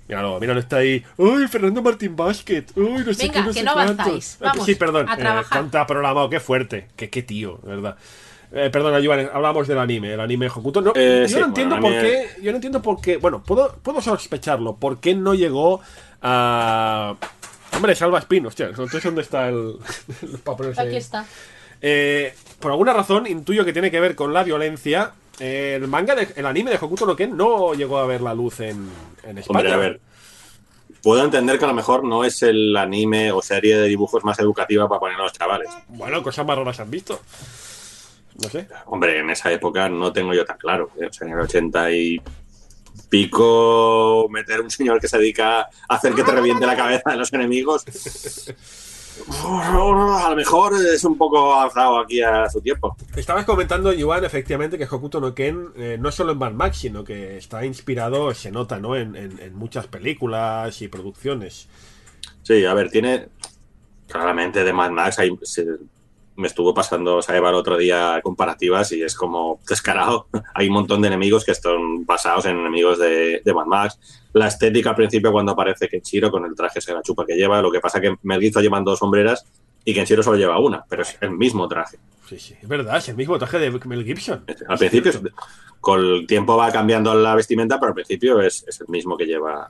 Míralo, 0.07 0.39
míralo, 0.39 0.59
está 0.59 0.77
ahí. 0.77 1.03
¡Uy, 1.17 1.47
Fernando 1.47 1.81
Martín 1.81 2.15
Basket! 2.15 2.63
¡Uy, 2.75 3.03
no 3.05 3.13
sé 3.13 3.23
Venga, 3.23 3.33
qué, 3.33 3.39
no 3.41 3.47
que 3.47 3.53
sé 3.53 3.63
no 3.63 3.73
cuántos! 3.73 3.99
avanzáis. 3.99 4.37
Ah, 4.39 4.45
Vamos, 4.49 4.65
sí, 4.65 4.75
perdón. 4.75 5.09
a 5.09 5.13
eh, 5.15 5.17
trabajar. 5.17 5.59
contraprogramado, 5.59 6.29
qué 6.29 6.39
fuerte. 6.39 6.87
Qué, 6.95 7.09
qué 7.09 7.23
tío, 7.23 7.59
de 7.63 7.69
verdad. 7.69 7.97
Eh, 8.51 8.69
perdona, 8.71 8.99
Joan, 9.03 9.27
hablamos 9.33 9.67
del 9.67 9.79
anime, 9.79 10.13
el 10.13 10.19
anime 10.19 10.47
Hokuto. 10.47 10.79
No, 10.79 10.93
Eh, 10.95 11.21
yo 11.23 11.27
sí, 11.27 11.33
no 11.33 11.39
bueno, 11.39 11.47
entiendo 11.47 11.75
el 11.75 11.81
por 11.81 11.91
qué. 11.91 12.29
Yo 12.41 12.51
no 12.51 12.55
entiendo 12.57 12.81
por 12.83 13.01
qué. 13.01 13.17
Bueno, 13.17 13.41
puedo, 13.43 13.75
puedo 13.81 13.99
sospecharlo. 13.99 14.75
¿Por 14.75 14.99
qué 14.99 15.15
no 15.15 15.33
llegó 15.33 15.81
a. 16.21 17.15
Hombre, 17.73 17.95
Salva 17.95 18.19
Spin, 18.19 18.45
hostia. 18.45 18.67
Entonces, 18.67 19.03
¿dónde 19.03 19.21
está 19.23 19.49
el. 19.49 19.77
el 20.21 20.79
Aquí 20.79 20.95
está. 20.95 21.25
eh, 21.81 22.33
por 22.59 22.71
alguna 22.71 22.93
razón, 22.93 23.27
intuyo 23.27 23.65
que 23.65 23.73
tiene 23.73 23.89
que 23.91 23.99
ver 23.99 24.15
con 24.15 24.33
la 24.33 24.43
violencia. 24.43 25.13
El 25.39 25.87
manga, 25.87 26.15
de, 26.15 26.27
el 26.35 26.45
anime 26.45 26.71
de 26.71 26.77
Hokuto 26.77 27.05
no 27.05 27.15
Ken 27.15 27.35
no 27.35 27.73
llegó 27.73 27.97
a 27.97 28.05
ver 28.05 28.21
la 28.21 28.33
luz 28.33 28.59
en, 28.61 28.89
en 29.23 29.37
España. 29.37 29.59
Hombre, 29.59 29.73
a 29.73 29.77
ver. 29.77 29.99
Puedo 31.01 31.23
entender 31.23 31.59
que 31.59 31.65
a 31.65 31.67
lo 31.67 31.73
mejor 31.73 32.03
no 32.03 32.23
es 32.23 32.41
el 32.41 32.75
anime 32.75 33.31
o 33.31 33.41
serie 33.41 33.77
de 33.77 33.87
dibujos 33.87 34.23
más 34.23 34.39
educativa 34.39 34.87
para 34.89 34.99
poner 34.99 35.19
a 35.19 35.23
los 35.23 35.33
chavales. 35.33 35.69
Bueno, 35.89 36.23
cosas 36.23 36.45
más 36.47 36.57
raras 36.57 36.79
han 36.79 36.89
visto. 36.89 37.21
No 38.41 38.49
sé. 38.49 38.67
Hombre, 38.87 39.19
en 39.19 39.29
esa 39.29 39.51
época 39.51 39.87
no 39.87 40.11
tengo 40.11 40.33
yo 40.33 40.43
tan 40.45 40.57
claro. 40.57 40.89
O 40.95 41.13
sea, 41.13 41.27
en 41.27 41.33
el 41.33 41.39
80 41.39 41.91
y 41.91 42.21
pico, 43.09 44.27
meter 44.29 44.61
un 44.61 44.71
señor 44.71 44.99
que 44.99 45.07
se 45.07 45.17
dedica 45.17 45.61
a 45.61 45.69
hacer 45.89 46.13
que 46.13 46.23
te 46.23 46.31
reviente 46.31 46.65
la 46.65 46.75
cabeza 46.75 47.11
de 47.11 47.17
los 47.17 47.31
enemigos. 47.33 47.85
A 49.43 50.29
lo 50.29 50.35
mejor 50.35 50.73
es 50.75 51.03
un 51.03 51.17
poco 51.17 51.53
avanzado 51.53 51.99
aquí 51.99 52.21
a 52.21 52.49
su 52.49 52.61
tiempo. 52.61 52.95
Estabas 53.15 53.45
comentando, 53.45 53.93
Yuan, 53.93 54.23
efectivamente, 54.25 54.77
que 54.77 54.83
Hokuto 54.85 55.19
no 55.21 55.33
Ken 55.33 55.69
eh, 55.77 55.97
no 55.99 56.11
solo 56.11 56.33
en 56.33 56.37
Mad 56.37 56.51
Max, 56.53 56.77
sino 56.77 57.03
que 57.03 57.37
está 57.37 57.65
inspirado, 57.65 58.33
se 58.33 58.51
nota, 58.51 58.79
¿no? 58.79 58.95
En, 58.95 59.15
en- 59.15 59.39
en 59.39 59.55
muchas 59.55 59.87
películas 59.87 60.81
y 60.81 60.87
producciones. 60.87 61.67
Sí, 62.43 62.65
a 62.65 62.73
ver, 62.73 62.89
tiene. 62.89 63.29
Claramente 64.07 64.63
de 64.63 64.73
Mad 64.73 64.91
Max 64.91 65.17
hay- 65.19 65.37
se- 65.43 65.65
me 66.37 66.47
estuvo 66.47 66.73
pasando 66.73 67.21
Saeva 67.21 67.49
el 67.49 67.55
otro 67.55 67.77
día 67.77 68.19
comparativas 68.23 68.91
y 68.91 69.01
es 69.03 69.15
como 69.15 69.59
descarado. 69.67 70.27
Hay 70.53 70.67
un 70.67 70.73
montón 70.73 71.01
de 71.01 71.07
enemigos 71.07 71.45
que 71.45 71.51
están 71.51 72.05
basados 72.05 72.45
en 72.45 72.57
enemigos 72.57 72.99
de, 72.99 73.41
de 73.43 73.53
Mad 73.53 73.65
Max. 73.65 73.99
La 74.33 74.47
estética 74.47 74.89
al 74.89 74.95
principio 74.95 75.31
cuando 75.31 75.53
aparece 75.53 75.87
Kenshiro 75.87 76.29
con 76.31 76.45
el 76.45 76.53
traje 76.55 76.79
de 76.85 76.93
la 76.93 77.01
chupa 77.01 77.25
que 77.25 77.35
lleva, 77.35 77.61
lo 77.61 77.71
que 77.71 77.79
pasa 77.79 78.01
que 78.01 78.15
Mel 78.23 78.41
Gibson 78.41 78.63
llevan 78.63 78.83
dos 78.83 78.99
sombreras 78.99 79.45
y 79.85 79.93
Kenshiro 79.93 80.23
solo 80.23 80.37
lleva 80.37 80.59
una, 80.59 80.83
pero 80.89 81.03
es 81.03 81.17
el 81.21 81.31
mismo 81.31 81.67
traje. 81.67 81.97
Sí, 82.27 82.39
sí, 82.39 82.55
es 82.61 82.67
verdad, 82.67 82.97
es 82.97 83.07
el 83.07 83.15
mismo 83.15 83.37
traje 83.37 83.59
de 83.59 83.71
Mel 83.71 84.03
Gibson. 84.03 84.43
Al 84.67 84.77
principio, 84.77 85.11
es- 85.11 85.21
con 85.79 85.99
el 85.99 86.25
tiempo 86.27 86.57
va 86.57 86.71
cambiando 86.71 87.13
la 87.13 87.35
vestimenta, 87.35 87.79
pero 87.79 87.89
al 87.89 87.93
principio 87.93 88.41
es, 88.41 88.65
es 88.67 88.81
el 88.81 88.87
mismo 88.87 89.15
que 89.15 89.25
lleva. 89.25 89.69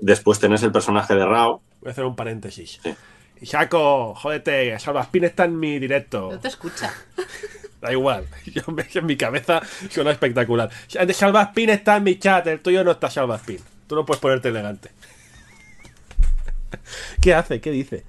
Después 0.00 0.38
tenés 0.38 0.62
el 0.62 0.70
personaje 0.72 1.14
de 1.14 1.24
Rao, 1.26 1.62
Voy 1.80 1.88
a 1.88 1.92
hacer 1.92 2.04
un 2.04 2.14
paréntesis. 2.16 2.78
Sí. 2.82 2.90
Isako, 3.40 4.14
jódete, 4.14 4.78
Salvaspin 4.78 5.24
está 5.24 5.44
en 5.44 5.58
mi 5.58 5.78
directo. 5.78 6.30
No 6.32 6.38
te 6.40 6.48
escucha. 6.48 6.92
Da 7.80 7.92
igual, 7.92 8.26
yo 8.46 8.62
me- 8.72 8.84
en 8.92 9.06
mi 9.06 9.16
cabeza 9.16 9.62
suena 9.88 10.10
espectacular. 10.10 10.68
De 11.06 11.14
Salvaspin 11.14 11.70
está 11.70 11.96
en 11.98 12.02
mi 12.02 12.18
chat, 12.18 12.44
el 12.48 12.58
tuyo 12.60 12.82
no 12.82 12.90
está 12.90 13.08
Salvaspin. 13.08 13.60
Tú 13.86 13.94
no 13.94 14.04
puedes 14.04 14.20
ponerte 14.20 14.48
elegante. 14.48 14.90
¿Qué 17.22 17.34
hace? 17.34 17.60
¿Qué 17.60 17.70
dice? 17.70 18.04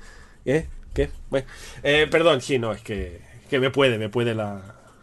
¿Eh? 0.45 0.67
¿Qué? 0.95 1.11
Bueno, 1.29 1.45
eh, 1.83 2.07
perdón, 2.09 2.41
sí, 2.41 2.57
no, 2.57 2.71
es 2.73 2.81
que, 2.81 3.21
que 3.49 3.59
me 3.59 3.69
puede, 3.69 3.99
me 3.99 4.09
puede 4.09 4.33
la, 4.33 4.59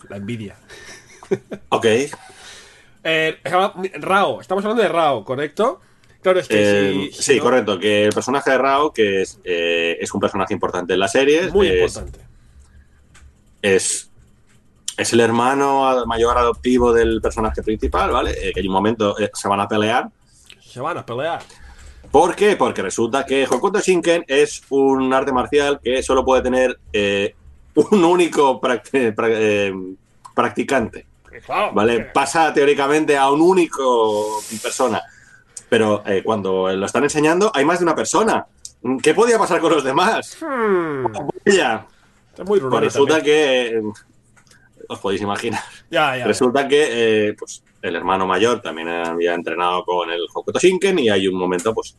la 0.08 0.16
envidia. 0.16 0.56
Ok. 1.68 1.86
Eh, 3.04 3.38
Rao, 4.00 4.40
estamos 4.40 4.64
hablando 4.64 4.82
de 4.82 4.88
Rao, 4.88 5.24
¿correcto? 5.24 5.80
Claro, 6.26 6.40
es 6.40 6.48
que 6.48 6.56
Eh, 6.58 6.92
si- 7.12 7.12
si 7.12 7.22
sí, 7.22 7.36
no- 7.36 7.42
correcto. 7.44 7.78
Que 7.78 8.06
el 8.06 8.12
personaje 8.12 8.50
de 8.50 8.58
Rao, 8.58 8.92
que 8.92 9.22
es, 9.22 9.38
eh, 9.44 9.96
es 10.00 10.12
un 10.12 10.20
personaje 10.20 10.52
importante 10.54 10.92
en 10.94 10.98
la 10.98 11.06
serie, 11.06 11.48
Muy 11.52 11.68
es, 11.68 11.74
importante. 11.96 12.18
es, 13.62 14.10
es 14.96 15.12
el 15.12 15.20
hermano 15.20 16.04
mayor 16.06 16.36
adoptivo 16.36 16.92
del 16.92 17.20
personaje 17.20 17.62
principal, 17.62 18.10
¿vale? 18.10 18.32
Eh, 18.42 18.52
que 18.52 18.58
en 18.58 18.66
un 18.66 18.72
momento 18.72 19.14
se 19.32 19.46
van 19.46 19.60
a 19.60 19.68
pelear. 19.68 20.08
Se 20.60 20.80
van 20.80 20.98
a 20.98 21.06
pelear. 21.06 21.40
¿Por 22.10 22.34
qué? 22.34 22.56
Porque 22.56 22.82
resulta 22.82 23.24
que 23.24 23.44
Hokuto 23.44 23.78
Shinken 23.78 24.24
es 24.26 24.62
un 24.70 25.12
arte 25.12 25.30
marcial 25.32 25.78
que 25.80 26.02
solo 26.02 26.24
puede 26.24 26.42
tener 26.42 26.76
eh, 26.92 27.36
un 27.74 28.04
único 28.04 28.60
prac- 28.60 28.90
pra- 29.14 29.28
eh, 29.30 29.72
practicante. 30.34 31.06
Claro, 31.44 31.72
¿Vale? 31.72 32.00
Pasa 32.12 32.52
teóricamente 32.52 33.16
a 33.16 33.30
un 33.30 33.42
único 33.42 34.40
persona. 34.60 35.00
Pero 35.68 36.02
eh, 36.06 36.22
cuando 36.24 36.68
lo 36.74 36.86
están 36.86 37.02
enseñando, 37.04 37.50
hay 37.54 37.64
más 37.64 37.78
de 37.80 37.84
una 37.84 37.94
persona. 37.94 38.46
¿Qué 39.02 39.14
podía 39.14 39.38
pasar 39.38 39.60
con 39.60 39.72
los 39.72 39.82
demás? 39.82 40.36
hmm, 40.40 41.06
muy 42.44 42.60
Pues 42.60 42.82
resulta 42.84 43.22
que. 43.22 43.66
eh, 43.78 43.82
os 44.88 44.98
podéis 45.00 45.22
imaginar. 45.22 45.62
Ya, 45.90 46.16
ya. 46.16 46.26
Resulta 46.26 46.68
que 46.68 47.28
eh, 47.28 47.34
pues, 47.36 47.62
el 47.82 47.96
hermano 47.96 48.26
mayor 48.26 48.60
también 48.62 48.88
había 48.88 49.34
entrenado 49.34 49.84
con 49.84 50.10
el 50.10 50.20
Hokuto 50.32 50.58
Shinken 50.60 50.98
y 51.00 51.08
hay 51.08 51.26
un 51.26 51.36
momento 51.36 51.74
pues 51.74 51.96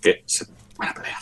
que 0.00 0.22
se 0.26 0.46
van 0.78 0.88
a 0.88 0.94
pelear. 0.94 1.18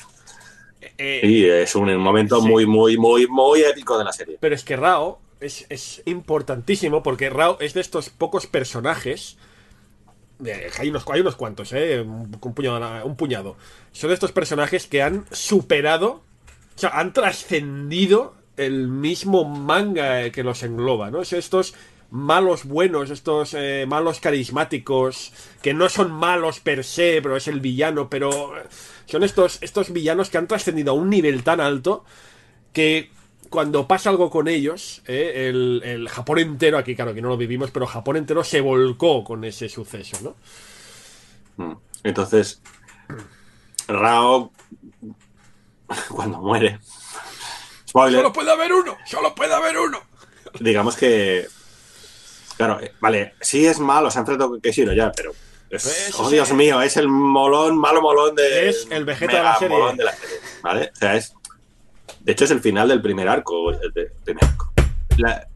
Eh, 0.98 1.20
Y 1.24 1.44
es 1.44 1.74
un 1.74 1.94
momento 1.98 2.40
Sí. 2.40 2.48
muy, 2.48 2.64
muy, 2.64 2.96
muy, 2.96 3.26
muy 3.26 3.60
épico 3.62 3.98
de 3.98 4.04
la 4.04 4.12
serie. 4.12 4.38
Pero 4.40 4.54
es 4.54 4.64
que 4.64 4.76
Rao 4.76 5.18
es, 5.40 5.66
es 5.68 6.00
importantísimo 6.06 7.02
porque 7.02 7.28
Rao 7.28 7.58
es 7.60 7.74
de 7.74 7.80
estos 7.82 8.08
pocos 8.08 8.46
personajes. 8.46 9.36
Hay, 10.78 10.90
unos, 10.90 11.04
hay 11.08 11.20
unos 11.20 11.36
cuantos, 11.36 11.72
¿eh? 11.72 12.00
Un, 12.00 13.16
puñado. 13.16 13.56
Son 13.92 14.10
estos 14.10 14.32
personajes 14.32 14.86
que 14.86 15.02
han 15.02 15.26
superado, 15.30 16.22
o 16.74 16.78
sea, 16.78 16.90
han 16.90 17.12
trascendido 17.12 18.34
el 18.56 18.88
mismo 18.88 19.44
manga 19.44 20.30
que 20.30 20.42
los 20.42 20.62
engloba, 20.62 21.10
¿no? 21.10 21.24
Son 21.24 21.38
estos 21.38 21.74
malos 22.10 22.64
buenos, 22.64 23.10
estos 23.10 23.54
eh, 23.54 23.84
malos 23.88 24.20
carismáticos, 24.20 25.32
que 25.62 25.74
no 25.74 25.88
son 25.88 26.10
malos 26.12 26.60
per 26.60 26.84
se, 26.84 27.20
pero 27.22 27.36
es 27.36 27.48
el 27.48 27.60
villano, 27.60 28.08
pero 28.08 28.52
son 29.06 29.22
estos, 29.24 29.58
estos 29.60 29.92
villanos 29.92 30.30
que 30.30 30.38
han 30.38 30.46
trascendido 30.46 30.92
a 30.92 30.94
un 30.94 31.10
nivel 31.10 31.42
tan 31.42 31.60
alto 31.60 32.04
que 32.72 33.10
cuando 33.50 33.86
pasa 33.88 34.10
algo 34.10 34.30
con 34.30 34.48
ellos, 34.48 35.02
eh, 35.06 35.48
el, 35.48 35.82
el 35.84 36.08
Japón 36.08 36.38
entero, 36.38 36.78
aquí 36.78 36.94
claro 36.94 37.14
que 37.14 37.22
no 37.22 37.28
lo 37.28 37.36
vivimos, 37.36 37.70
pero 37.70 37.86
Japón 37.86 38.16
entero 38.16 38.42
se 38.44 38.60
volcó 38.60 39.24
con 39.24 39.44
ese 39.44 39.68
suceso, 39.68 40.16
¿no? 40.22 41.64
Mm. 41.64 41.76
Entonces, 42.04 42.60
Rao, 43.88 44.52
cuando 46.10 46.38
muere, 46.38 46.78
spoiler, 47.88 48.20
Solo 48.20 48.32
puede 48.32 48.50
haber 48.52 48.72
uno, 48.72 48.96
solo 49.06 49.34
puede 49.34 49.54
haber 49.54 49.78
uno. 49.78 50.00
digamos 50.60 50.96
que. 50.96 51.46
Claro, 52.56 52.80
eh, 52.80 52.92
vale, 53.00 53.34
sí 53.40 53.66
es 53.66 53.78
malo, 53.78 54.10
se 54.10 54.18
ha 54.18 54.20
enfrentado 54.20 54.50
con 54.50 54.60
Keshiro 54.60 54.92
ya, 54.92 55.12
pero. 55.12 55.32
es- 55.70 55.82
Pues, 55.84 56.14
oh. 56.18 56.30
Dios 56.30 56.52
mío, 56.52 56.80
es 56.82 56.96
el 56.96 57.08
molón, 57.08 57.76
malo 57.78 58.00
molón 58.02 58.34
de. 58.34 58.68
Es 58.68 58.86
el 58.90 59.04
Vegeta 59.04 59.36
de 59.36 59.42
la 59.42 59.58
serie. 59.58 59.76
de 59.96 60.04
la 60.04 60.12
serie, 60.14 60.36
¿vale? 60.62 60.90
O 60.92 60.96
sea, 60.96 61.14
es. 61.16 61.34
De 62.26 62.32
hecho, 62.32 62.44
es 62.44 62.50
el 62.50 62.60
final 62.60 62.88
del 62.88 63.00
primer 63.00 63.28
arco. 63.28 63.70
el 63.70 63.92
de- 63.92 64.10
primer 64.24 64.44
arco. 64.44 64.72
La- 65.16 65.46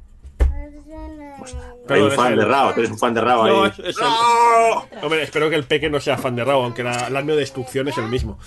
hay 1.89 2.01
un 2.03 2.11
fan 2.13 2.33
el- 2.35 2.39
de 2.39 2.45
Rao, 2.45 2.71
eres 2.77 2.91
un 2.91 2.99
fan 2.99 3.13
de 3.13 3.21
Rao 3.21 3.45
No, 3.47 3.63
ahí. 3.65 3.71
es- 3.71 3.79
es 3.81 3.97
el- 3.99 4.05
¡Rao! 4.05 4.87
Hombre, 5.03 5.23
espero 5.25 5.51
que 5.51 5.57
el 5.57 5.65
peque 5.65 5.91
no 5.91 5.99
sea 5.99 6.17
fan 6.17 6.37
de 6.37 6.45
Rao, 6.45 6.63
aunque 6.63 6.85
la, 6.85 7.09
el 7.09 7.17
año 7.17 7.35
de 7.35 7.41
destrucción 7.41 7.89
es 7.89 7.99
el 7.99 8.07
mismo. 8.07 8.39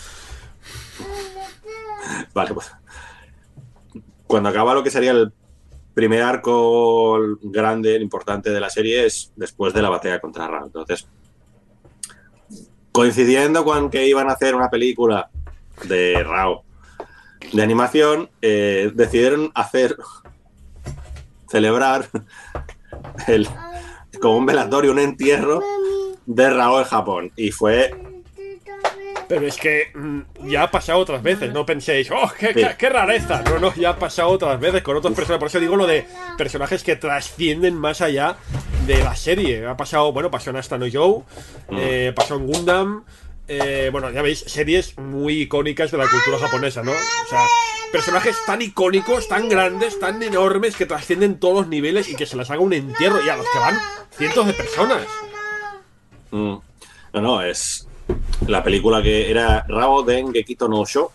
Vale, 2.34 2.54
pues. 2.54 2.72
Cuando 4.26 4.48
acaba 4.50 4.74
lo 4.74 4.84
que 4.84 4.90
sería 4.90 5.12
el 5.12 5.34
primer 5.94 6.22
arco 6.24 7.20
grande, 7.42 7.98
importante 7.98 8.50
de 8.52 8.60
la 8.62 8.70
serie, 8.70 9.06
es 9.06 9.34
después 9.36 9.74
de 9.74 9.82
la 9.82 9.90
batalla 9.90 10.22
contra 10.22 10.48
Ra. 10.48 10.62
Entonces, 10.64 11.08
coincidiendo 12.94 13.66
con 13.66 13.90
que 13.90 14.08
iban 14.08 14.30
a 14.30 14.34
hacer 14.34 14.56
una 14.56 14.70
película 14.70 15.30
de 15.84 16.24
Rao 16.24 16.64
de 17.52 17.62
animación, 17.64 18.30
eh, 18.42 18.92
decidieron 18.94 19.52
hacer, 19.56 19.96
celebrar 21.50 22.08
el, 23.28 23.48
como 24.22 24.38
un 24.38 24.46
velatorio, 24.46 24.92
un 24.92 25.00
entierro 25.00 25.62
de 26.26 26.50
Rao 26.50 26.80
en 26.80 26.86
Japón. 26.86 27.32
Y 27.36 27.52
fue 27.52 27.94
Pero 29.28 29.46
es 29.48 29.58
que 29.58 29.88
mm, 29.94 30.48
ya 30.50 30.64
ha 30.64 30.72
pasado 30.72 31.00
otras 31.00 31.22
veces, 31.24 31.52
no 31.54 31.66
penséis, 31.66 32.10
oh, 32.12 32.32
qué, 32.40 32.54
qué- 32.54 32.76
qué 32.78 32.90
rareza. 32.90 33.42
No, 33.44 33.60
no, 33.60 33.74
ya 33.76 33.90
ha 33.92 34.00
pasado 34.00 34.30
otras 34.30 34.60
veces 34.60 34.82
con 34.82 34.96
otros 34.98 35.14
personajes. 35.14 35.40
Por 35.40 35.48
eso 35.50 35.60
digo 35.60 35.76
lo 35.76 35.88
de 35.88 36.06
personajes 36.38 36.84
que 36.84 36.96
trascienden 36.96 37.76
más 37.76 38.02
allá 38.02 38.38
de 38.88 39.04
la 39.04 39.16
serie. 39.16 39.66
Ha 39.66 39.78
pasado, 39.78 40.12
bueno, 40.12 40.30
pasó 40.32 40.50
en 40.50 40.58
Asta 40.58 40.78
no 40.78 40.86
Joe, 40.92 41.22
eh, 41.72 42.14
pasó 42.16 42.36
en 42.36 42.48
Gundam. 42.48 43.04
Eh, 43.48 43.90
bueno, 43.92 44.10
ya 44.12 44.22
veis, 44.22 44.40
series 44.40 44.98
muy 44.98 45.42
icónicas 45.42 45.92
de 45.92 45.98
la 45.98 46.08
cultura 46.10 46.40
japonesa, 46.40 46.84
¿no? 46.84 46.92
O 46.92 47.30
sea, 47.30 47.46
personajes 47.92 48.38
tan 48.46 48.62
icónicos, 48.62 49.28
tan 49.28 49.50
grandes, 49.50 50.00
tan 50.00 50.22
enormes 50.24 50.76
que 50.76 50.86
trascienden 50.86 51.40
todos 51.40 51.56
los 51.56 51.68
niveles 51.68 52.10
y 52.10 52.16
que 52.16 52.26
se 52.26 52.38
les 52.38 52.50
haga 52.50 52.62
un 52.62 52.74
entierro 52.74 53.24
y 53.24 53.30
a 53.30 53.36
los 53.36 53.46
que 53.52 53.60
van 53.60 53.78
cientos 54.12 54.48
de 54.48 54.54
personas. 54.54 55.08
Mm. 56.32 56.56
No, 57.14 57.22
no, 57.22 57.42
es 57.42 57.88
la 58.48 58.64
película 58.64 59.02
que 59.04 59.30
era 59.30 59.66
Rao 59.68 60.04
Den 60.04 60.34
Gekito 60.34 60.68
no 60.68 60.86
Sho, 60.86 61.12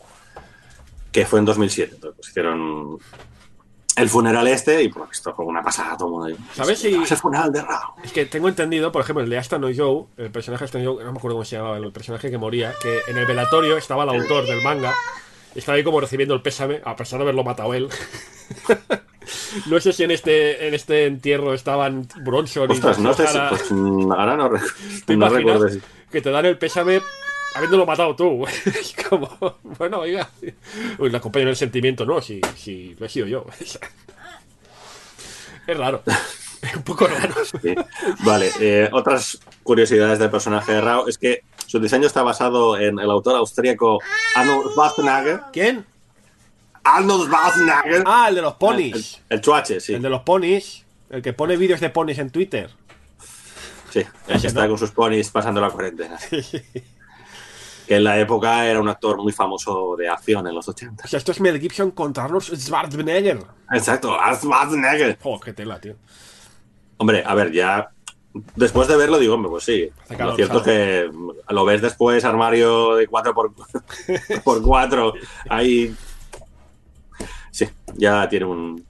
que 1.10 1.26
fue 1.26 1.38
en 1.38 1.44
2007. 1.46 1.94
Entonces 1.94 2.16
pues, 2.16 2.28
hicieron 2.28 2.98
el 4.00 4.08
funeral 4.08 4.46
este 4.48 4.82
y 4.82 4.88
pues 4.88 5.10
esto 5.12 5.34
fue 5.34 5.44
una 5.44 5.62
pasada 5.62 5.96
todo 5.96 6.26
el 6.26 6.34
mundo. 6.34 6.48
¿Sabes 6.54 6.78
si- 6.78 6.94
Es 6.94 7.10
el 7.12 7.18
funeral 7.18 7.52
de 7.52 7.62
Rao. 7.62 7.94
Es 8.02 8.12
que 8.12 8.26
tengo 8.26 8.48
entendido, 8.48 8.90
por 8.92 9.02
ejemplo, 9.02 9.22
el 9.24 9.30
de 9.30 9.38
Asta 9.38 9.58
no 9.58 9.68
Joe, 9.74 10.04
el 10.16 10.30
personaje 10.30 10.64
Asta 10.64 10.78
no 10.78 10.94
Joe, 10.94 11.04
no 11.04 11.12
me 11.12 11.18
acuerdo 11.18 11.36
cómo 11.36 11.44
se 11.44 11.56
llamaba, 11.56 11.76
el 11.78 11.92
personaje 11.92 12.30
que 12.30 12.38
moría, 12.38 12.72
que 12.82 13.00
en 13.08 13.18
el 13.18 13.26
velatorio 13.26 13.76
estaba 13.76 14.04
el 14.04 14.10
autor 14.10 14.46
del 14.46 14.62
manga, 14.62 14.94
y 15.54 15.58
estaba 15.60 15.76
ahí 15.76 15.84
como 15.84 16.00
recibiendo 16.00 16.34
el 16.34 16.42
pésame, 16.42 16.80
a 16.84 16.94
pesar 16.96 17.18
de 17.18 17.24
haberlo 17.24 17.44
matado 17.44 17.74
él. 17.74 17.88
no 19.66 19.80
sé 19.80 19.92
si 19.92 20.04
en 20.04 20.10
este, 20.10 20.68
en 20.68 20.74
este 20.74 21.06
entierro 21.06 21.54
estaban 21.54 22.06
Bronson 22.22 22.70
y 22.72 22.78
no 22.78 23.14
sé 23.14 23.26
si. 23.26 23.38
Pues, 23.48 23.70
ahora 23.70 24.36
no, 24.36 24.50
rec- 24.50 25.04
¿Te 25.04 25.16
no 25.16 25.28
recuerdo 25.28 25.66
que 26.10 26.20
te 26.22 26.30
dan 26.30 26.46
el 26.46 26.56
pésame 26.58 27.00
habiéndolo 27.58 27.84
matado 27.84 28.14
tú? 28.14 28.44
como, 29.08 29.58
bueno, 29.62 30.00
oiga, 30.00 30.30
Uy, 30.98 31.10
le 31.10 31.16
acompaño 31.16 31.42
en 31.42 31.48
el 31.48 31.56
sentimiento, 31.56 32.06
no, 32.06 32.22
si, 32.22 32.40
si 32.56 32.94
lo 32.98 33.06
he 33.06 33.08
sido 33.08 33.26
yo. 33.26 33.44
es 35.66 35.76
raro. 35.76 36.02
Es 36.62 36.74
un 36.74 36.82
poco 36.82 37.06
raro. 37.06 37.34
Sí. 37.44 37.74
Vale, 38.24 38.50
eh, 38.60 38.88
otras 38.92 39.38
curiosidades 39.62 40.18
del 40.18 40.30
personaje 40.30 40.72
de 40.72 40.80
Rao 40.80 41.08
es 41.08 41.18
que 41.18 41.42
su 41.66 41.78
diseño 41.78 42.06
está 42.06 42.22
basado 42.22 42.78
en 42.78 42.98
el 42.98 43.10
autor 43.10 43.36
austríaco 43.36 44.00
Arnold 44.34 44.72
Schwarzenegger. 44.72 45.40
¿Quién? 45.52 45.86
Arnold 46.82 47.26
Schwarzenegger. 47.26 48.02
Ah, 48.06 48.26
el 48.28 48.36
de 48.36 48.42
los 48.42 48.52
el, 48.52 48.58
ponis. 48.58 49.22
el 49.28 49.40
chuache, 49.40 49.80
sí. 49.80 49.94
El 49.94 50.02
de 50.02 50.10
los 50.10 50.22
ponis. 50.22 50.84
El 51.10 51.22
que 51.22 51.32
pone 51.32 51.56
vídeos 51.56 51.80
de 51.80 51.90
ponis 51.90 52.18
en 52.18 52.30
Twitter. 52.30 52.70
Sí, 53.90 54.04
el 54.26 54.40
que 54.40 54.46
está 54.46 54.62
¿no? 54.62 54.70
con 54.70 54.78
sus 54.78 54.90
ponis 54.90 55.30
pasando 55.30 55.60
la 55.60 55.70
cuarentena. 55.70 56.18
Que 57.88 57.96
en 57.96 58.04
la 58.04 58.18
época 58.18 58.66
era 58.66 58.80
un 58.80 58.88
actor 58.88 59.16
muy 59.16 59.32
famoso 59.32 59.96
de 59.96 60.08
acción 60.08 60.46
en 60.46 60.54
los 60.54 60.68
80. 60.68 61.04
O 61.04 61.08
sea, 61.08 61.16
esto 61.16 61.32
es 61.32 61.40
Mel 61.40 61.58
Gibson 61.58 61.90
contra 61.92 62.24
Arnold 62.24 62.44
Schwarzenegger. 62.54 63.40
Exacto, 63.72 64.14
Schwarzenegger. 64.34 65.18
Joder, 65.22 65.40
qué 65.42 65.52
tela, 65.54 65.80
tío. 65.80 65.94
Hombre, 66.98 67.22
a 67.24 67.34
ver, 67.34 67.50
ya 67.50 67.88
después 68.56 68.88
de 68.88 68.96
verlo 68.96 69.18
digo, 69.18 69.34
hombre, 69.34 69.50
pues 69.50 69.64
sí. 69.64 69.88
Lo 70.18 70.36
cierto 70.36 70.58
es 70.58 70.64
que 70.64 71.10
lo 71.48 71.64
ves 71.64 71.80
después, 71.80 72.24
armario 72.26 72.94
de 72.96 73.06
4 73.06 73.34
por, 73.34 73.52
por 74.44 74.62
4 74.62 75.12
ahí... 75.48 75.94
Sí, 77.50 77.66
ya 77.94 78.28
tiene 78.28 78.44
un... 78.44 78.84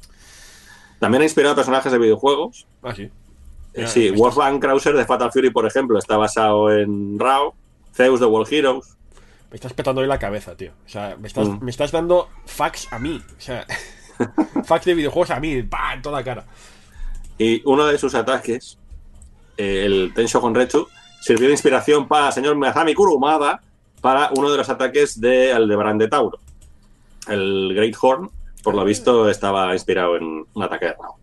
También 0.98 1.22
ha 1.22 1.24
inspirado 1.24 1.52
a 1.52 1.56
personajes 1.56 1.92
de 1.92 1.98
videojuegos. 1.98 2.66
Ah, 2.82 2.94
sí. 2.94 3.02
Eh, 3.02 3.10
Ya, 3.82 3.86
sí, 3.86 4.10
Wolfgang 4.10 4.58
Krauser 4.58 4.96
de 4.96 5.04
Fatal 5.06 5.30
Fury, 5.30 5.50
por 5.50 5.66
ejemplo, 5.66 5.98
está 5.98 6.16
basado 6.16 6.72
en 6.72 7.16
Rao. 7.18 7.54
Zeus 7.98 8.20
de 8.20 8.26
World 8.26 8.52
Heroes. 8.52 8.96
Me 9.50 9.56
estás 9.56 9.72
petando 9.72 10.00
hoy 10.00 10.06
la 10.06 10.20
cabeza, 10.20 10.56
tío. 10.56 10.70
O 10.86 10.88
sea, 10.88 11.16
me 11.18 11.26
estás, 11.26 11.48
Mm. 11.48 11.64
me 11.64 11.70
estás 11.72 11.90
dando 11.90 12.28
facts 12.46 12.86
a 12.92 12.98
mí. 13.00 13.20
O 13.36 13.40
sea, 13.40 13.66
facts 14.64 14.84
de 14.86 14.94
videojuegos 14.94 15.30
a 15.30 15.40
mí. 15.40 15.62
¡Pah! 15.64 15.94
En 15.94 16.02
toda 16.02 16.22
cara. 16.22 16.44
Y 17.38 17.60
uno 17.64 17.86
de 17.86 17.98
sus 17.98 18.14
ataques, 18.14 18.78
eh, 19.56 19.82
el 19.84 20.12
Tensho 20.14 20.38
Honretsu, 20.38 20.86
sirvió 21.20 21.46
de 21.48 21.54
inspiración 21.54 22.06
para 22.06 22.28
el 22.28 22.32
señor 22.32 22.54
Miyazami 22.56 22.94
Kurumada 22.94 23.60
para 24.00 24.30
uno 24.36 24.48
de 24.50 24.58
los 24.58 24.68
ataques 24.68 25.20
de 25.20 25.52
Aldebarán 25.52 25.98
de 25.98 26.06
Tauro. 26.08 26.38
el 27.26 27.74
Great 27.74 27.94
Horn, 28.00 28.30
por 28.62 28.74
lo 28.74 28.84
visto, 28.84 29.28
estaba 29.28 29.72
inspirado 29.74 30.16
en 30.16 30.46
un 30.54 30.62
ataque 30.62 30.86
de 30.86 30.92
Raw. 30.94 31.14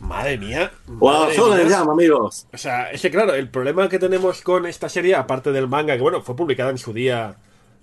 Madre 0.00 0.38
mía. 0.38 0.70
¡Wow! 0.86 1.20
madre 1.20 1.34
¡Solo 1.36 1.54
mía. 1.54 1.64
les 1.64 1.72
llamo, 1.72 1.92
amigos! 1.92 2.46
O 2.52 2.56
sea, 2.58 2.90
es 2.90 3.00
que 3.02 3.10
claro, 3.10 3.34
el 3.34 3.48
problema 3.48 3.88
que 3.88 3.98
tenemos 3.98 4.40
con 4.42 4.66
esta 4.66 4.88
serie, 4.88 5.14
aparte 5.14 5.52
del 5.52 5.68
manga, 5.68 5.94
que 5.94 6.02
bueno, 6.02 6.22
fue 6.22 6.34
publicada 6.34 6.70
en 6.70 6.78
su 6.78 6.92
día, 6.92 7.36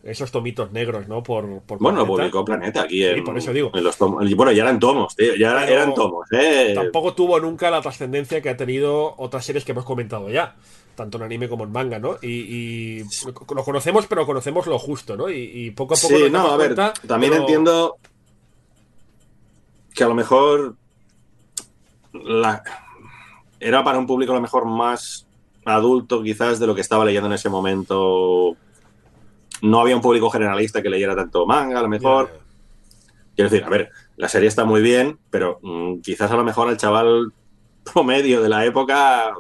esos 0.04 0.32
tomitos 0.32 0.72
negros, 0.72 1.08
¿no? 1.08 1.22
Por, 1.22 1.62
por 1.62 1.78
Bueno, 1.80 2.00
Planeta. 2.06 2.08
publicó 2.08 2.46
Planeta 2.46 2.82
aquí 2.84 3.04
en, 3.04 3.24
por 3.24 3.38
eso 3.38 3.54
digo. 3.54 3.72
en 3.74 3.84
los 3.84 3.98
Bueno, 4.00 4.52
ya 4.52 4.64
eran 4.64 4.80
tomos, 4.80 5.16
tío, 5.16 5.36
ya 5.36 5.60
Pero 5.66 5.74
eran 5.74 5.94
tomos, 5.94 6.28
¿eh? 6.32 6.72
Tampoco 6.76 7.14
tuvo 7.14 7.40
nunca 7.40 7.70
la 7.70 7.82
trascendencia 7.82 8.42
que 8.42 8.50
ha 8.50 8.58
tenido 8.58 9.14
otras 9.18 9.46
series 9.46 9.64
que 9.64 9.74
hemos 9.74 9.86
comentado 9.86 10.30
ya, 10.30 10.56
tanto 10.96 11.18
en 11.18 11.24
anime 11.24 11.48
como 11.50 11.66
en 11.66 11.72
manga, 11.72 12.00
¿no? 12.00 12.18
Y, 12.22 12.30
y 12.30 13.04
lo 13.54 13.64
conocemos, 13.64 14.08
pero 14.08 14.26
conocemos 14.26 14.66
lo 14.66 14.80
justo, 14.80 15.16
¿no? 15.18 15.30
Y, 15.30 15.52
y 15.54 15.72
poco 15.72 15.94
a 15.94 15.98
poco 15.98 16.16
Sí, 16.16 16.24
nos 16.24 16.32
no, 16.32 16.48
a 16.52 16.58
ver, 16.58 16.74
cuenta, 16.74 16.94
también 17.08 17.34
pero- 17.34 17.44
entiendo 17.44 17.98
que 19.94 20.04
a 20.04 20.08
lo 20.08 20.16
mejor 20.16 20.76
la- 22.24 22.64
era 23.60 23.84
para 23.84 23.98
un 23.98 24.08
público 24.08 24.32
a 24.32 24.36
lo 24.36 24.42
mejor 24.42 24.66
más 24.66 25.28
adulto 25.66 26.22
quizás 26.24 26.60
de 26.60 26.68
lo 26.68 26.76
que 26.76 26.82
estaba 26.82 27.04
leyendo 27.06 27.28
en 27.28 27.34
ese 27.34 27.50
momento. 27.50 28.56
No 29.62 29.80
había 29.82 29.96
un 29.96 30.02
público 30.02 30.30
generalista 30.30 30.82
que 30.82 30.90
leyera 30.90 31.16
tanto 31.16 31.46
manga, 31.46 31.80
a 31.80 31.82
lo 31.82 31.90
mejor. 31.90 32.40
Quiero 33.36 33.50
decir, 33.50 33.66
a 33.66 33.70
ver, 33.70 33.90
la 34.16 34.30
serie 34.30 34.48
está 34.48 34.66
muy 34.66 34.82
bien, 34.82 35.20
pero 35.30 35.60
mm, 35.62 36.00
quizás 36.02 36.32
a 36.32 36.36
lo 36.36 36.44
mejor 36.44 36.68
al 36.70 36.78
chaval 36.78 37.34
promedio 37.94 38.42
de 38.42 38.50
la 38.50 38.66
época 38.66 39.34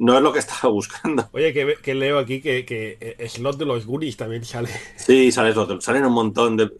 no 0.00 0.16
es 0.16 0.22
lo 0.22 0.32
que 0.32 0.38
estaba 0.40 0.68
buscando. 0.72 1.28
Oye, 1.32 1.52
que, 1.52 1.74
que 1.82 1.94
leo 1.94 2.18
aquí 2.18 2.40
que, 2.40 2.64
que 2.64 3.16
Slot 3.28 3.56
de 3.58 3.66
los 3.66 3.86
Goonies 3.86 4.16
también 4.16 4.44
sale. 4.44 4.68
Sí, 4.96 5.30
sales 5.30 5.56
otro. 5.56 5.80
Salen 5.80 6.04
un 6.06 6.12
montón 6.12 6.56
de, 6.56 6.70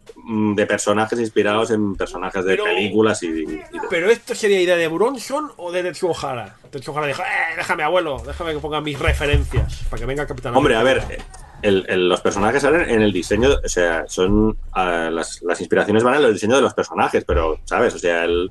de 0.55 0.67
personajes 0.67 1.19
inspirados 1.21 1.71
en 1.71 1.95
personajes 1.97 2.45
de 2.45 2.53
Pero- 2.53 2.65
películas 2.65 3.23
y, 3.23 3.45
¿Pero 3.89 4.11
esto 4.11 4.35
sería 4.35 4.61
idea 4.61 4.77
de 4.77 4.89
Bronson 4.89 5.53
o 5.59 5.71
de 5.71 5.83
Tetsuo 5.83 6.15
Hara? 6.21 6.57
Tetsuo 6.71 6.97
Hara 6.97 7.07
dijo, 7.07 7.23
eh, 7.23 7.57
déjame 7.57 7.83
abuelo, 7.83 8.23
déjame 8.27 8.53
que 8.55 8.59
ponga 8.59 8.81
mis 8.81 8.99
referencias 8.99 9.85
para 9.91 10.01
que 10.01 10.07
venga 10.07 10.27
Capitán 10.27 10.57
Hombre, 10.57 10.75
a 10.77 10.83
ver, 10.83 11.01
América". 11.01 11.25
el- 11.63 11.85
el- 11.89 12.09
los 12.09 12.21
personajes 12.23 12.63
salen 12.63 12.89
en 12.89 13.03
el 13.03 13.13
diseño, 13.13 13.51
o 13.65 13.69
sea, 13.69 14.05
son 14.09 14.57
ah, 14.73 15.11
las, 15.13 15.43
las 15.43 15.61
inspiraciones 15.61 16.03
van 16.03 16.15
en 16.15 16.25
el 16.25 16.33
diseño 16.33 16.57
de 16.57 16.63
los 16.63 16.73
personajes, 16.75 17.25
pero, 17.27 17.59
¿sabes? 17.65 17.95
O 17.95 17.99
sea, 17.99 18.25
el 18.25 18.51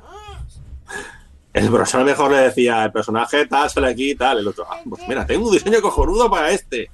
el 1.54 1.70
profesor 1.70 2.04
mejor 2.04 2.32
le 2.32 2.38
decía, 2.38 2.86
el 2.86 2.92
personaje 2.92 3.46
tal 3.48 3.70
sale 3.70 3.88
aquí 3.90 4.12
y 4.12 4.16
tal, 4.16 4.40
el 4.40 4.48
otro, 4.48 4.68
ah, 4.70 4.80
pues 4.88 5.02
mira, 5.08 5.26
tengo 5.26 5.48
un 5.48 5.54
diseño 5.54 5.82
cojonudo 5.82 6.30
para 6.30 6.52
este. 6.52 6.90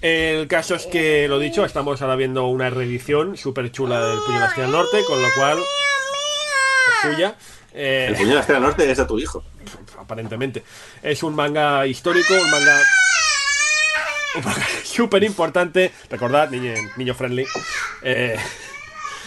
El 0.00 0.48
caso 0.48 0.74
es 0.74 0.86
que, 0.86 1.28
lo 1.28 1.38
dicho, 1.38 1.64
estamos 1.64 2.00
ahora 2.00 2.16
viendo 2.16 2.46
una 2.46 2.70
reedición 2.70 3.36
súper 3.36 3.70
chula 3.70 4.00
del 4.00 4.18
Puño 4.20 4.34
de 4.34 4.40
la 4.40 4.46
Estrella 4.46 4.66
del 4.68 4.76
Norte, 4.76 5.04
con 5.06 5.22
lo 5.22 5.28
cual 5.36 5.58
es 5.58 7.10
suya. 7.12 7.34
Eh, 7.72 8.06
El 8.08 8.16
puño 8.16 8.28
de 8.30 8.34
la 8.34 8.40
estrella 8.40 8.60
norte 8.60 8.90
es 8.90 8.98
de 8.98 9.04
tu 9.04 9.18
hijo. 9.18 9.44
aparentemente. 9.98 10.64
Es 11.02 11.22
un 11.22 11.34
manga 11.36 11.86
histórico, 11.86 12.34
un 12.34 12.50
manga. 12.50 12.80
Un 14.36 14.44
manga 14.44 14.66
súper 14.84 15.22
importante. 15.22 15.92
Recordad, 16.10 16.50
niño, 16.50 16.72
niño 16.96 17.14
friendly. 17.14 17.46
Eh, 18.02 18.36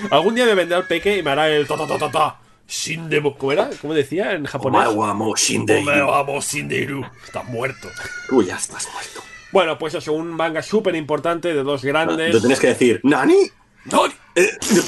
algún 0.09 0.36
día 0.36 0.45
me 0.45 0.55
vendrá 0.55 0.80
el 0.80 0.86
peque 0.86 1.18
y 1.18 1.24
me 1.24 1.32
hará 1.32 1.47
el 1.49 1.68
ta 1.68 1.76
ta 1.78 2.11
ta. 2.11 2.39
Shindemo. 2.74 3.38
¿Cómo 3.38 3.51
era? 3.51 3.69
¿Cómo 3.82 3.93
decía 3.93 4.32
en 4.34 4.45
japonés? 4.45 4.88
Omae 4.88 4.95
wa 4.95 5.13
mo 5.13 5.36
shindeiru. 5.36 5.82
Omae 5.84 6.03
wa 6.03 6.24
mo 6.24 6.41
shinderu. 6.41 7.05
Estás 7.24 7.45
muerto. 7.45 7.88
Tú 8.28 8.41
ya 8.41 8.55
estás 8.55 8.89
muerto. 8.91 9.21
Bueno, 9.51 9.78
pues 9.78 9.93
eso, 9.93 10.11
un 10.13 10.30
manga 10.34 10.63
súper 10.63 10.95
importante 10.95 11.53
de 11.53 11.61
dos 11.61 11.84
grandes. 11.84 12.32
Tú 12.32 12.39
tienes 12.39 12.59
que 12.59 12.67
decir, 12.67 12.99
¿Nani? 13.03 13.38
¡Nani! 13.86 14.13
Eh, 14.34 14.49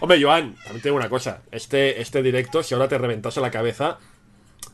Hombre, 0.00 0.22
Joan, 0.22 0.54
también 0.62 0.80
te 0.80 0.88
digo 0.88 0.96
una 0.96 1.08
cosa. 1.10 1.42
Este, 1.50 2.00
este 2.00 2.22
directo, 2.22 2.62
si 2.62 2.74
ahora 2.74 2.86
te 2.86 2.96
reventase 2.96 3.40
la 3.40 3.50
cabeza, 3.50 3.98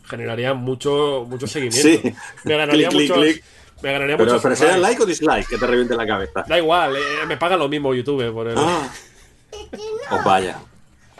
generaría 0.05 0.53
mucho, 0.53 1.24
mucho 1.26 1.47
seguimiento. 1.47 1.89
Sí. 1.89 2.14
Me 2.45 2.57
ganaría 2.59 2.91
Clic, 2.91 3.09
muchos. 3.11 3.24
clic. 3.24 3.45
Me 3.82 3.93
ganaría 3.93 4.16
Pero, 4.18 4.28
muchos 4.30 4.43
pero 4.43 4.57
será 4.57 4.76
like 4.76 5.03
o 5.03 5.07
dislike 5.07 5.49
que 5.49 5.57
te 5.57 5.66
reviente 5.66 5.97
la 5.97 6.07
cabeza. 6.07 6.45
Da 6.47 6.59
igual, 6.59 6.95
eh, 6.97 7.26
me 7.26 7.37
paga 7.39 7.57
lo 7.57 7.68
mismo 7.70 7.95
YouTube 7.95 8.30
por 8.32 8.49
el... 8.49 8.59
Ah. 8.59 8.89
Oh, 10.11 10.20
vaya. 10.24 10.59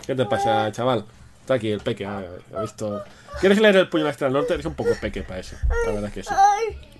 ¿Qué 0.06 0.14
te 0.14 0.24
pasa, 0.26 0.70
chaval? 0.72 1.04
Está 1.40 1.54
aquí 1.54 1.70
el 1.70 1.80
peque, 1.80 2.04
ha, 2.04 2.22
ha 2.56 2.62
visto... 2.62 3.02
¿Quieres 3.40 3.60
leer 3.60 3.76
el 3.76 3.88
puño 3.88 4.02
de 4.02 4.08
la 4.08 4.10
Estrella 4.12 4.32
del 4.32 4.40
norte? 4.40 4.54
Eres 4.54 4.66
un 4.66 4.74
poco 4.74 4.90
peque 5.00 5.22
para 5.22 5.40
eso. 5.40 5.56
La 5.86 5.92
verdad 5.92 6.08
es 6.08 6.14
que 6.14 6.22
sí. 6.22 6.34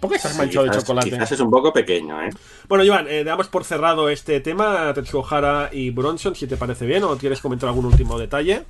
¿Por 0.00 0.10
qué 0.10 0.16
estás 0.16 0.32
Sí, 0.32 0.38
manchado 0.38 0.66
de 0.66 0.78
chocolate? 0.78 1.10
Quizás 1.10 1.32
es 1.32 1.40
un 1.40 1.50
poco 1.50 1.72
pequeño, 1.72 2.22
¿eh? 2.22 2.30
Bueno, 2.68 2.84
Joan, 2.86 3.08
eh, 3.08 3.24
damos 3.24 3.48
por 3.48 3.64
cerrado 3.64 4.10
este 4.10 4.40
tema, 4.40 4.92
Tetsuo 4.94 5.26
Hara 5.28 5.70
y 5.72 5.90
Bronson, 5.90 6.34
si 6.36 6.46
te 6.46 6.56
parece 6.56 6.84
bien, 6.84 7.04
o 7.04 7.16
quieres 7.16 7.40
comentar 7.40 7.68
algún 7.68 7.86
último 7.86 8.18
detalle. 8.18 8.64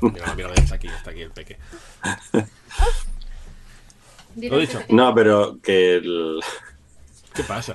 Mira, 0.00 0.34
mira, 0.34 0.52
está 0.54 0.76
aquí, 0.76 0.88
está 0.88 1.10
aquí 1.10 1.20
el 1.22 1.30
peque. 1.30 1.58
Lo 4.36 4.58
dicho. 4.58 4.82
No, 4.88 5.14
pero 5.14 5.58
que 5.62 5.96
el, 5.96 6.40
¿Qué 7.34 7.42
pasa? 7.42 7.74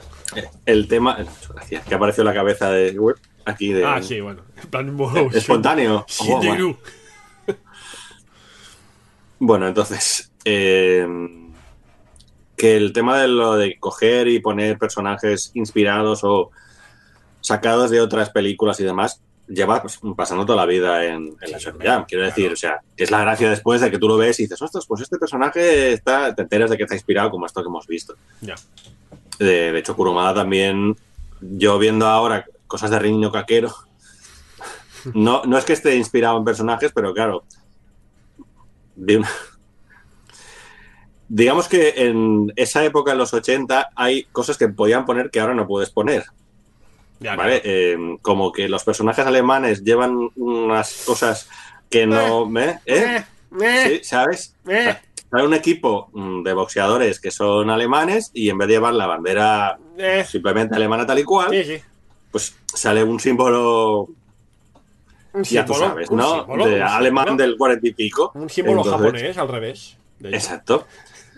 el 0.65 0.87
tema. 0.87 1.17
Muchas 1.19 1.49
gracias. 1.49 1.85
Que 1.85 1.95
apareció 1.95 2.23
la 2.23 2.33
cabeza 2.33 2.69
de. 2.71 2.91
web 2.99 3.17
Aquí 3.45 3.73
de. 3.73 3.85
Ah, 3.85 4.01
sí, 4.01 4.21
bueno. 4.21 4.43
En 4.61 4.69
plan, 4.69 4.95
wow, 4.97 5.29
Espontáneo. 5.33 6.05
Shinderu. 6.07 6.77
Bueno, 9.39 9.67
entonces. 9.67 10.31
eh, 10.45 11.07
que 12.57 12.75
el 12.75 12.91
tema 12.91 13.17
de 13.21 13.27
lo 13.29 13.55
de 13.55 13.79
coger 13.79 14.27
y 14.27 14.39
poner 14.39 14.77
personajes 14.77 15.51
inspirados 15.53 16.25
o 16.25 16.51
sacados 17.39 17.89
de 17.89 18.01
otras 18.01 18.29
películas 18.31 18.79
y 18.79 18.83
demás. 18.83 19.21
Lleva 19.47 19.81
pues, 19.81 19.99
pasando 20.15 20.45
toda 20.45 20.57
la 20.57 20.65
vida 20.67 21.05
en, 21.05 21.35
en 21.41 21.51
la 21.51 21.57
Sí, 21.59 21.65
Jump. 21.71 21.79
Quiero 21.81 22.05
claro. 22.07 22.25
decir, 22.25 22.51
o 22.51 22.55
sea, 22.55 22.81
que 22.95 23.03
es 23.05 23.09
la 23.09 23.21
gracia 23.21 23.49
después 23.49 23.81
de 23.81 23.89
que 23.89 23.97
tú 23.97 24.07
lo 24.07 24.15
ves 24.17 24.39
y 24.39 24.43
dices, 24.43 24.61
ostras, 24.61 24.85
pues 24.85 25.01
este 25.01 25.17
personaje 25.17 25.93
está, 25.93 26.35
te 26.35 26.43
enteras 26.43 26.69
de 26.69 26.77
que 26.77 26.83
está 26.83 26.93
inspirado 26.93 27.31
como 27.31 27.47
esto 27.47 27.63
que 27.63 27.67
hemos 27.67 27.87
visto. 27.87 28.13
Ya. 28.41 28.53
De, 29.39 29.77
hecho, 29.79 29.95
Kurumada 29.95 30.33
también, 30.35 30.95
yo 31.41 31.79
viendo 31.79 32.05
ahora 32.07 32.45
cosas 32.67 32.91
de 32.91 32.99
Riño 32.99 33.31
Caquero, 33.31 33.73
no, 35.13 35.43
no 35.45 35.57
es 35.57 35.65
que 35.65 35.73
esté 35.73 35.95
inspirado 35.95 36.37
en 36.37 36.43
personajes, 36.45 36.91
pero 36.93 37.13
claro, 37.13 37.43
una- 38.95 39.29
digamos 41.27 41.67
que 41.67 41.93
en 41.95 42.51
esa 42.55 42.83
época, 42.83 43.11
en 43.13 43.17
los 43.19 43.33
80, 43.33 43.89
hay 43.95 44.23
cosas 44.25 44.57
que 44.57 44.67
podían 44.67 45.05
poner 45.05 45.29
que 45.29 45.39
ahora 45.39 45.53
no 45.53 45.67
puedes 45.67 45.89
poner. 45.89 46.25
Ya, 47.19 47.35
¿vale? 47.35 47.61
claro. 47.61 47.77
Eh, 47.77 48.17
como 48.21 48.51
que 48.51 48.69
los 48.69 48.83
personajes 48.83 49.25
alemanes 49.25 49.83
llevan 49.83 50.29
unas 50.35 51.03
cosas 51.05 51.49
que 51.89 52.05
no... 52.07 52.49
¿eh? 52.59 52.79
¿Eh? 52.85 53.25
Eh, 53.61 53.99
Sí, 53.99 54.03
¿sabes? 54.03 54.55
Hay 55.31 55.45
un 55.45 55.53
equipo 55.53 56.09
mm, 56.13 56.43
de 56.43 56.53
boxeadores 56.53 57.19
que 57.19 57.29
son 57.31 57.69
alemanes 57.69 58.31
y 58.33 58.49
en 58.49 58.57
vez 58.57 58.67
de 58.67 58.73
llevar 58.75 58.93
la 58.95 59.05
bandera 59.07 59.77
eh. 59.97 60.25
simplemente 60.27 60.75
alemana 60.75 61.05
tal 61.05 61.19
y 61.19 61.23
cual, 61.23 61.49
Sí, 61.51 61.63
sí. 61.63 61.77
pues 62.31 62.55
sale 62.65 63.03
un 63.03 63.19
símbolo, 63.19 64.07
Un 65.33 65.43
ya 65.43 65.65
tú 65.65 65.73
símbolo, 65.73 65.91
sabes, 65.91 66.09
un 66.09 66.17
¿no? 66.17 66.35
símbolo, 66.39 66.65
de 66.65 66.75
un 66.77 66.81
alemán 66.81 67.27
símbolo. 67.27 67.47
del 67.47 67.57
cuarenta 67.57 67.87
y 67.87 67.93
pico. 67.93 68.31
Un 68.33 68.49
símbolo 68.49 68.81
Entonces, 68.81 69.01
japonés 69.01 69.37
al 69.37 69.47
revés. 69.47 69.97
De 70.19 70.29
Exacto. 70.29 70.85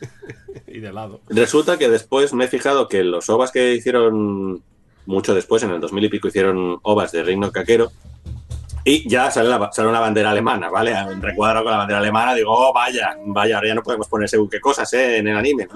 Y 0.68 0.80
de 0.80 0.92
lado. 0.92 1.22
Resulta 1.30 1.78
que 1.78 1.88
después 1.90 2.34
me 2.34 2.46
he 2.46 2.48
fijado 2.48 2.88
que 2.88 3.04
los 3.04 3.30
ovas 3.30 3.52
que 3.52 3.74
hicieron 3.74 4.62
mucho 5.06 5.34
después, 5.36 5.64
en 5.64 5.72
el 5.72 5.80
2000 5.82 6.06
y 6.06 6.10
pico, 6.10 6.28
hicieron 6.30 6.80
ovas 6.84 7.12
de 7.12 7.24
Reino 7.24 7.52
Caquero. 7.52 7.92
Y 8.84 9.08
ya 9.08 9.30
sale, 9.30 9.50
la, 9.50 9.70
sale 9.72 9.90
una 9.90 10.00
bandera 10.00 10.32
alemana, 10.32 10.70
¿vale? 10.70 10.96
Recuadro 11.20 11.64
con 11.64 11.72
la 11.72 11.78
bandera 11.80 12.00
alemana, 12.00 12.34
digo, 12.34 12.52
oh, 12.52 12.74
vaya, 12.74 13.16
vaya, 13.26 13.56
ahora 13.58 13.68
ya 13.68 13.76
no 13.76 13.84
podemos 13.84 14.08
poner 14.08 14.28
según 14.28 14.50
qué 14.50 14.60
cosas, 14.60 14.92
¿eh? 14.94 15.18
En 15.18 15.28
el 15.28 15.38
anime. 15.38 15.68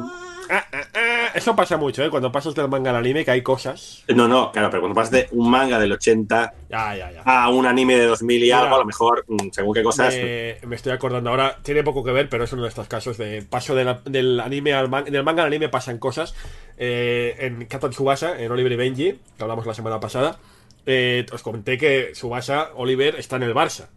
Ah, 0.50 0.64
ah, 0.74 0.82
ah. 0.94 1.28
Eso 1.34 1.56
pasa 1.56 1.76
mucho, 1.78 2.04
¿eh? 2.04 2.10
Cuando 2.10 2.32
pasas 2.32 2.54
del 2.56 2.68
manga 2.70 2.92
al 2.92 2.96
anime, 2.98 3.26
que 3.26 3.32
hay 3.32 3.42
cosas. 3.42 4.04
No, 4.08 4.28
no, 4.28 4.52
claro, 4.52 4.70
pero 4.70 4.82
cuando 4.82 4.96
pasas 4.96 5.12
de 5.12 5.28
un 5.32 5.50
manga 5.50 5.78
del 5.80 5.92
80 5.92 6.54
Ya, 6.70 6.96
ya, 6.96 7.12
ya. 7.12 7.22
a 7.24 7.50
un 7.50 7.66
anime 7.66 7.96
de 7.96 8.06
2000 8.06 8.44
y 8.44 8.52
algo, 8.52 8.76
a 8.76 8.80
lo 8.80 8.86
mejor, 8.86 9.26
mm, 9.28 9.50
según 9.52 9.74
qué 9.74 9.84
cosas. 9.84 10.14
Me, 10.16 10.58
me 10.66 10.76
estoy 10.76 10.92
acordando 10.94 11.30
ahora, 11.32 11.58
tiene 11.62 11.84
poco 11.84 12.04
que 12.04 12.12
ver, 12.12 12.30
pero 12.30 12.44
es 12.44 12.54
uno 12.54 12.64
de 12.64 12.70
estos 12.70 12.88
casos 12.88 13.18
de 13.18 13.42
paso 13.42 13.76
de 13.76 13.86
la- 13.86 14.02
del 14.06 14.40
anime 14.40 14.74
al 14.74 14.88
manga. 14.90 15.08
En 15.10 15.16
el 15.16 15.24
manga 15.24 15.42
al 15.44 15.48
anime 15.48 15.68
pasan 15.70 15.98
cosas. 15.98 16.34
Eh, 16.78 17.36
en 17.40 17.66
Katon 17.66 17.92
Tsubasa, 17.92 18.40
en 18.40 18.52
Oliver 18.52 18.72
y 18.72 18.76
Benji, 18.76 19.20
que 19.38 19.44
hablamos 19.44 19.66
la 19.66 19.74
semana 19.74 20.00
pasada, 20.00 20.38
eh, 20.86 21.26
os 21.32 21.42
comenté 21.42 21.78
que 21.78 22.12
Tsubasa, 22.14 22.72
Oliver, 22.76 23.16
está 23.16 23.36
en 23.38 23.44
el 23.44 23.54
Barça. 23.54 23.88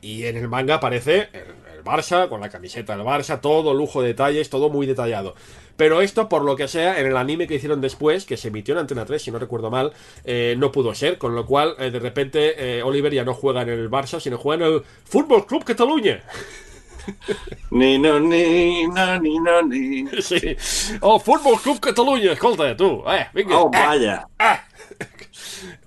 Y 0.00 0.26
en 0.26 0.36
el 0.36 0.48
manga 0.48 0.76
aparece 0.76 1.28
el, 1.32 1.76
el 1.76 1.84
Barça, 1.84 2.28
con 2.28 2.40
la 2.40 2.48
camiseta 2.48 2.96
del 2.96 3.06
Barça, 3.06 3.40
todo 3.40 3.72
lujo 3.74 4.02
de 4.02 4.08
detalles, 4.08 4.50
todo 4.50 4.68
muy 4.68 4.86
detallado. 4.86 5.34
Pero 5.76 6.02
esto, 6.02 6.28
por 6.28 6.42
lo 6.42 6.56
que 6.56 6.68
sea, 6.68 7.00
en 7.00 7.06
el 7.06 7.16
anime 7.16 7.46
que 7.46 7.54
hicieron 7.54 7.80
después, 7.80 8.24
que 8.24 8.36
se 8.36 8.48
emitió 8.48 8.74
en 8.74 8.80
Antena 8.80 9.04
3, 9.04 9.22
si 9.22 9.30
no 9.30 9.38
recuerdo 9.38 9.70
mal, 9.70 9.92
eh, 10.24 10.54
no 10.58 10.70
pudo 10.70 10.94
ser. 10.94 11.18
Con 11.18 11.34
lo 11.34 11.46
cual, 11.46 11.74
eh, 11.78 11.90
de 11.90 11.98
repente, 11.98 12.78
eh, 12.78 12.82
Oliver 12.82 13.12
ya 13.12 13.24
no 13.24 13.34
juega 13.34 13.62
en 13.62 13.70
el 13.70 13.90
Barça, 13.90 14.20
sino 14.20 14.38
juega 14.38 14.66
en 14.66 14.74
el 14.74 14.82
Fútbol 15.04 15.46
Club 15.46 15.64
Cataluña. 15.64 16.22
Ni 17.70 17.98
no, 17.98 18.20
ni 18.20 18.86
no, 18.86 19.18
ni 19.18 19.38
no, 19.40 19.62
ni. 19.62 20.06
Sí. 20.22 20.56
Oh, 21.00 21.18
Fútbol 21.18 21.60
Club 21.60 21.80
Cataluña, 21.80 22.32
escolta, 22.32 22.76
tú. 22.76 23.02
Eh, 23.08 23.26
venga. 23.32 23.58
Oh, 23.58 23.70
vaya. 23.70 24.28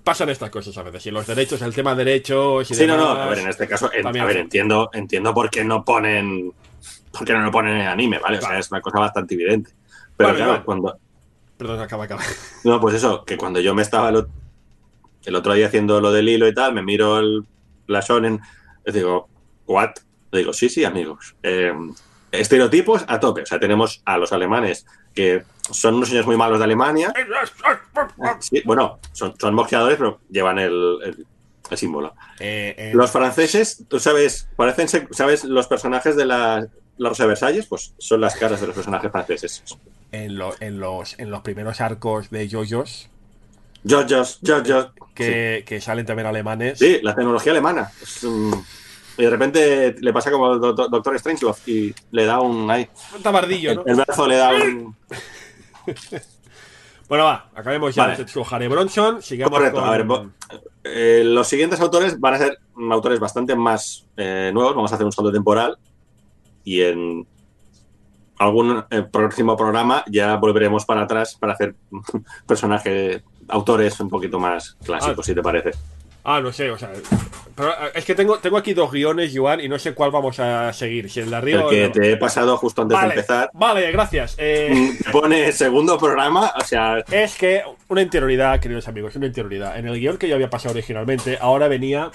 Pasan 0.06 0.28
estas 0.28 0.50
cosas 0.50 0.78
a 0.78 0.84
veces. 0.84 1.06
Y 1.06 1.10
los 1.10 1.26
derechos, 1.26 1.60
el 1.62 1.74
tema 1.74 1.92
derechos. 1.96 2.70
Y 2.70 2.74
Sí, 2.76 2.86
no, 2.86 2.96
no. 2.96 3.08
A 3.10 3.26
ver, 3.26 3.40
en 3.40 3.48
este 3.48 3.66
caso, 3.66 3.90
en- 3.92 4.06
a 4.06 4.12
ver, 4.24 4.36
entiendo, 4.36 4.88
entiendo 4.92 5.34
por 5.34 5.50
qué 5.50 5.64
no 5.64 5.84
ponen. 5.84 6.52
por 7.10 7.26
qué 7.26 7.32
no 7.32 7.40
lo 7.40 7.50
ponen 7.50 7.76
en 7.78 7.88
anime, 7.88 8.20
¿vale? 8.20 8.38
O 8.38 8.40
sea, 8.40 8.56
es 8.56 8.70
una 8.70 8.80
cosa 8.80 9.00
bastante 9.00 9.34
evidente. 9.34 9.72
Pero 10.16 10.28
Vale, 10.28 10.36
claro, 10.38 10.52
vale. 10.52 10.64
cuando. 10.64 10.96
Perdón, 11.58 11.80
acaba, 11.80 12.04
acaba. 12.04 12.22
No, 12.64 12.80
pues 12.80 12.94
eso, 12.94 13.24
que 13.24 13.36
cuando 13.36 13.58
yo 13.58 13.74
me 13.74 13.82
estaba 13.82 14.10
el 14.10 15.34
otro 15.34 15.54
día 15.54 15.66
haciendo 15.66 16.00
lo 16.00 16.12
del 16.12 16.28
hilo 16.28 16.46
y 16.46 16.54
tal, 16.54 16.72
me 16.72 16.82
miro 16.84 17.18
el, 17.18 17.44
la 17.88 17.98
shonen, 18.00 18.40
les 18.84 18.94
digo, 18.94 19.28
¿what? 19.66 19.90
Le 20.30 20.38
digo, 20.40 20.52
sí, 20.52 20.68
sí, 20.68 20.84
amigos. 20.84 21.34
Eh, 21.42 21.72
estereotipos 22.30 23.04
a 23.08 23.18
tope. 23.18 23.42
O 23.42 23.46
sea, 23.46 23.58
tenemos 23.58 24.02
a 24.04 24.18
los 24.18 24.32
alemanes 24.32 24.86
que 25.16 25.42
son 25.72 25.94
unos 25.94 26.08
señores 26.08 26.26
muy 26.28 26.36
malos 26.36 26.58
de 26.58 26.64
Alemania. 26.64 27.12
Sí, 28.38 28.62
bueno, 28.64 29.00
son, 29.12 29.34
son 29.40 29.56
boxeadores, 29.56 29.96
pero 29.98 30.20
llevan 30.30 30.58
el, 30.60 30.98
el- 31.04 31.26
el 31.68 31.76
símbolo. 31.76 32.14
Eh, 32.38 32.76
eh, 32.78 32.90
Los 32.94 33.10
franceses, 33.10 33.84
tú 33.88 33.98
sabes, 33.98 34.48
parecen 34.54 34.88
ser- 34.88 35.08
¿sabes? 35.10 35.42
Los 35.42 35.66
personajes 35.66 36.14
de 36.14 36.24
la, 36.24 36.64
la 36.96 37.08
Rosa 37.08 37.24
de 37.24 37.28
Versalles, 37.30 37.66
pues 37.66 37.92
son 37.98 38.20
las 38.20 38.36
caras 38.36 38.60
de 38.60 38.68
los 38.68 38.76
personajes 38.76 39.10
franceses. 39.10 39.64
en, 40.12 40.38
lo- 40.38 40.54
en 40.60 40.78
los, 40.78 41.18
en 41.18 41.30
los 41.32 41.40
primeros 41.42 41.80
arcos 41.80 42.30
de 42.30 42.48
JoJo's, 42.48 43.10
Jojos, 43.88 44.38
Jojos. 44.46 44.92
que, 45.14 45.64
que 45.66 45.80
salen 45.80 46.06
también 46.06 46.26
alemanes. 46.28 46.78
Sí, 46.78 47.00
la 47.02 47.14
tecnología 47.16 47.50
alemana. 47.52 47.90
Es, 48.00 48.22
mm, 48.22 48.52
y 49.18 49.22
de 49.22 49.30
repente 49.30 49.96
le 50.00 50.12
pasa 50.12 50.30
como 50.30 50.52
al 50.52 50.60
Doctor, 50.60 50.90
Doctor 50.90 51.18
Strangelove 51.18 51.58
y 51.66 51.94
le 52.10 52.24
da 52.24 52.40
un. 52.40 52.70
Ahí, 52.70 52.88
Un 53.16 53.22
tabardillo, 53.22 53.70
el, 53.70 53.76
¿no? 53.78 53.82
el 53.86 53.94
brazo 53.96 54.26
le 54.26 54.36
da 54.36 54.50
un. 54.54 54.96
Bueno, 57.08 57.24
va, 57.24 57.48
acabemos 57.54 57.94
ya 57.94 58.08
Vale. 58.08 58.68
Bronson. 58.68 59.22
Sigamos 59.22 59.56
Correcto, 59.56 59.78
con- 59.78 59.88
a 59.88 59.92
ver, 59.92 60.06
eh, 60.82 61.22
los 61.24 61.46
siguientes 61.46 61.80
autores 61.80 62.18
van 62.18 62.34
a 62.34 62.38
ser 62.38 62.58
mm, 62.74 62.90
autores 62.90 63.20
bastante 63.20 63.54
más 63.54 64.04
eh, 64.16 64.50
nuevos. 64.52 64.74
Vamos 64.74 64.90
a 64.90 64.96
hacer 64.96 65.06
un 65.06 65.12
salto 65.12 65.30
temporal 65.30 65.78
y 66.64 66.82
en 66.82 67.24
algún 68.38 68.84
eh, 68.90 69.02
próximo 69.02 69.56
programa 69.56 70.02
ya 70.08 70.34
volveremos 70.34 70.84
para 70.84 71.02
atrás 71.02 71.36
para 71.38 71.52
hacer 71.52 71.76
personajes, 72.46 73.22
autores 73.48 74.00
un 74.00 74.08
poquito 74.08 74.40
más 74.40 74.76
clásicos, 74.84 75.20
Ah. 75.20 75.22
si 75.22 75.32
te 75.34 75.42
parece. 75.42 75.70
Ah, 76.28 76.40
no 76.40 76.52
sé, 76.52 76.68
o 76.72 76.76
sea. 76.76 76.90
pero, 77.54 77.70
eh, 77.70 77.92
es 77.94 78.04
que 78.04 78.16
tengo, 78.16 78.38
tengo 78.40 78.56
aquí 78.56 78.74
dos 78.74 78.90
guiones, 78.90 79.32
Joan, 79.32 79.60
y 79.60 79.68
no 79.68 79.78
sé 79.78 79.94
cuál 79.94 80.10
vamos 80.10 80.40
a 80.40 80.72
seguir. 80.72 81.08
Si 81.08 81.20
el 81.20 81.30
de 81.30 81.36
arriba 81.36 81.60
El 81.60 81.66
o 81.66 81.70
que 81.70 81.84
el 81.84 81.92
de 81.92 82.00
te 82.00 82.12
he 82.12 82.16
pasado 82.16 82.56
justo 82.56 82.82
antes 82.82 82.96
Vale, 82.96 83.08
de 83.08 83.14
empezar 83.20 83.50
vale, 83.54 83.92
gracias. 83.92 84.34
Eh, 84.38 84.96
mm, 85.08 85.12
pone 85.12 85.52
segundo 85.52 85.96
programa, 85.98 86.52
o 86.60 86.64
sea, 86.64 86.98
Es 87.12 87.36
que 87.36 87.62
una 87.88 88.02
interioridad, 88.02 88.58
queridos 88.58 88.88
amigos, 88.88 89.14
una 89.14 89.26
interioridad. 89.26 89.78
En 89.78 89.86
el 89.86 90.00
guion 90.00 90.18
que 90.18 90.28
yo 90.28 90.34
había 90.34 90.50
pasado 90.50 90.74
originalmente, 90.74 91.38
ahora 91.40 91.68
venía 91.68 92.10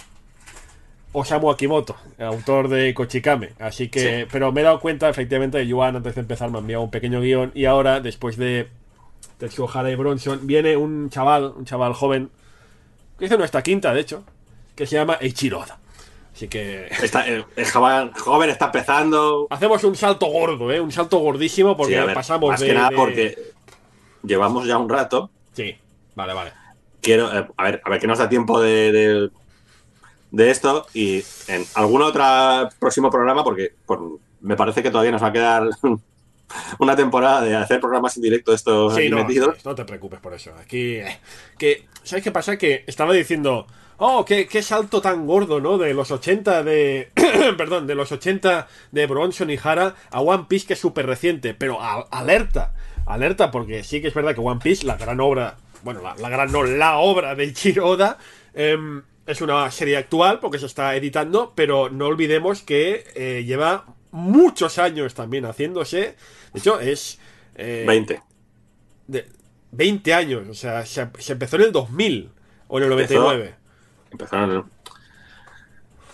Osamu 1.14 1.50
Akimoto, 1.50 1.96
autor 2.20 2.68
de 2.68 2.94
Kochikame. 2.94 3.52
Así 3.60 3.88
que, 3.88 4.00
Sí. 4.24 4.28
pero 4.30 4.52
me 4.52 4.60
he 4.60 4.64
dado 4.66 4.82
cuenta, 4.82 5.08
efectivamente, 5.10 5.66
Yuan 5.66 5.96
antes 5.96 6.16
de 6.16 6.22
empezar 6.22 6.50
me 6.52 6.58
ha 6.58 6.62
enviado 6.62 6.84
un 6.84 6.92
pequeño 6.92 7.22
guion 7.22 7.52
y 7.56 7.64
ahora, 7.64 8.02
después 8.02 8.36
de 8.36 8.68
Tetsuo 9.38 9.70
Hara 9.74 9.90
y 9.90 9.96
Bronson, 9.96 10.46
viene 10.46 10.76
un 10.76 11.10
chaval, 11.10 11.54
un 11.58 11.64
chaval 11.66 11.94
joven, 11.94 12.30
hizo 13.26 13.38
nuestra 13.38 13.62
quinta, 13.62 13.94
de 13.94 14.02
hecho, 14.02 14.24
que 14.76 14.86
se 14.86 14.96
llama 14.96 15.18
Eiichiro 15.22 15.60
Oda. 15.60 15.78
Así 16.34 16.48
que 16.48 16.88
está, 17.04 17.28
el, 17.28 17.46
el 17.56 17.70
joven, 17.70 18.12
joven 18.14 18.50
está 18.50 18.66
empezando. 18.66 19.48
hacemos 19.50 19.84
un 19.84 19.96
salto 19.96 20.28
gordo, 20.28 20.72
¿eh? 20.72 20.80
Un 20.80 20.92
salto 20.92 21.20
gordísimo 21.20 21.76
porque 21.78 22.00
Sí, 22.00 22.06
ver, 22.06 22.14
pasamos 22.16 22.50
más 22.52 22.60
de... 22.60 22.68
que 22.68 22.74
nada 22.74 22.90
de- 22.90 22.96
porque 22.96 23.38
llevamos 24.24 24.66
ya 24.66 24.78
un 24.78 24.90
rato. 24.90 25.30
Sí, 25.54 25.76
vale, 26.16 26.34
vale. 26.34 26.54
Quiero, 27.02 27.38
eh, 27.38 27.48
a 27.58 27.64
ver, 27.64 27.82
a 27.84 27.90
ver 27.90 28.00
que 28.00 28.08
nos 28.08 28.20
da 28.20 28.30
tiempo 28.30 28.62
de, 28.62 28.92
de, 28.92 29.30
de 30.32 30.50
esto 30.52 30.88
y 30.94 31.24
en 31.48 31.66
algún 31.76 32.02
otro 32.02 32.24
próximo 32.80 33.10
programa, 33.12 33.44
porque 33.44 33.74
por- 33.86 34.20
me 34.40 34.56
parece 34.56 34.82
que 34.82 34.90
todavía 34.90 35.12
nos 35.12 35.22
va 35.22 35.28
a 35.28 35.34
quedar 35.34 35.70
una 36.80 36.96
temporada 36.96 37.42
de 37.42 37.56
hacer 37.56 37.80
programas 37.80 38.16
en 38.18 38.24
directo 38.24 38.54
estos 38.54 38.96
Sí, 38.96 39.10
no, 39.10 39.18
no 39.66 39.76
te 39.76 39.86
preocupes 39.86 40.20
por 40.20 40.34
eso. 40.34 40.52
Aquí, 40.60 40.96
eh, 40.96 41.20
que, 41.58 41.86
¿sabes 42.04 42.24
qué 42.24 42.32
pasa? 42.32 42.58
Que 42.58 42.84
estaba 42.88 43.14
diciendo, 43.14 43.68
oh, 43.98 44.26
qué, 44.26 44.48
qué 44.48 44.62
salto 44.64 45.02
tan 45.02 45.28
gordo, 45.28 45.60
¿no? 45.60 45.78
De 45.78 45.94
los 45.94 46.12
80 46.12 46.64
de, 46.64 47.12
perdón, 47.58 47.88
de 47.88 47.96
los 47.96 48.12
80 48.12 48.68
de 48.92 49.06
Bronson 49.08 49.50
y 49.50 49.58
Hara 49.64 49.96
a 50.10 50.22
One 50.22 50.46
Piece 50.48 50.68
que 50.68 50.74
es 50.74 50.80
súper 50.80 51.06
reciente, 51.06 51.54
pero 51.54 51.82
a- 51.82 52.08
alerta, 52.12 52.74
alerta, 53.06 53.52
porque 53.52 53.84
sí 53.84 54.02
que 54.02 54.08
es 54.08 54.14
verdad 54.14 54.34
que 54.34 54.42
One 54.42 54.60
Piece, 54.64 54.86
la 54.86 54.98
gran 54.98 55.20
obra, 55.20 55.58
bueno, 55.84 56.02
la, 56.02 56.16
la 56.16 56.30
gran 56.30 56.52
no, 56.52 56.64
la 56.64 56.98
obra 56.98 57.36
de 57.36 57.46
Ichiro 57.46 57.88
Oda, 57.88 58.18
em, 58.54 59.04
es 59.28 59.40
una 59.40 59.70
serie 59.72 59.98
actual 59.98 60.40
porque 60.40 60.58
se 60.60 60.66
está 60.66 60.96
editando, 60.96 61.54
pero 61.56 61.90
no 61.90 62.08
olvidemos 62.08 62.64
que 62.64 63.04
eh, 63.16 63.44
lleva 63.46 63.86
muchos 64.12 64.78
años 64.78 65.14
también 65.14 65.46
haciéndose. 65.46 66.16
De 66.54 66.60
hecho, 66.60 66.80
es... 66.80 67.20
eh, 67.56 67.84
20. 67.88 68.22
de 69.08 69.28
20 69.72 70.14
años, 70.14 70.48
o 70.50 70.54
sea, 70.54 70.86
se, 70.86 71.08
se 71.20 71.34
empezó 71.34 71.56
en 71.56 71.62
el 71.64 71.72
2000 71.72 72.30
o 72.68 72.78
en 72.78 72.84
el 72.86 72.92
Empezó- 72.92 73.14
99. 73.22 73.56
Empezaron 74.12 74.52
el- 74.52 74.64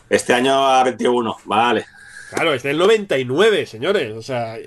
Este 0.10 0.34
año 0.34 0.68
a 0.68 0.84
21, 0.84 1.36
vale. 1.46 1.86
Claro, 2.30 2.54
es 2.54 2.64
del 2.64 2.78
99, 2.78 3.66
señores, 3.66 4.14
o 4.14 4.22
sea, 4.22 4.58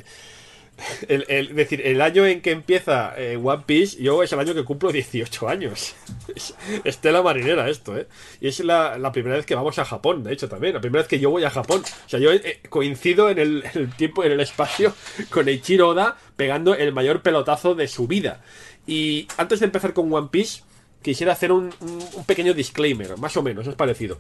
el, 1.09 1.25
es 1.29 1.55
decir, 1.55 1.81
el 1.85 2.01
año 2.01 2.27
en 2.27 2.41
que 2.41 2.51
empieza 2.51 3.15
eh, 3.17 3.39
One 3.43 3.65
Piece, 3.67 4.03
yo 4.03 4.23
es 4.23 4.33
el 4.33 4.39
año 4.41 4.55
que 4.55 4.65
cumplo 4.65 4.91
18 4.93 5.49
años. 5.49 5.95
Es 6.35 6.55
estela 6.85 7.23
marinera 7.23 7.69
esto, 7.69 7.97
¿eh? 7.99 8.07
Y 8.41 8.47
es 8.49 8.61
la, 8.61 8.97
la 8.99 9.11
primera 9.13 9.37
vez 9.37 9.47
que 9.47 9.55
vamos 9.57 9.79
a 9.81 9.85
Japón, 9.85 10.23
de 10.23 10.33
hecho, 10.33 10.49
también, 10.49 10.75
la 10.75 10.81
primera 10.81 11.03
vez 11.03 11.09
que 11.09 11.19
yo 11.19 11.31
voy 11.31 11.43
a 11.45 11.51
Japón. 11.51 11.83
O 12.07 12.09
sea, 12.09 12.21
yo 12.21 12.33
eh, 12.33 12.61
coincido 12.69 13.31
en 13.31 13.39
el, 13.39 13.65
tiempo, 13.97 14.23
en 14.25 14.33
el 14.33 14.41
espacio, 14.41 14.95
con 15.31 15.49
Eiichiro 15.49 15.89
Oda 15.89 16.17
pegando 16.37 16.75
el 16.75 16.93
mayor 16.93 17.23
pelotazo 17.23 17.75
de 17.75 17.89
su 17.89 18.07
vida. 18.07 18.43
Y 18.87 19.27
antes 19.37 19.61
de 19.61 19.67
empezar 19.67 19.93
con 19.93 20.13
One 20.13 20.29
Piece, 20.31 20.63
quisiera 21.03 21.33
hacer 21.33 21.51
un- 21.53 21.75
un 21.81 22.25
pequeño 22.27 22.55
disclaimer, 22.55 23.17
más 23.19 23.37
o 23.37 23.43
menos, 23.43 23.67
es 23.67 23.75
parecido. 23.75 24.19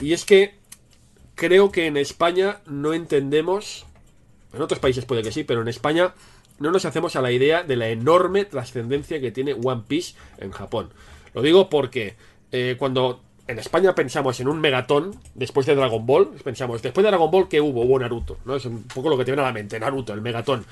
Y 0.00 0.12
es 0.12 0.24
que 0.24 0.54
creo 1.36 1.70
que 1.72 1.86
en 1.86 1.96
España 1.96 2.60
no 2.66 2.94
entendemos, 2.94 3.86
en 4.54 4.62
otros 4.62 4.78
países 4.80 5.04
puede 5.04 5.22
que 5.22 5.32
sí, 5.32 5.44
pero 5.44 5.62
en 5.62 5.68
España 5.68 6.14
no 6.58 6.70
nos 6.70 6.84
hacemos 6.84 7.16
a 7.16 7.20
la 7.22 7.32
idea 7.32 7.62
de 7.62 7.76
la 7.76 7.88
enorme 7.88 8.44
trascendencia 8.44 9.20
que 9.20 9.30
tiene 9.32 9.54
One 9.54 9.82
Piece 9.88 10.14
en 10.38 10.50
Japón. 10.52 10.90
Lo 11.34 11.42
digo 11.42 11.68
porque 11.68 12.14
eh, 12.52 12.76
cuando 12.78 13.22
en 13.46 13.58
España 13.58 13.94
pensamos 13.94 14.38
en 14.40 14.48
un 14.48 14.60
megatón, 14.60 15.18
después 15.34 15.66
de 15.66 15.74
Dragon 15.74 16.06
Ball, 16.06 16.28
pensamos, 16.44 16.80
después 16.80 17.02
de 17.04 17.10
Dragon 17.10 17.30
Ball, 17.30 17.48
¿qué 17.48 17.60
hubo? 17.60 17.82
Hubo 17.82 17.98
Naruto, 17.98 18.38
¿no? 18.44 18.56
Es 18.56 18.64
un 18.64 18.84
poco 18.84 19.08
lo 19.10 19.18
que 19.18 19.24
te 19.24 19.32
viene 19.32 19.42
a 19.42 19.46
la 19.46 19.52
mente, 19.52 19.78
Naruto, 19.80 20.12
el 20.14 20.22
megatón. 20.22 20.64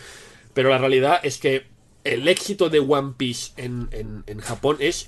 Pero 0.55 0.71
la 0.71 0.79
realidad 0.79 1.21
es 1.23 1.39
que 1.39 1.67
el 2.05 2.27
éxito 2.29 2.69
de 2.71 2.79
One 2.81 3.15
Piece 3.17 3.53
en, 3.57 3.89
en- 3.93 4.25
en 4.27 4.41
Japón 4.41 4.77
es 4.81 5.07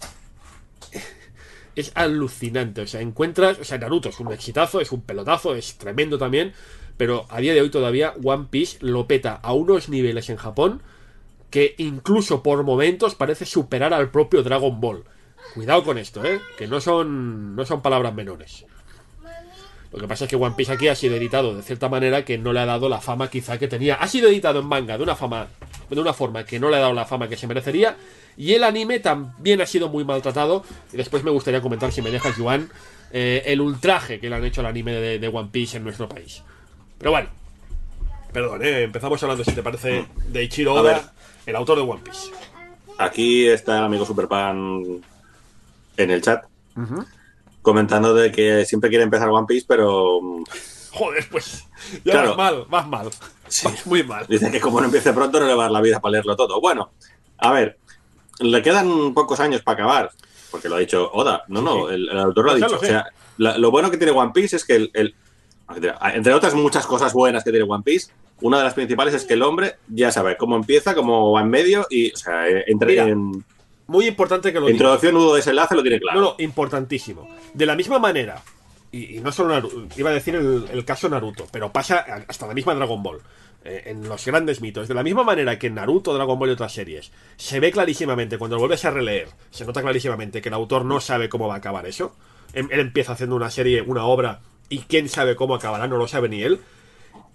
es 1.76 1.90
alucinante. 1.94 2.82
O 2.82 2.86
sea, 2.86 3.00
encuentras. 3.00 3.58
O 3.58 3.64
sea, 3.64 3.78
Naruto 3.78 4.08
es 4.08 4.20
un 4.20 4.32
exitazo, 4.32 4.80
es 4.80 4.92
un 4.92 5.02
pelotazo, 5.02 5.54
es 5.54 5.76
tremendo 5.76 6.18
también. 6.18 6.52
Pero 6.96 7.26
a 7.28 7.40
día 7.40 7.54
de 7.54 7.60
hoy 7.60 7.70
todavía 7.70 8.14
One 8.22 8.46
Piece 8.50 8.78
lo 8.80 9.06
peta 9.06 9.40
a 9.42 9.52
unos 9.52 9.88
niveles 9.88 10.30
en 10.30 10.36
Japón 10.36 10.82
que 11.50 11.74
incluso 11.78 12.42
por 12.42 12.64
momentos 12.64 13.14
parece 13.14 13.46
superar 13.46 13.94
al 13.94 14.10
propio 14.10 14.42
Dragon 14.42 14.80
Ball. 14.80 15.04
Cuidado 15.54 15.84
con 15.84 15.98
esto, 15.98 16.24
¿eh? 16.24 16.40
Que 16.58 16.66
no 16.66 16.80
son, 16.80 17.54
no 17.54 17.64
son 17.64 17.80
palabras 17.80 18.12
menores. 18.12 18.64
Lo 19.92 20.00
que 20.00 20.08
pasa 20.08 20.24
es 20.24 20.30
que 20.30 20.34
One 20.34 20.56
Piece 20.56 20.72
aquí 20.72 20.88
ha 20.88 20.96
sido 20.96 21.14
editado 21.14 21.54
de 21.54 21.62
cierta 21.62 21.88
manera 21.88 22.24
que 22.24 22.36
no 22.38 22.52
le 22.52 22.58
ha 22.58 22.66
dado 22.66 22.88
la 22.88 23.00
fama 23.00 23.30
quizá 23.30 23.56
que 23.58 23.68
tenía. 23.68 23.94
Ha 23.94 24.08
sido 24.08 24.28
editado 24.28 24.58
en 24.58 24.66
manga 24.66 24.96
de 24.96 25.04
una 25.04 25.14
fama, 25.14 25.46
de 25.88 26.00
una 26.00 26.12
forma 26.12 26.44
que 26.44 26.58
no 26.58 26.70
le 26.70 26.78
ha 26.78 26.80
dado 26.80 26.92
la 26.92 27.04
fama 27.04 27.28
que 27.28 27.36
se 27.36 27.46
merecería. 27.46 27.96
Y 28.36 28.54
el 28.54 28.64
anime 28.64 28.98
también 28.98 29.60
ha 29.60 29.66
sido 29.66 29.88
muy 29.88 30.04
maltratado. 30.04 30.64
Y 30.92 30.96
después 30.96 31.22
me 31.22 31.30
gustaría 31.30 31.60
comentar, 31.60 31.92
si 31.92 32.02
me 32.02 32.10
dejas, 32.10 32.34
Juan, 32.34 32.68
eh, 33.12 33.44
el 33.46 33.60
ultraje 33.60 34.18
que 34.18 34.28
le 34.28 34.34
han 34.34 34.44
hecho 34.44 34.60
al 34.62 34.66
anime 34.66 34.90
de, 34.90 35.20
de 35.20 35.28
One 35.28 35.50
Piece 35.52 35.76
en 35.76 35.84
nuestro 35.84 36.08
país. 36.08 36.42
Pero 36.98 37.10
bueno, 37.10 37.28
perdón, 38.32 38.64
¿eh? 38.64 38.82
empezamos 38.84 39.22
hablando, 39.22 39.44
si 39.44 39.52
te 39.52 39.62
parece, 39.62 40.06
de 40.28 40.42
Ichiro 40.44 40.74
Oda, 40.74 41.12
el 41.46 41.56
autor 41.56 41.76
de 41.78 41.82
One 41.84 42.00
Piece. 42.02 42.30
Aquí 42.98 43.46
está 43.48 43.78
el 43.78 43.84
amigo 43.84 44.06
Superpan 44.06 45.02
en 45.96 46.10
el 46.10 46.22
chat. 46.22 46.44
Comentando 47.62 48.14
de 48.14 48.30
que 48.30 48.64
siempre 48.66 48.90
quiere 48.90 49.04
empezar 49.04 49.28
One 49.28 49.46
Piece, 49.46 49.64
pero 49.68 50.20
mm, 50.20 50.44
Joder, 50.92 51.26
pues 51.30 51.66
ya 52.04 52.12
Claro. 52.12 52.36
vas 52.36 52.52
mal, 52.52 52.64
vas 52.68 52.86
mal. 52.88 53.10
Sí. 53.48 53.66
Vas 53.66 53.86
muy 53.86 54.02
mal. 54.04 54.26
dice 54.28 54.50
que 54.50 54.60
como 54.60 54.80
no 54.80 54.86
empiece 54.86 55.12
pronto 55.12 55.40
no 55.40 55.46
le 55.46 55.54
va 55.54 55.62
a 55.62 55.66
dar 55.66 55.72
la 55.72 55.80
vida 55.80 56.00
para 56.00 56.12
leerlo 56.12 56.36
todo. 56.36 56.60
Bueno, 56.60 56.92
a 57.38 57.50
ver, 57.52 57.78
le 58.40 58.62
quedan 58.62 59.12
pocos 59.12 59.40
años 59.40 59.60
para 59.62 59.74
acabar, 59.82 60.10
porque 60.50 60.68
lo 60.68 60.76
ha 60.76 60.78
dicho 60.78 61.10
Oda. 61.12 61.44
No, 61.48 61.60
Sí, 61.60 61.64
no, 61.64 61.88
sí. 61.88 61.94
el, 61.94 62.08
el 62.10 62.18
autor 62.18 62.44
lo 62.44 62.50
ha 62.52 62.54
dicho. 62.54 62.68
lo 62.68 62.76
O 62.76 62.80
sea, 62.84 63.06
la- 63.38 63.58
lo 63.58 63.70
bueno 63.72 63.90
que 63.90 63.96
tiene 63.96 64.12
One 64.12 64.30
Piece 64.32 64.56
es 64.56 64.64
que 64.64 64.76
el, 64.76 64.90
el- 64.94 65.14
Entre 66.14 66.34
otras 66.34 66.54
muchas 66.54 66.86
cosas 66.86 67.12
buenas 67.12 67.42
que 67.44 67.50
tiene 67.50 67.66
One 67.68 67.82
Piece, 67.82 68.12
una 68.40 68.58
de 68.58 68.64
las 68.64 68.74
principales 68.74 69.14
es 69.14 69.24
que 69.24 69.34
el 69.34 69.42
hombre 69.42 69.76
ya 69.88 70.10
sabe 70.10 70.36
cómo 70.36 70.56
empieza, 70.56 70.94
cómo 70.94 71.32
va 71.32 71.40
en 71.40 71.48
medio 71.48 71.86
y, 71.88 72.12
o 72.12 72.16
sea, 72.16 72.48
entre 72.48 72.88
Mira, 72.88 73.08
en 73.08 73.44
Muy 73.86 74.06
importante 74.06 74.52
que 74.52 74.60
lo 74.60 74.68
introducción, 74.68 75.14
nudo, 75.14 75.34
desenlace 75.34 75.74
lo 75.74 75.82
tiene 75.82 76.00
claro. 76.00 76.20
No, 76.20 76.26
no, 76.26 76.34
importantísimo. 76.38 77.28
De 77.52 77.66
la 77.66 77.76
misma 77.76 77.98
manera, 77.98 78.42
y, 78.92 79.16
y 79.16 79.20
no 79.20 79.32
solo 79.32 79.50
Naruto, 79.50 79.86
iba 79.96 80.10
a 80.10 80.14
decir 80.14 80.34
el, 80.34 80.66
el 80.70 80.84
caso 80.84 81.08
Naruto, 81.08 81.46
pero 81.50 81.72
pasa 81.72 82.04
hasta 82.28 82.46
la 82.46 82.54
misma 82.54 82.74
Dragon 82.74 83.02
Ball, 83.02 83.20
eh, 83.64 83.84
en 83.86 84.08
los 84.08 84.24
grandes 84.26 84.60
mitos. 84.60 84.88
De 84.88 84.94
la 84.94 85.02
misma 85.02 85.22
manera 85.24 85.58
que 85.58 85.68
en 85.68 85.76
Naruto, 85.76 86.12
Dragon 86.12 86.38
Ball 86.38 86.50
y 86.50 86.52
otras 86.52 86.72
series, 86.72 87.12
se 87.36 87.60
ve 87.60 87.70
clarísimamente, 87.70 88.36
cuando 88.36 88.56
lo 88.56 88.60
vuelves 88.60 88.84
a 88.84 88.90
releer, 88.90 89.28
se 89.50 89.64
nota 89.64 89.80
clarísimamente 89.80 90.42
que 90.42 90.48
el 90.48 90.54
autor 90.54 90.84
no 90.84 91.00
sabe 91.00 91.28
cómo 91.28 91.48
va 91.48 91.54
a 91.54 91.58
acabar 91.58 91.86
eso. 91.86 92.14
Em- 92.52 92.68
Él 92.70 92.80
empieza 92.80 93.12
haciendo 93.12 93.36
una 93.36 93.50
serie, 93.50 93.80
una 93.80 94.04
obra, 94.04 94.40
y 94.68 94.78
quién 94.80 95.08
sabe 95.08 95.36
cómo 95.36 95.54
acabará, 95.54 95.86
no 95.88 95.96
lo 95.96 96.08
sabe 96.08 96.28
ni 96.28 96.42
él. 96.42 96.60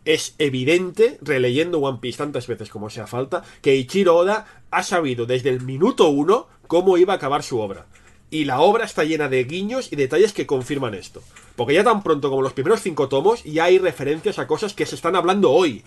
Es 0.06 0.36
evidente, 0.38 1.18
releyendo 1.22 1.80
One 1.80 2.00
Piece 2.02 2.18
tantas 2.18 2.48
veces 2.48 2.70
como 2.70 2.90
sea 2.90 3.06
falta, 3.08 3.44
que 3.62 3.76
Ichiro 3.76 4.16
Oda 4.16 4.46
ha 4.72 4.84
sabido 4.84 5.26
desde 5.26 5.50
el 5.50 5.62
minuto 5.62 6.08
uno 6.10 6.48
cómo 6.68 6.98
iba 6.98 7.14
a 7.14 7.18
acabar 7.18 7.44
su 7.44 7.60
obra. 7.60 7.86
Y 8.32 8.46
la 8.46 8.60
obra 8.62 8.86
está 8.86 9.04
llena 9.04 9.28
de 9.28 9.44
guiños 9.44 9.92
y 9.92 9.96
detalles 9.96 10.34
que 10.34 10.46
confirman 10.46 10.94
esto. 10.94 11.22
Porque 11.56 11.74
ya 11.74 11.84
tan 11.84 12.04
pronto 12.04 12.30
como 12.30 12.42
los 12.44 12.54
primeros 12.54 12.82
cinco 12.82 13.10
tomos, 13.10 13.44
ya 13.44 13.66
hay 13.66 13.80
referencias 13.80 14.38
a 14.40 14.48
cosas 14.48 14.74
que 14.74 14.86
se 14.86 14.96
están 14.96 15.16
hablando 15.16 15.52
hoy. 15.52 15.84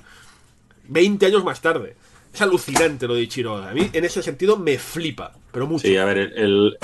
20 0.89 1.25
años 1.27 1.45
más 1.45 1.61
tarde. 1.61 1.97
Es 2.35 2.43
alucinante 2.43 3.07
lo 3.07 3.15
de 3.15 3.23
Ichiro 3.23 3.55
Oda. 3.55 3.71
A 3.71 3.75
mí, 3.75 3.89
en 3.93 4.05
ese 4.05 4.23
sentido, 4.23 4.57
me 4.57 4.79
flipa. 4.79 5.33
Pero 5.53 5.67
mucho. 5.69 5.87
Sí, 5.87 5.97
a 5.97 6.05
ver, 6.05 6.19
el, 6.19 6.33
el, 6.37 6.79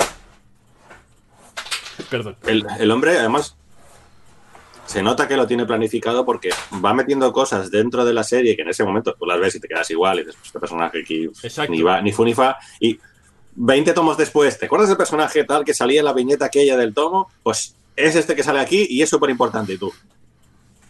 Perdón. 2.11 2.37
el- 2.47 2.67
el 2.79 2.91
hombre, 2.91 3.19
además, 3.19 3.57
se 4.89 5.03
nota 5.03 5.29
que 5.29 5.37
lo 5.37 5.47
tiene 5.47 5.67
planificado 5.67 6.25
porque 6.25 6.49
va 6.83 6.95
metiendo 6.95 7.31
cosas 7.31 7.71
dentro 7.71 8.07
de 8.07 8.15
la 8.15 8.25
serie 8.25 8.57
que 8.57 8.63
en 8.63 8.71
ese 8.71 8.85
momento 8.85 9.15
tú 9.19 9.27
las 9.27 9.39
ves 9.39 9.55
y 9.55 9.61
te 9.61 9.69
quedas 9.69 9.91
igual 9.91 10.21
y 10.21 10.25
dices, 10.25 10.41
este 10.43 10.59
personaje 10.59 11.01
aquí 11.03 11.25
Exacto. 11.43 11.71
ni 11.71 11.83
va, 11.83 12.01
ni 12.01 12.11
fu 12.11 12.25
ni 12.25 12.33
fa. 12.33 12.57
Y 12.81 12.99
20 13.55 13.93
tomos 13.93 14.17
después, 14.17 14.59
¿te 14.59 14.65
acuerdas 14.65 14.89
del 14.89 14.97
personaje 14.97 15.45
tal 15.45 15.63
que 15.65 15.75
salía 15.75 15.99
en 16.01 16.07
la 16.07 16.15
viñeta 16.15 16.47
aquella 16.47 16.77
del 16.79 16.95
tomo? 16.95 17.31
Pues 17.43 17.77
es 17.97 18.17
este 18.17 18.35
que 18.35 18.43
sale 18.43 18.61
aquí 18.61 18.87
y 18.89 19.03
es 19.03 19.11
súper 19.11 19.29
importante. 19.29 19.75
Y 19.75 19.79
tú, 19.79 19.93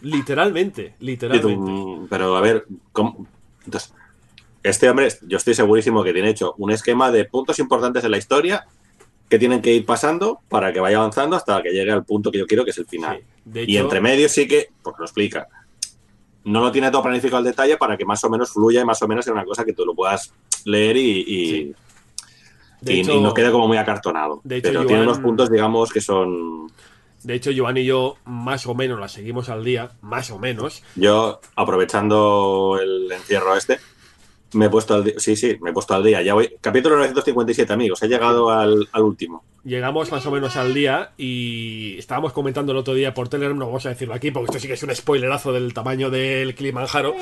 Literalmente, 0.01 0.95
tú, 0.97 1.05
literalmente. 1.05 1.55
mm, 1.57 2.07
pero 2.09 2.37
a 2.37 2.41
ver, 2.41 2.65
¿cómo? 2.93 3.27
Entonces, 3.65 3.93
este 4.63 4.89
hombre, 4.89 5.09
yo 5.23 5.37
estoy 5.37 5.53
segurísimo 5.53 6.03
que 6.03 6.13
tiene 6.13 6.29
hecho 6.29 6.53
un 6.57 6.71
esquema 6.71 7.11
de 7.11 7.25
puntos 7.25 7.59
importantes 7.59 8.03
en 8.05 8.11
la 8.11 8.17
historia 8.17 8.65
que 9.29 9.37
tienen 9.39 9.61
que 9.61 9.71
ir 9.73 9.85
pasando 9.85 10.39
para 10.49 10.73
que 10.73 10.79
vaya 10.79 10.97
avanzando 10.97 11.35
hasta 11.35 11.61
que 11.61 11.69
llegue 11.69 11.91
al 11.91 12.03
punto 12.03 12.31
que 12.31 12.39
yo 12.39 12.47
quiero, 12.47 12.65
que 12.65 12.71
es 12.71 12.77
el 12.79 12.87
final. 12.87 13.21
Sí, 13.53 13.63
y 13.67 13.77
entre 13.77 14.01
medio 14.01 14.27
sí 14.27 14.47
que, 14.47 14.69
pues 14.81 14.95
lo 14.97 15.05
explica. 15.05 15.47
No 16.45 16.61
lo 16.61 16.71
tiene 16.71 16.89
todo 16.89 17.03
planificado 17.03 17.37
al 17.37 17.43
detalle 17.43 17.77
para 17.77 17.95
que 17.95 18.05
más 18.05 18.23
o 18.23 18.29
menos 18.29 18.51
fluya 18.51 18.81
y 18.81 18.85
más 18.85 19.01
o 19.03 19.07
menos 19.07 19.23
sea 19.25 19.33
una 19.33 19.45
cosa 19.45 19.63
que 19.65 19.73
tú 19.73 19.85
lo 19.85 19.93
puedas 19.93 20.33
leer 20.65 20.97
y, 20.97 21.19
y, 21.21 21.49
Sí. 21.49 21.75
De 22.81 22.93
y- 22.93 22.99
hecho- 23.01 23.13
y 23.13 23.19
no 23.21 23.33
quede 23.33 23.51
como 23.51 23.67
muy 23.67 23.77
acartonado. 23.77 24.39
de 24.43 24.57
hecho, 24.57 24.69
Pero 24.69 24.85
tiene 24.85 25.03
unos 25.03 25.19
puntos, 25.19 25.51
digamos, 25.51 25.91
que 25.91 25.99
son. 26.01 26.71
De 27.23 27.33
hecho, 27.35 27.51
Joan 27.55 27.75
y 27.75 27.83
yo, 27.83 28.15
más 28.23 28.65
o 28.67 28.73
menos, 28.73 28.97
la 28.99 29.09
seguimos 29.09 29.49
al 29.49 29.65
día. 29.65 29.91
Más 30.01 30.31
o 30.31 30.39
menos. 30.39 30.81
Yo, 30.95 31.41
aprovechando 31.57 32.79
el 32.81 33.11
encierro 33.11 33.57
este, 33.57 33.79
me 34.53 34.65
he 34.65 34.69
puesto 34.69 34.93
al 34.95 35.03
día. 35.03 35.13
Sí, 35.17 35.35
sí, 35.35 35.57
me 35.61 35.69
he 35.69 35.73
puesto 35.73 35.93
al 35.93 36.03
día. 36.03 36.21
Ya 36.21 36.33
voy. 36.33 36.53
Capítulo 36.61 36.95
957, 36.97 37.71
amigos. 37.73 38.01
He 38.03 38.07
llegado 38.07 38.49
al, 38.51 38.87
al 38.91 39.01
último. 39.03 39.43
Llegamos 39.63 40.11
más 40.11 40.25
o 40.25 40.31
menos 40.31 40.55
al 40.55 40.73
día 40.73 41.11
y 41.17 41.95
estábamos 41.97 42.33
comentando 42.33 42.71
el 42.71 42.77
otro 42.77 42.93
día 42.93 43.13
por 43.13 43.27
Telegram, 43.29 43.57
no 43.57 43.65
vamos 43.67 43.85
a 43.85 43.89
decirlo 43.89 44.13
aquí 44.13 44.31
porque 44.31 44.45
esto 44.51 44.59
sí 44.59 44.67
que 44.67 44.73
es 44.75 44.83
un 44.83 44.95
spoilerazo 44.95 45.51
del 45.51 45.73
tamaño 45.73 46.09
del 46.09 46.55
Kilimanjaro, 46.55 47.13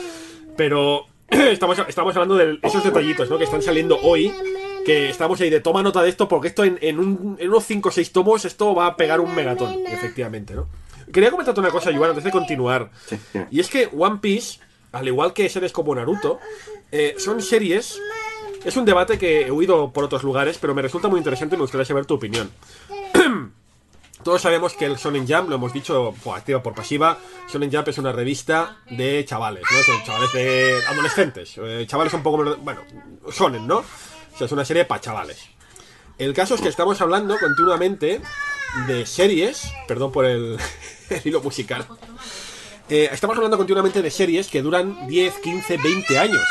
pero 0.55 1.05
estamos, 1.29 1.77
estamos 1.87 2.15
hablando 2.15 2.35
de 2.35 2.59
esos 2.61 2.83
detallitos 2.83 3.29
¿no? 3.29 3.37
que 3.39 3.43
están 3.45 3.61
saliendo 3.63 3.97
hoy, 4.03 4.31
que 4.85 5.09
estamos 5.09 5.41
ahí 5.41 5.49
de 5.49 5.59
toma 5.61 5.81
nota 5.83 6.01
de 6.03 6.09
esto 6.09 6.27
porque 6.27 6.47
esto 6.49 6.63
en, 6.63 6.77
en 6.81 6.99
un- 6.99 7.37
en 7.39 7.49
unos 7.49 7.65
5 7.65 7.89
o 7.89 7.91
6 7.91 8.11
tomos 8.11 8.45
esto 8.45 8.73
va 8.75 8.85
a 8.85 8.95
pegar 8.95 9.19
un 9.19 9.33
megatón, 9.33 9.75
efectivamente, 9.87 10.53
¿no? 10.53 10.67
Quería 11.11 11.31
comentarte 11.31 11.59
una 11.59 11.71
cosa, 11.71 11.89
Yuan, 11.91 12.09
antes 12.11 12.23
de 12.23 12.31
continuar, 12.31 12.91
Sí, 13.07 13.17
sí. 13.33 13.39
y 13.49 13.59
es 13.61 13.69
que 13.69 13.89
One 13.97 14.19
Piece, 14.21 14.59
al 14.91 15.07
igual 15.07 15.33
que 15.33 15.49
series 15.49 15.71
como 15.71 15.95
Naruto, 15.95 16.39
eh, 16.91 17.15
son 17.17 17.41
series. 17.41 17.99
Es 18.63 18.75
un 18.75 18.85
debate 18.85 19.17
que 19.17 19.47
he 19.47 19.51
oído 19.51 19.91
por 19.91 20.03
otros 20.03 20.23
lugares, 20.23 20.57
pero 20.59 20.73
me 20.73 20.81
resulta 20.81 21.07
muy 21.07 21.19
interesante 21.19 21.55
y 21.55 21.57
me 21.57 21.63
gustaría 21.63 21.85
saber 21.85 22.05
tu 22.05 22.15
opinión. 22.15 22.51
Todos 24.23 24.41
sabemos 24.41 24.73
que 24.73 24.85
el 24.85 24.97
Shonen 24.97 25.27
Jump, 25.27 25.49
lo 25.49 25.55
hemos 25.55 25.71
dicho 25.71 26.13
por 26.23 26.37
activa 26.37 26.61
por 26.61 26.73
pasiva, 26.73 27.17
Shonen 27.49 27.71
Jump 27.71 27.87
es 27.87 27.97
una 27.97 28.11
revista 28.11 28.77
de 28.89 29.23
chavales, 29.23 29.63
¿no? 29.71 29.77
Son 29.83 30.03
chavales 30.03 30.33
de 30.33 30.79
adolescentes, 30.87 31.53
eh, 31.57 31.85
chavales 31.87 32.13
un 32.13 32.23
poco 32.23 32.57
bueno, 32.57 32.81
Shonen, 33.31 33.65
¿no? 33.65 33.77
O 33.77 34.37
sea, 34.37 34.45
es 34.45 34.51
una 34.51 34.65
serie 34.65 34.85
para 34.85 34.99
chavales. 34.99 35.45
El 36.17 36.33
caso 36.33 36.55
es 36.55 36.61
que 36.61 36.67
estamos 36.67 36.99
hablando 36.99 37.37
continuamente 37.39 38.19
de 38.87 39.05
series, 39.05 39.71
perdón 39.87 40.11
por 40.11 40.25
el, 40.25 40.57
el 41.09 41.21
hilo 41.23 41.41
musical, 41.41 41.85
eh, 42.89 43.09
estamos 43.11 43.35
hablando 43.35 43.57
continuamente 43.57 44.01
de 44.01 44.09
series 44.09 44.47
que 44.47 44.61
duran 44.61 45.07
10, 45.07 45.39
15, 45.39 45.77
20 45.77 46.17
años. 46.17 46.43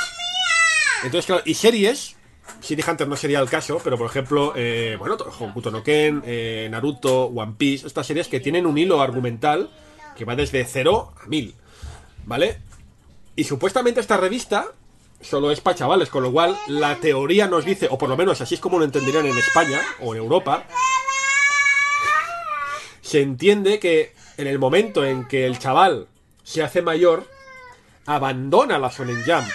Entonces, 1.06 1.26
claro, 1.26 1.42
y 1.44 1.54
series, 1.54 2.16
City 2.60 2.82
Hunter 2.86 3.06
no 3.06 3.14
sería 3.16 3.38
el 3.38 3.48
caso, 3.48 3.80
pero 3.82 3.96
por 3.96 4.10
ejemplo, 4.10 4.52
eh, 4.56 4.96
bueno, 4.98 5.14
Hokuto 5.14 5.70
no 5.70 5.84
Ken, 5.84 6.20
eh, 6.26 6.66
Naruto, 6.68 7.26
One 7.26 7.54
Piece, 7.56 7.86
estas 7.86 8.08
series 8.08 8.26
que 8.26 8.40
tienen 8.40 8.66
un 8.66 8.76
hilo 8.76 9.00
argumental 9.00 9.70
que 10.16 10.24
va 10.24 10.34
desde 10.34 10.64
0 10.64 11.14
a 11.22 11.26
1000, 11.28 11.54
¿vale? 12.24 12.58
Y 13.36 13.44
supuestamente 13.44 14.00
esta 14.00 14.16
revista 14.16 14.66
solo 15.20 15.52
es 15.52 15.60
para 15.60 15.76
chavales, 15.76 16.08
con 16.08 16.24
lo 16.24 16.32
cual 16.32 16.56
la 16.66 16.96
teoría 16.96 17.46
nos 17.46 17.64
dice, 17.64 17.86
o 17.88 17.96
por 17.96 18.08
lo 18.08 18.16
menos 18.16 18.40
así 18.40 18.56
es 18.56 18.60
como 18.60 18.80
lo 18.80 18.84
entenderían 18.84 19.26
en 19.26 19.38
España 19.38 19.80
o 20.00 20.12
en 20.12 20.20
Europa, 20.20 20.64
se 23.00 23.22
entiende 23.22 23.78
que 23.78 24.12
en 24.38 24.48
el 24.48 24.58
momento 24.58 25.04
en 25.04 25.28
que 25.28 25.46
el 25.46 25.60
chaval 25.60 26.08
se 26.42 26.64
hace 26.64 26.82
mayor, 26.82 27.28
abandona 28.06 28.78
la 28.80 28.88
Shonen 28.88 29.22
Jump. 29.24 29.46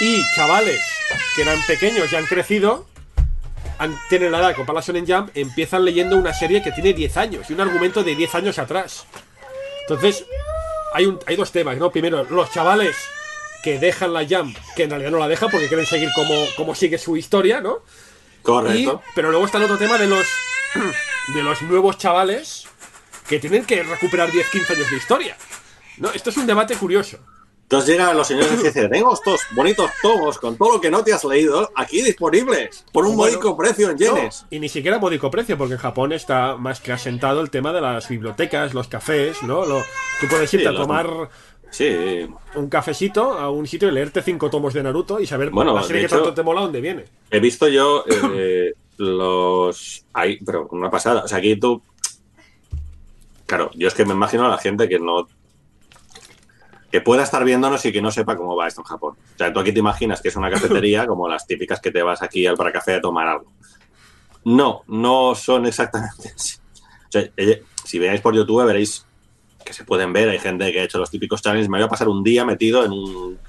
Y 0.00 0.22
chavales 0.34 0.80
que 1.36 1.42
eran 1.42 1.58
pequeños 1.66 2.12
y 2.12 2.16
han 2.16 2.26
crecido, 2.26 2.86
han- 3.78 3.96
tienen 4.08 4.32
la 4.32 4.38
edad 4.38 4.54
comprar 4.56 4.74
la 4.74 4.80
Shonen 4.80 5.06
Jump, 5.06 5.30
empiezan 5.36 5.84
leyendo 5.84 6.16
una 6.16 6.32
serie 6.34 6.62
que 6.62 6.72
tiene 6.72 6.92
10 6.92 7.16
años 7.16 7.48
y 7.48 7.52
un 7.52 7.60
argumento 7.60 8.02
de 8.02 8.14
10 8.14 8.34
años 8.34 8.58
atrás. 8.58 9.04
Entonces, 9.82 10.24
hay, 10.94 11.06
un, 11.06 11.18
hay 11.26 11.36
dos 11.36 11.52
temas, 11.52 11.76
¿no? 11.76 11.90
Primero, 11.90 12.24
los 12.24 12.50
chavales 12.52 12.96
que 13.62 13.78
dejan 13.78 14.12
la 14.12 14.26
Jump, 14.28 14.56
que 14.76 14.84
en 14.84 14.90
realidad 14.90 15.10
no 15.10 15.18
la 15.18 15.28
dejan 15.28 15.50
porque 15.50 15.68
quieren 15.68 15.86
seguir 15.86 16.10
cómo, 16.14 16.34
cómo 16.56 16.74
sigue 16.74 16.98
su 16.98 17.16
historia, 17.16 17.60
¿no? 17.60 17.78
Correcto. 18.42 19.02
Y- 19.06 19.12
pero 19.14 19.30
luego 19.30 19.46
está 19.46 19.58
el 19.58 19.64
otro 19.64 19.78
tema 19.78 19.96
de 19.98 20.06
los 20.06 20.26
de 21.34 21.42
los 21.42 21.62
nuevos 21.62 21.96
chavales 21.98 22.66
que 23.28 23.38
tienen 23.38 23.64
que 23.64 23.82
recuperar 23.84 24.30
10, 24.32 24.48
15 24.50 24.72
años 24.74 24.90
de 24.90 24.96
historia. 24.96 25.36
¿No? 25.98 26.10
Esto 26.10 26.30
es 26.30 26.36
un 26.36 26.46
debate 26.46 26.74
curioso. 26.76 27.18
Entonces 27.74 27.90
llegan 27.98 28.16
los 28.16 28.26
señores 28.26 28.60
y 28.60 28.62
dicen, 28.64 28.90
tengo 28.90 29.12
estos 29.14 29.40
bonitos 29.52 29.90
tomos 30.00 30.38
con 30.38 30.56
todo 30.56 30.74
lo 30.74 30.80
que 30.80 30.90
no 30.90 31.02
te 31.02 31.12
has 31.12 31.24
leído 31.24 31.70
aquí 31.74 32.02
disponibles 32.02 32.84
por 32.92 33.04
un 33.04 33.16
Bueno, 33.16 33.32
módico 33.32 33.56
precio 33.56 33.90
en 33.90 33.98
yenes. 33.98 34.42
No, 34.42 34.48
y 34.50 34.60
ni 34.60 34.68
siquiera 34.68 34.98
módico 34.98 35.30
precio, 35.30 35.58
porque 35.58 35.74
en 35.74 35.80
Japón 35.80 36.12
está 36.12 36.56
más 36.56 36.80
que 36.80 36.92
asentado 36.92 37.40
el 37.40 37.50
tema 37.50 37.72
de 37.72 37.80
las 37.80 38.08
bibliotecas, 38.08 38.74
los 38.74 38.86
cafés, 38.88 39.42
¿no? 39.42 39.64
Lo- 39.66 39.82
tú 40.20 40.28
puedes 40.28 40.52
irte 40.54 40.64
Sí, 40.64 40.68
a 40.68 40.72
los- 40.72 40.80
tomar 40.82 41.08
Sí, 41.70 42.28
un 42.54 42.68
cafecito 42.68 43.32
a 43.32 43.50
un 43.50 43.66
sitio 43.66 43.88
y 43.88 43.90
leerte 43.90 44.22
cinco 44.22 44.48
tomos 44.48 44.72
de 44.74 44.82
Naruto 44.84 45.18
y 45.18 45.26
saber 45.26 45.50
Bueno, 45.50 45.74
la 45.74 45.82
serie 45.82 46.02
que 46.02 46.08
tanto 46.08 46.26
hecho- 46.26 46.34
te 46.34 46.42
mola 46.44 46.60
dónde 46.60 46.80
viene. 46.80 47.04
he 47.32 47.40
visto 47.40 47.66
yo 47.66 48.04
eh, 48.36 48.74
los... 48.98 50.04
Ahí, 50.12 50.38
pero 50.46 50.68
una 50.70 50.88
pasada. 50.88 51.24
O 51.24 51.28
sea, 51.28 51.38
aquí 51.38 51.56
tú... 51.56 51.82
Claro, 53.46 53.70
yo 53.74 53.88
es 53.88 53.94
que 53.94 54.04
me 54.04 54.12
imagino 54.14 54.46
a 54.46 54.48
la 54.48 54.58
gente 54.58 54.88
que 54.88 54.98
no... 55.00 55.26
Que 56.94 57.00
pueda 57.00 57.24
estar 57.24 57.42
viéndonos 57.42 57.84
y 57.86 57.90
que 57.90 58.00
no 58.00 58.12
sepa 58.12 58.36
cómo 58.36 58.54
va 58.54 58.68
esto 58.68 58.82
en 58.82 58.84
Japón. 58.84 59.16
O 59.18 59.36
sea, 59.36 59.52
tú 59.52 59.58
aquí 59.58 59.72
te 59.72 59.80
imaginas 59.80 60.22
que 60.22 60.28
es 60.28 60.36
una 60.36 60.48
cafetería 60.48 61.06
como 61.08 61.28
las 61.28 61.44
típicas 61.44 61.80
que 61.80 61.90
te 61.90 62.00
vas 62.04 62.22
aquí 62.22 62.46
al 62.46 62.56
para 62.56 62.70
café 62.70 62.94
a 62.94 63.00
tomar 63.00 63.26
algo. 63.26 63.50
No, 64.44 64.82
no 64.86 65.34
son 65.34 65.66
exactamente 65.66 66.32
así. 66.36 66.56
O 67.08 67.10
sea, 67.10 67.28
si 67.84 67.98
veáis 67.98 68.20
por 68.20 68.36
YouTube 68.36 68.64
veréis 68.64 69.04
que 69.64 69.72
se 69.72 69.82
pueden 69.82 70.12
ver, 70.12 70.28
hay 70.28 70.38
gente 70.38 70.70
que 70.70 70.82
ha 70.82 70.84
hecho 70.84 70.98
los 70.98 71.10
típicos 71.10 71.42
challenges. 71.42 71.68
Me 71.68 71.78
voy 71.78 71.86
a 71.86 71.88
pasar 71.88 72.06
un 72.06 72.22
día 72.22 72.44
metido 72.44 72.84
en 72.84 72.92
un 72.92 73.40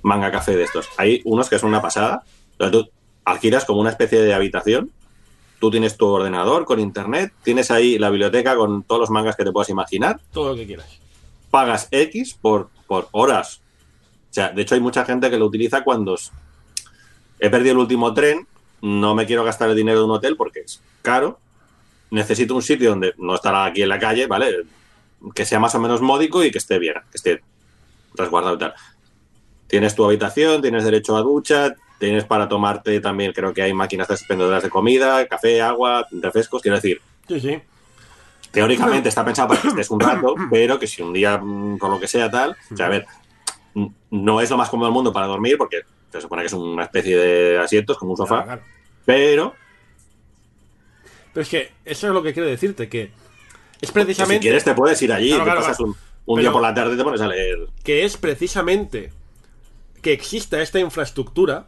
manga 0.00 0.30
café 0.30 0.56
de 0.56 0.62
estos. 0.64 0.88
Hay 0.96 1.20
unos 1.26 1.50
que 1.50 1.58
son 1.58 1.68
una 1.68 1.82
pasada. 1.82 2.22
Sea, 2.56 2.70
tú 2.70 2.88
alquilas 3.26 3.66
como 3.66 3.80
una 3.82 3.90
especie 3.90 4.22
de 4.22 4.32
habitación. 4.32 4.90
Tú 5.60 5.70
tienes 5.70 5.98
tu 5.98 6.06
ordenador 6.06 6.64
con 6.64 6.80
internet, 6.80 7.34
tienes 7.42 7.70
ahí 7.70 7.98
la 7.98 8.08
biblioteca 8.08 8.56
con 8.56 8.82
todos 8.82 9.02
los 9.02 9.10
mangas 9.10 9.36
que 9.36 9.44
te 9.44 9.52
puedas 9.52 9.68
imaginar, 9.68 10.20
Todo 10.32 10.52
lo 10.52 10.56
que 10.56 10.64
quieras. 10.64 10.98
pagas 11.50 11.88
X 11.90 12.38
por, 12.40 12.70
horas. 13.12 13.60
O 14.30 14.34
sea, 14.34 14.50
de 14.50 14.62
hecho 14.62 14.74
hay 14.74 14.80
mucha 14.80 15.04
gente 15.04 15.30
que 15.30 15.38
lo 15.38 15.46
utiliza 15.46 15.84
cuando 15.84 16.16
he 17.38 17.50
perdido 17.50 17.72
el 17.72 17.78
último 17.78 18.12
tren, 18.14 18.46
no 18.82 19.14
me 19.14 19.26
quiero 19.26 19.44
gastar 19.44 19.70
el 19.70 19.76
dinero 19.76 20.00
de 20.00 20.04
un 20.04 20.10
hotel 20.10 20.36
porque 20.36 20.60
es 20.60 20.80
caro, 21.02 21.38
necesito 22.10 22.54
un 22.54 22.62
sitio 22.62 22.90
donde 22.90 23.14
no 23.18 23.34
estará 23.34 23.64
aquí 23.64 23.82
en 23.82 23.88
la 23.88 23.98
calle, 23.98 24.26
¿vale? 24.26 24.64
que 25.34 25.44
sea 25.44 25.58
más 25.58 25.74
o 25.74 25.80
menos 25.80 26.02
módico 26.02 26.44
y 26.44 26.50
que 26.50 26.58
esté 26.58 26.78
bien, 26.78 26.94
que 27.10 27.16
esté 27.16 27.42
resguardado 28.14 28.56
y 28.56 28.58
tal. 28.58 28.74
Tienes 29.66 29.94
tu 29.94 30.04
habitación, 30.04 30.60
tienes 30.60 30.84
derecho 30.84 31.16
a 31.16 31.22
ducha, 31.22 31.74
tienes 31.98 32.24
para 32.24 32.48
tomarte 32.48 33.00
también, 33.00 33.32
creo 33.32 33.54
que 33.54 33.62
hay 33.62 33.72
máquinas 33.72 34.10
expendedoras 34.10 34.62
de 34.62 34.70
comida, 34.70 35.26
café, 35.26 35.62
agua, 35.62 36.06
refrescos, 36.10 36.60
quiero 36.60 36.76
decir, 36.76 37.00
Sí, 37.28 37.40
sí. 37.40 37.58
Teóricamente 38.54 39.08
está 39.10 39.24
pensado 39.24 39.48
para 39.48 39.60
que 39.60 39.68
estés 39.68 39.90
un 39.90 40.00
rato, 40.00 40.34
pero 40.50 40.78
que 40.78 40.86
si 40.86 41.02
un 41.02 41.12
día, 41.12 41.36
mm, 41.38 41.76
por 41.78 41.90
lo 41.90 42.00
que 42.00 42.08
sea 42.08 42.30
tal, 42.30 42.56
o 42.72 42.76
sea, 42.76 42.86
a 42.86 42.88
ver, 42.90 43.06
mm, 43.74 43.86
no 44.12 44.40
es 44.40 44.48
lo 44.48 44.56
más 44.56 44.70
cómodo 44.70 44.86
del 44.86 44.94
mundo 44.94 45.12
para 45.12 45.26
dormir, 45.26 45.58
porque 45.58 45.82
se 46.10 46.20
supone 46.20 46.42
que 46.42 46.46
es 46.46 46.52
una 46.52 46.84
especie 46.84 47.16
de 47.16 47.58
asientos, 47.58 47.98
como 47.98 48.12
un 48.12 48.16
sofá, 48.16 48.44
Claro, 48.44 48.46
claro. 48.46 48.62
pero 49.04 49.54
Pero 51.32 51.42
es 51.42 51.48
que 51.48 51.72
eso 51.84 52.06
es 52.06 52.12
lo 52.14 52.22
que 52.22 52.32
quiero 52.32 52.48
decirte, 52.48 52.88
que 52.88 53.02
es 53.02 53.10
que 53.80 53.86
si 53.86 53.92
precisamente... 53.92 54.40
quieres 54.40 54.64
te 54.64 54.74
puedes 54.74 55.02
ir 55.02 55.12
allí, 55.12 55.30
Claro, 55.30 55.44
te 55.44 55.56
pasas 55.56 55.80
un, 55.80 55.94
un 56.26 56.40
día 56.40 56.52
por 56.52 56.62
la 56.62 56.72
tarde 56.72 56.94
y 56.94 56.96
te 56.96 57.04
pones 57.04 57.20
a 57.20 57.26
leer. 57.26 57.66
que 57.82 58.04
es 58.04 58.16
precisamente 58.16 59.12
que 60.00 60.12
exista 60.12 60.62
esta 60.62 60.78
infraestructura 60.78 61.66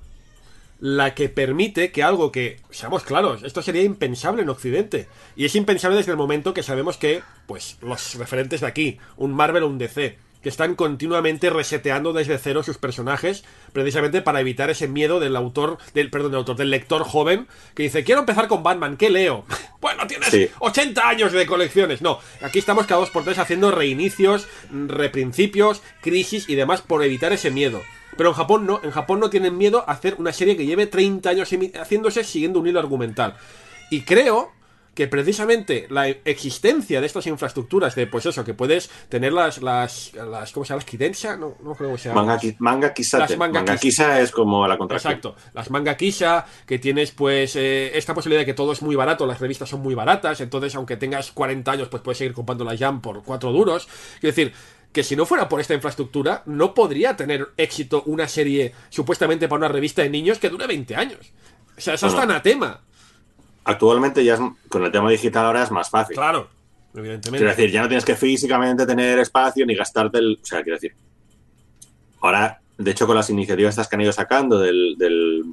la 0.79 1.15
que 1.15 1.29
permite 1.29 1.91
que 1.91 2.03
algo 2.03 2.33
que, 2.33 2.61
seamos 2.71 3.03
claros, 3.03 3.43
esto 3.43 3.63
sería 3.63 3.83
impensable 3.83 4.43
en 4.43 4.49
Occidente. 4.49 5.09
Y 5.35 5.45
es 5.45 5.55
impensable 5.55 5.97
desde 5.97 6.13
el 6.13 6.19
momento 6.19 6.55
que 6.55 6.63
sabemos 6.63 6.97
que, 6.97 7.23
pues, 7.47 7.79
los 7.81 8.15
referentes 8.17 8.61
de 8.61 8.67
aquí, 8.67 8.99
un 9.17 9.33
Marvel 9.33 9.63
o 9.63 9.69
un 9.69 9.79
DC, 9.79 10.19
que 10.43 10.51
están 10.51 10.77
continuamente 10.77 11.51
reseteando 11.51 12.13
desde 12.13 12.39
cero 12.39 12.63
sus 12.63 12.79
personajes, 12.79 13.43
precisamente 13.73 14.23
para 14.23 14.41
evitar 14.41 14.71
ese 14.71 14.87
miedo 14.87 15.19
del 15.19 15.35
autor, 15.35 15.79
del, 15.93 16.09
perdón, 16.09 16.31
del 16.31 16.39
autor, 16.39 16.57
del 16.57 16.71
lector 16.71 17.03
joven, 17.03 17.49
que 17.75 17.83
dice, 17.83 18.05
quiero 18.05 18.21
empezar 18.21 18.47
con 18.47 18.63
Batman, 18.63 18.97
¿qué 18.97 19.11
leo? 19.11 19.45
bueno, 19.81 20.07
tienes 20.07 20.29
Sí. 20.29 20.49
80 20.61 21.09
años 21.09 21.33
de 21.33 21.47
colecciones. 21.47 22.01
No, 22.01 22.21
aquí 22.43 22.61
estamos 22.61 22.87
cada 22.87 23.01
dos 23.01 23.11
por 23.11 23.25
tres 23.25 23.39
haciendo 23.39 23.73
reinicios, 23.73 24.47
reprincipios, 24.71 25.83
crisis 26.01 26.49
y 26.49 26.55
demás 26.55 26.81
por 26.81 27.03
evitar 27.03 27.33
ese 27.33 27.51
miedo. 27.51 27.83
Pero 28.17 28.31
en 28.31 28.35
Japón 28.35 28.67
no, 28.67 28.81
en 28.83 28.91
Japón 28.91 29.21
no 29.21 29.31
tienen 29.31 29.57
miedo 29.57 29.85
a 29.87 29.93
hacer 29.93 30.17
una 30.19 30.33
serie 30.33 30.57
que 30.57 30.67
lleve 30.67 30.87
30 30.87 31.29
años 31.31 31.49
haciéndose 31.81 32.25
siguiendo 32.25 32.61
un 32.61 32.67
hilo 32.67 32.79
argumental. 32.79 33.35
Y 33.91 34.03
creo 34.03 34.57
que 34.97 35.07
precisamente 35.07 35.87
la 35.91 36.09
existencia 36.09 37.03
de 37.03 37.07
estas 37.07 37.27
infraestructuras 37.27 37.95
de 37.95 38.07
pues 38.07 38.25
eso, 38.25 38.43
que 38.43 38.55
puedes 38.55 38.89
tener 39.11 39.31
las 39.31 39.61
las, 39.61 40.15
las 40.15 40.53
¿cómo 40.53 40.65
se 40.65 40.71
llama? 40.71 40.79
las 40.79 40.85
Kidensha, 40.87 41.37
no, 41.37 41.55
no 41.63 41.75
creo 41.75 41.93
que 41.93 41.99
se 41.99 42.09
llama. 42.09 42.23
Manga, 42.23 42.41
manga. 42.59 42.95
Las 42.97 43.37
manga 43.37 43.61
Manga, 43.61 43.77
Kisa 43.77 44.21
es 44.23 44.33
como 44.33 44.67
la 44.67 44.79
contracción. 44.79 45.13
Exacto. 45.13 45.37
Las 45.53 45.71
manga 45.71 45.99
Kisha, 45.99 46.47
que 46.67 46.79
tienes 46.79 47.13
pues 47.13 47.57
eh, 47.57 47.97
esta 47.97 48.15
posibilidad 48.15 48.41
de 48.41 48.47
que 48.47 48.55
todo 48.55 48.73
es 48.73 48.81
muy 48.81 48.97
barato, 48.97 49.27
las 49.27 49.39
revistas 49.39 49.69
son 49.69 49.83
muy 49.83 49.95
baratas, 49.95 50.41
entonces 50.41 50.75
aunque 50.75 50.97
tengas 50.97 51.31
40 51.31 51.71
años 51.71 51.89
pues 51.89 52.03
puedes 52.03 52.17
seguir 52.17 52.33
comprando 52.33 52.65
la 52.65 52.75
Jam 52.75 53.03
por 53.03 53.23
4 53.23 53.53
duros. 53.53 53.87
Quiero 54.19 54.35
decir, 54.35 54.55
que 54.97 55.05
si 55.05 55.15
no 55.15 55.27
fuera 55.27 55.47
por 55.47 55.61
esta 55.61 55.75
infraestructura, 55.75 56.43
no 56.47 56.73
podría 56.73 57.15
tener 57.15 57.49
éxito 57.59 58.03
una 58.07 58.27
serie 58.27 58.73
supuestamente 58.89 59.47
para 59.47 59.59
una 59.59 59.69
revista 59.69 60.01
de 60.01 60.09
niños 60.09 60.39
que 60.39 60.49
dure 60.49 60.67
20 60.67 60.97
años. 60.97 61.19
O 61.77 61.81
sea, 61.83 61.93
es 61.93 62.03
hasta 62.03 62.17
Bueno. 62.17 62.33
anatema. 62.33 62.81
Actualmente 63.65 64.25
ya 64.25 64.37
es, 64.37 64.41
con 64.71 64.85
el 64.85 64.91
tema 64.91 65.11
digital 65.11 65.45
ahora 65.45 65.65
es 65.65 65.71
más 65.71 65.91
fácil. 65.91 66.17
Claro, 66.17 66.49
evidentemente. 66.95 67.45
Quiero 67.45 67.51
decir, 67.55 67.71
ya 67.71 67.83
no 67.83 67.89
tienes 67.89 68.07
que 68.07 68.17
físicamente 68.17 68.87
tener 68.87 69.19
espacio 69.19 69.67
ni 69.67 69.75
gastarte 69.75 70.17
el. 70.17 70.39
O 70.43 70.47
sea, 70.47 70.63
quiero 70.63 70.77
decir. 70.79 70.95
Ahora, 72.23 72.59
de 72.79 72.91
hecho, 72.91 73.07
con 73.07 73.17
las 73.17 73.29
iniciativas 73.29 73.75
estas 73.75 73.89
que 73.89 73.97
han 73.97 74.01
ido 74.01 74.13
sacando 74.13 74.59
del, 74.59 74.95
del 74.97 75.45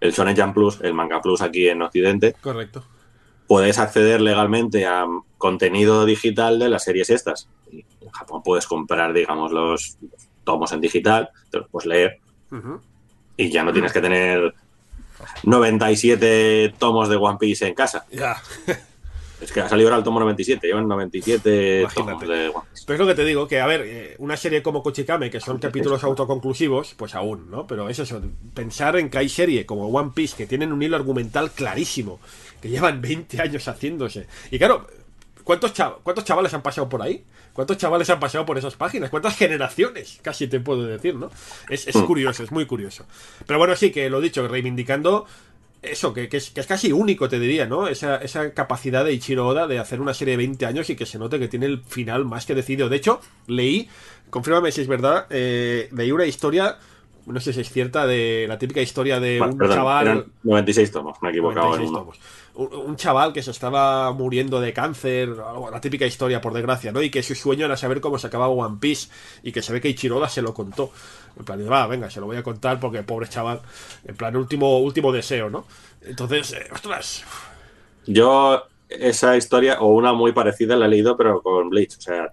el 0.00 0.12
Shonen 0.12 0.36
Jump 0.36 0.54
Plus, 0.54 0.80
el 0.80 0.92
Manga 0.92 1.22
Plus 1.22 1.40
aquí 1.40 1.68
en 1.68 1.82
Occidente, 1.82 2.34
Correcto. 2.40 2.84
puedes 3.46 3.78
acceder 3.78 4.20
legalmente 4.20 4.86
a 4.86 5.06
contenido 5.38 6.04
digital 6.04 6.58
de 6.58 6.68
las 6.68 6.82
series 6.82 7.10
estas. 7.10 7.48
Y 7.70 7.84
en 8.10 8.18
Japón 8.18 8.42
puedes 8.44 8.66
comprar, 8.66 9.12
digamos, 9.12 9.52
los 9.52 9.96
tomos 10.44 10.72
en 10.72 10.80
digital, 10.80 11.30
te 11.50 11.58
los 11.58 11.68
puedes 11.68 11.86
leer 11.86 12.18
y 13.36 13.50
ya 13.50 13.62
no 13.62 13.72
tienes 13.72 13.92
que 13.92 14.00
tener 14.00 14.52
97 15.44 16.74
tomos 16.78 17.08
de 17.08 17.16
One 17.16 17.38
Piece 17.38 17.66
en 17.66 17.74
casa. 17.74 18.06
Ya. 18.10 18.36
Es 19.40 19.52
que 19.52 19.60
ha 19.62 19.68
salido 19.70 19.88
ahora 19.88 19.96
el 19.96 20.04
tomo 20.04 20.20
97, 20.20 20.66
llevan 20.66 20.86
97 20.86 21.80
Imagínate. 21.80 22.12
tomos 22.12 22.28
de 22.28 22.48
One 22.48 22.64
Piece. 22.72 22.84
Pero 22.86 22.94
es 22.96 23.00
lo 23.00 23.06
que 23.06 23.14
te 23.14 23.24
digo, 23.24 23.48
que 23.48 23.58
a 23.58 23.66
ver, 23.66 23.80
eh, 23.86 24.14
una 24.18 24.36
serie 24.36 24.62
como 24.62 24.82
Kochikame, 24.82 25.30
que 25.30 25.40
son 25.40 25.56
capítulos 25.58 26.04
autoconclusivos, 26.04 26.92
pues 26.94 27.14
aún, 27.14 27.50
¿no? 27.50 27.66
Pero 27.66 27.88
es 27.88 27.98
eso, 27.98 28.20
pensar 28.52 28.96
en 28.96 29.08
que 29.08 29.16
hay 29.16 29.30
serie 29.30 29.64
como 29.64 29.86
One 29.86 30.10
Piece, 30.14 30.36
que 30.36 30.46
tienen 30.46 30.74
un 30.74 30.82
hilo 30.82 30.94
argumental 30.96 31.52
clarísimo, 31.52 32.20
que 32.60 32.68
llevan 32.68 33.00
20 33.00 33.40
años 33.40 33.66
haciéndose. 33.66 34.26
Y 34.50 34.58
claro, 34.58 34.86
¿cuántos, 35.42 35.72
chav- 35.74 36.00
¿cuántos 36.02 36.26
chavales 36.26 36.52
han 36.52 36.60
pasado 36.60 36.90
por 36.90 37.00
ahí? 37.00 37.24
¿Cuántos 37.52 37.76
chavales 37.78 38.08
han 38.10 38.20
pasado 38.20 38.46
por 38.46 38.56
esas 38.58 38.76
páginas? 38.76 39.10
¿Cuántas 39.10 39.36
generaciones? 39.36 40.18
Casi 40.22 40.46
te 40.48 40.60
puedo 40.60 40.84
decir, 40.86 41.14
¿no? 41.16 41.30
Es, 41.68 41.86
es 41.88 41.94
Hmm. 41.96 42.04
curioso, 42.04 42.42
es 42.42 42.52
muy 42.52 42.66
curioso. 42.66 43.06
Pero 43.46 43.58
bueno, 43.58 43.74
sí, 43.76 43.90
que 43.90 44.08
lo 44.10 44.20
dicho, 44.20 44.46
reivindicando 44.48 45.26
eso, 45.82 46.12
que, 46.12 46.28
que 46.28 46.36
es, 46.36 46.50
que 46.50 46.60
es 46.60 46.66
casi 46.66 46.92
único, 46.92 47.28
te 47.28 47.38
diría, 47.40 47.66
¿no? 47.66 47.88
Esa, 47.88 48.16
esa 48.16 48.52
capacidad 48.52 49.04
de 49.04 49.12
Ichiro 49.14 49.46
Oda 49.48 49.66
de 49.66 49.78
hacer 49.78 50.00
una 50.00 50.12
serie 50.14 50.32
de 50.32 50.38
20 50.38 50.66
años 50.66 50.90
y 50.90 50.96
que 50.96 51.06
se 51.06 51.18
note 51.18 51.38
que 51.38 51.48
tiene 51.48 51.66
el 51.66 51.82
final 51.84 52.24
más 52.26 52.44
que 52.46 52.54
decidido. 52.54 52.88
De 52.90 52.96
hecho, 52.96 53.20
leí, 53.46 53.88
confírmame 54.28 54.72
si 54.72 54.82
es 54.82 54.88
verdad, 54.88 55.26
eh, 55.30 55.88
leí 55.92 56.12
una 56.12 56.26
historia, 56.26 56.78
no 57.26 57.40
sé 57.40 57.52
si 57.54 57.62
es 57.62 57.70
cierta, 57.70 58.06
de 58.06 58.44
la 58.46 58.58
típica 58.58 58.82
historia 58.82 59.20
de 59.20 59.38
Bueno, 59.38 59.54
un 59.54 59.58
perdón, 59.58 59.76
chaval... 59.76 60.06
eran 60.06 60.32
96 60.42 60.92
tomos, 60.92 61.16
me 61.22 61.28
he 61.28 61.32
equivocado 61.32 61.74
en 61.76 61.82
96 61.84 61.88
uno. 61.90 61.98
tomos. 62.00 62.16
Un, 62.18 62.22
un 62.68 62.96
chaval 62.96 63.32
que 63.32 63.42
se 63.42 63.50
estaba 63.50 64.12
muriendo 64.12 64.60
de 64.60 64.72
cáncer, 64.72 65.28
la 65.28 65.80
típica 65.80 66.06
historia, 66.06 66.40
por 66.40 66.52
desgracia, 66.52 66.92
¿no? 66.92 67.02
Y 67.02 67.10
que 67.10 67.22
su 67.22 67.34
sueño 67.34 67.64
era 67.66 67.76
saber 67.76 68.00
cómo 68.00 68.18
se 68.18 68.26
acababa 68.26 68.52
One 68.52 68.78
Piece 68.80 69.08
y 69.42 69.52
que 69.52 69.62
se 69.62 69.72
ve 69.72 69.80
que 69.80 69.88
Ichiro 69.88 70.18
Oda 70.18 70.28
se 70.28 70.42
lo 70.42 70.52
contó. 70.52 70.92
En 71.38 71.44
plan, 71.44 71.60
va, 71.70 71.86
venga, 71.86 72.10
se 72.10 72.20
lo 72.20 72.26
voy 72.26 72.36
a 72.36 72.42
contar 72.42 72.78
porque 72.80 73.02
pobre 73.02 73.28
chaval, 73.28 73.60
en 74.04 74.16
plan, 74.16 74.36
último, 74.36 74.78
último 74.80 75.12
deseo, 75.12 75.48
¿no? 75.48 75.66
Entonces, 76.02 76.52
eh, 76.52 76.68
ostras, 76.72 77.24
Yo 78.06 78.62
esa 78.88 79.36
historia, 79.36 79.80
o 79.80 79.88
una 79.94 80.12
muy 80.12 80.32
parecida, 80.32 80.76
la 80.76 80.86
he 80.86 80.88
leído, 80.88 81.16
pero 81.16 81.42
con 81.42 81.70
Bleach. 81.70 81.96
O 81.98 82.00
sea, 82.00 82.32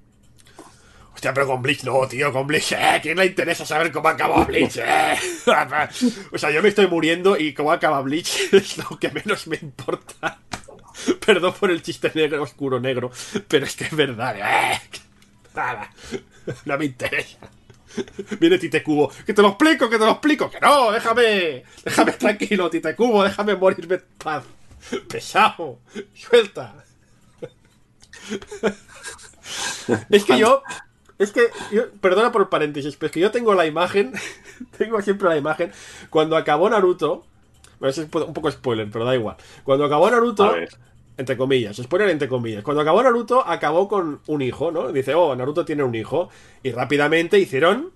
Hostia, 1.17 1.33
pero 1.33 1.47
con 1.47 1.63
Bleach 1.63 1.83
no, 1.83 2.07
tío, 2.07 2.31
con 2.31 2.45
Bleach, 2.45 2.73
¿eh? 2.73 2.89
¿A 2.89 3.01
quién 3.01 3.17
le 3.17 3.25
interesa 3.25 3.65
saber 3.65 3.91
cómo 3.91 4.07
acaba 4.07 4.45
Bleach, 4.45 4.77
eh? 4.77 5.17
o 6.31 6.37
sea, 6.37 6.51
yo 6.51 6.61
me 6.61 6.69
estoy 6.69 6.85
muriendo 6.85 7.35
y 7.35 7.55
cómo 7.55 7.71
acaba 7.71 8.03
Bleach 8.03 8.49
es 8.53 8.77
lo 8.77 8.99
que 8.99 9.09
menos 9.09 9.47
me 9.47 9.57
importa. 9.59 10.37
Perdón 11.25 11.55
por 11.59 11.71
el 11.71 11.81
chiste 11.81 12.11
negro, 12.13 12.43
oscuro 12.43 12.79
negro, 12.79 13.09
pero 13.47 13.65
es 13.65 13.75
que 13.75 13.85
es 13.85 13.95
verdad, 13.95 14.37
eh. 14.37 14.79
Nada, 15.55 15.91
no 16.65 16.77
me 16.77 16.85
interesa. 16.85 17.49
Viene 18.39 18.59
Tite 18.59 18.83
Cubo, 18.83 19.11
que 19.25 19.33
te 19.33 19.41
lo 19.41 19.47
explico, 19.47 19.89
que 19.89 19.97
te 19.97 20.05
lo 20.05 20.11
explico, 20.11 20.51
que 20.51 20.59
no, 20.59 20.91
déjame, 20.91 21.63
déjame 21.83 22.11
tranquilo, 22.11 22.69
Tite 22.69 22.95
Cubo, 22.95 23.23
déjame 23.23 23.55
morirme 23.55 23.95
en 23.95 24.03
paz. 24.19 24.43
Pesado, 25.09 25.79
suelta. 26.13 26.75
Es 30.09 30.23
que 30.23 30.37
yo. 30.37 30.61
Es 31.19 31.31
que. 31.31 31.49
yo- 31.71 31.89
perdona 32.01 32.31
por 32.31 32.41
el 32.43 32.47
paréntesis, 32.47 32.95
pero 32.95 33.07
es 33.07 33.11
que 33.11 33.19
yo 33.19 33.31
tengo 33.31 33.53
la 33.53 33.65
imagen. 33.65 34.13
tengo 34.77 35.01
siempre 35.01 35.29
la 35.29 35.37
imagen. 35.37 35.71
Cuando 36.09 36.35
acabó 36.37 36.69
Naruto. 36.69 37.25
Bueno, 37.79 37.91
eso 37.91 38.01
es 38.01 38.09
un 38.13 38.33
poco 38.33 38.49
spoiler, 38.51 38.89
pero 38.91 39.05
da 39.05 39.15
igual. 39.15 39.35
Cuando 39.63 39.85
acabó 39.85 40.09
Naruto. 40.09 40.55
Entre 41.17 41.35
comillas, 41.35 41.75
spoiler 41.77 42.09
entre 42.09 42.27
comillas. 42.27 42.63
Cuando 42.63 42.81
acabó 42.81 43.01
Naruto, 43.01 43.43
acabó 43.47 43.87
con 43.87 44.21
un 44.27 44.41
hijo, 44.43 44.71
¿no? 44.71 44.91
Dice, 44.91 45.15
oh, 45.15 45.35
Naruto 45.35 45.65
tiene 45.65 45.83
un 45.83 45.95
hijo. 45.95 46.29
Y 46.61 46.71
rápidamente 46.71 47.39
hicieron. 47.39 47.91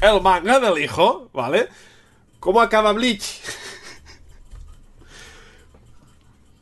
El 0.00 0.20
manga 0.20 0.60
del 0.60 0.78
hijo, 0.82 1.28
¿vale? 1.32 1.68
¿Cómo 2.38 2.60
acaba 2.60 2.92
Bleach? 2.92 3.40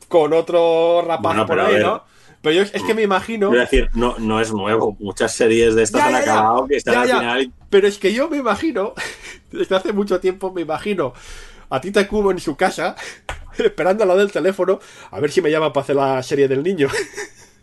con 0.07 0.33
otro 0.33 1.01
rapaz 1.05 1.21
Bueno, 1.21 1.45
por 1.45 1.59
ahí. 1.59 1.79
¿no? 1.81 2.03
Pero 2.45 2.57
yo 2.57 2.61
es 2.61 2.83
que 2.83 2.93
me 2.93 3.01
imagino. 3.01 3.49
quiero 3.49 3.63
decir, 3.63 3.89
no, 3.95 4.19
no 4.19 4.39
es 4.39 4.53
nuevo. 4.53 4.95
Muchas 4.99 5.33
series 5.33 5.73
de 5.73 5.81
estas 5.81 5.99
Ya, 6.01 6.05
han 6.05 6.13
ya. 6.13 6.19
acabado 6.19 6.67
que 6.67 6.75
están 6.75 6.93
Ya, 6.93 6.99
al 7.01 7.07
final. 7.19 7.53
Pero 7.71 7.87
es 7.87 7.97
que 7.97 8.13
yo 8.13 8.29
me 8.29 8.37
imagino, 8.37 8.93
desde 9.51 9.75
hace 9.75 9.93
mucho 9.93 10.19
tiempo, 10.19 10.53
me 10.53 10.61
imagino 10.61 11.11
a 11.71 11.81
Tita 11.81 12.07
Kubo 12.07 12.29
en 12.29 12.39
su 12.39 12.55
casa, 12.55 12.95
esperando 13.57 14.03
al 14.03 14.09
lado 14.09 14.19
del 14.19 14.31
teléfono, 14.31 14.79
a 15.09 15.19
ver 15.19 15.31
si 15.31 15.41
me 15.41 15.49
llaman 15.49 15.73
para 15.73 15.85
hacer 15.85 15.95
la 15.95 16.21
serie 16.21 16.47
del 16.47 16.61
niño. 16.61 16.87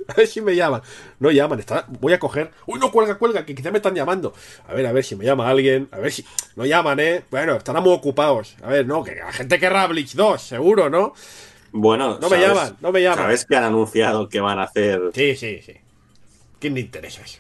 A 0.09 0.15
ver 0.15 0.27
si 0.27 0.41
me 0.41 0.57
llaman. 0.57 0.83
No 1.21 1.31
llaman, 1.31 1.61
está... 1.61 1.87
voy 2.01 2.13
a 2.13 2.19
coger. 2.19 2.51
Uy, 2.67 2.81
no 2.81 2.91
cuelga, 2.91 3.19
cuelga, 3.19 3.47
que 3.47 3.55
quizá 3.55 3.71
me 3.71 3.79
están 3.79 3.95
llamando. 3.95 4.35
A 4.67 4.75
ver, 4.75 4.85
a 4.85 4.91
ver 4.93 5.05
si 5.05 5.15
me 5.15 5.25
llama 5.25 5.49
alguien. 5.49 5.89
A 5.93 5.99
ver 5.99 6.11
si. 6.11 6.27
No 6.57 6.67
llaman, 6.67 6.99
eh. 6.99 7.23
Bueno, 7.31 7.55
estarán 7.55 7.85
muy 7.85 7.93
ocupados. 7.95 8.57
A 8.65 8.69
ver, 8.69 8.85
no, 8.85 9.05
que 9.05 9.15
la 9.15 9.33
gente 9.33 9.61
querrá 9.61 9.87
Bleach 9.87 10.15
2, 10.17 10.43
seguro, 10.43 10.91
¿no? 10.91 11.15
Bueno, 11.73 12.19
No 12.21 12.29
me 12.29 12.39
llaman, 12.41 12.77
no 12.81 12.93
me 12.93 13.03
llaman. 13.03 13.19
Sabes 13.19 13.45
que 13.47 13.57
han 13.57 13.65
anunciado 13.65 14.29
que 14.29 14.41
van 14.41 14.59
a 14.59 14.65
hacer. 14.65 15.01
Sí, 15.15 15.35
sí, 15.37 15.61
sí. 15.65 15.73
¿Quién 16.59 16.75
le 16.75 16.81
interesa 16.81 17.23
eso? 17.23 17.39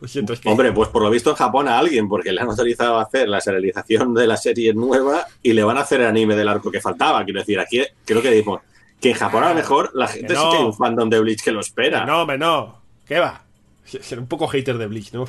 Lo 0.00 0.06
siento, 0.06 0.32
es 0.32 0.40
que. 0.40 0.48
Hombre, 0.48 0.72
pues 0.72 0.88
por 0.90 1.02
lo 1.02 1.10
visto 1.10 1.30
en 1.30 1.36
Japón 1.36 1.66
a 1.68 1.78
alguien, 1.78 2.08
porque 2.08 2.32
le 2.32 2.40
han 2.40 2.48
autorizado 2.48 2.98
a 2.98 3.02
hacer 3.02 3.28
la 3.28 3.40
serialización 3.40 4.14
de 4.14 4.26
la 4.26 4.36
serie 4.36 4.72
nueva 4.72 5.26
y 5.42 5.52
le 5.52 5.64
van 5.64 5.76
a 5.76 5.80
hacer 5.80 6.00
el 6.00 6.06
anime 6.06 6.36
del 6.36 6.48
arco 6.48 6.70
que 6.70 6.80
faltaba. 6.80 7.24
Quiero 7.24 7.40
decir, 7.40 7.58
aquí 7.58 7.82
creo 8.04 8.22
que 8.22 8.30
dijimos, 8.30 8.60
Que 9.00 9.10
en 9.10 9.16
Japón 9.16 9.42
a 9.44 9.48
lo 9.50 9.54
mejor 9.56 9.90
la 9.94 10.06
gente 10.08 10.34
no. 10.34 10.40
sí 10.42 10.50
que 10.50 10.56
hay 10.58 10.64
un 10.64 10.74
fandom 10.74 11.08
de 11.10 11.20
Bleach 11.20 11.42
que 11.42 11.50
lo 11.50 11.60
espera. 11.60 12.04
No, 12.04 12.22
hombre, 12.22 12.38
no. 12.38 12.80
¿Qué 13.06 13.18
va? 13.18 13.42
Ser 13.84 14.18
un 14.20 14.26
poco 14.26 14.46
hater 14.48 14.76
de 14.78 14.86
Bleach, 14.86 15.12
¿no? 15.12 15.24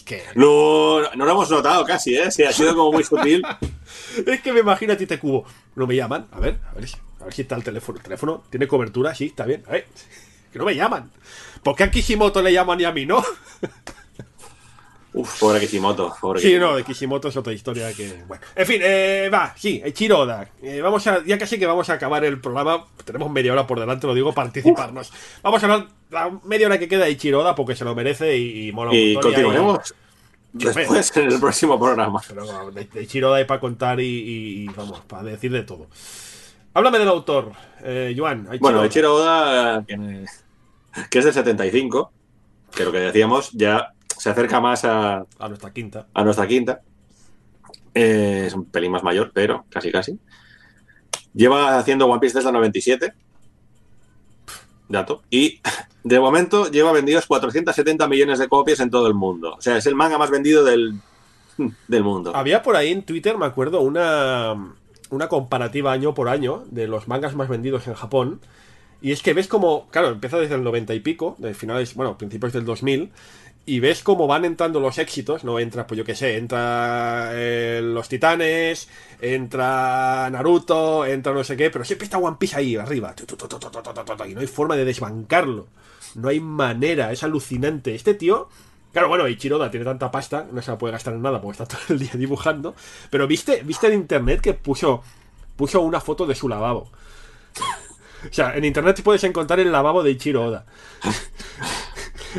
Que, 0.00 0.22
No, 0.34 1.02
no 1.14 1.24
lo 1.26 1.30
hemos 1.32 1.50
notado 1.50 1.84
casi, 1.84 2.16
¿eh? 2.16 2.30
Sí, 2.30 2.42
ha 2.44 2.52
sido 2.52 2.74
como 2.74 2.92
muy 2.92 3.04
sutil. 3.04 3.42
es 4.26 4.40
que 4.40 4.52
me 4.52 4.60
imagino 4.60 4.94
a 4.94 4.96
ti 4.96 5.06
te 5.06 5.18
cubo. 5.18 5.44
No 5.74 5.86
me 5.86 5.94
llaman. 5.94 6.26
A 6.32 6.40
ver, 6.40 6.58
a 6.70 6.72
ver, 6.74 6.88
si- 6.88 6.96
a 7.20 7.24
ver 7.24 7.34
si 7.34 7.42
está 7.42 7.54
el 7.56 7.62
teléfono. 7.64 7.98
El 7.98 8.04
teléfono 8.04 8.42
tiene 8.50 8.66
cobertura, 8.66 9.14
sí, 9.14 9.26
está 9.26 9.44
bien. 9.44 9.62
A 9.68 9.72
ver, 9.72 9.86
que 10.52 10.58
no 10.58 10.64
me 10.64 10.74
llaman. 10.74 11.10
¿Por 11.62 11.76
qué 11.76 11.84
a 11.84 11.90
Kishimoto 11.90 12.40
le 12.42 12.52
llaman 12.52 12.80
y 12.80 12.84
a 12.84 12.92
mí 12.92 13.04
no? 13.06 13.22
Uf, 15.14 15.40
pobre 15.40 15.60
Kishimoto. 15.60 16.14
Pobre 16.20 16.40
Sí, 16.40 16.46
Kishimoto. 16.48 16.70
no, 16.70 16.76
de 16.76 16.84
Kishimoto 16.84 17.28
es 17.28 17.36
otra 17.36 17.52
historia 17.52 17.92
que. 17.92 18.22
Bueno. 18.26 18.42
En 18.56 18.66
fin, 18.66 18.80
eh, 18.82 19.28
va, 19.32 19.52
sí, 19.56 19.82
Ichiro 19.84 20.20
Oda. 20.20 20.48
Eh, 20.62 20.80
vamos 20.80 21.06
a, 21.06 21.22
ya 21.24 21.36
casi 21.38 21.58
que 21.58 21.66
vamos 21.66 21.90
a 21.90 21.94
acabar 21.94 22.24
el 22.24 22.40
programa. 22.40 22.86
Tenemos 23.04 23.30
media 23.30 23.52
hora 23.52 23.66
por 23.66 23.78
delante, 23.78 24.06
lo 24.06 24.14
digo, 24.14 24.32
para 24.32 24.46
anticiparnos. 24.46 25.12
Vamos 25.42 25.62
a 25.62 25.66
hablar 25.66 25.88
la 26.10 26.30
media 26.44 26.66
hora 26.66 26.78
que 26.78 26.88
queda 26.88 27.04
de 27.04 27.10
Ichiro 27.10 27.40
Oda 27.40 27.54
porque 27.54 27.74
se 27.76 27.84
lo 27.84 27.94
merece 27.94 28.36
y, 28.36 28.68
y 28.68 28.72
mola 28.72 28.90
un 28.90 28.96
Y 28.96 29.14
continuaremos 29.16 29.94
después 30.52 31.16
en 31.16 31.30
el 31.32 31.40
próximo 31.40 31.78
programa. 31.78 32.20
Pero 32.26 32.70
de, 32.70 32.84
de 32.84 33.02
Ichiro 33.02 33.28
Oda 33.30 33.38
hay 33.38 33.44
para 33.44 33.60
contar 33.60 34.00
y, 34.00 34.04
y- 34.06 34.64
y, 34.64 34.66
vamos, 34.68 35.00
para 35.00 35.24
decir 35.24 35.52
de 35.52 35.62
todo. 35.62 35.88
Háblame 36.74 36.98
del 36.98 37.08
autor, 37.08 37.52
eh, 37.84 38.14
Joan. 38.16 38.48
Bueno, 38.60 38.78
Oda. 38.78 38.86
Ichiro 38.86 39.14
Oda, 39.14 39.84
que, 39.86 40.24
que 41.10 41.18
es 41.18 41.24
del 41.26 41.34
75, 41.34 42.10
que 42.74 42.84
lo 42.84 42.92
que 42.92 42.98
decíamos 42.98 43.50
ya 43.52 43.92
se 44.22 44.30
acerca 44.30 44.60
más 44.60 44.84
a, 44.84 45.26
A 45.40 45.48
nuestra 45.48 45.72
quinta. 45.72 46.06
a 46.14 46.22
nuestra 46.22 46.46
quinta. 46.46 46.80
Eh, 47.92 48.44
es 48.46 48.54
un 48.54 48.66
pelín 48.66 48.92
más 48.92 49.02
mayor, 49.02 49.32
pero 49.34 49.64
casi 49.68 49.90
casi. 49.90 50.16
Lleva 51.34 51.76
haciendo 51.76 52.06
One 52.06 52.20
Piece 52.20 52.38
desde 52.38 52.50
el 52.50 52.54
97. 52.54 53.14
Dato. 54.88 55.22
Y 55.28 55.60
de 56.04 56.20
momento 56.20 56.70
lleva 56.70 56.92
vendidos 56.92 57.26
470 57.26 58.06
millones 58.06 58.38
de 58.38 58.48
copias 58.48 58.78
en 58.78 58.90
todo 58.90 59.08
el 59.08 59.14
mundo. 59.14 59.56
O 59.58 59.60
sea, 59.60 59.76
es 59.76 59.86
el 59.86 59.96
manga 59.96 60.18
más 60.18 60.30
vendido 60.30 60.62
del, 60.62 61.00
del 61.88 62.04
mundo. 62.04 62.30
Había 62.36 62.62
por 62.62 62.76
ahí 62.76 62.92
en 62.92 63.02
Twitter, 63.02 63.36
me 63.36 63.46
acuerdo, 63.46 63.80
una, 63.80 64.54
una 65.10 65.28
comparativa 65.28 65.90
año 65.90 66.14
por 66.14 66.28
año 66.28 66.62
de 66.70 66.86
los 66.86 67.08
mangas 67.08 67.34
más 67.34 67.48
vendidos 67.48 67.88
en 67.88 67.94
Japón. 67.94 68.40
Y 69.00 69.10
es 69.10 69.20
que 69.20 69.34
ves 69.34 69.48
como, 69.48 69.88
claro, 69.88 70.10
empieza 70.10 70.38
desde 70.38 70.54
el 70.54 70.62
90 70.62 70.94
y 70.94 71.00
pico, 71.00 71.34
de 71.38 71.54
finales, 71.54 71.96
bueno, 71.96 72.16
principios 72.16 72.52
del 72.52 72.64
2000, 72.64 73.10
y 73.64 73.80
ves 73.80 74.02
cómo 74.02 74.26
van 74.26 74.44
entrando 74.44 74.80
los 74.80 74.98
éxitos, 74.98 75.44
no 75.44 75.58
entra, 75.60 75.86
pues 75.86 75.96
yo 75.96 76.04
qué 76.04 76.16
sé, 76.16 76.36
entra 76.36 77.30
eh, 77.32 77.80
los 77.82 78.08
titanes, 78.08 78.88
entra 79.20 80.28
Naruto, 80.30 81.06
entra 81.06 81.32
no 81.32 81.44
sé 81.44 81.56
qué, 81.56 81.70
pero 81.70 81.84
siempre 81.84 82.06
está 82.06 82.18
One 82.18 82.36
Piece 82.38 82.56
ahí 82.56 82.74
arriba, 82.74 83.14
y 84.26 84.34
no 84.34 84.40
hay 84.40 84.46
forma 84.48 84.74
de 84.74 84.84
desbancarlo, 84.84 85.68
no 86.16 86.28
hay 86.28 86.40
manera, 86.40 87.12
es 87.12 87.22
alucinante. 87.22 87.94
Este 87.94 88.14
tío, 88.14 88.48
claro, 88.92 89.08
bueno, 89.08 89.28
Ichiroda 89.28 89.70
tiene 89.70 89.86
tanta 89.86 90.10
pasta, 90.10 90.46
no 90.50 90.60
se 90.60 90.72
la 90.72 90.78
puede 90.78 90.92
gastar 90.92 91.14
en 91.14 91.22
nada 91.22 91.40
porque 91.40 91.62
está 91.62 91.76
todo 91.78 91.94
el 91.94 92.00
día 92.00 92.12
dibujando, 92.14 92.74
pero 93.10 93.28
viste, 93.28 93.62
viste 93.62 93.86
en 93.86 93.94
internet 93.94 94.40
que 94.40 94.54
puso, 94.54 95.04
puso 95.54 95.80
una 95.82 96.00
foto 96.00 96.26
de 96.26 96.34
su 96.34 96.48
lavabo. 96.48 96.90
O 98.22 98.32
sea, 98.32 98.56
en 98.56 98.64
internet 98.64 99.02
puedes 99.02 99.24
encontrar 99.24 99.58
el 99.58 99.72
lavabo 99.72 100.04
de 100.04 100.12
Ichiro 100.12 100.44
Oda. 100.44 100.64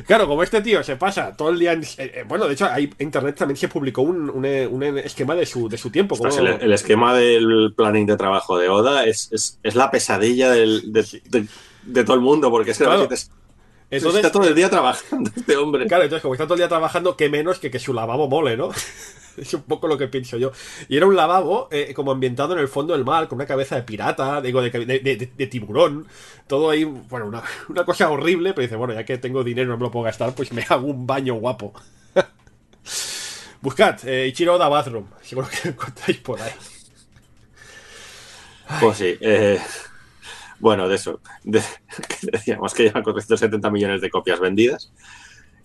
Claro, 0.08 0.28
como 0.28 0.44
este 0.44 0.62
tío 0.62 0.84
se 0.84 0.96
pasa 0.96 1.36
todo 1.36 1.50
el 1.50 1.60
día 1.60 1.74
en... 1.74 1.84
eh, 1.84 1.88
eh, 1.98 2.24
bueno, 2.28 2.48
de 2.48 2.54
hecho, 2.54 2.66
ahí 2.66 2.86
en 2.98 3.06
internet 3.08 3.36
también 3.38 3.58
se 3.58 3.68
publicó 3.68 4.02
un, 4.02 4.30
un, 4.30 4.46
eh, 4.46 4.66
un 4.68 4.84
esquema 4.84 5.36
de 5.36 5.46
su, 5.46 5.70
de 5.70 5.78
su 5.78 5.90
tiempo. 5.90 6.16
Como- 6.18 6.30
el, 6.38 6.48
el 6.62 6.74
esquema 6.74 7.14
del 7.16 7.74
planning 7.76 8.06
de 8.06 8.18
trabajo 8.18 8.58
de 8.58 8.70
Oda 8.70 9.06
es, 9.06 9.30
es, 9.32 9.60
es 9.64 9.76
la 9.76 9.92
pesadilla 9.92 10.52
del- 10.52 10.92
de, 10.92 11.06
de- 11.30 11.48
de 11.84 12.04
todo 12.04 12.16
el 12.16 12.22
mundo, 12.22 12.50
porque 12.50 12.72
es 12.72 12.78
que 12.78 12.86
Claro. 12.86 13.08
Entonces, 13.92 14.20
está 14.26 14.32
todo 14.32 14.48
el 14.48 14.56
día 14.56 14.70
trabajando 14.70 15.30
este 15.36 15.56
hombre. 15.58 15.86
Claro, 15.88 16.04
entonces 16.04 16.22
como 16.22 16.34
está 16.34 16.46
todo 16.46 16.56
el 16.56 16.60
día 16.60 16.68
trabajando, 16.70 17.16
qué 17.16 17.30
menos 17.30 17.60
que 17.60 17.70
que 17.72 17.80
su 17.80 17.94
lavabo 17.94 18.28
mole, 18.28 18.58
¿no? 18.58 18.70
es 19.38 19.54
un 19.54 19.64
poco 19.64 19.88
lo 19.88 19.98
que 19.98 20.08
pienso 20.08 20.38
yo. 20.38 20.52
Y 20.90 20.98
era 20.98 21.06
un 21.06 21.16
lavabo 21.16 21.68
eh, 21.72 21.94
como 21.96 22.12
ambientado 22.12 22.54
en 22.54 22.60
el 22.60 22.68
fondo 22.68 22.94
del 22.94 23.06
mar, 23.06 23.28
con 23.28 23.38
una 23.38 23.46
cabeza 23.46 23.76
de 23.76 23.84
pirata, 23.84 24.42
digo, 24.42 24.62
de, 24.62 24.70
de- 24.72 25.00
de- 25.00 25.32
de 25.38 25.48
tiburón, 25.48 26.08
todo 26.48 26.70
ahí, 26.70 26.84
bueno, 26.84 27.28
una, 27.28 27.44
una 27.70 27.86
cosa 27.86 28.10
horrible, 28.10 28.54
pero 28.54 28.64
dice, 28.64 28.76
bueno, 28.76 28.94
ya 28.94 29.06
que 29.06 29.18
tengo 29.20 29.44
dinero 29.44 29.68
y 29.70 29.72
no 29.72 29.78
me 29.78 29.84
lo 29.84 29.92
puedo 29.92 30.06
gastar, 30.06 30.34
pues 30.34 30.52
me 30.54 30.66
hago 30.70 30.88
un 30.88 31.06
baño 31.08 31.36
guapo. 31.36 31.74
Buscad, 33.62 33.98
eh, 34.08 34.28
Ichiro 34.28 34.56
Oda 34.56 34.68
Bathroom, 34.68 35.06
seguro 35.22 35.48
que 35.50 35.58
lo 35.64 35.70
encontráis 35.72 36.18
por 36.18 36.42
ahí. 36.42 36.52
Pues 38.80 38.98
sí. 38.98 39.18
eh, 39.22 39.60
bueno, 40.64 40.88
de 40.88 40.96
eso. 40.96 41.20
que 41.44 41.62
decíamos 42.32 42.74
que 42.74 42.84
lleva 42.84 43.04
470 43.04 43.70
millones 43.70 44.00
de 44.00 44.10
copias 44.10 44.40
vendidas. 44.40 44.92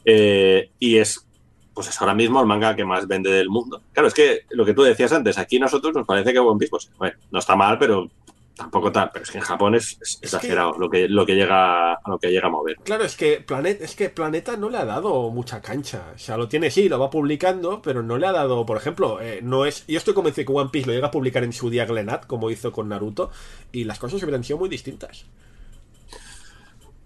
eh, 0.04 0.70
y 0.80 0.98
es, 0.98 1.24
pues 1.72 1.88
es 1.88 2.00
ahora 2.00 2.14
mismo 2.14 2.40
el 2.40 2.46
manga 2.46 2.74
que 2.74 2.84
más 2.84 3.06
vende 3.06 3.30
del 3.30 3.48
mundo. 3.48 3.80
Claro, 3.92 4.08
es 4.08 4.14
que 4.14 4.40
lo 4.50 4.64
que 4.64 4.74
tú 4.74 4.82
decías 4.82 5.12
antes, 5.12 5.38
aquí 5.38 5.60
nosotros 5.60 5.94
nos 5.94 6.04
parece 6.04 6.32
que 6.32 6.40
One 6.40 6.58
Piece, 6.58 6.70
pues, 6.70 6.90
bueno, 6.98 7.16
no 7.30 7.38
está 7.38 7.54
mal, 7.54 7.78
pero 7.78 8.10
tampoco 8.58 8.92
tal. 8.92 9.10
Pero 9.12 9.22
es 9.24 9.30
que 9.30 9.38
en 9.38 9.44
Japón 9.44 9.74
es, 9.74 9.92
es 9.92 10.00
Es 10.02 10.18
que- 10.18 10.26
exagerado 10.26 10.72
lo, 10.78 10.90
que, 10.90 11.08
lo 11.08 11.24
que 11.24 11.34
llega 11.34 11.94
a 11.94 12.00
lo 12.06 12.18
que 12.18 12.28
llega 12.30 12.48
a 12.48 12.50
mover. 12.50 12.76
Claro, 12.84 13.04
es 13.04 13.16
que, 13.16 13.40
Planet, 13.40 13.80
es 13.80 13.94
que 13.96 14.10
Planeta 14.10 14.58
no 14.58 14.68
le 14.68 14.76
ha 14.76 14.84
dado 14.84 15.30
mucha 15.30 15.62
cancha. 15.62 16.12
O 16.14 16.18
sea, 16.18 16.36
lo 16.36 16.48
tiene 16.48 16.70
sí, 16.70 16.88
lo 16.90 16.98
va 16.98 17.08
publicando, 17.08 17.80
pero 17.80 18.02
no 18.02 18.18
le 18.18 18.26
ha 18.26 18.32
dado, 18.32 18.66
por 18.66 18.76
ejemplo, 18.76 19.20
eh, 19.22 19.40
no 19.42 19.64
es. 19.64 19.86
Yo 19.86 19.96
estoy 19.96 20.12
convencido 20.12 20.46
que 20.52 20.52
One 20.60 20.70
Piece 20.70 20.86
lo 20.86 20.92
llega 20.92 21.06
a 21.06 21.10
publicar 21.10 21.44
en 21.44 21.54
su 21.54 21.70
día 21.70 21.86
Glenat, 21.86 22.26
como 22.26 22.50
hizo 22.50 22.72
con 22.72 22.88
Naruto, 22.90 23.30
y 23.72 23.84
las 23.84 23.98
cosas 23.98 24.22
hubieran 24.22 24.44
sido 24.44 24.58
muy 24.58 24.68
distintas. 24.68 25.24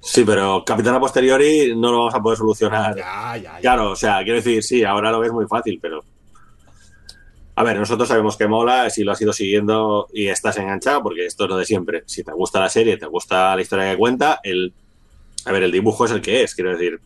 Sí, 0.05 0.25
pero 0.25 0.65
Capitana 0.65 0.99
Posteriori 0.99 1.75
no 1.77 1.93
lo 1.93 1.99
vamos 1.99 2.15
a 2.15 2.21
poder 2.21 2.37
solucionar. 2.39 2.97
Ya, 2.97 3.37
ya, 3.37 3.43
ya. 3.55 3.61
Claro, 3.61 3.93
o 3.93 3.97
sea, 3.97 4.19
quiero 4.25 4.37
decir, 4.37 4.61
sí, 4.63 4.83
ahora 4.83 5.13
lo 5.13 5.21
ves 5.21 5.31
muy 5.33 5.47
fácil, 5.47 5.79
pero. 5.81 6.03
A 7.55 7.63
ver, 7.65 7.77
nosotros 7.79 8.09
sabemos 8.09 8.37
que 8.37 8.47
mola, 8.49 8.89
si 8.89 9.05
lo 9.05 9.13
has 9.13 9.21
ido 9.21 9.33
siguiendo 9.33 10.09
y 10.13 10.29
estás 10.29 10.57
enganchado, 10.57 11.03
porque 11.03 11.27
esto 11.27 11.45
es 11.45 11.51
lo 11.51 11.57
de 11.59 11.65
siempre. 11.67 12.03
Si 12.07 12.25
te 12.25 12.33
gusta 12.33 12.61
la 12.61 12.69
serie, 12.71 12.97
te 12.97 13.07
gusta 13.07 13.55
la 13.55 13.61
historia 13.63 13.91
que 13.91 13.99
cuenta, 13.99 14.41
el. 14.43 14.73
A 15.45 15.53
ver, 15.53 15.65
el 15.65 15.73
dibujo 15.73 16.05
es 16.07 16.13
el 16.13 16.23
que 16.23 16.43
es, 16.43 16.55
quiero 16.55 16.71
decir. 16.73 17.01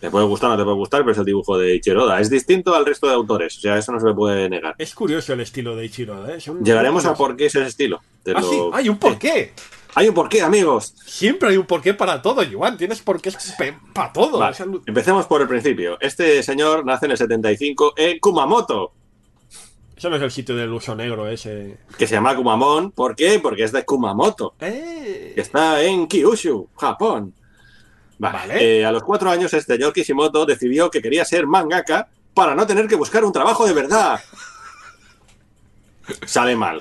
Te 0.00 0.10
puede 0.10 0.26
gustar 0.26 0.50
o 0.50 0.52
no 0.52 0.58
te 0.58 0.62
puede 0.64 0.76
gustar, 0.76 1.00
pero 1.00 1.12
es 1.12 1.18
el 1.18 1.24
dibujo 1.24 1.58
de 1.58 1.74
Ichiro 1.74 2.04
Oda. 2.04 2.20
Es 2.20 2.30
distinto 2.30 2.74
al 2.74 2.86
resto 2.86 3.08
de 3.08 3.14
autores, 3.14 3.56
o 3.58 3.60
sea, 3.60 3.76
eso 3.78 3.90
no 3.90 3.98
se 3.98 4.06
le 4.06 4.14
puede 4.14 4.48
negar. 4.48 4.74
Es 4.78 4.94
curioso 4.94 5.32
el 5.32 5.40
estilo 5.40 5.74
de 5.74 5.86
Ichiro, 5.86 6.28
¿eh? 6.28 6.36
Es 6.36 6.46
un- 6.46 6.62
Llegaremos 6.64 7.04
a 7.04 7.14
por 7.14 7.36
qué 7.36 7.46
es 7.46 7.54
ese 7.56 7.66
estilo. 7.66 8.00
Te 8.22 8.30
Ah, 8.32 8.40
lo- 8.40 8.48
sí, 8.50 8.60
hay 8.74 8.88
un 8.88 8.98
porqué. 8.98 9.54
Hay 9.94 10.06
un 10.08 10.14
porqué, 10.14 10.42
amigos. 10.42 10.94
Siempre 11.04 11.48
hay 11.48 11.56
un 11.56 11.66
porqué 11.66 11.94
para 11.94 12.22
todo, 12.22 12.42
Joan. 12.48 12.76
Tienes 12.76 13.00
porqués 13.00 13.36
para 13.92 14.12
todo. 14.12 14.38
Vale, 14.38 14.56
empecemos 14.86 15.26
por 15.26 15.40
el 15.42 15.48
principio. 15.48 15.96
Este 16.00 16.42
señor 16.44 16.84
nace 16.84 17.06
en 17.06 17.12
el 17.12 17.18
75 17.18 17.94
en 17.96 18.20
Kumamoto. 18.20 18.92
Eso 19.98 20.08
no 20.10 20.16
es 20.16 20.22
el 20.22 20.30
sitio 20.30 20.54
del 20.54 20.72
uso 20.72 20.94
negro 20.94 21.26
ese. 21.28 21.76
que 21.98 22.06
se 22.06 22.14
llama 22.14 22.36
Kumamon. 22.36 22.92
¿Por 22.92 23.16
qué? 23.16 23.40
Porque 23.40 23.64
es 23.64 23.72
de 23.72 23.84
Kumamoto, 23.84 24.54
Eh. 24.60 25.32
que 25.34 25.40
está 25.40 25.82
en 25.82 26.06
Kyushu, 26.06 26.68
Japón. 26.76 27.34
Vale. 28.16 28.38
Vale. 28.38 28.78
Eh, 28.80 28.86
a 28.86 28.92
los 28.92 29.02
cuatro 29.02 29.28
años, 29.28 29.52
este 29.52 29.74
señor 29.74 29.92
Kishimoto 29.92 30.46
decidió 30.46 30.88
que 30.90 31.02
quería 31.02 31.24
ser 31.24 31.46
mangaka 31.48 32.08
para 32.32 32.54
no 32.54 32.64
tener 32.66 32.86
que 32.86 32.94
buscar 32.94 33.24
un 33.24 33.32
trabajo 33.32 33.66
de 33.66 33.72
verdad. 33.72 34.20
Sale 36.26 36.56
mal. 36.56 36.80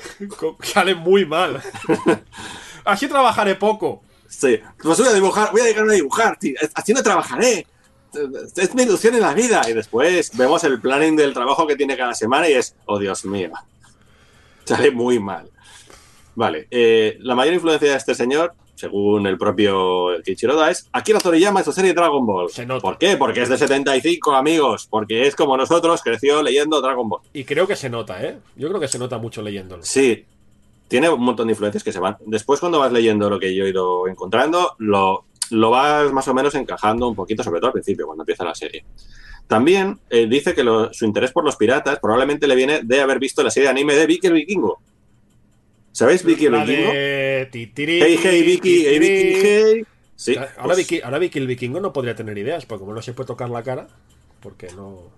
Sale 0.62 0.96
muy 0.96 1.26
mal. 1.26 1.62
Así 2.86 3.08
trabajaré 3.08 3.56
poco. 3.56 4.04
Sí. 4.28 4.60
Pues 4.82 4.98
voy 5.00 5.08
a 5.08 5.14
dibujar, 5.14 5.52
voy 5.52 5.62
a 5.62 5.64
dedicarme 5.66 5.94
a 5.94 5.96
dibujar, 5.96 6.38
tío. 6.38 6.56
Así 6.76 6.94
no 6.94 7.02
trabajaré. 7.04 7.66
Es 8.56 8.76
mi 8.76 8.84
ilusión 8.84 9.16
en 9.16 9.22
la 9.22 9.34
vida. 9.34 9.62
Y 9.70 9.74
después 9.74 10.36
vemos 10.38 10.64
el 10.64 10.80
planning 10.80 11.16
del 11.16 11.34
trabajo 11.34 11.66
que 11.68 11.76
tiene 11.76 11.98
cada 11.98 12.14
semana 12.14 12.50
y 12.50 12.54
es, 12.54 12.76
oh 12.86 13.00
Dios 13.00 13.26
mío. 13.26 13.52
Sale 14.66 14.92
muy 14.92 15.20
mal. 15.20 15.50
Vale. 16.36 16.68
eh, 16.70 17.18
la 17.22 17.34
mayor 17.34 17.56
influencia 17.56 17.90
de 17.90 17.98
este 17.98 18.14
señor, 18.14 18.54
según 18.76 19.26
el 19.26 19.40
propio 19.40 20.22
Kichiroda, 20.24 20.70
es 20.70 20.88
Akira 20.92 21.20
Toriyama 21.20 21.62
en 21.62 21.66
su 21.66 21.72
serie 21.72 21.94
Dragon 21.94 22.26
Ball. 22.26 22.50
Se 22.52 22.66
nota. 22.66 22.82
¿Por 22.82 22.98
qué? 23.00 23.18
Porque 23.18 23.42
es 23.42 23.50
de 23.50 23.58
75, 23.58 24.36
amigos. 24.36 24.88
Porque 24.88 25.26
es 25.26 25.36
como 25.36 25.58
nosotros, 25.58 26.02
creció 26.04 26.44
leyendo 26.44 26.80
Dragon 26.80 27.10
Ball. 27.10 27.22
Y 27.34 27.44
creo 27.44 27.66
que 27.66 27.76
se 27.76 27.90
nota, 27.90 28.24
¿eh? 28.24 28.38
Yo 28.56 28.68
creo 28.68 28.80
que 28.80 28.88
se 28.88 29.00
nota 29.00 29.18
mucho 29.18 29.42
leyéndolo. 29.42 29.82
Sí, 29.84 30.26
tiene 30.88 31.10
un 31.10 31.22
montón 31.22 31.48
de 31.48 31.54
influencias 31.54 31.84
que 31.84 31.92
se 31.92 32.00
van. 32.00 32.18
Después, 32.26 32.60
cuando 32.60 32.80
vas 32.80 32.92
leyendo 32.92 33.30
lo 33.30 33.40
que 33.40 33.56
yo 33.56 33.66
he 33.66 33.70
ido 33.70 34.08
encontrando, 34.08 34.76
lo, 34.78 35.26
lo 35.52 35.70
vas 35.72 36.12
más 36.12 36.28
o 36.28 36.34
menos 36.34 36.54
encajando 36.56 37.08
un 37.08 37.16
poquito, 37.16 37.44
sobre 37.44 37.60
todo 37.60 37.68
al 37.68 37.74
principio, 37.74 38.06
cuando 38.06 38.24
empieza 38.24 38.44
la 38.44 38.56
serie. 38.56 38.86
También 39.48 40.00
eh, 40.10 40.28
dice 40.28 40.54
que 40.54 40.64
lo- 40.64 40.94
su 40.94 41.06
interés 41.06 41.32
por 41.32 41.44
los 41.44 41.56
piratas 41.56 42.00
probablemente 42.00 42.48
le 42.48 42.56
viene 42.56 42.82
de 42.84 43.02
haber 43.02 43.20
visto 43.20 43.42
la 43.44 43.50
serie 43.52 43.68
de 43.68 43.72
anime 43.72 43.96
de 43.96 44.06
Vicky 44.06 44.28
el 44.28 44.34
Vikingo. 44.34 44.82
¿Sabéis 45.92 46.24
Vicky 46.24 46.46
el 46.48 46.54
Vikingo? 46.54 46.92
de 46.92 47.50
Hey, 47.52 48.20
hey, 48.22 48.44
Vicky, 48.44 48.86
hey, 48.86 49.00
Vicky, 49.00 49.40
hey. 49.42 49.84
Sí, 50.16 50.36
Ahora, 50.36 50.52
pues, 50.64 50.78
Vicky, 50.78 51.02
ahora 51.02 51.20
Vicky 51.20 51.38
el 51.40 51.48
vikingo 51.48 51.80
no 51.80 51.94
podría 51.94 52.16
tener 52.16 52.38
ideas, 52.38 52.66
porque 52.66 52.80
como 52.82 52.94
no 52.94 53.02
se 53.02 53.14
puede 53.14 53.28
tocar 53.28 53.50
la 53.50 53.62
cara, 53.64 53.88
porque 54.42 54.68
no... 54.76 55.12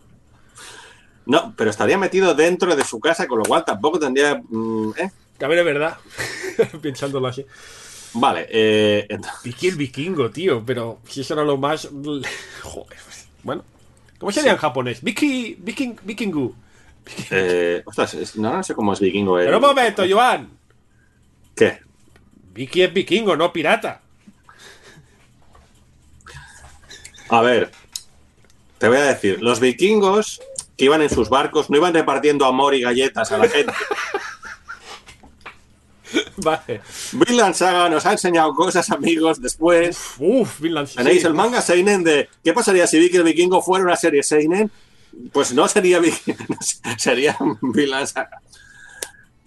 No, 1.25 1.53
pero 1.55 1.69
estaría 1.69 1.97
metido 1.97 2.33
dentro 2.35 2.75
de 2.75 2.83
su 2.83 2.99
casa, 2.99 3.27
con 3.27 3.39
lo 3.39 3.45
cual 3.45 3.63
tampoco 3.63 3.97
tendría. 3.99 4.41
mm, 4.49 4.91
¿eh? 4.97 5.11
También 5.37 5.59
es 5.59 5.65
verdad, 5.65 5.97
pensándolo 6.81 7.27
así. 7.27 7.45
Vale, 8.13 8.47
eh, 8.49 9.07
Vicky 9.43 9.67
el 9.67 9.75
vikingo, 9.75 10.29
tío, 10.31 10.63
pero 10.65 10.99
si 11.07 11.21
eso 11.21 11.33
era 11.33 11.43
lo 11.43 11.57
más. 11.57 11.87
Joder. 12.63 12.97
Bueno. 13.43 13.63
¿Cómo 14.17 14.31
sería 14.31 14.51
en 14.51 14.57
japonés? 14.57 15.01
Vicky. 15.01 15.55
Viking. 15.59 15.95
Vikingu. 16.03 16.53
eh, 17.31 17.81
ostras, 17.85 18.13
es- 18.15 18.35
no, 18.35 18.53
no 18.53 18.63
sé 18.63 18.75
cómo 18.75 18.93
es 18.93 18.99
vikingo. 18.99 19.39
el- 19.39 19.45
Pero 19.45 19.57
un 19.57 19.63
momento, 19.63 20.03
Joan. 20.09 20.49
¿Qué? 21.55 21.79
Vicky 22.53 22.81
es 22.83 22.93
vikingo, 22.93 23.35
no 23.37 23.53
pirata. 23.53 24.01
A 27.29 27.41
ver, 27.41 27.71
te 28.79 28.87
voy 28.87 28.97
a 28.97 29.03
decir, 29.03 29.41
los 29.41 29.59
vikingos 29.59 30.41
que 30.77 30.85
iban 30.85 31.01
en 31.01 31.09
sus 31.09 31.29
barcos 31.29 31.69
no 31.69 31.77
iban 31.77 31.93
repartiendo 31.93 32.45
amor 32.45 32.73
y 32.73 32.81
galletas 32.81 33.31
a 33.31 33.37
la 33.37 33.47
gente. 33.47 33.71
Vale. 36.37 36.81
Vinland 37.13 37.55
Saga 37.55 37.89
nos 37.89 38.05
ha 38.05 38.13
enseñado 38.13 38.53
cosas, 38.53 38.89
amigos, 38.91 39.41
después. 39.41 40.15
Uf, 40.19 40.59
Vinland 40.59 40.89
Tenéis 40.93 41.21
sí. 41.21 41.27
el 41.27 41.33
manga 41.33 41.61
Seinen 41.61 42.03
de 42.03 42.29
¿qué 42.43 42.53
pasaría 42.53 42.87
si 42.87 42.99
Vicky 42.99 43.17
el 43.17 43.23
Vikingo 43.23 43.61
fuera 43.61 43.85
una 43.85 43.95
serie 43.95 44.23
Seinen? 44.23 44.71
Pues 45.31 45.53
no 45.53 45.67
sería 45.67 45.99
Vicky, 45.99 46.35
sería 46.97 47.37
Vinland 47.61 48.07
Saga. 48.07 48.41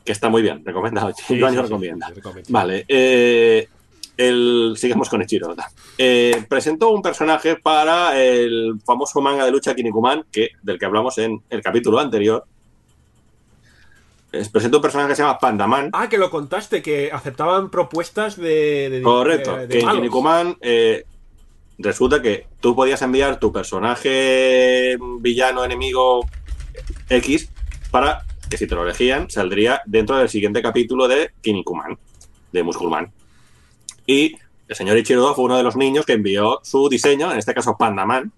Que 0.05 0.13
está 0.13 0.29
muy 0.29 0.43
bien, 0.43 0.65
recomendado. 0.65 1.13
Sí, 1.15 1.39
Yo 1.39 1.49
sí, 1.49 1.55
sí, 1.55 1.63
recomienda. 1.63 2.09
sí, 2.09 2.15
recomiendo. 2.15 2.51
Vale, 2.51 2.85
eh, 2.89 3.69
el, 4.17 4.75
sigamos 4.77 5.09
con 5.09 5.23
Ichiro. 5.23 5.55
Eh, 5.97 6.45
presentó 6.49 6.91
un 6.91 7.03
personaje 7.03 7.57
para 7.57 8.21
el 8.21 8.81
famoso 8.85 9.21
manga 9.21 9.45
de 9.45 9.51
lucha 9.51 9.75
Kinnikuman, 9.75 10.25
que, 10.31 10.51
del 10.63 10.79
que 10.79 10.85
hablamos 10.87 11.19
en 11.19 11.43
el 11.51 11.63
capítulo 11.63 11.99
anterior. 11.99 12.45
Es- 14.33 14.49
presentó 14.49 14.79
un 14.79 14.83
personaje 14.83 15.11
que 15.11 15.17
se 15.17 15.23
llama 15.23 15.39
Pandaman. 15.39 15.91
Ah, 15.93 16.09
que 16.09 16.17
lo 16.19 16.31
contaste, 16.31 16.81
que 16.83 17.11
aceptaban 17.13 17.71
propuestas 17.71 18.37
de. 18.37 18.89
de- 18.91 19.03
Correcto, 19.03 19.57
de- 19.57 19.67
de 19.67 19.75
que 19.79 19.81
en. 19.81 19.91
Kinnikuman 19.91 20.57
eh, 20.61 21.05
resulta 21.79 22.23
que 22.23 22.47
tú 22.61 22.75
podías 22.75 23.03
enviar 23.03 23.39
tu 23.39 23.53
personaje 23.53 24.97
villano, 25.21 25.65
enemigo 25.65 26.27
X, 27.09 27.51
para 27.91 28.23
que 28.49 28.57
si 28.57 28.67
te 28.67 28.75
lo 28.75 28.85
elegían, 28.85 29.31
saldría 29.31 29.83
dentro 29.87 30.17
del 30.17 30.29
siguiente 30.29 30.63
capítulo 30.63 31.09
de 31.09 31.31
Kinnikuman, 31.43 31.99
de 32.53 32.63
Musculman. 32.63 33.13
Y 34.07 34.37
el 34.69 34.77
señor 34.77 34.97
Ichiro 34.97 35.35
fue 35.35 35.45
uno 35.45 35.57
de 35.57 35.63
los 35.63 35.77
niños 35.77 36.07
que 36.07 36.15
envió 36.15 36.61
su 36.63 36.89
diseño, 36.89 37.31
en 37.33 37.39
este 37.39 37.53
caso 37.55 37.77
Pandaman, 37.79 38.33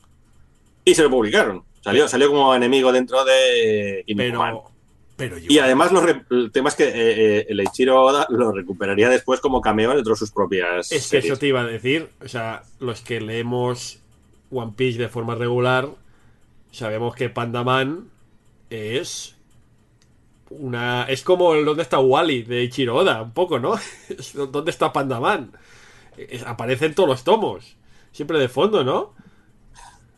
y 0.85 0.95
se 0.95 1.03
lo 1.03 1.11
publicaron. 1.11 1.63
Salió, 1.83 2.09
salió 2.09 2.29
como 2.31 2.55
enemigo 2.55 2.91
dentro 2.93 3.25
de 3.25 4.03
Kinnikuman. 4.07 4.55
Pero. 4.55 4.74
Pero 5.17 5.39
yo. 5.39 5.47
Y 5.49 5.59
además 5.59 5.93
lo 5.93 6.01
re- 6.01 6.25
el 6.31 6.51
tema 6.51 6.69
es 6.71 6.75
que 6.75 6.85
eh, 6.89 6.93
eh, 7.39 7.47
el 7.49 7.61
Ichiro 7.61 8.03
Oda 8.03 8.27
lo 8.31 8.51
recuperaría 8.51 9.09
después 9.09 9.39
como 9.41 9.61
cameo 9.61 9.95
dentro 9.95 10.15
de 10.15 10.19
sus 10.19 10.33
propias 10.33 10.91
Es 10.91 11.05
que 11.05 11.09
series. 11.21 11.25
eso 11.33 11.39
te 11.39 11.47
iba 11.47 11.61
a 11.61 11.67
decir. 11.67 12.09
O 12.25 12.29
sea, 12.29 12.63
los 12.81 13.01
que 13.01 13.21
leemos 13.21 14.01
One 14.51 14.73
Piece 14.77 14.99
de 14.99 15.09
forma 15.09 15.35
regular, 15.37 15.89
sabemos 16.73 17.15
que 17.15 17.29
Pandaman 17.29 18.09
es. 18.71 19.37
Una. 20.51 21.05
Es 21.05 21.23
como 21.23 21.55
el 21.55 21.65
¿Dónde 21.65 21.83
está 21.83 21.99
Wally? 22.01 22.43
de 22.43 22.63
Ichiro 22.65 22.97
Oda, 22.97 23.23
un 23.23 23.33
poco, 23.33 23.59
¿no? 23.59 23.75
¿Dónde 24.51 24.71
está 24.71 24.93
Pandaman? 24.93 25.53
Aparece 26.47 26.87
en 26.87 26.95
todos 26.95 27.09
los 27.09 27.25
tomos. 27.25 27.77
Siempre 28.13 28.39
de 28.39 28.49
fondo, 28.49 28.85
¿no? 28.85 29.15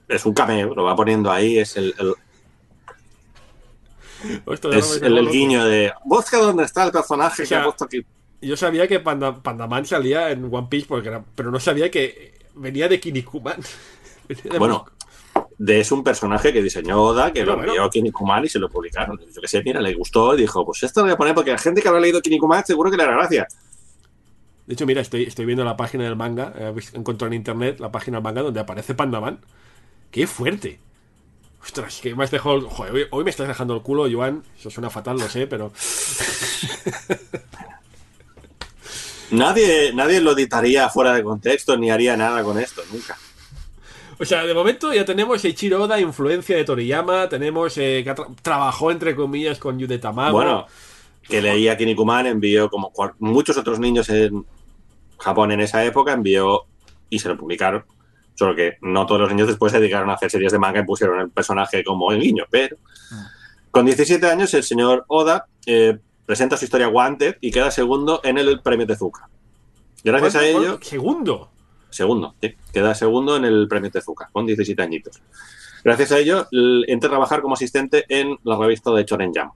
Es 0.08 0.24
un 0.26 0.34
cameo, 0.34 0.74
lo 0.74 0.84
va 0.84 0.94
poniendo 0.94 1.30
ahí, 1.32 1.58
es 1.58 1.76
el, 1.76 1.94
el- 1.98 2.14
Esto 4.52 4.72
es 4.72 5.02
el, 5.02 5.28
guiño 5.28 5.64
de 5.64 5.92
busca 6.04 6.38
dónde 6.38 6.64
está 6.64 6.84
el 6.84 6.92
personaje 6.92 7.42
O 7.42 7.46
sea, 7.46 7.58
que 7.58 7.62
ha 7.62 7.64
puesto 7.64 7.84
aquí. 7.84 8.04
Yo 8.40 8.56
sabía 8.56 8.86
que 8.86 9.00
Panda, 9.00 9.42
Pandaman 9.42 9.86
salía 9.86 10.30
en 10.30 10.44
One 10.52 10.68
Piece, 10.70 10.86
porque 10.86 11.08
era- 11.08 11.24
pero 11.34 11.50
no 11.50 11.58
sabía 11.58 11.90
que 11.90 12.34
venía 12.54 12.88
de 12.88 13.00
Kinnikuman. 13.00 13.60
Bueno, 14.58 14.84
de 15.58 15.78
es 15.80 15.92
un 15.92 16.02
personaje 16.02 16.52
que 16.52 16.60
diseñó 16.60 17.00
Oda, 17.00 17.32
que 17.32 17.40
Pero 17.40 17.52
lo 17.52 17.56
bueno. 17.58 17.72
envió 17.72 17.84
a 17.84 17.90
Kinnikuman 17.90 18.44
y 18.44 18.48
se 18.48 18.58
lo 18.58 18.68
publicaron. 18.68 19.18
Yo 19.32 19.40
que 19.40 19.46
sé, 19.46 19.62
mira, 19.62 19.80
le 19.80 19.94
gustó 19.94 20.34
y 20.34 20.38
dijo, 20.40 20.64
pues 20.66 20.82
esto 20.82 21.00
lo 21.00 21.06
voy 21.06 21.14
a 21.14 21.16
poner 21.16 21.34
porque 21.34 21.52
la 21.52 21.58
gente 21.58 21.80
que 21.80 21.86
habrá 21.88 22.00
leído 22.00 22.20
Kinnikuman 22.20 22.64
seguro 22.66 22.90
que 22.90 22.96
le 22.96 23.04
hará 23.04 23.14
gracia. 23.16 23.46
De 24.66 24.74
hecho, 24.74 24.84
mira, 24.84 25.00
estoy, 25.00 25.22
estoy 25.22 25.44
viendo 25.44 25.64
la 25.64 25.76
página 25.76 26.02
del 26.04 26.16
manga. 26.16 26.52
Visto- 26.72 26.96
encontrado 26.98 27.28
en 27.28 27.34
internet 27.34 27.78
la 27.78 27.92
página 27.92 28.16
del 28.16 28.24
manga 28.24 28.42
donde 28.42 28.58
aparece 28.58 28.94
Pandaman. 28.94 29.38
¡Qué 30.10 30.26
fuerte! 30.26 30.80
Ostras, 31.66 32.00
que 32.00 32.14
me 32.14 32.24
has 32.24 32.30
dejado. 32.30 32.62
Joder, 32.70 32.92
hoy, 32.94 33.06
hoy 33.10 33.24
me 33.24 33.30
estás 33.30 33.48
dejando 33.48 33.74
el 33.74 33.82
culo, 33.82 34.06
Joan. 34.10 34.42
Eso 34.58 34.70
suena 34.70 34.88
fatal, 34.88 35.18
lo 35.18 35.28
sé, 35.28 35.46
pero. 35.46 35.72
Nadie, 39.30 39.92
nadie 39.92 40.20
lo 40.20 40.32
editaría 40.32 40.88
fuera 40.88 41.12
de 41.12 41.24
contexto 41.24 41.76
ni 41.76 41.90
haría 41.90 42.16
nada 42.16 42.44
con 42.44 42.58
esto, 42.60 42.82
nunca. 42.92 43.16
O 44.18 44.24
sea, 44.24 44.44
de 44.46 44.54
momento 44.54 44.94
ya 44.94 45.04
tenemos 45.04 45.44
Eiichiro 45.44 45.82
Oda, 45.82 46.00
influencia 46.00 46.56
de 46.56 46.64
Toriyama. 46.64 47.28
Tenemos 47.28 47.76
eh, 47.76 48.02
que 48.04 48.14
tra- 48.14 48.34
trabajó, 48.40 48.90
entre 48.92 49.16
comillas, 49.16 49.58
con 49.58 49.78
Yude 49.78 49.98
Tamago. 49.98 50.32
Bueno, 50.32 50.66
que 51.28 51.42
leía 51.42 51.76
Kinnikuman, 51.76 52.26
envió 52.26 52.70
como 52.70 52.92
muchos 53.18 53.56
otros 53.58 53.80
niños 53.80 54.08
en 54.10 54.46
Japón 55.18 55.50
en 55.52 55.60
esa 55.60 55.84
época, 55.84 56.12
envió 56.12 56.62
y 57.10 57.18
se 57.18 57.28
lo 57.28 57.36
publicaron. 57.36 57.84
Solo 58.36 58.54
que 58.54 58.76
no 58.82 59.04
todos 59.06 59.20
los 59.22 59.30
niños 59.30 59.48
después 59.48 59.72
se 59.72 59.80
dedicaron 59.80 60.08
a 60.10 60.14
hacer 60.14 60.30
series 60.30 60.52
de 60.52 60.58
manga 60.58 60.80
y 60.80 60.84
pusieron 60.84 61.18
el 61.20 61.30
personaje 61.30 61.82
como 61.82 62.12
el 62.12 62.20
niño. 62.20 62.44
Pero 62.50 62.76
con 63.70 63.84
17 63.86 64.24
años, 64.30 64.54
el 64.54 64.62
señor 64.62 65.04
Oda 65.08 65.46
eh, 65.66 65.98
presenta 66.24 66.56
su 66.56 66.64
historia 66.66 66.88
Wanted 66.88 67.36
y 67.40 67.50
queda 67.50 67.70
segundo 67.70 68.20
en 68.22 68.38
el 68.38 68.60
premio 68.60 68.86
Tezuka. 68.86 69.28
Gracias 70.04 70.36
a 70.36 70.38
¿Cuánto- 70.40 70.60
ello? 70.60 70.78
Segundo. 70.82 71.50
segundo, 71.90 72.34
sí, 72.42 72.54
queda 72.72 72.94
segundo 72.94 73.36
en 73.36 73.44
el 73.46 73.66
premio 73.68 73.90
Tezuka, 73.90 74.28
con 74.32 74.44
17 74.46 74.80
añitos. 74.82 75.20
Gracias 75.82 76.12
a 76.12 76.18
ello, 76.18 76.46
entra 76.88 77.08
a 77.08 77.10
trabajar 77.12 77.40
como 77.42 77.54
asistente 77.54 78.04
en 78.08 78.36
la 78.44 78.56
revista 78.58 78.90
de 78.92 79.04
Shonen 79.04 79.32
Jump, 79.34 79.52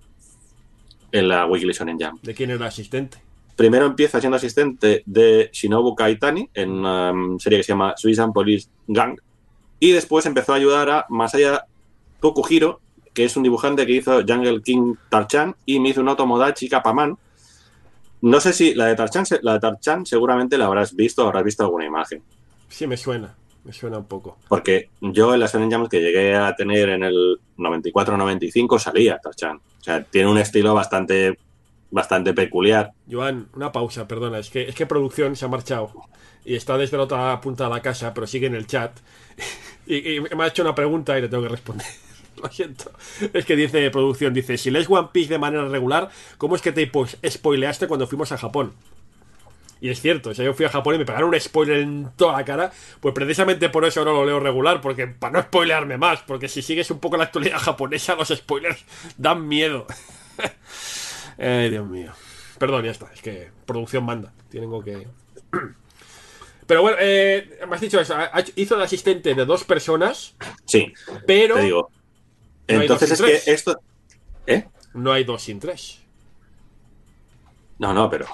en 1.13 1.29
la 1.29 1.45
Weekly 1.47 1.73
Shonen 1.73 1.99
Jump. 2.01 2.23
¿De 2.23 2.35
quién 2.35 2.51
era 2.51 2.67
asistente? 2.67 3.19
Primero 3.61 3.85
empieza 3.85 4.21
siendo 4.21 4.39
asistente 4.39 5.03
de 5.05 5.51
Shinobu 5.53 5.95
Kaitani 5.95 6.49
en 6.55 6.71
una 6.71 7.11
um, 7.13 7.39
serie 7.39 7.59
que 7.59 7.63
se 7.63 7.73
llama 7.73 7.93
Suisan 7.95 8.33
Police 8.33 8.71
Gang. 8.87 9.21
Y 9.79 9.93
después 9.93 10.25
empezó 10.25 10.55
a 10.55 10.57
ayudar 10.57 10.89
a 10.89 11.05
Masaya 11.11 11.67
Tokuhiro, 12.23 12.81
que 13.13 13.27
es 13.27 13.37
un 13.37 13.43
dibujante 13.43 13.85
que 13.85 13.93
hizo 13.93 14.23
Jungle 14.27 14.63
King 14.63 14.95
Tarchan 15.11 15.57
y 15.67 15.79
Mizuno 15.79 16.17
Tomodachi 16.17 16.71
Kapaman. 16.71 17.19
No 18.23 18.41
sé 18.41 18.55
si 18.55 18.75
la 18.75 18.87
de 18.87 18.95
Tarchan, 18.95 19.27
la 19.43 19.53
de 19.53 19.61
Tarchan 19.61 20.07
seguramente 20.07 20.57
la 20.57 20.65
habrás 20.65 20.97
visto, 20.97 21.27
habrás 21.27 21.45
visto 21.45 21.63
alguna 21.63 21.85
imagen. 21.85 22.23
Sí, 22.71 22.87
me 22.87 22.97
suena. 22.97 23.37
Me 23.65 23.75
suena 23.75 23.99
un 23.99 24.07
poco. 24.07 24.39
Porque 24.49 24.89
yo 25.03 25.35
en 25.35 25.41
las 25.41 25.53
Shonen 25.53 25.87
que 25.87 26.01
llegué 26.01 26.35
a 26.35 26.57
tener 26.57 26.89
en 26.89 27.03
el 27.03 27.39
94-95 27.59 28.79
salía 28.79 29.19
Tarchan. 29.19 29.57
O 29.59 29.85
sea, 29.85 30.03
tiene 30.03 30.31
un 30.31 30.39
estilo 30.39 30.73
bastante, 30.73 31.39
bastante 31.91 32.33
peculiar. 32.35 32.93
Joan, 33.11 33.49
una 33.55 33.73
pausa, 33.73 34.07
perdona. 34.09 34.39
Es 34.39 34.51
que, 34.51 34.69
es 34.69 34.75
que 34.75 34.87
producción 34.87 35.37
se 35.37 35.45
ha 35.45 35.49
marchado. 35.49 35.93
Y 36.45 36.55
está 36.55 36.79
desde 36.79 36.97
la 36.97 37.05
otra 37.05 37.41
punta 37.41 37.65
de 37.65 37.71
la 37.71 37.83
casa, 37.83 38.15
pero 38.15 38.27
sigue 38.27 38.47
en 38.47 38.55
el 38.55 38.67
chat. 38.67 38.99
Y, 39.87 40.21
me 40.21 40.45
ha 40.45 40.47
hecho 40.47 40.63
una 40.63 40.75
pregunta 40.75 41.19
y 41.19 41.23
le 41.23 41.29
tengo 41.29 41.43
que 41.43 41.49
responder. 41.49 41.87
Lo 42.41 42.49
siento. 42.49 42.93
Es 43.33 43.45
que 43.45 43.57
dice 43.57 43.91
producción, 43.91 44.33
dice, 44.33 44.57
si 44.57 44.71
lees 44.71 44.89
One 44.89 45.09
Piece 45.13 45.31
de 45.31 45.39
manera 45.39 45.67
regular, 45.67 46.11
¿cómo 46.39 46.55
es 46.55 46.63
que 46.63 46.71
te 46.71 46.87
pos- 46.87 47.17
spoileaste 47.29 47.89
cuando 47.89 48.07
fuimos 48.07 48.31
a 48.31 48.39
Japón? 48.39 48.73
Y 49.81 49.89
es 49.89 50.01
cierto, 50.01 50.31
o 50.31 50.35
sea, 50.35 50.45
yo 50.45 50.53
fui 50.53 50.67
a 50.67 50.69
Japón 50.69 50.95
y 50.95 50.99
me 50.99 51.07
pegaron 51.07 51.31
un 51.31 51.41
spoiler 51.41 51.79
en 51.79 52.11
toda 52.17 52.37
la 52.37 52.45
cara, 52.45 52.71
pues 53.01 53.15
precisamente 53.15 53.71
por 53.71 53.87
eso 53.87 54.01
ahora 54.01 54.13
lo 54.13 54.27
leo 54.27 54.39
regular, 54.39 54.83
porque 54.83 55.07
para 55.07 55.33
no 55.33 55.43
spoilearme 55.43 55.97
más, 55.97 56.21
porque 56.23 56.49
si 56.49 56.61
sigues 56.61 56.91
un 56.91 57.01
poco 57.01 57.17
la 57.17 57.25
actualidad 57.25 57.59
japonesa, 57.63 58.15
los 58.15 58.29
spoilers 58.29 58.85
dan 59.17 59.49
miedo. 59.49 59.87
Ay, 61.41 61.71
Dios 61.71 61.89
mío. 61.89 62.13
Perdón, 62.59 62.85
ya 62.85 62.91
está, 62.91 63.11
es 63.15 63.23
que 63.23 63.51
producción 63.67 64.05
manda, 64.05 64.33
tengo 64.51 64.83
que... 64.85 65.07
Pero 66.67 66.83
bueno, 66.83 66.99
eh, 67.01 67.59
me 67.69 67.75
has 67.75 67.81
dicho 67.81 67.99
eso, 68.01 68.15
hizo 68.55 68.77
de 68.77 68.85
asistente 68.85 69.35
de 69.35 69.45
dos 69.45 69.65
personas, 69.65 70.37
Sí, 70.67 70.93
pero 71.27 71.57
te 71.57 71.63
digo. 71.63 71.91
No 72.69 72.75
hay 72.77 72.83
Entonces 72.83 73.09
dos 73.09 73.13
es 73.13 73.19
sin 73.19 73.27
que 73.27 73.33
tres. 73.33 73.49
esto. 73.49 73.81
¿Eh? 74.47 74.65
no 74.95 75.13
hay 75.13 75.25
dos 75.25 75.43
sin 75.43 75.59
tres. 75.59 75.99
No, 77.81 77.93
no, 77.93 78.09
pero. 78.09 78.27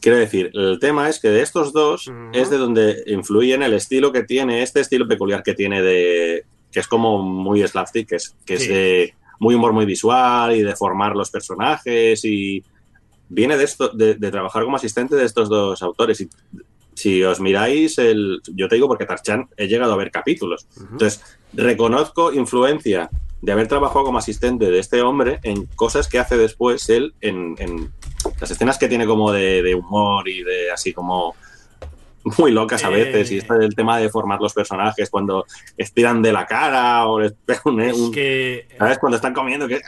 Quiero 0.00 0.18
decir, 0.18 0.50
el 0.52 0.78
tema 0.78 1.08
es 1.08 1.20
que 1.20 1.28
de 1.28 1.40
estos 1.40 1.72
dos 1.72 2.10
es 2.34 2.50
de 2.50 2.58
donde 2.58 3.02
influye 3.06 3.54
en 3.54 3.62
el 3.62 3.72
estilo 3.72 4.12
que 4.12 4.24
tiene, 4.24 4.62
este 4.62 4.80
estilo 4.80 5.08
peculiar 5.08 5.42
que 5.42 5.54
tiene 5.54 5.80
de. 5.80 6.44
que 6.70 6.80
es 6.80 6.86
como 6.86 7.22
muy 7.22 7.66
slapstick, 7.66 8.08
que 8.10 8.16
es, 8.16 8.34
que 8.44 8.58
Sí. 8.58 8.64
es 8.64 8.68
de 8.68 9.14
muy 9.40 9.56
humor 9.56 9.72
muy 9.72 9.86
visual 9.86 10.54
y 10.54 10.62
de 10.62 10.76
formar 10.76 11.16
los 11.16 11.30
personajes 11.30 12.24
y. 12.24 12.62
Viene 13.32 13.56
de 13.56 13.62
esto, 13.62 13.90
de, 13.90 14.16
de 14.16 14.30
trabajar 14.32 14.64
como 14.64 14.74
asistente 14.74 15.14
de 15.14 15.24
estos 15.24 15.48
dos 15.48 15.80
autores. 15.82 16.20
Y 16.20 16.28
si 16.94 17.22
os 17.22 17.40
miráis, 17.40 17.96
el, 17.98 18.40
yo 18.54 18.68
te 18.68 18.74
digo 18.74 18.88
porque 18.88 19.06
Tarchan 19.06 19.48
he 19.56 19.68
llegado 19.68 19.92
a 19.92 19.96
ver 19.96 20.10
capítulos. 20.10 20.66
Entonces, 20.76 21.22
reconozco 21.52 22.32
influencia 22.32 23.08
de 23.40 23.52
haber 23.52 23.68
trabajado 23.68 24.04
como 24.04 24.18
asistente 24.18 24.70
de 24.70 24.78
este 24.78 25.00
hombre 25.00 25.38
en 25.44 25.66
cosas 25.66 26.08
que 26.08 26.18
hace 26.18 26.36
después 26.36 26.88
él 26.90 27.14
en, 27.20 27.54
en 27.58 27.92
las 28.40 28.50
escenas 28.50 28.78
que 28.78 28.88
tiene 28.88 29.06
como 29.06 29.32
de, 29.32 29.62
de 29.62 29.74
humor 29.74 30.28
y 30.28 30.42
de 30.42 30.70
así 30.72 30.92
como 30.92 31.34
muy 32.38 32.50
locas 32.52 32.84
a 32.84 32.88
veces. 32.90 33.30
Eh. 33.30 33.34
Y 33.34 33.38
esto 33.38 33.54
del 33.54 33.74
tema 33.74 33.98
de 33.98 34.08
formar 34.10 34.40
los 34.40 34.52
personajes 34.52 35.08
cuando 35.10 35.44
estiran 35.76 36.20
de 36.22 36.32
la 36.32 36.46
cara 36.46 37.06
o 37.06 37.20
les 37.20 37.32
pegan 37.32 37.62
un. 37.66 37.80
Es 37.80 37.96
un- 37.96 38.12
que 38.12 38.66
¿Sabes? 38.78 38.98
Cuando 38.98 39.16
están 39.16 39.32
comiendo. 39.34 39.66
que 39.68 39.80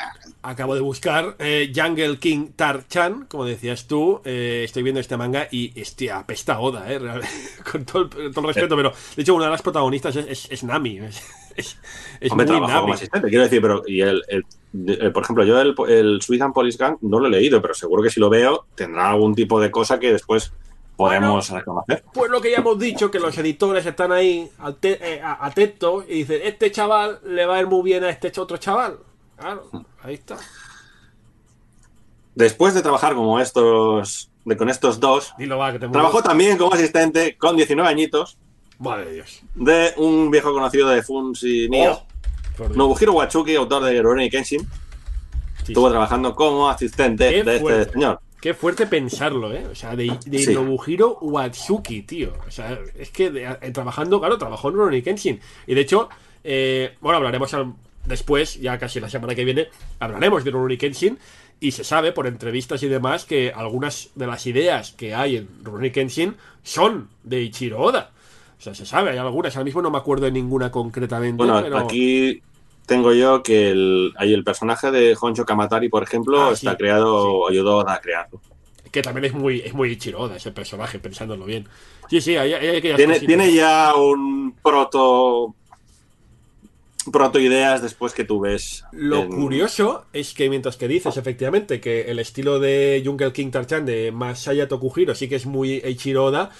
acabo 0.43 0.75
de 0.75 0.81
buscar 0.81 1.37
eh, 1.39 1.73
Jungle 1.75 2.19
King 2.19 2.49
Tar-chan, 2.57 3.27
como 3.29 3.45
decías 3.45 3.87
tú. 3.87 4.21
eh, 4.25 4.63
estoy 4.65 4.83
viendo 4.83 5.01
este 5.01 5.17
manga 5.17 5.47
y, 5.51 5.79
hostia, 5.81 6.19
apesta 6.19 6.59
Oda, 6.61 6.85
eh, 6.93 6.99
con 7.71 7.85
todo 7.85 8.03
el, 8.03 8.09
todo 8.33 8.41
el 8.49 8.55
respeto. 8.55 8.77
Pero, 8.77 8.93
de 9.17 9.23
hecho, 9.23 9.35
una 9.35 9.45
de 9.47 9.51
las 9.53 9.63
protagonistas 9.63 10.17
es, 10.17 10.27
es- 10.29 10.49
es 10.51 10.65
Nami. 10.65 10.99
Es, 11.55 11.77
es, 12.21 12.33
Hombre, 12.33 12.47
muy 12.47 12.61
como 12.73 12.95
asistente, 12.95 13.29
quiero 13.29 13.45
decir, 13.45 13.61
pero. 13.61 13.83
Y 13.87 14.01
el, 14.01 14.23
el- 14.29 15.13
por 15.13 15.23
ejemplo, 15.23 15.45
yo 15.45 15.61
el, 15.61 15.75
el 15.89 16.23
Sweet 16.23 16.41
and 16.41 16.55
Police 16.55 16.79
Gang 16.79 16.97
no 17.03 17.21
lo 17.21 17.27
he 17.27 17.31
leído, 17.31 17.61
pero 17.61 17.75
seguro 17.75 18.03
que 18.03 18.09
si 18.09 18.21
lo 18.21 18.31
veo 18.31 18.65
tendrá 18.75 19.11
algún 19.11 19.35
tipo 19.35 19.61
de 19.61 19.71
cosa 19.71 20.01
que 20.01 20.11
después 20.13 20.51
podemos 20.97 21.49
reconocer. 21.51 22.05
Pues 22.13 22.31
lo 22.31 22.41
que 22.41 22.51
ya 22.51 22.59
hemos 22.59 22.79
dicho, 22.79 23.11
que 23.11 23.19
los 23.19 23.37
editores 23.39 23.85
están 23.87 24.13
ahí 24.13 24.49
eh, 24.83 25.21
atentos 25.23 26.05
y 26.09 26.15
dicen, 26.25 26.41
este 26.45 26.71
chaval 26.71 27.21
le 27.25 27.47
va 27.47 27.57
a 27.57 27.61
ir 27.61 27.67
muy 27.67 27.83
bien 27.83 28.05
a 28.05 28.11
este 28.11 28.33
otro 28.41 28.57
chaval. 28.57 28.99
Claro, 29.37 29.69
ahí 30.03 30.15
está. 30.15 30.37
Después 32.35 32.75
de 32.75 32.83
trabajar 32.83 33.15
como 33.15 33.39
estos. 33.41 34.29
De, 34.45 34.57
con 34.57 34.69
estos 34.69 34.99
dos, 34.99 35.33
va, 35.39 35.79
trabajó 35.79 36.21
también 36.21 36.59
como 36.59 36.75
asistente 36.75 37.37
con 37.39 37.55
19 37.57 37.89
añitos 37.89 38.39
Madre 38.81 39.13
Dios. 39.13 39.41
de 39.55 39.93
un 39.99 40.33
viejo 40.33 40.53
conocido 40.53 40.89
de 40.89 41.01
Funs 41.01 41.45
y 41.45 41.69
Nio. 41.69 42.03
Oh. 42.59 42.69
Nobuhiro 42.75 43.13
Watsuki, 43.13 43.55
autor 43.55 43.85
de 43.85 44.03
Rurouni 44.03 44.29
Kenshin, 44.29 44.61
Sí, 45.65 45.69
estuvo 45.69 45.87
sí. 45.87 45.93
trabajando 45.93 46.35
como 46.35 46.69
asistente 46.69 47.29
Qué 47.31 47.45
de 47.45 47.57
este 47.57 47.61
fuerte. 47.61 47.93
señor. 47.93 48.21
Qué 48.43 48.55
fuerte 48.55 48.87
pensarlo, 48.89 49.55
¿eh? 49.55 49.65
O 49.71 49.75
sea, 49.77 49.95
de, 49.97 50.19
de 50.27 50.39
Sí. 50.41 50.53
Nobuhiro 50.53 51.17
Watsuki, 51.21 52.03
tío. 52.03 52.33
O 52.47 52.51
sea, 52.51 52.79
es 52.99 53.09
que 53.11 53.31
de- 53.31 53.45
eh, 53.45 53.71
trabajando, 53.71 54.19
claro, 54.19 54.37
trabajó 54.37 54.69
en 54.69 54.75
Rurouni 54.75 55.01
Kenshin. 55.01 55.41
Y 55.67 55.75
de 55.75 55.81
hecho, 55.81 56.09
eh, 56.43 56.97
bueno, 57.01 57.19
hablaremos 57.19 57.55
al- 57.55 57.73
después, 58.05 58.61
ya 58.61 58.79
casi 58.79 58.99
la 58.99 59.09
semana 59.09 59.37
que 59.37 59.45
viene, 59.45 59.69
hablaremos 60.01 60.43
de 60.43 60.51
Rurouni 60.51 60.77
Kenshin. 60.77 61.19
Y 61.61 61.71
se 61.71 61.85
sabe 61.85 62.11
por 62.11 62.27
entrevistas 62.27 62.83
y 62.83 62.89
demás 62.89 63.25
que 63.25 63.53
algunas 63.55 64.11
de 64.17 64.27
las 64.27 64.45
ideas 64.49 64.91
que 64.91 65.15
hay 65.15 65.37
en 65.37 65.49
Rurouni 65.63 65.93
Kenshin 65.93 66.35
son 66.65 67.09
de 67.23 67.43
Ichiro 67.43 67.79
Oda. 67.81 68.11
O 68.59 68.61
sea, 68.61 68.75
se 68.75 68.85
sabe, 68.85 69.11
hay 69.11 69.19
algunas. 69.19 69.55
Ahora 69.57 69.65
mismo 69.67 69.81
no 69.83 69.91
me 69.93 69.99
acuerdo 69.99 70.25
de 70.25 70.33
ninguna 70.33 70.73
concretamente. 70.73 71.37
Bueno, 71.37 71.61
pero... 71.63 71.79
aquí 71.79 72.43
tengo 72.87 73.13
yo 73.15 73.43
que 73.43 73.71
el, 73.71 74.13
hay 74.17 74.33
el 74.35 74.45
personaje 74.45 74.91
de 74.91 75.17
Honcho 75.21 75.45
Kamatari, 75.45 75.89
por 75.89 76.03
ejemplo, 76.03 76.49
Ah, 76.49 76.53
está 76.53 76.73
sí, 76.73 76.77
creado, 76.77 77.49
ayudó 77.49 77.89
a 77.89 78.01
crearlo. 78.01 78.41
Que 78.91 79.03
también 79.03 79.25
es 79.25 79.33
muy, 79.35 79.61
es 79.61 79.73
muy 79.75 79.91
Ichiro 79.91 80.21
Oda 80.21 80.37
ese 80.37 80.53
personaje, 80.53 80.99
pensándolo 80.99 81.45
bien. 81.47 81.67
Sí, 82.11 82.21
sí, 82.21 82.37
hay, 82.37 82.53
hay 82.53 82.77
aquellas 82.77 82.97
Tiene, 82.97 83.21
tiene 83.21 83.53
ya 83.55 83.95
un 83.95 84.55
proto 84.63 85.55
proto 87.11 87.41
ideas 87.41 87.83
después 87.83 88.13
que 88.15 88.25
tú 88.25 88.41
ves. 88.41 88.85
Lo 88.93 89.23
en- 89.23 89.31
curioso 89.31 90.05
es 90.13 90.35
que 90.35 90.49
mientras 90.49 90.77
que 90.77 90.87
dices 90.87 91.17
efectivamente 91.17 91.81
que 91.81 92.03
el 92.03 92.19
estilo 92.19 92.61
de 92.61 93.03
Jungle 93.05 93.33
King 93.33 93.51
Tarchan 93.51 93.85
de 93.87 94.13
Masaya 94.13 94.69
Tokuhiro 94.69 95.15
sí 95.15 95.29
que 95.29 95.37
es 95.37 95.47
muy 95.47 95.81
Eiichiro 95.85 96.27
Oda, 96.27 96.51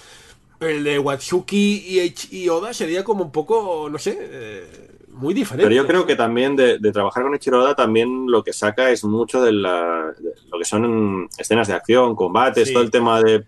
el 0.59 0.83
de 0.83 0.99
Watsuki 0.99 1.83
y, 1.87 2.15
y 2.37 2.49
Oda 2.49 2.73
sería 2.73 3.03
como 3.03 3.23
un 3.25 3.31
poco, 3.31 3.89
no 3.91 3.99
sé, 3.99 4.17
eh, 4.19 4.67
muy 5.13 5.33
diferente. 5.33 5.63
Pero 5.69 5.75
yo 5.81 5.87
creo 5.87 6.05
que 6.05 6.15
también 6.15 6.55
de, 6.55 6.77
de 6.79 6.91
trabajar 6.91 7.23
con 7.23 7.33
Ichiro 7.35 7.61
Oda 7.63 7.75
también 7.75 8.25
lo 8.29 8.43
que 8.43 8.53
saca 8.53 8.89
es 8.91 9.03
mucho 9.03 9.41
de, 9.41 9.51
la, 9.53 10.13
de 10.19 10.33
lo 10.51 10.57
que 10.59 10.65
son 10.65 11.29
escenas 11.37 11.67
de 11.67 11.73
acción, 11.75 12.15
combates, 12.15 12.67
Sí. 12.67 12.73
todo 12.73 12.83
el 12.83 12.91
tema 12.91 13.21
de, 13.21 13.43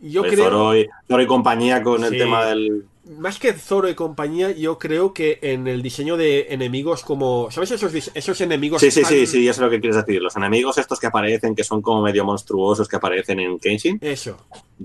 Yo 0.00 0.22
de 0.22 0.28
creo, 0.30 0.44
Zoro, 0.44 0.76
y, 0.76 0.86
Zoro 1.08 1.22
y 1.22 1.26
compañía 1.26 1.82
con 1.82 2.00
Sí. 2.00 2.06
el 2.06 2.18
tema 2.18 2.44
del... 2.46 2.84
más 3.18 3.38
que 3.38 3.52
Zoro 3.54 3.88
y 3.88 3.94
compañía, 3.94 4.50
yo 4.50 4.78
creo 4.78 5.12
que 5.14 5.38
en 5.42 5.66
el 5.68 5.82
diseño 5.82 6.16
de 6.16 6.48
enemigos 6.50 7.04
como, 7.04 7.50
¿sabes 7.50 7.70
esos, 7.70 7.92
esos 8.14 8.40
enemigos 8.40 8.80
Sí, 8.80 8.90
sí, 8.90 9.02
tan- 9.02 9.10
sí, 9.10 9.26
sí, 9.26 9.44
ya 9.44 9.52
sé 9.54 9.60
lo 9.62 9.70
que 9.70 9.80
quieres 9.80 9.96
decir. 10.04 10.20
Los 10.22 10.36
enemigos 10.36 10.76
estos 10.78 10.98
que 11.00 11.06
aparecen, 11.06 11.54
que 11.54 11.64
son 11.64 11.80
como 11.82 12.02
medio 12.02 12.24
monstruosos 12.24 12.88
que 12.88 12.96
aparecen 12.96 13.40
en 13.40 13.58
Kenshin, 13.58 13.98
Eso. 14.02 14.36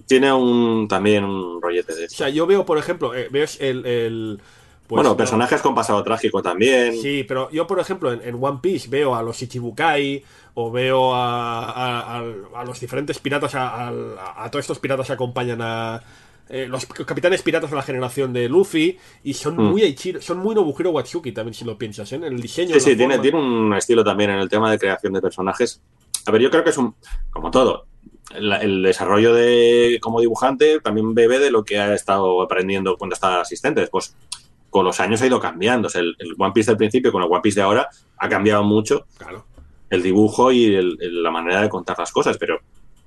tiene 0.05 0.31
un 0.31 0.87
también 0.87 1.23
un 1.25 1.61
rollete 1.61 1.95
de 1.95 2.03
O 2.03 2.05
eso. 2.05 2.15
sea, 2.17 2.29
yo 2.29 2.45
veo, 2.45 2.65
por 2.65 2.77
ejemplo, 2.77 3.13
eh, 3.15 3.29
el 3.59 4.39
pues, 4.89 4.97
bueno, 4.97 5.11
no, 5.11 5.17
personajes 5.17 5.61
con 5.61 5.75
pasado 5.75 6.03
trágico 6.03 6.41
también. 6.41 6.97
Sí, 6.97 7.23
pero 7.27 7.49
yo, 7.51 7.65
por 7.67 7.79
ejemplo, 7.79 8.11
en, 8.11 8.21
en 8.27 8.43
One 8.43 8.59
Piece 8.61 8.89
veo 8.89 9.15
a 9.15 9.21
los 9.23 9.41
Ichibukai 9.41 10.23
o 10.55 10.71
veo 10.71 11.13
a, 11.13 11.63
a- 11.69 12.17
a- 12.19 12.23
a 12.61 12.65
los 12.65 12.79
diferentes 12.79 13.19
piratas, 13.19 13.51
a, 13.55 13.91
todos 14.51 14.63
estos 14.63 14.79
piratas 14.79 15.05
que 15.07 15.13
acompañan 15.13 15.61
a 15.61 16.01
eh, 16.49 16.65
los 16.67 16.87
capitanes 16.87 17.43
piratas 17.43 17.69
de 17.69 17.75
la 17.75 17.83
generación 17.83 18.33
de 18.33 18.49
Luffy 18.49 18.97
y 19.23 19.33
son 19.35 19.55
Mm. 19.55 19.61
muy 19.69 19.83
Eiichiro, 19.83 20.19
son 20.19 20.39
muy 20.39 20.55
Nobuhiro 20.55 20.89
Watsuki 20.89 21.31
también 21.31 21.53
si 21.53 21.63
lo 21.63 21.77
piensas, 21.77 22.11
¿eh? 22.11 22.15
en 22.15 22.23
el 22.23 22.41
diseño. 22.41 22.73
Sí, 22.73 22.79
sí, 22.79 22.95
tiene, 22.97 23.13
forma. 23.17 23.21
tiene 23.21 23.37
un 23.39 23.73
estilo 23.75 24.03
también 24.03 24.31
en 24.31 24.39
el 24.39 24.49
tema 24.49 24.71
de 24.71 24.79
creación 24.79 25.13
de 25.13 25.21
personajes. 25.21 25.79
A 26.25 26.31
ver, 26.31 26.41
yo 26.41 26.49
creo 26.49 26.63
que 26.63 26.71
es 26.71 26.77
un, 26.79 26.95
como 27.29 27.51
todo, 27.51 27.85
el, 28.33 28.51
el 28.53 28.81
desarrollo 28.83 29.33
de 29.35 29.99
como 30.01 30.19
dibujante 30.21 30.79
también 30.81 31.13
bebe 31.13 31.37
de 31.39 31.51
lo 31.51 31.63
que 31.63 31.77
ha 31.79 31.93
estado 31.93 32.41
aprendiendo 32.41 32.97
cuando 32.97 33.13
está 33.13 33.41
asistente. 33.41 33.81
Después, 33.81 34.15
con 34.69 34.85
los 34.85 34.99
años 34.99 35.21
ha 35.21 35.27
ido 35.27 35.39
cambiando. 35.39 35.87
O 35.87 35.89
sea, 35.89 36.01
el, 36.01 36.15
el 36.19 36.35
One 36.37 36.51
Piece 36.53 36.71
del 36.71 36.77
principio 36.77 37.11
con 37.11 37.21
el 37.23 37.29
One 37.31 37.41
Piece 37.41 37.59
de 37.59 37.63
ahora 37.63 37.87
ha 38.17 38.29
cambiado 38.29 38.63
mucho 38.63 39.05
Claro. 39.17 39.45
el 39.89 40.01
dibujo 40.03 40.51
y 40.51 40.75
el- 40.75 40.97
el- 40.99 41.23
la 41.23 41.31
manera 41.31 41.61
de 41.61 41.69
contar 41.69 41.97
las 41.99 42.11
cosas, 42.11 42.37
pero 42.37 42.59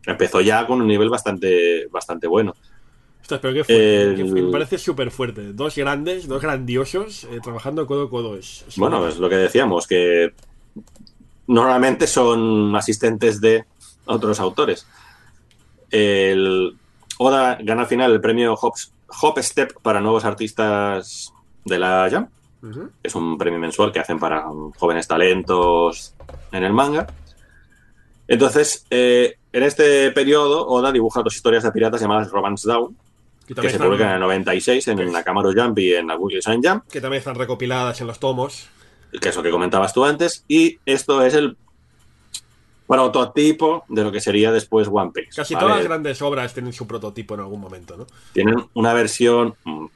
empezó 0.07 0.41
ya 0.41 0.67
con 0.67 0.81
un 0.81 0.89
nivel 0.89 1.09
bastante, 1.09 1.87
bastante 1.89 2.27
bueno. 2.27 2.55
Ostras, 3.21 3.39
pero 3.41 3.55
qué 3.55 3.63
fuerte, 3.65 4.15
qué 4.17 4.25
me 4.43 4.51
parece 4.51 4.79
súper 4.79 5.13
fuerte. 5.13 5.53
Dos 5.53 5.77
grandes, 5.77 6.27
dos 6.27 6.43
grandiosos, 6.43 7.25
eh, 7.25 7.39
trabajando 7.41 7.87
codo 7.87 8.05
a 8.07 8.11
codo. 8.11 8.37
Es, 8.37 8.65
es 8.67 8.77
Bueno, 8.77 9.07
es 9.07 9.19
lo 9.19 9.29
que 9.29 9.37
decíamos, 9.37 9.87
que 9.87 10.33
normalmente 11.47 12.07
son 12.09 12.75
asistentes 12.75 13.41
de 13.41 13.65
otros 14.07 14.41
autores. 14.41 14.87
El 15.91 16.77
Oda 17.19 17.59
gana 17.63 17.83
al 17.83 17.87
final 17.87 18.11
el 18.13 18.21
premio 18.21 18.55
Hop, 18.55 18.75
Hop 19.23 19.39
Step 19.39 19.75
para 19.83 20.01
nuevos 20.01 20.25
artistas 20.25 21.33
de 21.65 21.79
la 21.79 22.09
Jam, 22.11 22.29
es 23.03 23.15
un 23.15 23.37
premio 23.37 23.59
mensual 23.59 23.93
que 23.93 24.01
hacen 24.01 24.19
para 24.19 24.45
jóvenes 24.77 25.09
talentos 25.09 26.15
en 26.53 26.65
el 26.65 26.73
manga. 26.73 27.07
Entonces, 28.29 28.87
eh, 28.91 29.37
en 29.53 29.63
este 29.63 30.11
periodo, 30.13 30.67
Oda 30.67 30.93
dibuja 30.93 31.23
dos 31.23 31.35
historias 31.35 31.65
de 31.65 31.73
piratas 31.73 32.01
llamadas 32.01 32.31
Romance 32.31 32.69
Down, 32.69 32.97
que, 33.47 33.69
se 33.69 33.79
publican 33.79 34.09
en 34.09 34.15
el 34.15 34.21
96 34.21 34.89
en 34.89 35.13
Nakamaru 35.13 35.53
Jump 35.53 35.79
y 35.79 35.95
en 35.95 36.07
la 36.07 36.17
Weekly 36.17 36.41
Sun 36.41 36.63
Jump. 36.63 36.85
que 36.89 37.01
también 37.01 37.19
están 37.19 37.35
recopiladas 37.35 38.01
en 38.01 38.07
los 38.07 38.19
tomos. 38.19 38.69
que 39.21 39.29
es 39.29 39.37
lo 39.37 39.43
que 39.43 39.51
comentabas 39.51 39.93
tú 39.93 40.05
antes, 40.05 40.45
y 40.49 40.79
esto 40.87 41.23
es 41.23 41.35
el 41.35 41.57
prototipo 42.87 43.85
de 43.89 44.05
lo 44.05 44.13
que 44.13 44.21
sería 44.21 44.53
después 44.53 44.89
One 44.91 45.11
Piece. 45.13 45.31
Casi 45.35 45.55
¿vale? 45.55 45.65
todas 45.65 45.79
las 45.79 45.87
grandes 45.87 46.23
obras 46.23 46.55
tienen 46.55 46.73
su 46.73 46.87
prototipo 46.87 47.35
en 47.35 47.41
algún 47.41 47.61
momento, 47.61 47.97
¿no? 47.97 48.07
Tienen 48.33 48.57
una 48.75 48.93
versión 48.93 49.55
mm, 49.65 49.87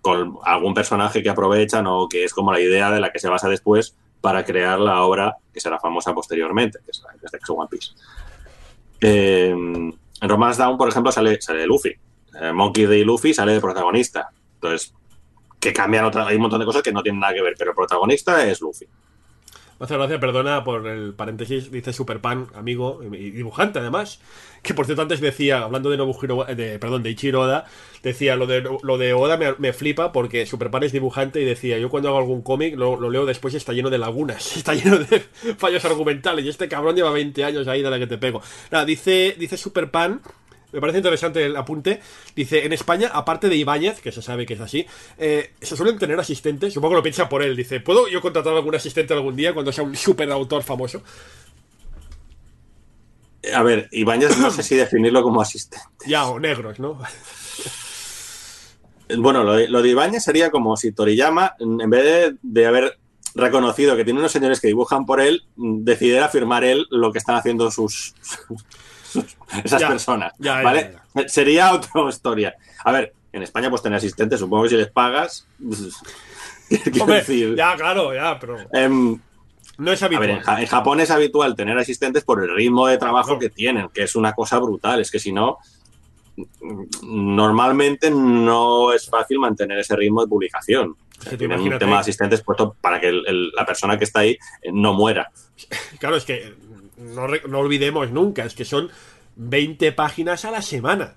con 0.00 0.38
algún 0.44 0.74
personaje 0.74 1.22
que 1.22 1.30
aprovechan 1.30 1.86
o 1.86 2.08
que 2.08 2.24
es 2.24 2.32
como 2.32 2.52
la 2.52 2.60
idea 2.60 2.90
de 2.90 3.00
la 3.00 3.10
que 3.10 3.18
se 3.18 3.28
basa 3.28 3.48
después 3.48 3.96
para 4.20 4.44
crear 4.44 4.78
la 4.78 5.02
obra 5.02 5.36
que 5.52 5.60
será 5.60 5.78
famosa 5.78 6.14
posteriormente, 6.14 6.78
que 6.84 6.90
es, 6.90 7.02
este 7.22 7.38
que 7.38 7.44
es 7.44 7.50
One 7.50 7.68
Piece. 7.70 7.92
Eh, 9.00 9.50
en 9.50 10.28
Romance 10.28 10.62
Down, 10.62 10.76
por 10.76 10.88
ejemplo, 10.88 11.10
sale, 11.10 11.40
sale 11.40 11.66
Luffy. 11.66 11.94
Eh, 12.40 12.52
Monkey 12.52 12.86
D. 12.86 13.04
Luffy 13.04 13.32
sale 13.32 13.52
de 13.52 13.60
protagonista. 13.60 14.30
Entonces, 14.54 14.94
que 15.58 15.72
cambian 15.72 16.04
otra, 16.04 16.26
hay 16.26 16.36
un 16.36 16.42
montón 16.42 16.60
de 16.60 16.66
cosas 16.66 16.82
que 16.82 16.92
no 16.92 17.02
tienen 17.02 17.20
nada 17.20 17.34
que 17.34 17.42
ver, 17.42 17.54
pero 17.58 17.70
el 17.70 17.76
protagonista 17.76 18.46
es 18.46 18.60
Luffy. 18.60 18.86
Muchas 19.78 19.96
gracias, 19.96 20.20
perdona 20.20 20.62
por 20.62 20.86
el 20.86 21.14
paréntesis, 21.14 21.70
dice 21.70 21.94
Superpan, 21.94 22.48
amigo 22.54 23.00
y 23.02 23.30
dibujante 23.30 23.78
además, 23.78 24.20
que 24.62 24.74
por 24.74 24.86
cierto 24.86 25.02
antes 25.02 25.20
decía, 25.20 25.62
hablando 25.62 25.90
de 25.90 25.96
Nobuhiro, 25.96 26.44
de, 26.44 26.78
perdón, 26.78 27.02
de 27.02 27.10
Ichiro 27.10 27.42
Oda, 27.42 27.66
decía, 28.02 28.36
lo 28.36 28.46
de, 28.46 28.62
lo 28.82 28.98
de 28.98 29.12
Oda 29.12 29.36
me, 29.36 29.54
me 29.58 29.72
flipa 29.72 30.12
porque 30.12 30.46
Superpan 30.46 30.82
es 30.82 30.92
dibujante 30.92 31.40
y 31.40 31.44
decía, 31.44 31.78
yo 31.78 31.88
cuando 31.88 32.08
hago 32.08 32.18
algún 32.18 32.42
cómic 32.42 32.76
lo, 32.76 33.00
lo 33.00 33.10
leo 33.10 33.26
después 33.26 33.54
y 33.54 33.56
está 33.56 33.72
lleno 33.72 33.90
de 33.90 33.98
lagunas, 33.98 34.56
está 34.56 34.74
lleno 34.74 34.98
de 34.98 35.20
fallos 35.56 35.84
argumentales 35.84 36.44
y 36.44 36.48
este 36.48 36.68
cabrón 36.68 36.96
lleva 36.96 37.10
20 37.10 37.44
años 37.44 37.68
ahí 37.68 37.82
de 37.82 37.90
la 37.90 37.98
que 37.98 38.06
te 38.06 38.18
pego. 38.18 38.42
Nada, 38.70 38.84
dice, 38.84 39.34
dice 39.38 39.56
Superpan, 39.56 40.20
me 40.72 40.80
parece 40.80 40.98
interesante 40.98 41.44
el 41.44 41.56
apunte. 41.56 42.00
Dice, 42.34 42.64
en 42.64 42.72
España, 42.72 43.10
aparte 43.12 43.48
de 43.48 43.56
Ibáñez, 43.56 44.00
que 44.00 44.12
se 44.12 44.22
sabe 44.22 44.46
que 44.46 44.54
es 44.54 44.60
así, 44.60 44.86
eh, 45.18 45.52
se 45.60 45.76
suelen 45.76 45.98
tener 45.98 46.18
asistentes. 46.20 46.72
Supongo 46.72 46.92
que 46.92 46.96
lo 46.96 47.02
piensa 47.02 47.28
por 47.28 47.42
él. 47.42 47.56
Dice, 47.56 47.80
¿puedo 47.80 48.08
yo 48.08 48.20
contratar 48.20 48.52
a 48.52 48.56
algún 48.56 48.74
asistente 48.74 49.14
algún 49.14 49.36
día 49.36 49.52
cuando 49.52 49.72
sea 49.72 49.84
un 49.84 49.96
super 49.96 50.30
autor 50.30 50.62
famoso? 50.62 51.02
A 53.54 53.62
ver, 53.62 53.88
Ibáñez 53.92 54.38
no 54.38 54.50
sé 54.50 54.62
si 54.62 54.76
definirlo 54.76 55.22
como 55.22 55.40
asistente. 55.40 55.84
Ya, 56.06 56.26
o 56.26 56.38
negros, 56.38 56.78
¿no? 56.78 56.98
Bueno, 59.18 59.42
lo 59.42 59.54
de, 59.54 59.68
lo 59.68 59.82
de 59.82 59.88
Ibáñez 59.88 60.22
sería 60.22 60.50
como 60.50 60.76
si 60.76 60.92
Toriyama, 60.92 61.54
en 61.58 61.90
vez 61.90 62.04
de, 62.04 62.36
de 62.42 62.66
haber 62.66 62.98
reconocido 63.34 63.96
que 63.96 64.04
tiene 64.04 64.20
unos 64.20 64.30
señores 64.32 64.60
que 64.60 64.68
dibujan 64.68 65.04
por 65.04 65.20
él, 65.20 65.42
decidiera 65.56 66.28
firmar 66.28 66.64
él 66.64 66.86
lo 66.90 67.10
que 67.12 67.18
están 67.18 67.36
haciendo 67.36 67.70
sus, 67.70 68.14
esas 69.64 69.80
Ya, 69.80 69.88
personas. 69.88 70.32
ya, 70.38 70.58
ya, 70.58 70.62
¿Vale? 70.62 70.96
Sería 71.26 71.72
otra 71.72 72.08
historia. 72.08 72.54
A 72.84 72.92
ver, 72.92 73.12
en 73.32 73.42
España 73.42 73.68
pues 73.70 73.82
tener 73.82 73.96
asistentes, 73.96 74.38
supongo 74.38 74.64
que 74.64 74.68
si 74.70 74.76
les 74.76 74.90
pagas. 74.90 75.46
Hombre, 77.00 77.16
decir, 77.16 77.56
ya, 77.56 77.74
claro, 77.74 78.14
ya, 78.14 78.38
pero 78.38 78.58
em, 78.72 79.18
no 79.80 79.92
es 79.92 80.02
a 80.02 80.08
ver, 80.08 80.18
habitual. 80.18 80.38
en, 80.38 80.44
Ja- 80.44 80.60
en 80.60 80.66
Japón 80.66 81.00
es 81.00 81.10
habitual 81.10 81.54
tener 81.56 81.76
asistentes 81.78 82.22
por 82.24 82.42
el 82.42 82.54
ritmo 82.54 82.86
de 82.86 82.98
trabajo 82.98 83.38
que 83.38 83.50
tienen, 83.50 83.88
que 83.88 84.02
es 84.04 84.14
una 84.16 84.32
cosa 84.34 84.58
brutal. 84.58 85.00
Es 85.00 85.10
que 85.10 85.18
si 85.18 85.32
no, 85.32 85.58
normalmente 87.02 88.10
no 88.10 88.92
es 88.92 89.08
fácil 89.08 89.38
mantener 89.38 89.78
ese 89.78 89.96
ritmo 89.96 90.22
de 90.22 90.28
publicación. 90.28 90.96
O 91.18 91.22
sea, 91.22 91.36
tienen 91.36 91.60
un 91.60 91.78
tema 91.78 91.92
de 91.96 92.00
asistentes 92.00 92.42
puesto 92.42 92.74
para 92.80 93.00
que 93.00 93.08
el- 93.08 93.24
el- 93.26 93.50
la 93.50 93.66
persona 93.66 93.98
que 93.98 94.04
está 94.04 94.20
ahí 94.20 94.38
eh, 94.62 94.70
no 94.72 94.94
muera. 94.94 95.30
Claro, 95.98 96.16
es 96.16 96.24
que 96.24 96.54
no, 96.96 97.26
re- 97.26 97.42
no 97.48 97.58
olvidemos 97.58 98.10
nunca, 98.10 98.44
es 98.44 98.54
que 98.54 98.64
son 98.64 98.90
20 99.36 99.92
páginas 99.92 100.44
a 100.44 100.50
la 100.50 100.62
semana. 100.62 101.14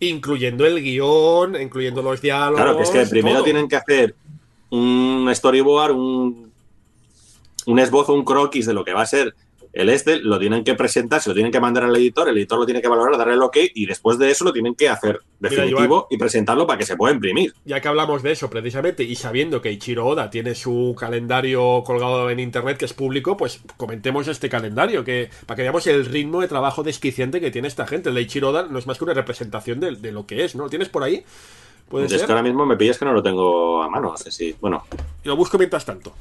Incluyendo 0.00 0.64
el 0.64 0.80
guion, 0.82 1.60
incluyendo 1.60 2.02
los 2.02 2.20
diálogos. 2.20 2.60
Claro, 2.62 2.76
que 2.76 2.82
es 2.84 2.90
que 2.90 3.06
primero 3.06 3.36
todo. 3.36 3.44
tienen 3.44 3.68
que 3.68 3.76
hacer 3.76 4.14
un 4.70 5.28
storyboard, 5.32 5.92
un, 5.92 6.47
un 7.68 7.78
esbozo, 7.78 8.14
un 8.14 8.24
croquis 8.24 8.66
de 8.66 8.74
lo 8.74 8.84
que 8.84 8.92
va 8.92 9.02
a 9.02 9.06
ser 9.06 9.34
el 9.72 9.90
este, 9.90 10.20
lo 10.20 10.38
tienen 10.38 10.64
que 10.64 10.74
presentar, 10.74 11.20
se 11.20 11.28
lo 11.28 11.34
tienen 11.34 11.52
que 11.52 11.60
mandar 11.60 11.84
al 11.84 11.94
editor, 11.94 12.28
el 12.28 12.36
editor 12.38 12.58
lo 12.58 12.64
tiene 12.64 12.80
que 12.80 12.88
valorar, 12.88 13.16
darle 13.18 13.34
el 13.34 13.42
ok 13.42 13.56
y 13.74 13.86
después 13.86 14.18
de 14.18 14.30
eso 14.30 14.44
lo 14.44 14.52
tienen 14.52 14.74
que 14.74 14.88
hacer 14.88 15.20
Mira, 15.38 15.54
definitivo 15.54 16.06
y 16.10 16.16
presentarlo 16.16 16.66
para 16.66 16.78
que 16.78 16.86
se 16.86 16.96
pueda 16.96 17.14
imprimir. 17.14 17.54
Ya 17.64 17.80
que 17.80 17.88
hablamos 17.88 18.22
de 18.22 18.32
eso 18.32 18.48
precisamente 18.48 19.04
y 19.04 19.14
sabiendo 19.14 19.60
que 19.60 19.70
Ichiro 19.70 20.06
Oda 20.06 20.30
tiene 20.30 20.54
su 20.54 20.96
calendario 20.98 21.82
colgado 21.84 22.30
en 22.30 22.40
internet 22.40 22.78
que 22.78 22.86
es 22.86 22.94
público, 22.94 23.36
pues 23.36 23.60
comentemos 23.76 24.26
este 24.26 24.48
calendario 24.48 25.04
que 25.04 25.30
para 25.46 25.56
que 25.56 25.62
veamos 25.62 25.86
el 25.86 26.06
ritmo 26.06 26.40
de 26.40 26.48
trabajo 26.48 26.82
desquiciante 26.82 27.40
que 27.40 27.50
tiene 27.50 27.68
esta 27.68 27.86
gente. 27.86 28.08
El 28.08 28.14
de 28.14 28.22
Ichiro 28.22 28.48
Oda 28.48 28.66
no 28.68 28.78
es 28.78 28.86
más 28.86 28.98
que 28.98 29.04
una 29.04 29.14
representación 29.14 29.80
de, 29.80 29.96
de 29.96 30.12
lo 30.12 30.26
que 30.26 30.44
es, 30.44 30.54
¿no? 30.56 30.64
¿Lo 30.64 30.70
tienes 30.70 30.88
por 30.88 31.02
ahí? 31.02 31.24
¿Puede 31.88 32.06
Es 32.06 32.22
que 32.22 32.32
ahora 32.32 32.42
mismo 32.42 32.66
me 32.66 32.76
pillas 32.76 32.98
que 32.98 33.04
no 33.04 33.12
lo 33.12 33.22
tengo 33.22 33.82
a 33.82 33.88
mano, 33.88 34.10
no 34.10 34.16
sé 34.16 34.30
si. 34.30 34.54
Bueno, 34.60 34.84
Y 35.24 35.28
lo 35.28 35.36
busco 35.36 35.56
mientras 35.56 35.84
tanto. 35.84 36.12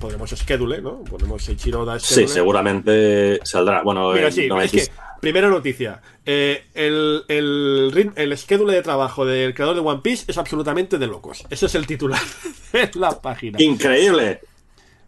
Podremos 0.00 0.30
schedule, 0.30 0.80
¿no? 0.80 1.02
Ponemos 1.04 1.48
Ichiro 1.48 1.80
Oda 1.82 1.98
sí, 1.98 2.06
schedule. 2.06 2.28
seguramente 2.28 3.40
saldrá. 3.44 3.82
Bueno, 3.82 4.12
Mira, 4.12 4.28
eh, 4.28 4.32
sí, 4.32 4.46
no 4.48 4.60
es 4.60 4.70
que, 4.70 4.88
primera 5.20 5.48
noticia. 5.48 6.00
Eh, 6.24 6.64
el, 6.74 7.24
el, 7.28 8.12
el 8.14 8.38
schedule 8.38 8.74
de 8.74 8.82
trabajo 8.82 9.24
del 9.24 9.54
creador 9.54 9.74
de 9.74 9.82
One 9.82 10.00
Piece 10.02 10.24
es 10.28 10.38
absolutamente 10.38 10.98
de 10.98 11.06
locos. 11.06 11.44
Ese 11.50 11.66
es 11.66 11.74
el 11.74 11.86
titular 11.86 12.20
de 12.72 12.90
la 12.94 13.20
página. 13.20 13.60
¡Increíble! 13.60 14.40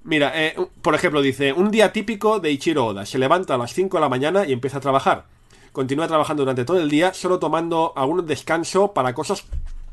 Mira, 0.03 0.33
eh, 0.35 0.57
por 0.83 0.95
ejemplo, 0.95 1.21
dice, 1.21 1.53
un 1.53 1.71
día 1.71 1.93
típico 1.93 2.41
de 2.41 2.51
Ichiro 2.51 2.87
Oda. 2.87 3.05
Se 3.07 3.19
levanta 3.19 3.55
a 3.55 3.59
las 3.59 3.75
5 3.75 3.97
de 3.97 4.01
la 4.01 4.09
mañana 4.09 4.47
y 4.47 4.53
empieza 4.53 4.79
a 4.79 4.81
trabajar. 4.81 5.27
Continúa 5.73 6.09
trabajando 6.09 6.43
durante 6.43 6.65
todo 6.65 6.81
el 6.81 6.89
día, 6.91 7.15
solo 7.15 7.39
tomando 7.39 7.93
algún 7.97 8.27
descanso 8.27 8.93
para 8.93 9.15
cosas... 9.15 9.45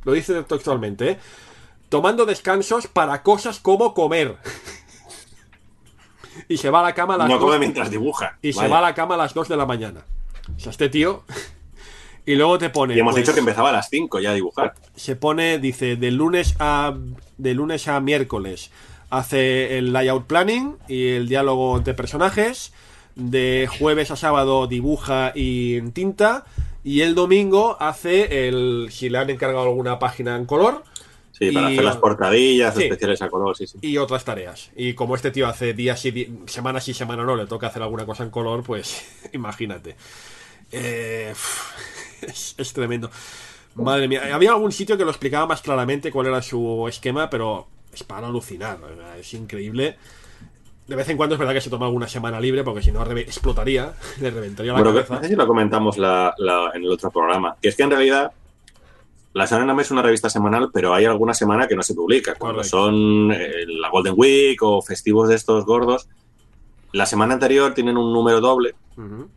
Lo 0.05 0.13
dice 0.13 0.41
textualmente, 0.43 1.09
¿eh? 1.11 1.17
Tomando 1.89 2.25
descansos 2.25 2.87
para 2.87 3.21
cosas 3.21 3.59
como 3.59 3.93
comer. 3.93 4.37
y 6.49 6.57
se 6.57 6.69
va 6.69 6.79
a 6.81 6.83
la 6.83 6.93
cama 6.93 7.15
a 7.15 7.17
las 7.17 7.29
No 7.29 7.37
dos- 7.37 7.59
mientras 7.59 7.89
dibuja. 7.89 8.37
y 8.41 8.53
se 8.53 8.67
va 8.67 8.79
a 8.79 8.81
la 8.81 8.93
cama 8.93 9.15
a 9.15 9.17
las 9.17 9.33
2 9.33 9.47
de 9.47 9.57
la 9.57 9.65
mañana. 9.65 10.01
O 10.55 10.59
sea, 10.59 10.71
este 10.71 10.89
tío... 10.89 11.23
y 12.25 12.35
luego 12.35 12.57
te 12.57 12.69
pone... 12.69 12.95
Y 12.95 12.99
hemos 12.99 13.13
pues, 13.13 13.23
dicho 13.23 13.33
que 13.33 13.39
empezaba 13.39 13.69
a 13.69 13.73
las 13.73 13.89
5 13.89 14.19
ya 14.19 14.31
a 14.31 14.33
dibujar. 14.33 14.73
se 14.95 15.15
pone, 15.15 15.59
dice, 15.59 15.95
de 15.95 16.11
lunes 16.11 16.55
a 16.59 16.93
de 17.37 17.53
lunes 17.53 17.87
a 17.87 17.99
miércoles 17.99 18.71
hace 19.09 19.77
el 19.77 19.93
layout 19.93 20.25
planning 20.25 20.75
y 20.87 21.09
el 21.09 21.27
diálogo 21.27 21.77
entre 21.77 21.93
personajes. 21.93 22.73
De 23.15 23.67
jueves 23.79 24.11
a 24.11 24.15
sábado 24.15 24.67
dibuja 24.67 25.31
y 25.33 25.75
en 25.75 25.91
tinta. 25.91 26.45
Y 26.83 27.01
el 27.01 27.15
domingo 27.15 27.77
hace 27.79 28.47
el. 28.47 28.89
si 28.91 29.09
le 29.09 29.17
han 29.17 29.29
encargado 29.29 29.63
alguna 29.65 29.97
página 29.99 30.35
en 30.35 30.45
color. 30.45 30.83
Sí, 31.37 31.51
para 31.51 31.69
Y- 31.69 31.73
hacer 31.73 31.85
las 31.85 31.97
portadillas 31.97 32.73
Sí. 32.75 32.83
especiales 32.83 33.21
a 33.21 33.29
color, 33.29 33.55
sí, 33.55 33.67
sí. 33.67 33.77
Y 33.81 33.97
otras 33.97 34.25
tareas. 34.25 34.71
Y 34.75 34.93
como 34.93 35.15
este 35.15 35.31
tío 35.31 35.47
hace 35.47 35.73
días 35.73 36.03
y 36.05 36.39
semanas 36.47 36.87
y 36.87 36.93
semana 36.93 37.23
no, 37.23 37.35
le 37.35 37.45
toca 37.45 37.67
hacer 37.67 37.81
alguna 37.83 38.05
cosa 38.05 38.23
en 38.23 38.29
color, 38.31 38.63
pues 38.63 39.05
imagínate. 39.33 39.95
Eh, 40.71 41.33
es, 42.21 42.55
es 42.57 42.73
tremendo. 42.73 43.09
Madre 43.75 44.07
mía, 44.07 44.23
había 44.33 44.51
algún 44.51 44.71
sitio 44.71 44.97
que 44.97 45.03
lo 45.05 45.11
explicaba 45.11 45.45
más 45.45 45.61
claramente 45.61 46.11
cuál 46.11 46.25
era 46.27 46.41
su 46.41 46.87
esquema, 46.89 47.29
pero 47.29 47.67
es 47.93 48.03
para 48.03 48.27
alucinar. 48.27 48.79
¿verdad? 48.81 49.19
Es 49.19 49.33
increíble. 49.35 49.97
De 50.87 50.95
vez 50.95 51.07
en 51.09 51.17
cuando 51.17 51.35
es 51.35 51.39
verdad 51.39 51.53
que 51.53 51.61
se 51.61 51.69
toma 51.69 51.85
alguna 51.85 52.07
semana 52.07 52.39
libre, 52.39 52.63
porque 52.63 52.81
si 52.81 52.91
no 52.91 53.03
explotaría, 53.11 53.93
le 54.21 54.31
reventaría 54.31 54.71
la 54.73 54.79
Bueno, 54.79 54.93
que- 54.93 55.03
cabeza. 55.05 55.15
no 55.15 55.21
sé 55.21 55.27
si 55.29 55.35
lo 55.35 55.45
comentamos 55.45 55.97
la- 55.99 56.33
la- 56.39 56.71
en 56.73 56.83
el 56.83 56.89
otro 56.91 57.11
programa, 57.11 57.55
que 57.61 57.67
es 57.69 57.75
que 57.75 57.83
en 57.83 57.91
realidad 57.91 58.31
la 59.37 59.45
Shonen 59.45 59.67
Jump 59.69 59.79
es 59.81 59.91
una 59.91 60.01
revista 60.01 60.29
semanal, 60.29 60.69
pero 60.73 60.93
hay 60.93 61.05
alguna 61.05 61.33
semana 61.33 61.67
que 61.67 61.75
no 61.75 61.83
se 61.83 61.93
publica. 61.93 62.35
Cuando 62.35 62.57
Correcto. 62.57 62.77
son 62.77 63.31
eh, 63.31 63.65
la 63.67 63.89
Golden 63.89 64.13
Week 64.17 64.61
o 64.63 64.81
festivos 64.81 65.29
de 65.29 65.35
estos 65.35 65.65
gordos, 65.65 66.07
la 66.91 67.05
semana 67.05 67.33
anterior 67.35 67.73
tienen 67.73 67.97
un 67.97 68.11
número 68.13 68.41
doble, 68.41 68.75
Ujú. 68.97 69.29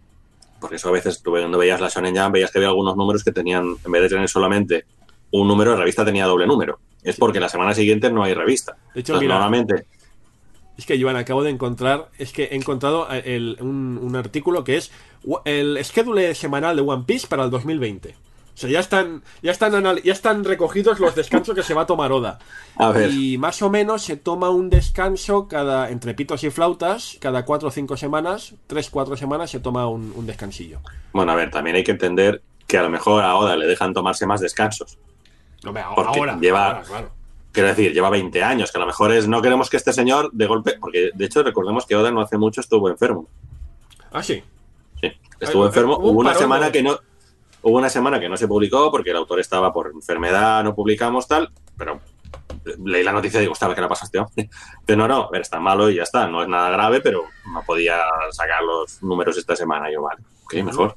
porque 0.60 0.76
eso 0.76 0.88
a 0.88 0.92
veces 0.92 1.22
tú 1.22 1.30
cuando 1.30 1.58
veías 1.58 1.80
la 1.80 1.88
Shonen 1.88 2.16
Jump 2.16 2.32
veías 2.34 2.50
que 2.50 2.58
había 2.58 2.68
algunos 2.68 2.96
números 2.96 3.22
que 3.24 3.32
tenían, 3.32 3.76
en 3.84 3.92
vez 3.92 4.02
de 4.02 4.08
tener 4.08 4.28
solamente 4.28 4.84
un 5.32 5.46
número, 5.46 5.72
la 5.72 5.78
revista 5.78 6.04
tenía 6.04 6.26
doble 6.26 6.46
número. 6.46 6.78
Es 7.02 7.16
porque 7.16 7.40
la 7.40 7.48
semana 7.48 7.72
siguiente 7.74 8.10
no 8.10 8.22
hay 8.22 8.34
revista. 8.34 8.72
De 8.94 9.00
hecho, 9.00 9.12
Entonces, 9.12 9.20
mira- 9.22 9.34
normalmente 9.34 9.86
Es 10.76 10.86
que, 10.86 11.00
Joan, 11.02 11.16
acabo 11.16 11.42
de 11.42 11.50
encontrar, 11.50 12.08
es 12.18 12.32
que 12.32 12.44
he 12.44 12.56
encontrado 12.56 13.06
eh, 13.12 13.22
el- 13.36 13.58
un, 13.60 13.98
un 14.02 14.16
artículo 14.16 14.64
que 14.64 14.76
es 14.78 14.90
el 15.44 15.78
schedule 15.84 16.34
semanal 16.34 16.74
de 16.76 16.82
One 16.82 17.04
Piece 17.06 17.26
para 17.26 17.44
el 17.44 17.50
2020. 17.50 18.14
O 18.54 18.58
sea, 18.60 18.68
ya 18.70 18.80
están, 18.80 19.22
ya 19.42 19.52
están, 19.52 19.72
ya 20.02 20.12
están 20.12 20.44
recogidos 20.44 21.00
los 21.00 21.14
descansos 21.14 21.54
que 21.54 21.62
se 21.62 21.72
va 21.72 21.82
a 21.82 21.86
tomar 21.86 22.12
Oda. 22.12 22.38
A 22.76 22.90
ver. 22.90 23.10
Y 23.10 23.38
más 23.38 23.62
o 23.62 23.70
menos 23.70 24.02
se 24.02 24.16
toma 24.16 24.50
un 24.50 24.68
descanso 24.68 25.48
cada, 25.48 25.90
entre 25.90 26.14
pitos 26.14 26.44
y 26.44 26.50
flautas, 26.50 27.16
cada 27.20 27.44
cuatro 27.44 27.68
o 27.68 27.70
cinco 27.70 27.96
semanas, 27.96 28.54
tres, 28.66 28.90
cuatro 28.90 29.16
semanas 29.16 29.50
se 29.50 29.60
toma 29.60 29.86
un, 29.88 30.12
un 30.14 30.26
descansillo. 30.26 30.80
Bueno, 31.12 31.32
a 31.32 31.36
ver, 31.36 31.50
también 31.50 31.76
hay 31.76 31.84
que 31.84 31.92
entender 31.92 32.42
que 32.66 32.76
a 32.78 32.82
lo 32.82 32.90
mejor 32.90 33.22
a 33.24 33.34
Oda 33.36 33.56
le 33.56 33.66
dejan 33.66 33.94
tomarse 33.94 34.26
más 34.26 34.40
descansos. 34.40 34.98
No, 35.64 35.72
me, 35.72 35.82
Porque 35.94 36.18
ahora, 36.18 36.38
lleva- 36.38 36.66
ahora, 36.68 36.82
claro. 36.82 37.10
Quiero 37.52 37.68
decir, 37.68 37.92
lleva 37.92 38.10
20 38.10 38.42
años, 38.44 38.70
que 38.70 38.78
a 38.78 38.80
lo 38.80 38.86
mejor 38.86 39.10
es 39.12 39.26
no 39.26 39.42
queremos 39.42 39.68
que 39.68 39.76
este 39.76 39.92
señor 39.92 40.30
de 40.32 40.46
golpe, 40.46 40.76
porque 40.80 41.10
de 41.12 41.24
hecho 41.24 41.42
recordemos 41.42 41.84
que 41.84 41.96
Oda 41.96 42.10
no 42.12 42.20
hace 42.20 42.38
mucho 42.38 42.60
estuvo 42.60 42.88
enfermo. 42.88 43.26
Ah, 44.12 44.22
sí. 44.22 44.42
Sí, 45.00 45.10
estuvo 45.40 45.62
Ay, 45.64 45.68
enfermo. 45.68 45.96
hubo 45.96 46.10
un 46.10 46.14
Hubo 46.14 46.20
una 46.20 46.34
semana 46.34 46.70
que 46.70 46.82
no 46.82 46.98
hubo 47.62 47.76
una 47.78 47.88
semana 47.88 48.18
que 48.20 48.28
no 48.28 48.36
se 48.36 48.48
publicó 48.48 48.90
porque 48.90 49.10
el 49.10 49.16
autor 49.16 49.40
estaba 49.40 49.72
por 49.72 49.88
enfermedad, 49.94 50.62
no 50.64 50.74
publicamos 50.74 51.26
tal, 51.28 51.50
pero 51.76 52.00
leí 52.84 53.02
la 53.02 53.12
noticia 53.12 53.38
y 53.38 53.42
digo, 53.42 53.52
"Ostras, 53.52 53.74
¿qué 53.74 53.80
le 53.80 53.88
pasa 53.88 54.04
a 54.04 54.06
este 54.06 54.18
hombre?". 54.18 54.48
Pero 54.86 54.98
no, 54.98 55.08
no, 55.08 55.30
ver, 55.30 55.42
está 55.42 55.58
malo 55.60 55.90
y 55.90 55.96
ya 55.96 56.02
está, 56.02 56.26
no 56.28 56.42
es 56.42 56.48
nada 56.48 56.70
grave, 56.70 57.00
pero 57.00 57.24
no 57.52 57.62
podía 57.62 57.98
sacar 58.32 58.62
los 58.62 59.02
números 59.02 59.36
esta 59.38 59.54
semana. 59.56 59.90
Y 59.90 59.94
yo, 59.94 60.02
vale, 60.02 60.20
ok, 60.44 60.54
mejor. 60.64 60.96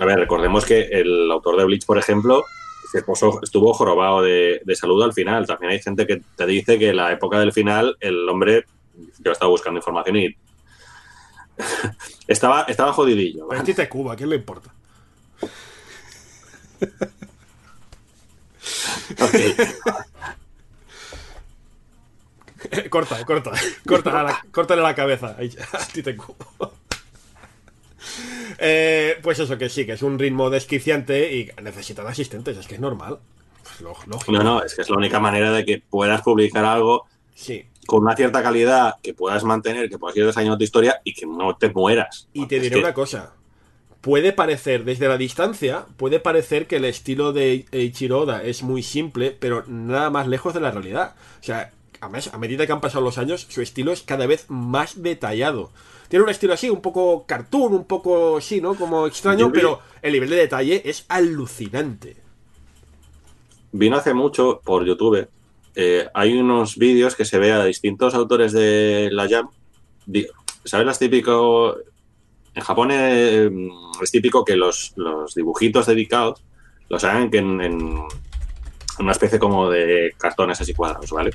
A 0.00 0.04
ver, 0.04 0.18
recordemos 0.18 0.64
que 0.64 0.82
el 0.82 1.30
autor 1.30 1.56
de 1.56 1.64
Bleach, 1.64 1.86
por 1.86 1.98
ejemplo, 1.98 2.44
se 2.92 3.02
posó- 3.02 3.40
estuvo 3.42 3.72
jorobado 3.74 4.22
de, 4.22 4.60
de 4.64 4.76
salud 4.76 5.02
al 5.02 5.12
final. 5.12 5.46
También 5.46 5.72
hay 5.72 5.80
gente 5.80 6.06
que 6.06 6.20
te 6.36 6.46
dice 6.46 6.78
que 6.78 6.92
la 6.92 7.12
época 7.12 7.38
del 7.40 7.52
final, 7.52 7.96
el 8.00 8.28
hombre, 8.28 8.64
yo 9.18 9.32
estaba 9.32 9.50
buscando 9.50 9.78
información 9.78 10.16
y 10.16 10.36
estaba, 12.26 12.62
estaba 12.62 12.92
jodidillo. 12.92 13.46
¿vale? 13.46 13.88
Cuba, 13.88 14.12
¿a 14.12 14.16
quién 14.16 14.30
le 14.30 14.36
importa? 14.36 14.72
Ok. 19.20 19.34
corta, 22.90 23.24
corta, 23.24 23.52
corta 23.86 24.22
la, 24.22 24.44
córtale 24.50 24.82
la 24.82 24.94
cabeza. 24.94 25.36
Ahí, 25.38 25.50
a 25.72 25.78
ti 25.86 26.02
te 26.02 26.16
cubo. 26.16 26.36
Eh, 28.58 29.18
pues 29.22 29.38
eso, 29.38 29.56
que 29.56 29.68
sí, 29.68 29.86
que 29.86 29.92
es 29.92 30.02
un 30.02 30.18
ritmo 30.18 30.50
desquiciante 30.50 31.32
y 31.34 31.50
necesitan 31.62 32.06
asistentes, 32.06 32.56
es 32.56 32.66
que 32.66 32.74
es 32.74 32.80
normal. 32.80 33.18
Pues 33.62 33.80
lógico. 33.80 34.32
No, 34.32 34.42
no, 34.42 34.62
es 34.62 34.74
que 34.74 34.82
es 34.82 34.90
la 34.90 34.96
única 34.96 35.20
manera 35.20 35.52
de 35.52 35.64
que 35.64 35.78
puedas 35.88 36.22
publicar 36.22 36.64
algo 36.64 37.06
Sí. 37.34 37.64
con 37.86 38.02
una 38.02 38.16
cierta 38.16 38.42
calidad, 38.42 38.96
que 39.02 39.14
puedas 39.14 39.44
mantener, 39.44 39.88
que 39.88 39.98
puedas 39.98 40.16
ir 40.16 40.26
desarrollando 40.26 40.58
tu 40.58 40.64
historia 40.64 41.00
y 41.04 41.14
que 41.14 41.26
no 41.26 41.56
te 41.56 41.68
mueras. 41.70 42.28
Y 42.32 42.46
te 42.46 42.56
Es 42.56 42.62
diré 42.62 42.74
que- 42.76 42.80
una 42.82 42.92
cosa. 42.94 43.32
Puede 44.00 44.32
parecer, 44.32 44.84
desde 44.84 45.08
la 45.08 45.18
distancia, 45.18 45.86
puede 45.96 46.20
parecer 46.20 46.66
que 46.66 46.76
el 46.76 46.84
estilo 46.84 47.32
de 47.32 47.66
Eiichiro 47.72 48.20
Oda 48.20 48.42
es 48.44 48.62
muy 48.62 48.82
simple, 48.82 49.36
pero 49.38 49.64
nada 49.66 50.08
más 50.08 50.28
lejos 50.28 50.54
de 50.54 50.60
la 50.60 50.70
realidad. 50.70 51.14
O 51.40 51.42
sea, 51.44 51.72
a, 52.00 52.08
mes- 52.08 52.32
a 52.32 52.38
medida 52.38 52.64
que 52.64 52.72
han 52.72 52.80
pasado 52.80 53.04
los 53.04 53.18
años, 53.18 53.46
su 53.48 53.60
estilo 53.60 53.90
es 53.92 54.02
cada 54.02 54.26
vez 54.26 54.44
más 54.48 55.02
detallado. 55.02 55.70
Tiene 56.08 56.22
un 56.24 56.30
estilo 56.30 56.54
así, 56.54 56.70
un 56.70 56.80
poco 56.80 57.26
cartoon, 57.26 57.74
un 57.74 57.84
poco 57.84 58.38
así, 58.38 58.60
¿no? 58.60 58.76
Como 58.76 59.06
extraño, 59.06 59.52
pero 59.52 59.80
el 60.00 60.12
nivel 60.12 60.30
de 60.30 60.36
detalle 60.36 60.80
es 60.84 61.04
alucinante. 61.08 62.16
Vino 63.72 63.96
hace 63.96 64.14
mucho 64.14 64.60
por 64.64 64.86
YouTube. 64.86 65.28
eh, 65.74 66.08
hay 66.14 66.38
unos 66.38 66.76
vídeos 66.78 67.14
que 67.14 67.24
se 67.24 67.38
ve 67.38 67.52
a 67.52 67.64
distintos 67.64 68.14
autores 68.14 68.52
de 68.52 69.10
la 69.12 69.28
Jam. 69.28 69.48
¿Sabes 70.64 70.86
las 70.86 70.98
típicas 70.98 71.34
en 72.58 72.64
Japón 72.64 72.88
eh, 72.90 73.50
es 74.02 74.10
típico 74.10 74.44
que 74.44 74.56
los, 74.56 74.92
los 74.96 75.34
dibujitos 75.34 75.86
dedicados 75.86 76.42
los 76.88 77.04
hagan 77.04 77.30
que 77.30 77.38
en, 77.38 77.60
en 77.60 78.02
una 78.98 79.12
especie 79.12 79.38
como 79.38 79.70
de 79.70 80.12
cartones 80.18 80.60
así 80.60 80.74
cuadrados, 80.74 81.10
¿vale? 81.12 81.30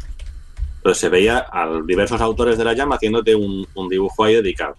Entonces 0.78 1.00
se 1.00 1.08
veía 1.08 1.46
a 1.50 1.82
diversos 1.86 2.20
autores 2.20 2.58
de 2.58 2.66
la 2.66 2.76
Jam 2.76 2.92
haciéndote 2.92 3.36
un, 3.36 3.66
un 3.74 3.88
dibujo 3.88 4.26
ahí 4.26 4.36
dedicado. 4.36 4.76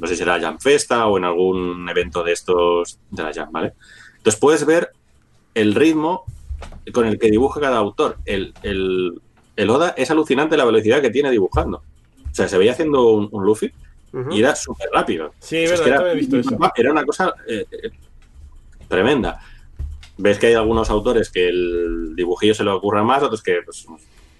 No 0.00 0.06
sé 0.06 0.16
si 0.16 0.22
era 0.22 0.40
Jam 0.40 0.58
Festa 0.58 1.06
o 1.06 1.16
en 1.16 1.24
algún 1.24 1.88
evento 1.88 2.24
de 2.24 2.32
estos 2.32 2.98
de 3.10 3.22
la 3.22 3.32
Jam, 3.32 3.52
¿vale? 3.52 3.74
Entonces 4.16 4.40
puedes 4.40 4.66
ver 4.66 4.90
el 5.54 5.76
ritmo 5.76 6.24
con 6.92 7.06
el 7.06 7.20
que 7.20 7.30
dibuja 7.30 7.60
cada 7.60 7.78
autor. 7.78 8.18
El, 8.24 8.52
el, 8.64 9.20
el 9.54 9.70
Oda 9.70 9.94
es 9.96 10.10
alucinante 10.10 10.56
la 10.56 10.64
velocidad 10.64 11.00
que 11.00 11.10
tiene 11.10 11.30
dibujando. 11.30 11.84
O 12.30 12.34
sea, 12.34 12.48
se 12.48 12.58
veía 12.58 12.72
haciendo 12.72 13.10
un, 13.10 13.28
un 13.30 13.44
Luffy 13.44 13.72
Y 14.30 14.40
era 14.40 14.54
súper 14.54 14.88
rápido. 14.92 15.32
Sí, 15.38 15.64
O 15.64 15.66
sea, 15.68 15.74
es 15.74 15.80
verdad, 15.80 15.84
que 15.84 16.02
era, 16.04 16.12
he 16.12 16.16
visto 16.16 16.38
eso. 16.38 16.58
era 16.76 16.90
una 16.92 17.04
cosa 17.04 17.34
eh, 17.48 17.64
eh, 17.70 17.90
tremenda. 18.88 19.40
Ves 20.18 20.38
que 20.38 20.48
hay 20.48 20.54
algunos 20.54 20.90
autores 20.90 21.30
que 21.30 21.48
el 21.48 22.14
dibujillo 22.14 22.54
se 22.54 22.64
le 22.64 22.70
ocurre 22.70 23.02
más, 23.02 23.22
otros 23.22 23.42
que 23.42 23.60
pues, 23.64 23.86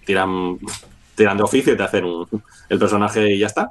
tiran, 0.05 0.59
tiran 1.15 1.37
de 1.37 1.43
oficio 1.43 1.73
y 1.73 1.77
te 1.77 1.83
hacen 1.83 2.05
un- 2.05 2.29
el 2.69 2.79
personaje 2.79 3.33
y 3.35 3.39
ya 3.39 3.47
está. 3.47 3.71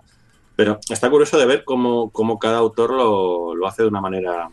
Pero 0.55 0.79
está 0.89 1.09
curioso 1.09 1.37
de 1.37 1.45
ver 1.45 1.63
cómo, 1.63 2.09
cómo 2.11 2.37
cada 2.39 2.57
autor 2.57 2.91
lo, 2.93 3.55
lo 3.55 3.67
hace 3.67 3.83
de 3.83 3.87
una 3.89 4.01
manera 4.01 4.49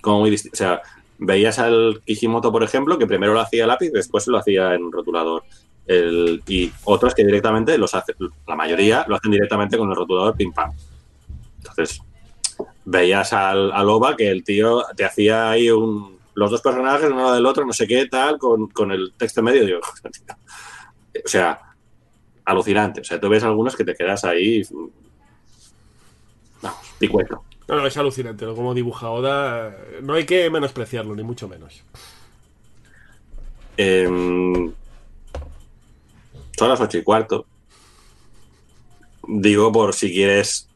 como 0.00 0.20
muy 0.20 0.30
distinta. 0.30 0.54
O 0.54 0.58
sea, 0.58 0.82
veías 1.18 1.58
al 1.58 2.00
Kishimoto, 2.06 2.52
por 2.52 2.62
ejemplo, 2.62 2.96
que 2.98 3.06
primero 3.06 3.34
lo 3.34 3.40
hacía 3.40 3.66
lápiz, 3.66 3.90
después 3.90 4.26
lo 4.28 4.38
hacía 4.38 4.74
en 4.74 4.90
rotulador. 4.92 5.42
El- 5.88 6.42
y 6.46 6.70
otros 6.84 7.14
que 7.14 7.24
directamente 7.24 7.76
los 7.78 7.92
hacen, 7.94 8.14
la 8.46 8.54
mayoría 8.54 9.04
lo 9.08 9.16
hacen 9.16 9.32
directamente 9.32 9.76
con 9.76 9.90
el 9.90 9.96
rotulador 9.96 10.36
pim 10.36 10.52
pam. 10.52 10.70
Entonces, 11.56 12.00
veías 12.84 13.32
al, 13.32 13.72
al 13.72 14.16
que 14.16 14.30
el 14.30 14.44
tío 14.44 14.84
te 14.94 15.04
hacía 15.04 15.50
ahí 15.50 15.70
un, 15.70 16.18
los 16.34 16.50
dos 16.52 16.60
personajes, 16.62 17.10
uno 17.10 17.32
del 17.32 17.44
otro, 17.46 17.66
no 17.66 17.72
sé 17.72 17.86
qué, 17.86 18.06
tal, 18.06 18.38
con, 18.38 18.68
con 18.68 18.92
el 18.92 19.12
texto 19.16 19.40
en 19.40 19.44
medio. 19.46 19.66
Digo, 19.66 19.80
o 21.24 21.28
sea, 21.28 21.58
alucinante. 22.44 23.00
O 23.00 23.04
sea, 23.04 23.20
tú 23.20 23.28
ves 23.28 23.42
algunos 23.42 23.74
que 23.74 23.84
te 23.84 23.94
quedas 23.94 24.24
ahí. 24.24 24.62
Vamos, 26.62 26.78
picueto. 26.98 27.42
No, 27.66 27.76
no, 27.76 27.86
es 27.86 27.96
alucinante. 27.96 28.44
¿no? 28.46 28.54
Como 28.54 28.72
dibuja 28.72 29.10
Oda, 29.10 29.70
eh, 29.70 30.00
no 30.02 30.14
hay 30.14 30.24
que 30.24 30.48
menospreciarlo, 30.48 31.14
ni 31.14 31.22
mucho 31.22 31.48
menos. 31.48 31.82
Em, 33.76 34.72
son 36.58 36.68
las 36.68 36.80
ocho 36.80 36.98
y 36.98 37.02
cuarto. 37.02 37.46
Digo, 39.26 39.70
por 39.72 39.94
si 39.94 40.12
quieres 40.12 40.68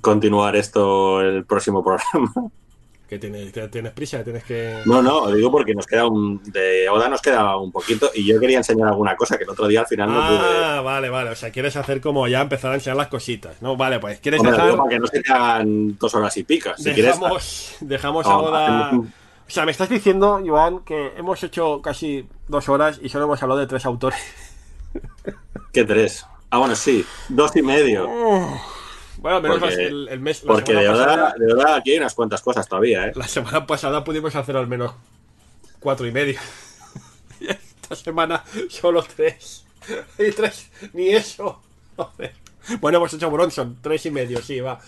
continuar 0.00 0.56
esto 0.56 1.20
el 1.20 1.44
próximo 1.44 1.82
programa. 1.84 2.50
Que 3.08 3.18
tienes, 3.18 3.52
que 3.52 3.68
tienes 3.68 3.92
prisa, 3.92 4.24
tienes 4.24 4.42
que. 4.42 4.80
No, 4.86 5.02
no, 5.02 5.30
digo 5.30 5.50
porque 5.52 5.74
nos 5.74 5.86
queda 5.86 6.06
un. 6.06 6.42
De 6.44 6.88
Oda 6.88 7.10
nos 7.10 7.20
queda 7.20 7.58
un 7.58 7.70
poquito 7.70 8.10
y 8.14 8.24
yo 8.24 8.40
quería 8.40 8.56
enseñar 8.56 8.88
alguna 8.88 9.14
cosa 9.16 9.36
que 9.36 9.44
el 9.44 9.50
otro 9.50 9.68
día 9.68 9.80
al 9.80 9.86
final 9.86 10.08
no 10.10 10.26
pude. 10.26 10.64
Ah, 10.64 10.80
vale, 10.80 11.10
vale. 11.10 11.28
O 11.28 11.36
sea, 11.36 11.50
quieres 11.50 11.76
hacer 11.76 12.00
como 12.00 12.26
ya 12.26 12.40
empezar 12.40 12.72
a 12.72 12.76
enseñar 12.76 12.96
las 12.96 13.08
cositas. 13.08 13.60
No, 13.60 13.76
vale, 13.76 14.00
pues 14.00 14.18
quieres 14.20 14.40
Hombre, 14.40 14.56
dejar. 14.56 14.76
para 14.78 14.88
que 14.88 14.98
no 14.98 15.06
se 15.08 15.20
te 15.20 15.30
hagan 15.30 15.98
dos 15.98 16.14
horas 16.14 16.34
y 16.38 16.44
picas. 16.44 16.82
Si 16.82 16.90
quieres. 16.92 17.18
dejamos 17.20 17.76
dejamos 17.80 18.26
a 18.26 18.30
No, 18.30 18.38
Oda. 18.38 18.86
hacemos 18.86 19.06
O 19.46 19.50
sea, 19.50 19.66
me 19.66 19.72
estás 19.72 19.90
diciendo, 19.90 20.40
Joan, 20.42 20.78
que 20.82 21.12
hemos 21.18 21.42
hecho 21.42 21.82
casi 21.82 22.26
dos 22.48 22.70
horas 22.70 22.98
y 23.02 23.10
solo 23.10 23.26
hemos 23.26 23.42
hablado 23.42 23.60
de 23.60 23.66
tres 23.66 23.84
autores. 23.84 24.18
¿Qué 25.72 25.84
tres? 25.84 26.26
Ah, 26.50 26.58
bueno, 26.58 26.74
sí, 26.76 27.04
dos 27.28 27.54
y 27.56 27.62
medio. 27.62 28.06
Bueno, 29.18 29.40
menos 29.40 29.58
Porque- 29.58 29.76
la- 29.76 29.82
el, 29.82 30.08
el 30.08 30.20
mes. 30.20 30.42
la 30.42 30.52
Porque 30.52 30.74
de 30.74 30.86
pasada- 30.88 31.34
de 31.38 31.52
Oda 31.54 31.76
aquí 31.76 31.92
hay 31.92 31.98
unas 31.98 32.14
cuantas 32.14 32.42
cosas 32.42 32.68
todavía, 32.68 33.06
¿eh? 33.06 33.12
La 33.14 33.28
semana 33.28 33.66
pasada 33.66 34.04
pudimos 34.04 34.34
hacer 34.36 34.56
al 34.56 34.66
menos 34.66 34.92
cuatro 35.80 36.06
y 36.06 36.12
medio. 36.12 36.38
Y 37.40 37.46
esta 37.50 37.94
semana 37.96 38.42
solo 38.68 39.02
tres. 39.02 39.64
Y 40.18 40.30
tres, 40.32 40.70
ni 40.92 41.08
eso. 41.10 41.60
Joder. 41.96 42.34
Bueno, 42.80 42.98
hemos 42.98 43.12
hecho 43.12 43.30
Bronson, 43.30 43.78
tres 43.82 44.06
y 44.06 44.10
medio, 44.10 44.40
sí, 44.42 44.60
va. 44.60 44.78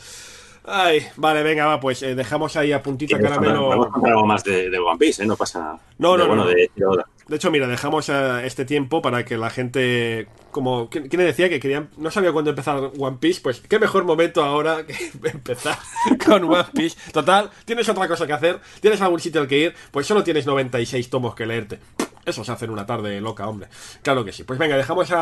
Ay, 0.67 1.07
vale, 1.17 1.43
venga, 1.43 1.67
va, 1.67 1.79
pues 1.81 2.03
eh, 2.03 2.15
dejamos 2.15 2.57
ahí 2.57 2.73
a 2.73 2.83
puntito 2.83 3.19
caramelo. 3.19 3.91
contar 3.91 4.13
algo 4.13 4.27
más 4.27 4.43
de, 4.45 4.71
de 4.71 4.79
One 4.79 4.99
Piece, 4.99 5.23
¿eh? 5.23 5.27
No 5.27 5.37
pasa 5.37 5.59
nada. 5.59 5.79
No, 5.99 6.13
De, 6.13 6.19
no, 6.19 6.27
bueno, 6.29 6.45
no. 6.45 6.51
de 6.51 6.71
Oda. 6.87 7.05
De 7.29 7.37
hecho, 7.37 7.51
mira, 7.51 7.67
dejamos 7.67 8.09
este 8.09 8.65
tiempo 8.65 9.01
para 9.01 9.25
que 9.25 9.37
la 9.39 9.49
gente, 9.51 10.29
como, 10.51 10.91
¿quién 10.91 11.09
decía 11.09 11.49
que 11.49 11.59
querían, 11.61 11.89
no 11.97 12.11
sabía 12.11 12.33
cuándo 12.33 12.51
empezar 12.51 12.91
One 12.99 13.17
Piece? 13.19 13.41
Pues 13.41 13.61
qué 13.61 13.79
mejor 13.79 14.05
momento 14.05 14.45
ahora 14.45 14.85
que 14.87 14.95
empezar 15.29 15.79
con 16.27 16.45
One 16.45 16.67
Piece. 16.75 16.99
Total, 17.13 17.51
tienes 17.65 17.89
otra 17.89 18.07
cosa 18.09 18.27
que 18.27 18.33
hacer, 18.35 18.61
tienes 18.81 19.01
algún 19.01 19.21
sitio 19.21 19.41
al 19.41 19.49
que 19.49 19.59
ir, 19.59 19.75
pues 19.91 20.07
solo 20.07 20.23
tienes 20.23 20.47
96 20.47 21.09
tomos 21.09 21.35
que 21.35 21.47
leerte. 21.47 21.79
Eso 22.27 22.43
se 22.43 22.53
hace 22.53 22.65
en 22.65 22.71
una 22.71 22.87
tarde 22.87 23.21
loca, 23.21 23.47
hombre. 23.47 23.69
Claro 24.03 24.25
que 24.25 24.33
sí. 24.33 24.45
Pues 24.45 24.59
venga, 24.59 24.77
dejamos 24.79 25.11
a, 25.11 25.19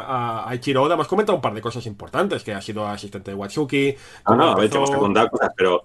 a, 0.00 0.48
a 0.50 0.54
Ichiro 0.56 0.82
Oda. 0.82 0.94
Hemos 0.94 1.06
comentado 1.06 1.36
un 1.36 1.42
par 1.42 1.54
de 1.54 1.60
cosas 1.60 1.86
importantes, 1.86 2.42
que 2.42 2.52
ha 2.52 2.60
sido 2.60 2.86
asistente 2.88 3.30
de 3.30 3.36
Watsuki. 3.36 3.94
No, 4.28 4.34
no, 4.34 4.44
cómo 4.48 4.60
de 4.60 4.66
hecho, 4.66 4.76
hemos 4.78 4.88
empezó- 4.90 5.00
contado 5.00 5.28
cosas, 5.30 5.50
pero 5.56 5.84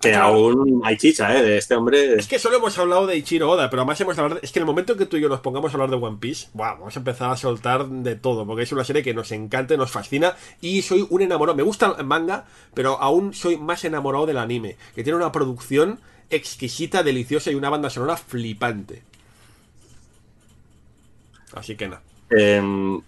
que 0.00 0.14
aún 0.14 0.82
hay 0.84 0.96
chicha, 0.96 1.36
¿eh? 1.36 1.42
De 1.42 1.58
este 1.58 1.74
hombre. 1.74 2.14
Es 2.14 2.28
que 2.28 2.38
solo 2.38 2.58
hemos 2.58 2.78
hablado 2.78 3.06
de 3.06 3.16
Ichiro 3.16 3.50
Oda, 3.50 3.68
pero 3.70 3.82
además 3.82 4.00
hemos 4.00 4.16
hablado 4.18 4.40
de- 4.40 4.46
Es 4.46 4.52
que 4.52 4.58
en 4.60 4.62
el 4.62 4.66
momento 4.66 4.96
que 4.96 5.06
tú 5.06 5.16
y 5.16 5.20
yo 5.20 5.28
nos 5.28 5.40
pongamos 5.40 5.72
a 5.72 5.74
hablar 5.74 5.90
de 5.90 5.96
One 5.96 6.18
Piece, 6.20 6.48
¡buah! 6.54 6.74
vamos 6.74 6.94
a 6.96 7.00
empezar 7.00 7.30
a 7.30 7.36
soltar 7.36 7.86
de 7.88 8.14
todo, 8.14 8.46
porque 8.46 8.62
es 8.62 8.72
una 8.72 8.84
serie 8.84 9.02
que 9.02 9.14
nos 9.14 9.32
encanta, 9.32 9.76
nos 9.76 9.90
fascina, 9.90 10.36
y 10.60 10.82
soy 10.82 11.06
un 11.10 11.22
enamorado. 11.22 11.56
Me 11.56 11.62
gusta 11.64 11.96
el 11.98 12.04
manga, 12.06 12.44
pero 12.72 13.00
aún 13.00 13.34
soy 13.34 13.56
más 13.56 13.84
enamorado 13.84 14.26
del 14.26 14.38
anime, 14.38 14.76
que 14.94 15.02
tiene 15.02 15.16
una 15.16 15.32
producción 15.32 15.98
exquisita, 16.30 17.02
deliciosa 17.02 17.50
y 17.50 17.56
una 17.56 17.70
banda 17.70 17.90
sonora 17.90 18.16
flipante. 18.16 19.02
Así 21.52 21.76
que 21.76 21.88
nada. 21.88 22.02
em, 22.30 23.00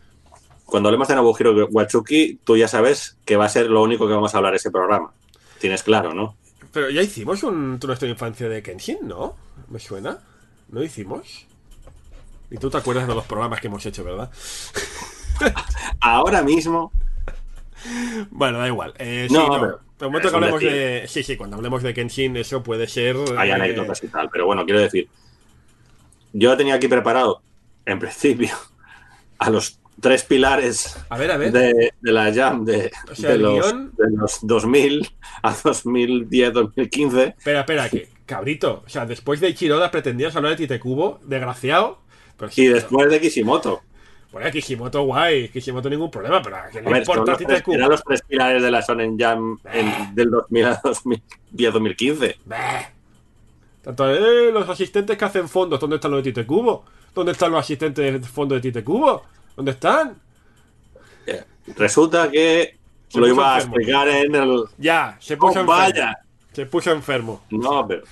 cuando 0.66 0.88
hablemos 0.88 1.06
de 1.06 1.14
Nobuhiro 1.14 1.66
Watsuki, 1.68 2.40
tú 2.42 2.56
ya 2.56 2.66
sabes 2.66 3.16
que 3.24 3.36
va 3.36 3.44
a 3.44 3.48
ser 3.48 3.70
lo 3.70 3.82
único 3.82 4.08
que 4.08 4.14
vamos 4.14 4.34
a 4.34 4.38
hablar 4.38 4.54
ese 4.56 4.70
programa. 4.72 5.12
Tienes 5.60 5.82
claro, 5.84 6.12
¿no? 6.12 6.34
Pero 6.72 6.90
ya 6.90 7.02
hicimos 7.02 7.42
un 7.42 7.78
Tú 7.78 7.86
nuestra 7.86 8.08
infancia 8.08 8.48
de 8.48 8.62
Kenshin, 8.62 8.98
¿no? 9.02 9.36
¿Me 9.68 9.78
suena? 9.78 10.18
¿No 10.68 10.82
hicimos? 10.82 11.46
Y 12.50 12.56
tú 12.58 12.70
te 12.70 12.76
acuerdas 12.78 13.06
de 13.08 13.14
los 13.14 13.24
programas 13.24 13.60
que 13.60 13.66
hemos 13.68 13.84
hecho, 13.86 14.04
¿verdad? 14.04 14.30
Ahora 16.00 16.42
mismo, 16.42 16.92
Bueno, 18.30 18.58
da 18.58 18.68
igual. 18.68 18.94
Eh, 18.98 19.28
No, 19.30 19.40
sí, 19.44 19.46
no. 19.50 19.60
pero- 19.60 19.80
el 20.00 20.06
momento 20.08 20.30
que 20.30 20.34
hablemos 20.34 20.60
decir. 20.60 20.76
de. 20.76 21.08
Sí, 21.08 21.22
sí, 21.22 21.36
cuando 21.36 21.56
hablemos 21.56 21.80
de 21.82 21.94
Kenshin, 21.94 22.36
eso 22.36 22.60
puede 22.62 22.88
ser. 22.88 23.16
hay 23.38 23.50
eh, 23.50 23.52
anécdotas 23.52 24.02
y 24.02 24.08
tal, 24.08 24.28
pero 24.30 24.46
bueno, 24.46 24.64
quiero 24.64 24.80
decir, 24.80 25.08
yo 26.32 26.56
tenía 26.56 26.74
aquí 26.74 26.88
preparado, 26.88 27.40
en 27.86 27.98
principio, 28.00 28.50
a 29.38 29.50
los 29.50 29.78
tres 30.02 30.24
pilares 30.24 30.98
A 31.08 31.16
ver, 31.16 31.30
a 31.30 31.36
ver. 31.38 31.50
de, 31.52 31.94
de 31.98 32.12
la 32.12 32.30
Jam 32.34 32.64
de, 32.66 32.92
O 33.10 33.14
sea, 33.14 33.30
de 33.30 33.36
el 33.36 33.42
los, 33.42 33.54
guión- 33.72 33.92
de 33.96 34.10
los 34.16 34.38
2000 34.42 35.10
a 35.42 35.54
2010, 35.64 36.52
2015. 36.52 37.34
Espera, 37.38 37.60
espera, 37.60 37.88
que. 37.88 38.08
Cabrito. 38.26 38.82
O 38.86 38.88
sea, 38.88 39.06
después 39.06 39.40
de 39.40 39.48
Ichiroda 39.48 39.90
pretendías 39.90 40.36
hablar 40.36 40.52
de 40.52 40.56
Tite 40.58 40.78
Kubo, 40.80 41.20
desgraciado. 41.24 41.98
Pero 42.36 42.50
sí, 42.50 42.64
Y 42.64 42.66
después 42.68 43.10
de 43.10 43.20
Kishimoto. 43.20 43.80
Bueno, 44.30 44.50
Kishimoto 44.50 45.02
guay, 45.02 45.48
Kishimoto 45.50 45.90
ningún 45.90 46.10
problema, 46.10 46.40
pero 46.42 46.56
¿a 46.56 46.62
quién 46.68 46.86
A 46.86 46.88
le 46.90 46.94
ver, 46.94 47.04
son 47.04 47.18
importa 47.18 47.36
Tite 47.38 47.62
Kubo? 47.62 47.74
eran 47.76 47.90
los 47.90 48.02
tres 48.02 48.22
pilares 48.22 48.62
de 48.62 48.70
la 48.70 48.80
Shonen 48.80 49.18
Jam 49.18 49.58
en- 49.72 50.14
del 50.14 50.30
2000 50.30 50.64
a 50.64 50.80
2010-2015. 50.82 52.36
Bah. 52.46 52.90
Tanto, 53.82 54.08
eh, 54.10 54.50
los 54.52 54.68
asistentes 54.68 55.18
que 55.18 55.24
hacen 55.24 55.48
fondos, 55.48 55.78
¿dónde 55.80 55.96
están 55.96 56.12
los 56.12 56.22
de 56.22 56.32
Tite 56.32 56.46
Kubo? 56.46 56.84
¿Dónde 57.14 57.32
están 57.32 57.50
los 57.50 57.60
asistentes 57.60 58.12
de 58.22 58.26
fondo 58.28 58.54
de 58.54 58.60
Tite 58.60 58.82
Kubo? 58.84 59.22
¿Dónde 59.56 59.72
están? 59.72 60.20
Resulta 61.76 62.30
que 62.30 62.76
Se 63.08 63.20
lo 63.20 63.28
iba 63.28 63.54
a 63.54 63.58
enfermo. 63.58 63.76
explicar 63.76 64.08
en 64.08 64.34
el... 64.34 64.64
Ya, 64.78 65.16
se 65.20 65.36
puso 65.36 65.58
¡Oh, 65.58 65.62
enfermo. 65.62 65.72
vaya! 65.72 66.18
Se 66.52 66.66
puso 66.66 66.90
enfermo. 66.90 67.42
No, 67.50 67.86
pero 67.86 68.02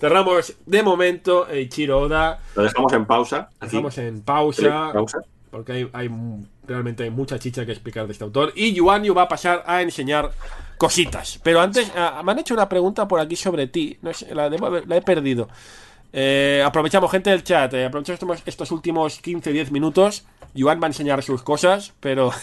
Cerramos 0.00 0.54
de 0.66 0.82
momento 0.82 1.48
eh, 1.48 1.60
Ichiro 1.60 2.00
Oda. 2.00 2.40
lo 2.56 2.62
dejamos 2.64 2.92
en 2.92 3.06
pausa. 3.06 3.50
aquí. 3.60 3.66
Dejamos 3.76 3.98
en 3.98 4.22
pausa. 4.22 4.90
Pausa. 4.92 5.18
Porque 5.50 5.72
hay, 5.72 5.90
hay 5.92 6.10
realmente 6.66 7.04
hay 7.04 7.10
mucha 7.10 7.38
chicha 7.38 7.64
que 7.66 7.72
explicar 7.72 8.06
de 8.06 8.12
este 8.12 8.24
autor. 8.24 8.52
Y 8.56 8.72
Yuan 8.72 9.04
Yu 9.04 9.14
va 9.14 9.22
a 9.22 9.28
pasar 9.28 9.62
a 9.66 9.80
enseñar 9.82 10.32
cositas. 10.78 11.38
Pero 11.44 11.60
antes, 11.60 11.92
ah, 11.94 12.20
me 12.24 12.32
han 12.32 12.38
hecho 12.40 12.54
una 12.54 12.68
pregunta 12.68 13.06
por 13.06 13.20
aquí 13.20 13.36
sobre 13.36 13.68
ti. 13.68 13.96
No 14.02 14.12
sé, 14.12 14.34
la, 14.34 14.48
debo 14.50 14.70
la 14.70 14.96
he 14.96 15.02
perdido. 15.02 15.48
Eh, 16.12 16.62
aprovechamos, 16.64 17.10
gente 17.10 17.30
del 17.30 17.42
chat. 17.42 17.72
eh, 17.74 17.86
aprovechamos 17.86 18.42
estos, 18.44 18.70
últimos 18.70 19.22
15-10 19.22 19.70
minutos. 19.70 20.24
Yuan 20.54 20.80
va 20.80 20.86
a 20.86 20.88
enseñar 20.88 21.22
sus 21.22 21.42
cosas, 21.42 21.92
pero. 22.00 22.32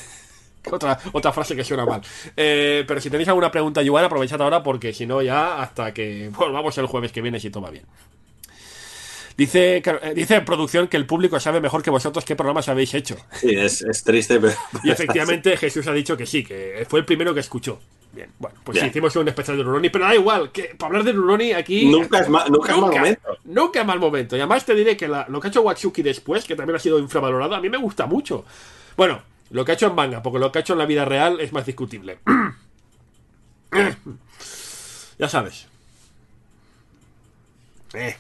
Otra, 0.72 1.00
otra 1.14 1.32
frase 1.32 1.56
que 1.56 1.64
suena 1.64 1.86
mal. 1.86 2.02
Eh, 2.36 2.84
pero 2.86 3.00
si 3.00 3.10
tenéis 3.10 3.30
alguna 3.30 3.50
pregunta, 3.50 3.82
Yuan, 3.82 4.04
aprovechad 4.04 4.42
ahora 4.42 4.62
porque 4.62 4.92
si 4.92 5.06
no, 5.06 5.22
ya 5.22 5.62
hasta 5.62 5.94
que 5.94 6.30
volvamos 6.38 6.78
el 6.78 6.86
jueves 6.86 7.14
que 7.14 7.22
viene, 7.22 7.40
si 7.40 7.50
todo 7.50 7.64
va 7.64 7.70
bien. 7.72 7.86
Dice, 9.38 9.82
dice 10.14 10.36
en 10.36 10.44
producción 10.44 10.90
que 10.90 10.98
el 10.98 11.06
público 11.06 11.40
sabe 11.40 11.62
mejor 11.62 11.82
que 11.82 11.90
vosotros 11.90 12.26
qué 12.26 12.36
programas 12.36 12.68
habéis 12.68 12.94
hecho. 12.94 13.16
Sí, 13.32 13.56
es, 13.56 13.82
es 13.82 14.04
triste, 14.04 14.38
pero. 14.38 14.54
Y 14.84 14.92
efectivamente 14.92 15.56
Jesús 15.56 15.88
ha 15.88 15.94
dicho 15.94 16.18
que 16.18 16.26
sí, 16.26 16.44
que 16.44 16.86
fue 16.90 17.00
el 17.00 17.06
primero 17.06 17.34
que 17.34 17.40
escuchó. 17.40 17.80
Bien, 18.20 18.34
bueno, 18.38 18.58
pues 18.66 18.74
Bien. 18.76 18.88
sí, 18.88 18.90
hicimos 18.90 19.16
un 19.16 19.30
especial 19.30 19.56
de 19.56 19.64
Ruloni, 19.64 19.90
pero 19.90 20.04
da 20.04 20.14
igual, 20.14 20.52
que 20.52 20.76
para 20.78 20.88
hablar 20.88 21.04
de 21.06 21.14
Ruloni 21.14 21.54
aquí... 21.54 21.86
Nunca 21.86 22.20
es, 22.20 22.28
ma- 22.28 22.44
nunca 22.50 22.74
es 22.74 22.78
mal 22.78 22.92
momento. 22.92 23.38
Nunca 23.46 23.80
es 23.80 23.86
mal 23.86 23.98
momento. 23.98 24.36
Y 24.36 24.40
además 24.42 24.66
te 24.66 24.76
diré 24.76 24.98
que 24.98 25.08
la- 25.08 25.26
lo 25.30 25.40
que 25.40 25.48
ha 25.48 25.52
hecho 25.52 25.62
Watsuki 25.62 26.02
después, 26.02 26.44
que 26.44 26.54
también 26.58 26.76
ha 26.76 26.80
sido 26.80 27.00
infravalorado, 27.00 27.56
a 27.56 27.62
mí 27.62 27.70
me 27.70 27.78
gusta 27.78 28.08
mucho. 28.08 28.44
Bueno, 28.98 29.22
lo 29.52 29.64
que 29.64 29.72
ha 29.72 29.76
hecho 29.76 29.88
en 29.88 29.96
manga, 29.96 30.22
porque 30.22 30.38
lo 30.38 30.52
que 30.52 30.60
ha 30.60 30.62
hecho 30.62 30.74
en 30.74 30.80
la 30.80 30.86
vida 30.86 31.06
real 31.06 31.40
es 31.40 31.54
más 31.54 31.66
discutible. 31.66 32.20
ya 35.18 35.30
sabes. 35.30 35.66
Eh. 37.94 38.18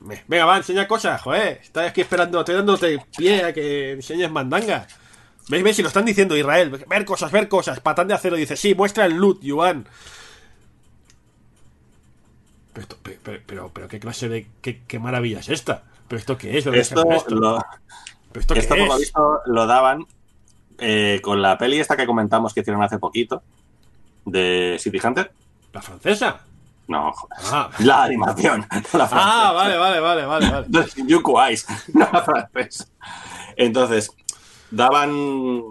Me- 0.00 0.24
Venga, 0.26 0.46
va, 0.46 0.56
enseña 0.56 0.88
cosas, 0.88 1.22
joder. 1.22 1.60
Estoy 1.62 1.84
aquí 1.86 2.00
esperando, 2.00 2.40
estoy 2.40 2.56
dándote 2.56 2.98
pie 3.16 3.44
a 3.44 3.52
que 3.52 3.92
enseñes 3.92 4.32
mandanga. 4.32 4.88
¿Veis? 5.48 5.62
¿Veis? 5.62 5.76
Si 5.76 5.82
lo 5.82 5.88
están 5.88 6.04
diciendo 6.04 6.36
Israel. 6.36 6.70
Ver 6.88 7.04
cosas, 7.04 7.30
ver 7.30 7.48
cosas. 7.48 7.80
Patán 7.80 8.08
de 8.08 8.14
acero 8.14 8.36
dice, 8.36 8.56
sí, 8.56 8.74
muestra 8.74 9.04
el 9.06 9.14
loot, 9.14 9.40
Yuan. 9.42 9.86
Pero, 12.72 12.86
pero, 13.46 13.70
pero, 13.72 13.88
qué 13.88 13.98
clase 13.98 14.28
de. 14.28 14.46
Qué, 14.60 14.82
qué 14.86 14.98
maravilla 14.98 15.40
es 15.40 15.48
esta. 15.48 15.82
¿Pero 16.08 16.18
esto 16.18 16.36
qué 16.36 16.58
es? 16.58 16.64
¿De 16.64 16.70
dónde 16.70 16.80
Esto, 16.80 17.10
esto? 17.10 17.34
lo, 17.34 17.58
¿Pero 18.32 18.40
esto 18.40 18.54
qué 18.54 18.60
esto 18.60 18.76
por 18.76 18.88
lo 18.88 18.98
visto, 18.98 19.40
lo 19.46 19.66
daban 19.66 20.06
eh, 20.78 21.20
con 21.22 21.40
la 21.40 21.56
peli 21.56 21.80
esta 21.80 21.96
que 21.96 22.06
comentamos 22.06 22.52
que 22.52 22.60
hicieron 22.60 22.82
hace 22.82 22.98
poquito, 22.98 23.42
de 24.24 24.76
City 24.78 25.00
Hunter. 25.02 25.32
¿La 25.72 25.82
francesa? 25.82 26.40
No, 26.88 27.12
joder. 27.12 27.38
Ah, 27.50 27.70
La 27.80 28.04
animación. 28.04 28.66
la 28.70 28.78
ah 29.04 29.08
francesa. 29.08 29.52
vale, 29.52 29.76
vale, 29.76 30.00
vale, 30.00 30.24
vale. 30.26 30.50
vale. 30.50 30.66
Ice, 31.52 31.66
no 31.94 32.08
la 32.12 32.22
francesa. 32.22 32.86
Entonces, 33.56 34.10
daban. 34.70 35.62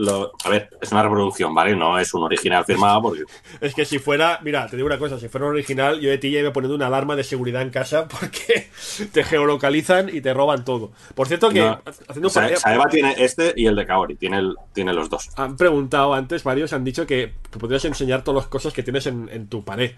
Lo, 0.00 0.30
a 0.44 0.48
ver, 0.48 0.68
es 0.80 0.92
una 0.92 1.02
reproducción, 1.02 1.52
¿vale? 1.52 1.74
No 1.74 1.98
es 1.98 2.14
un 2.14 2.22
original 2.22 2.64
firmado 2.64 3.02
porque. 3.02 3.24
Es 3.60 3.74
que 3.74 3.84
si 3.84 3.98
fuera, 3.98 4.38
mira, 4.44 4.68
te 4.68 4.76
digo 4.76 4.86
una 4.86 4.96
cosa, 4.96 5.18
si 5.18 5.26
fuera 5.28 5.46
un 5.48 5.54
original, 5.54 5.98
yo 5.98 6.08
de 6.08 6.18
ti 6.18 6.30
ya 6.30 6.38
iba 6.38 6.52
poniendo 6.52 6.76
una 6.76 6.86
alarma 6.86 7.16
de 7.16 7.24
seguridad 7.24 7.62
en 7.62 7.70
casa 7.70 8.06
porque 8.20 8.68
te 9.12 9.24
geolocalizan 9.24 10.08
y 10.08 10.20
te 10.20 10.32
roban 10.32 10.64
todo. 10.64 10.92
Por 11.16 11.26
cierto 11.26 11.50
que, 11.50 11.62
No. 11.62 11.80
haciendo 12.06 12.30
Sa- 12.30 12.48
pa- 12.48 12.54
Saeva 12.56 12.84
tiene 12.88 13.16
este 13.18 13.52
y 13.56 13.66
el 13.66 13.74
de 13.74 13.86
Kaori, 13.86 14.14
tiene, 14.14 14.38
el- 14.38 14.54
tiene 14.72 14.92
los 14.92 15.10
dos. 15.10 15.30
han 15.36 15.56
preguntado 15.56 16.14
antes, 16.14 16.44
varios 16.44 16.72
han 16.72 16.84
dicho 16.84 17.04
que 17.04 17.32
te 17.50 17.58
podrías 17.58 17.84
enseñar 17.84 18.22
todas 18.22 18.42
las 18.44 18.48
cosas 18.48 18.72
que 18.72 18.84
tienes 18.84 19.04
en, 19.08 19.28
en 19.32 19.48
tu 19.48 19.64
pared. 19.64 19.96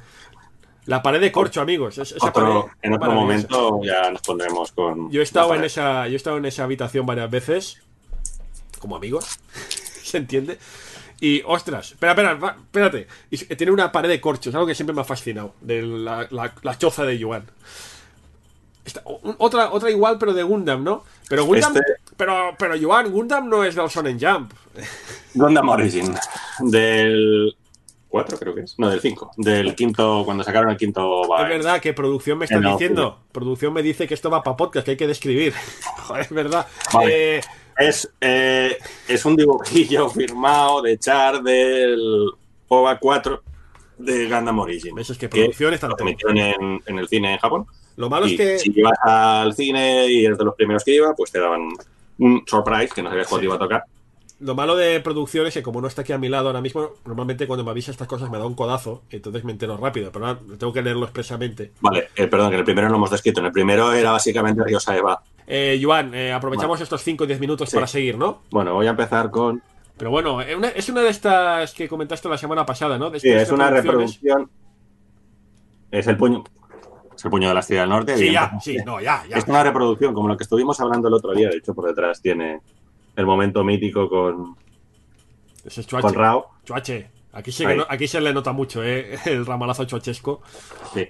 La 0.87 1.03
pared 1.03 1.21
de 1.21 1.31
corcho, 1.31 1.61
amigos. 1.61 1.99
es- 1.99 2.13
esa 2.13 2.27
Otro- 2.27 2.63
pared 2.65 2.75
en 2.81 2.95
otro 2.95 3.11
momento 3.13 3.81
ya 3.85 4.11
nos 4.11 4.23
pondremos 4.23 4.73
con. 4.73 5.11
Yo 5.11 5.21
he 5.21 5.25
estado 5.25 5.55
en 5.55 5.63
esa, 5.65 6.07
yo 6.07 6.15
he 6.15 6.17
estado 6.17 6.39
en 6.39 6.47
esa 6.47 6.65
habitación 6.65 7.05
varias 7.05 7.31
veces, 7.31 7.83
como 8.81 8.97
amigos, 8.97 9.39
¿se 10.03 10.17
entiende? 10.17 10.59
Y 11.21 11.43
ostras, 11.47 11.93
espera, 11.93 12.13
espera, 12.13 12.57
espérate. 12.65 13.07
Y 13.31 13.37
tiene 13.55 13.73
una 13.73 13.93
pared 13.93 14.09
de 14.09 14.21
corchos, 14.21 14.55
algo 14.55 14.67
que 14.67 14.75
siempre 14.75 14.95
me 14.95 15.03
ha 15.03 15.05
fascinado, 15.05 15.55
de 15.61 15.83
la, 15.83 16.27
la- 16.31 16.55
la 16.63 16.79
choza 16.79 17.05
de 17.05 17.19
Yuan. 17.19 17.45
Esta- 18.85 19.03
otra, 19.05 19.71
otra 19.73 19.91
igual, 19.91 20.17
pero 20.19 20.33
de 20.33 20.43
Gundam, 20.43 20.83
¿no? 20.83 21.05
Pero 21.29 21.45
Gundam, 21.45 21.77
Este- 21.77 21.95
pero, 22.17 22.55
pero 22.59 22.75
Yuan, 22.75 23.13
Gundam 23.13 23.49
no 23.49 23.63
es 23.65 23.75
del 23.75 23.89
Shonen 23.89 24.19
Jump. 24.19 24.53
Gundam 25.35 25.69
Origin. 25.69 26.15
Del 26.61 27.55
4, 28.09 28.39
creo 28.39 28.55
que 28.55 28.63
es. 28.63 28.79
No, 28.79 28.89
del 28.89 29.01
5. 29.01 29.33
Del 29.37 29.75
quinto, 29.75 30.23
cuando 30.25 30.43
sacaron 30.43 30.71
el 30.71 30.77
quinto. 30.79 31.23
Es 31.23 31.29
Byte. 31.29 31.49
verdad 31.49 31.81
que 31.81 31.93
producción 31.93 32.39
me 32.39 32.47
está 32.47 32.59
diciendo. 32.59 33.21
Producción 33.31 33.73
me 33.75 33.83
dice 33.83 34.09
que 34.09 34.15
esto 34.15 34.31
va 34.31 34.43
para 34.43 34.57
podcast, 34.57 34.87
que 34.87 34.93
hay 34.93 34.97
que 34.97 35.07
describir. 35.07 35.53
Joder, 36.09 36.23
es 36.23 36.31
verdad. 36.31 36.67
Vale. 36.95 37.37
Eh, 37.39 37.41
Es, 37.81 38.13
eh, 38.21 38.77
es 39.09 39.25
un 39.25 39.37
dibujillo 39.37 40.09
firmado 40.11 40.83
de 40.83 40.99
Char 40.99 41.43
del 41.43 42.31
OVA 42.69 42.99
4 42.99 43.43
de 43.99 44.29
Gundam 44.29 44.59
Origin. 44.59 44.95
Ves, 44.95 45.11
es 45.11 45.19
que 45.19 45.29
producción 45.29 45.75
está 45.75 45.89
en 45.99 46.39
en, 46.39 46.83
en 46.87 46.99
el 46.99 47.09
cine 47.09 47.33
en 47.33 47.39
Japón. 47.39 47.67
lo 47.97 48.11
malo 48.11 48.27
Y 48.27 48.35
es 48.35 48.39
que. 48.39 48.59
si 48.59 48.73
ibas 48.75 48.99
al 49.03 49.55
cine 49.55 50.07
y 50.09 50.25
eres 50.25 50.39
de 50.39 50.45
los 50.45 50.55
primeros 50.55 50.85
que 50.85 50.95
iba, 50.95 51.15
pues 51.15 51.33
te 51.33 51.41
daban 51.41 51.71
un 52.19 52.43
surprise 52.47 52.91
que 52.95 53.03
no 53.03 53.09
sabías 53.09 53.29
cuándo 53.29 53.47
iba 53.47 53.55
a 53.55 53.59
tocar. 53.59 53.85
Lo 54.41 54.55
malo 54.55 54.75
de 54.75 55.01
producción 55.01 55.47
es 55.47 55.53
que 55.55 55.63
como 55.63 55.81
no 55.83 55.87
está 55.87 56.01
aquí 56.01 56.13
a 56.15 56.19
mi 56.19 56.29
lado 56.31 56.47
ahora 56.47 56.63
mismo, 56.63 56.93
normalmente 57.05 57.47
cuando 57.47 57.63
me 57.63 57.71
avisa 57.73 57.91
estas 57.91 58.09
cosas 58.09 58.31
me 58.31 58.39
da 58.39 58.47
un 58.47 58.55
codazo, 58.55 59.03
entonces 59.11 59.45
me 59.45 59.53
entero 59.53 59.77
rápido, 59.77 60.11
pero 60.11 60.27
ahora 60.27 60.41
tengo 60.59 60.73
que 60.73 60.81
leerlo 60.83 61.05
expresamente. 61.05 61.73
Vale, 61.81 62.09
eh, 62.17 62.27
perdón, 62.27 62.49
que 62.49 62.55
en 62.55 62.61
el 62.61 62.65
primero 62.65 62.89
no 62.89 62.97
hemos 62.97 63.11
descrito. 63.11 63.41
En 63.41 63.47
el 63.47 63.53
primero 63.53 63.93
era 63.93 64.13
básicamente 64.13 64.65
Río 64.65 64.81
Saeva. 64.81 65.23
Eh, 65.47 65.79
Joan, 65.83 66.15
eh, 66.15 66.33
aprovechamos 66.33 66.81
estos 66.81 67.03
5 67.03 67.25
o 67.25 67.27
10 67.27 67.39
minutos 67.39 67.69
Sí. 67.69 67.77
para 67.77 67.87
seguir, 67.87 68.17
¿no? 68.17 68.43
Bueno, 68.51 68.73
voy 68.73 68.87
a 68.87 68.91
empezar 68.91 69.31
con. 69.31 69.63
Pero 69.99 70.11
bueno, 70.11 70.41
eh, 70.41 70.57
una- 70.57 70.69
es 70.69 70.89
una 70.89 71.03
de 71.03 71.11
estas 71.11 71.75
que 71.75 71.87
comentaste 71.87 72.29
la 72.31 72.39
semana 72.39 72.65
pasada, 72.65 72.97
¿no? 72.97 73.11
Sí, 73.19 73.29
es 73.29 73.51
una 73.53 73.69
reproducción. 73.69 74.49
Es 75.91 76.07
el 76.07 76.17
puño. 76.17 76.45
Es 77.15 77.25
el 77.27 77.31
puño 77.31 77.49
de 77.49 77.55
la 77.55 77.61
estrella 77.61 77.83
del 77.83 77.91
norte. 77.91 78.17
Sí, 78.17 78.33
ya, 78.33 78.59
sí, 78.63 78.79
no, 78.87 79.01
ya, 79.03 79.23
ya. 79.29 79.37
Es 79.37 79.47
una 79.47 79.63
reproducción, 79.63 80.15
como 80.15 80.29
lo 80.29 80.37
que 80.39 80.45
estuvimos 80.45 80.81
hablando 80.81 81.09
el 81.09 81.15
otro 81.15 81.33
día. 81.35 81.51
De 81.51 81.59
hecho, 81.59 81.75
por 81.75 81.87
detrás 81.87 82.23
tiene 82.23 82.61
el 83.21 83.27
momento 83.27 83.63
mítico 83.63 84.09
con, 84.09 84.57
Ese 85.65 85.83
es 85.83 85.87
con 85.87 86.01
Chuache. 86.01 86.17
Rao. 86.17 86.51
Chuache. 86.65 87.11
Aquí, 87.33 87.53
sí 87.53 87.65
que 87.65 87.71
Ahí. 87.73 87.79
no- 87.79 87.87
aquí 87.89 88.09
se 88.09 88.21
le 88.21 88.33
nota 88.33 88.53
mucho, 88.53 88.83
¿eh? 88.83 89.17
El 89.27 89.47
ramalazo 89.47 89.85
chuachesco. 89.85 90.43
Sí. 90.93 91.07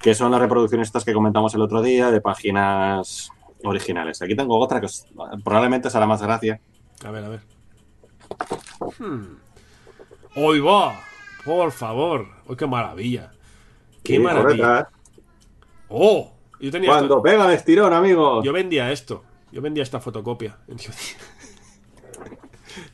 Que 0.00 0.14
son 0.14 0.30
las 0.30 0.40
reproducciones 0.40 0.88
estas 0.88 1.04
que 1.04 1.12
comentamos 1.12 1.52
el 1.54 1.62
otro 1.62 1.82
día 1.82 2.10
de 2.10 2.20
páginas 2.20 3.30
originales. 3.64 4.22
Aquí 4.22 4.34
tengo 4.36 4.58
otra 4.58 4.78
que 4.80 4.86
os- 4.86 5.06
probablemente 5.44 5.90
será 5.90 6.06
más 6.06 6.22
gracia. 6.22 6.60
A 7.04 7.10
ver, 7.10 7.24
a 7.24 7.28
ver. 7.28 7.40
Hmm. 8.98 9.36
¡Hoy 10.36 10.60
va! 10.60 11.00
Por 11.44 11.72
favor. 11.72 12.26
¡Oh, 12.46 12.56
qué 12.56 12.66
maravilla! 12.66 13.32
¡Qué 14.04 14.14
Sí, 14.14 14.18
maravilla! 14.18 14.88
¡Oh! 15.88 16.32
Yo 16.60 16.70
tenía 16.70 16.90
esto- 16.90 16.98
Cuando 17.08 17.22
pega 17.22 17.46
el 17.46 17.52
estirón, 17.52 17.92
amigo. 17.92 18.42
Yo 18.44 18.52
vendía 18.52 18.92
esto. 18.92 19.24
Yo 19.52 19.60
vendía 19.60 19.82
esta 19.82 20.00
fotocopia. 20.00 20.58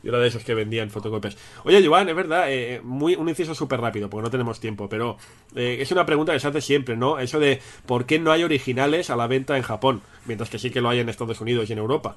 Yo 0.03 0.09
era 0.09 0.19
de 0.19 0.27
esos 0.27 0.43
que 0.43 0.53
vendían 0.53 0.89
fotocopias. 0.89 1.37
Oye, 1.63 1.85
Joan, 1.85 2.09
es 2.09 2.15
verdad, 2.15 2.45
eh, 2.51 2.81
muy, 2.83 3.15
un 3.15 3.29
inciso 3.29 3.53
súper 3.53 3.79
rápido, 3.79 4.09
porque 4.09 4.23
no 4.23 4.31
tenemos 4.31 4.59
tiempo, 4.59 4.89
pero 4.89 5.17
eh, 5.55 5.77
es 5.79 5.91
una 5.91 6.05
pregunta 6.05 6.33
que 6.33 6.39
se 6.39 6.47
hace 6.47 6.61
siempre, 6.61 6.97
¿no? 6.97 7.19
Eso 7.19 7.39
de 7.39 7.61
por 7.85 8.05
qué 8.05 8.17
no 8.19 8.31
hay 8.31 8.43
originales 8.43 9.09
a 9.09 9.15
la 9.15 9.27
venta 9.27 9.55
en 9.55 9.63
Japón, 9.63 10.01
mientras 10.25 10.49
que 10.49 10.59
sí 10.59 10.71
que 10.71 10.81
lo 10.81 10.89
hay 10.89 10.99
en 10.99 11.09
Estados 11.09 11.41
Unidos 11.41 11.69
y 11.69 11.73
en 11.73 11.79
Europa. 11.79 12.15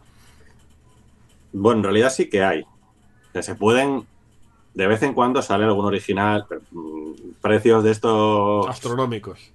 Bueno, 1.52 1.78
en 1.78 1.84
realidad 1.84 2.10
sí 2.10 2.28
que 2.28 2.42
hay. 2.42 2.64
Se 3.40 3.54
pueden. 3.54 4.06
De 4.74 4.86
vez 4.86 5.02
en 5.02 5.14
cuando 5.14 5.42
sale 5.42 5.64
algún 5.64 5.84
original. 5.84 6.46
pero, 6.48 6.62
mm, 6.70 7.12
Precios 7.40 7.82
de 7.82 7.90
estos. 7.90 8.68
Astronómicos. 8.68 9.52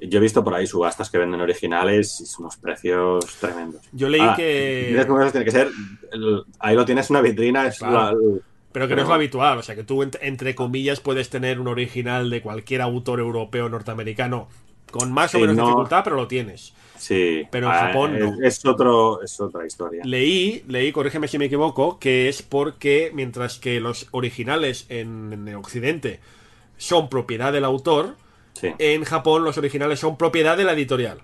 Yo 0.00 0.18
he 0.18 0.22
visto 0.22 0.44
por 0.44 0.54
ahí 0.54 0.66
subastas 0.66 1.08
que 1.10 1.16
venden 1.18 1.40
originales 1.40 2.20
y 2.20 2.26
son 2.26 2.44
unos 2.44 2.56
precios 2.58 3.24
tremendos. 3.40 3.82
Yo 3.92 4.08
leí 4.08 4.20
Ah, 4.20 4.34
que- 4.36 5.04
tiene 5.32 5.44
que 5.44 5.50
ser. 5.50 5.68
el- 6.12 6.44
ahí 6.58 6.76
lo 6.76 6.84
tienes 6.84 7.08
en 7.08 7.16
una 7.16 7.22
vitrina. 7.22 7.66
Es 7.66 7.78
Claro. 7.78 7.94
la- 7.94 8.10
el- 8.10 8.42
Pero 8.72 8.88
que 8.88 8.94
no 8.96 9.02
es 9.02 9.08
lo 9.08 9.14
habitual, 9.14 9.56
o 9.58 9.62
sea 9.62 9.74
que 9.74 9.84
tú, 9.84 10.02
ent- 10.02 10.18
entre 10.20 10.54
comillas, 10.54 11.00
puedes 11.00 11.30
tener 11.30 11.58
un 11.60 11.68
original 11.68 12.28
de 12.28 12.42
cualquier 12.42 12.82
autor 12.82 13.20
europeo 13.20 13.70
norteamericano 13.70 14.48
con 14.90 15.10
más 15.12 15.34
o 15.34 15.38
Sí, 15.38 15.40
menos 15.42 15.56
no. 15.56 15.64
dificultad, 15.64 16.02
pero 16.04 16.16
lo 16.16 16.28
tienes. 16.28 16.74
sí. 16.98 17.44
Pero 17.50 17.68
en 17.68 17.72
Ah, 17.72 17.78
Japón 17.88 18.18
no. 18.18 18.34
es, 18.42 18.58
es 18.58 18.66
otro, 18.66 19.22
es 19.22 19.40
otra 19.40 19.66
historia. 19.66 20.02
Leí, 20.04 20.62
leí, 20.68 20.92
corrígeme 20.92 21.26
si 21.26 21.38
me 21.38 21.46
equivoco, 21.46 21.98
que 21.98 22.28
es 22.28 22.42
porque 22.42 23.10
mientras 23.14 23.58
que 23.58 23.80
los 23.80 24.08
originales 24.10 24.84
en, 24.90 25.32
en 25.48 25.54
Occidente 25.54 26.20
son 26.76 27.08
propiedad 27.08 27.52
del 27.54 27.64
autor, 27.64 28.16
Sí. 28.60 28.72
en 28.78 29.04
Japón 29.04 29.44
los 29.44 29.58
originales 29.58 30.00
son 30.00 30.16
propiedad 30.16 30.56
de 30.56 30.64
la 30.64 30.72
editorial. 30.72 31.18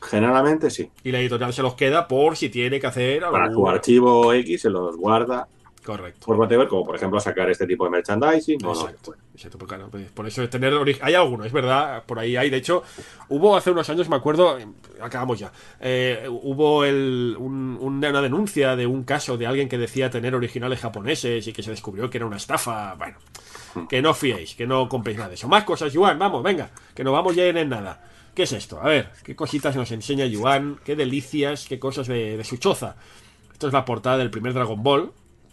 Generalmente 0.00 0.68
sí. 0.70 0.90
Y 1.04 1.12
la 1.12 1.20
editorial 1.20 1.52
se 1.52 1.62
los 1.62 1.74
queda 1.74 2.08
por 2.08 2.36
si 2.36 2.48
tiene 2.48 2.80
que 2.80 2.86
hacer 2.88 3.20
Para 3.22 3.44
algún- 3.44 3.64
tu 3.64 3.68
archivo 3.68 4.32
X 4.32 4.62
se 4.62 4.70
los 4.70 4.96
guarda 4.96 5.46
Correcto. 5.84 6.26
por 6.26 6.36
whatever, 6.36 6.66
como 6.66 6.84
por 6.84 6.96
ejemplo 6.96 7.20
sacar 7.20 7.48
este 7.50 7.66
tipo 7.68 7.84
de 7.84 7.90
merchandising. 7.90 8.58
Exacto, 8.64 9.14
exacto, 9.34 9.58
porque, 9.58 9.74
claro, 9.76 9.90
pues, 9.90 10.10
por 10.10 10.26
eso 10.26 10.42
es 10.42 10.50
tener 10.50 10.74
hay 11.00 11.14
alguno, 11.14 11.44
es 11.44 11.52
verdad, 11.52 12.02
por 12.04 12.18
ahí 12.18 12.36
hay, 12.36 12.50
de 12.50 12.56
hecho, 12.56 12.82
hubo 13.28 13.56
hace 13.56 13.70
unos 13.70 13.88
años, 13.90 14.08
me 14.08 14.16
acuerdo, 14.16 14.58
acabamos 15.00 15.38
ya, 15.38 15.52
eh, 15.80 16.26
hubo 16.28 16.84
el, 16.84 17.36
un- 17.38 17.78
un- 17.80 18.04
una 18.04 18.20
denuncia 18.22 18.74
de 18.76 18.86
un 18.86 19.04
caso 19.04 19.36
de 19.36 19.46
alguien 19.46 19.68
que 19.68 19.78
decía 19.78 20.10
tener 20.10 20.34
originales 20.34 20.80
japoneses 20.80 21.46
y 21.46 21.52
que 21.52 21.62
se 21.62 21.70
descubrió 21.70 22.10
que 22.10 22.18
era 22.18 22.26
una 22.26 22.36
estafa, 22.38 22.94
bueno, 22.94 23.16
que 23.88 24.02
no 24.02 24.14
fiéis, 24.14 24.54
que 24.54 24.66
no 24.66 24.88
compréis 24.88 25.18
nada 25.18 25.30
de 25.30 25.34
eso. 25.36 25.48
Más 25.48 25.64
cosas, 25.64 25.92
Yuan, 25.92 26.18
vamos, 26.18 26.42
venga, 26.42 26.70
que 26.94 27.04
no 27.04 27.12
vamos 27.12 27.34
ya 27.34 27.44
en 27.46 27.68
nada. 27.68 28.04
¿Qué 28.34 28.44
es 28.44 28.52
esto? 28.52 28.80
A 28.80 28.84
ver, 28.86 29.10
qué 29.24 29.36
cositas 29.36 29.76
nos 29.76 29.90
enseña 29.92 30.24
Yuan, 30.26 30.78
qué 30.84 30.96
delicias, 30.96 31.66
qué 31.68 31.78
cosas 31.78 32.06
de, 32.06 32.36
de 32.36 32.44
su 32.44 32.56
choza. 32.56 32.96
Esto 33.52 33.66
es 33.66 33.72
la 33.72 33.84
portada 33.84 34.18
del 34.18 34.30
primer 34.30 34.54
Dragon 34.54 34.82
Ball, 34.82 35.12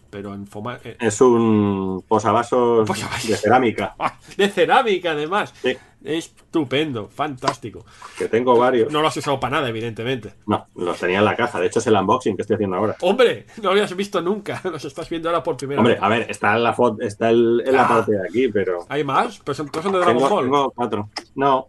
pero 0.10 0.34
en 0.34 0.48
forma... 0.48 0.80
eh, 0.84 0.96
Es 1.00 1.20
un 1.22 2.04
posavasos 2.08 2.88
Posavasos. 2.88 3.30
de 3.30 3.36
cerámica. 3.36 3.96
de 4.38 4.50
cerámica, 4.50 5.12
además. 5.12 5.54
Sí, 5.62 5.76
Estupendo, 6.04 7.10
fantástico. 7.10 7.86
que 8.18 8.30
tengo 8.30 8.58
varios. 8.58 8.92
No 8.92 9.02
lo 9.02 9.08
has 9.10 9.18
usado 9.18 9.40
para 9.40 9.58
nada, 9.58 9.70
evidentemente. 9.70 10.34
No, 10.48 10.68
los 10.76 10.98
tenía 10.98 11.20
en 11.20 11.26
la 11.26 11.36
caja. 11.36 11.60
De 11.60 11.68
hecho, 11.68 11.80
es 11.80 11.88
el 11.88 11.96
unboxing 11.96 12.36
que 12.38 12.44
estoy 12.44 12.56
haciendo 12.56 12.78
ahora. 12.78 12.96
Hombre, 13.02 13.46
no 13.58 13.64
lo 13.64 13.70
habías 13.72 13.94
visto 13.96 14.22
nunca. 14.22 14.62
Los 14.70 14.86
estás 14.86 15.10
viendo 15.10 15.28
ahora 15.30 15.44
por 15.44 15.58
primera 15.58 15.80
Hombre, 15.82 15.96
vez. 15.96 16.04
a 16.04 16.08
ver, 16.08 16.32
está 16.32 16.56
en 16.56 16.64
la 16.64 16.74
foto, 16.74 17.02
está 17.02 17.30
el- 17.30 17.62
en 17.66 17.76
la 17.76 17.88
parte 17.88 18.14
de 18.14 18.22
aquí, 18.28 18.48
pero. 18.48 18.86
¿Hay 18.88 19.04
más? 19.04 19.40
Pero 19.44 19.54
son, 19.56 19.68
todos 19.70 19.84
son 19.84 19.92
de 19.94 20.00
Dragon 20.00 20.18
Tengo, 20.18 20.30
Ball. 20.30 20.44
tengo 20.46 20.72
cuatro. 20.72 21.10
No. 21.36 21.68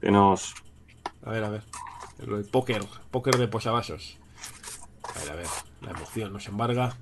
Que 0.00 0.10
nos. 0.12 0.54
A 1.24 1.30
ver, 1.30 1.42
a 1.42 1.48
ver. 1.50 1.62
El, 2.20 2.32
el 2.34 2.44
póker. 2.44 2.82
Póker 3.10 3.36
de 3.36 3.48
posavasos. 3.48 4.16
A 5.02 5.18
ver, 5.20 5.32
a 5.32 5.34
ver. 5.34 5.46
La 5.82 5.90
emoción 5.90 6.32
nos 6.32 6.46
embarga. 6.46 6.94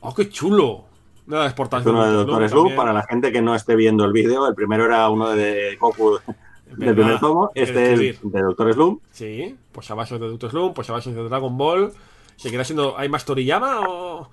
¡Oh, 0.00 0.12
qué 0.14 0.28
chulo! 0.28 0.86
De 1.28 1.44
exportación. 1.44 1.94
Uno 1.94 2.06
de 2.06 2.12
Doctor 2.12 2.48
también. 2.48 2.76
Para 2.76 2.92
la 2.92 3.02
gente 3.02 3.30
que 3.30 3.42
no 3.42 3.54
esté 3.54 3.76
viendo 3.76 4.04
el 4.04 4.12
vídeo, 4.12 4.46
el 4.48 4.54
primero 4.54 4.86
era 4.86 5.08
uno 5.10 5.28
de 5.30 5.76
Goku 5.78 6.18
del 6.76 6.94
primer 6.94 7.20
tomo. 7.20 7.50
Este 7.54 8.10
es 8.10 8.20
de 8.22 8.40
Doctor 8.40 8.72
Slump. 8.72 9.02
Sí, 9.12 9.54
posavasos 9.72 10.18
de 10.18 10.26
Doctor 10.26 10.50
Slump, 10.50 10.74
posavasos 10.74 11.14
de 11.14 11.22
Dragon 11.22 11.56
Ball. 11.58 11.92
¿Seguirá 12.36 12.64
siendo. 12.64 12.96
¿Hay 12.96 13.08
más 13.10 13.24
Toriyama 13.26 13.80
o.? 13.80 14.30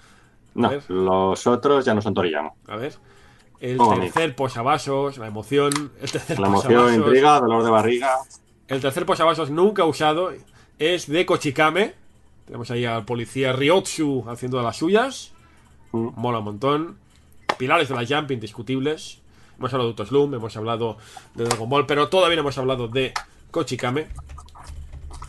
No, 0.54 0.72
los 0.88 1.48
otros 1.48 1.84
ya 1.84 1.94
no 1.94 2.02
son 2.02 2.14
Toriyama. 2.14 2.52
A 2.68 2.78
ver. 2.78 2.94
El 3.60 3.78
Oh, 3.80 3.94
tercer 4.00 4.36
posavasos, 4.36 5.18
la 5.18 5.28
emoción. 5.28 5.92
El 6.02 6.12
tercer 6.12 6.40
La 6.40 6.48
emoción, 6.48 6.94
intriga, 6.94 7.40
dolor 7.42 7.64
de 7.64 7.72
barriga. 7.72 8.16
El 8.68 8.80
tercer 8.80 9.06
posavasos 9.06 9.50
nunca 9.50 9.84
usado 9.84 10.32
es 10.80 11.08
de 11.08 11.26
Kochikame. 11.26 11.94
Tenemos 12.46 12.72
ahí 12.72 12.86
al 12.86 13.04
policía 13.06 13.52
Ryotsu 13.54 14.24
haciendo 14.30 14.58
de 14.60 14.64
las 14.64 14.78
suyas. 14.78 15.34
Mm. 15.96 16.10
Mola 16.16 16.40
un 16.40 16.46
montón. 16.46 16.98
Pilares 17.58 17.88
de 17.88 17.96
la 17.96 18.06
Jump 18.06 18.32
indiscutibles. 18.32 19.22
Hemos 19.58 19.74
hablado 19.74 19.90
de 19.90 19.96
Doctor 19.96 20.08
Slump, 20.08 20.34
hemos 20.34 20.58
hablado 20.58 20.98
de 21.34 21.46
Dragon 21.46 21.70
Ball, 21.70 21.86
pero 21.86 22.10
todavía 22.10 22.36
no 22.36 22.42
hemos 22.42 22.58
hablado 22.58 22.90
de 22.90 23.14
Kochikame. 23.52 24.08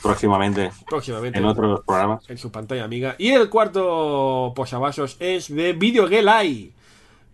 Próximamente 0.02 0.70
Próximamente 0.88 1.38
en 1.38 1.44
otros 1.44 1.80
programas. 1.84 2.28
en 2.28 2.38
su 2.38 2.50
pantalla 2.50 2.84
amiga. 2.84 3.14
Y 3.18 3.30
el 3.30 3.48
cuarto 3.48 4.52
posavasos 4.56 5.16
es 5.20 5.54
de 5.54 5.72
Video 5.72 6.08
Gelai. 6.08 6.72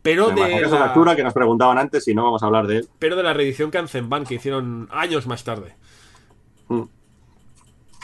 Pero 0.02 0.30
de, 0.30 0.56
esa 0.56 0.94
la, 0.94 1.16
que 1.16 1.22
nos 1.22 1.32
preguntaban 1.32 1.78
antes 1.78 2.04
si 2.04 2.14
no 2.14 2.24
vamos 2.24 2.42
a 2.42 2.46
hablar 2.46 2.66
de 2.66 2.78
él. 2.78 2.88
pero 2.98 3.14
de 3.14 3.22
la 3.22 3.32
reedición 3.32 3.70
Kanzenban 3.70 4.24
que 4.24 4.34
hicieron 4.34 4.88
años 4.90 5.26
más 5.26 5.44
tarde. 5.44 5.74
Mm. 6.68 6.82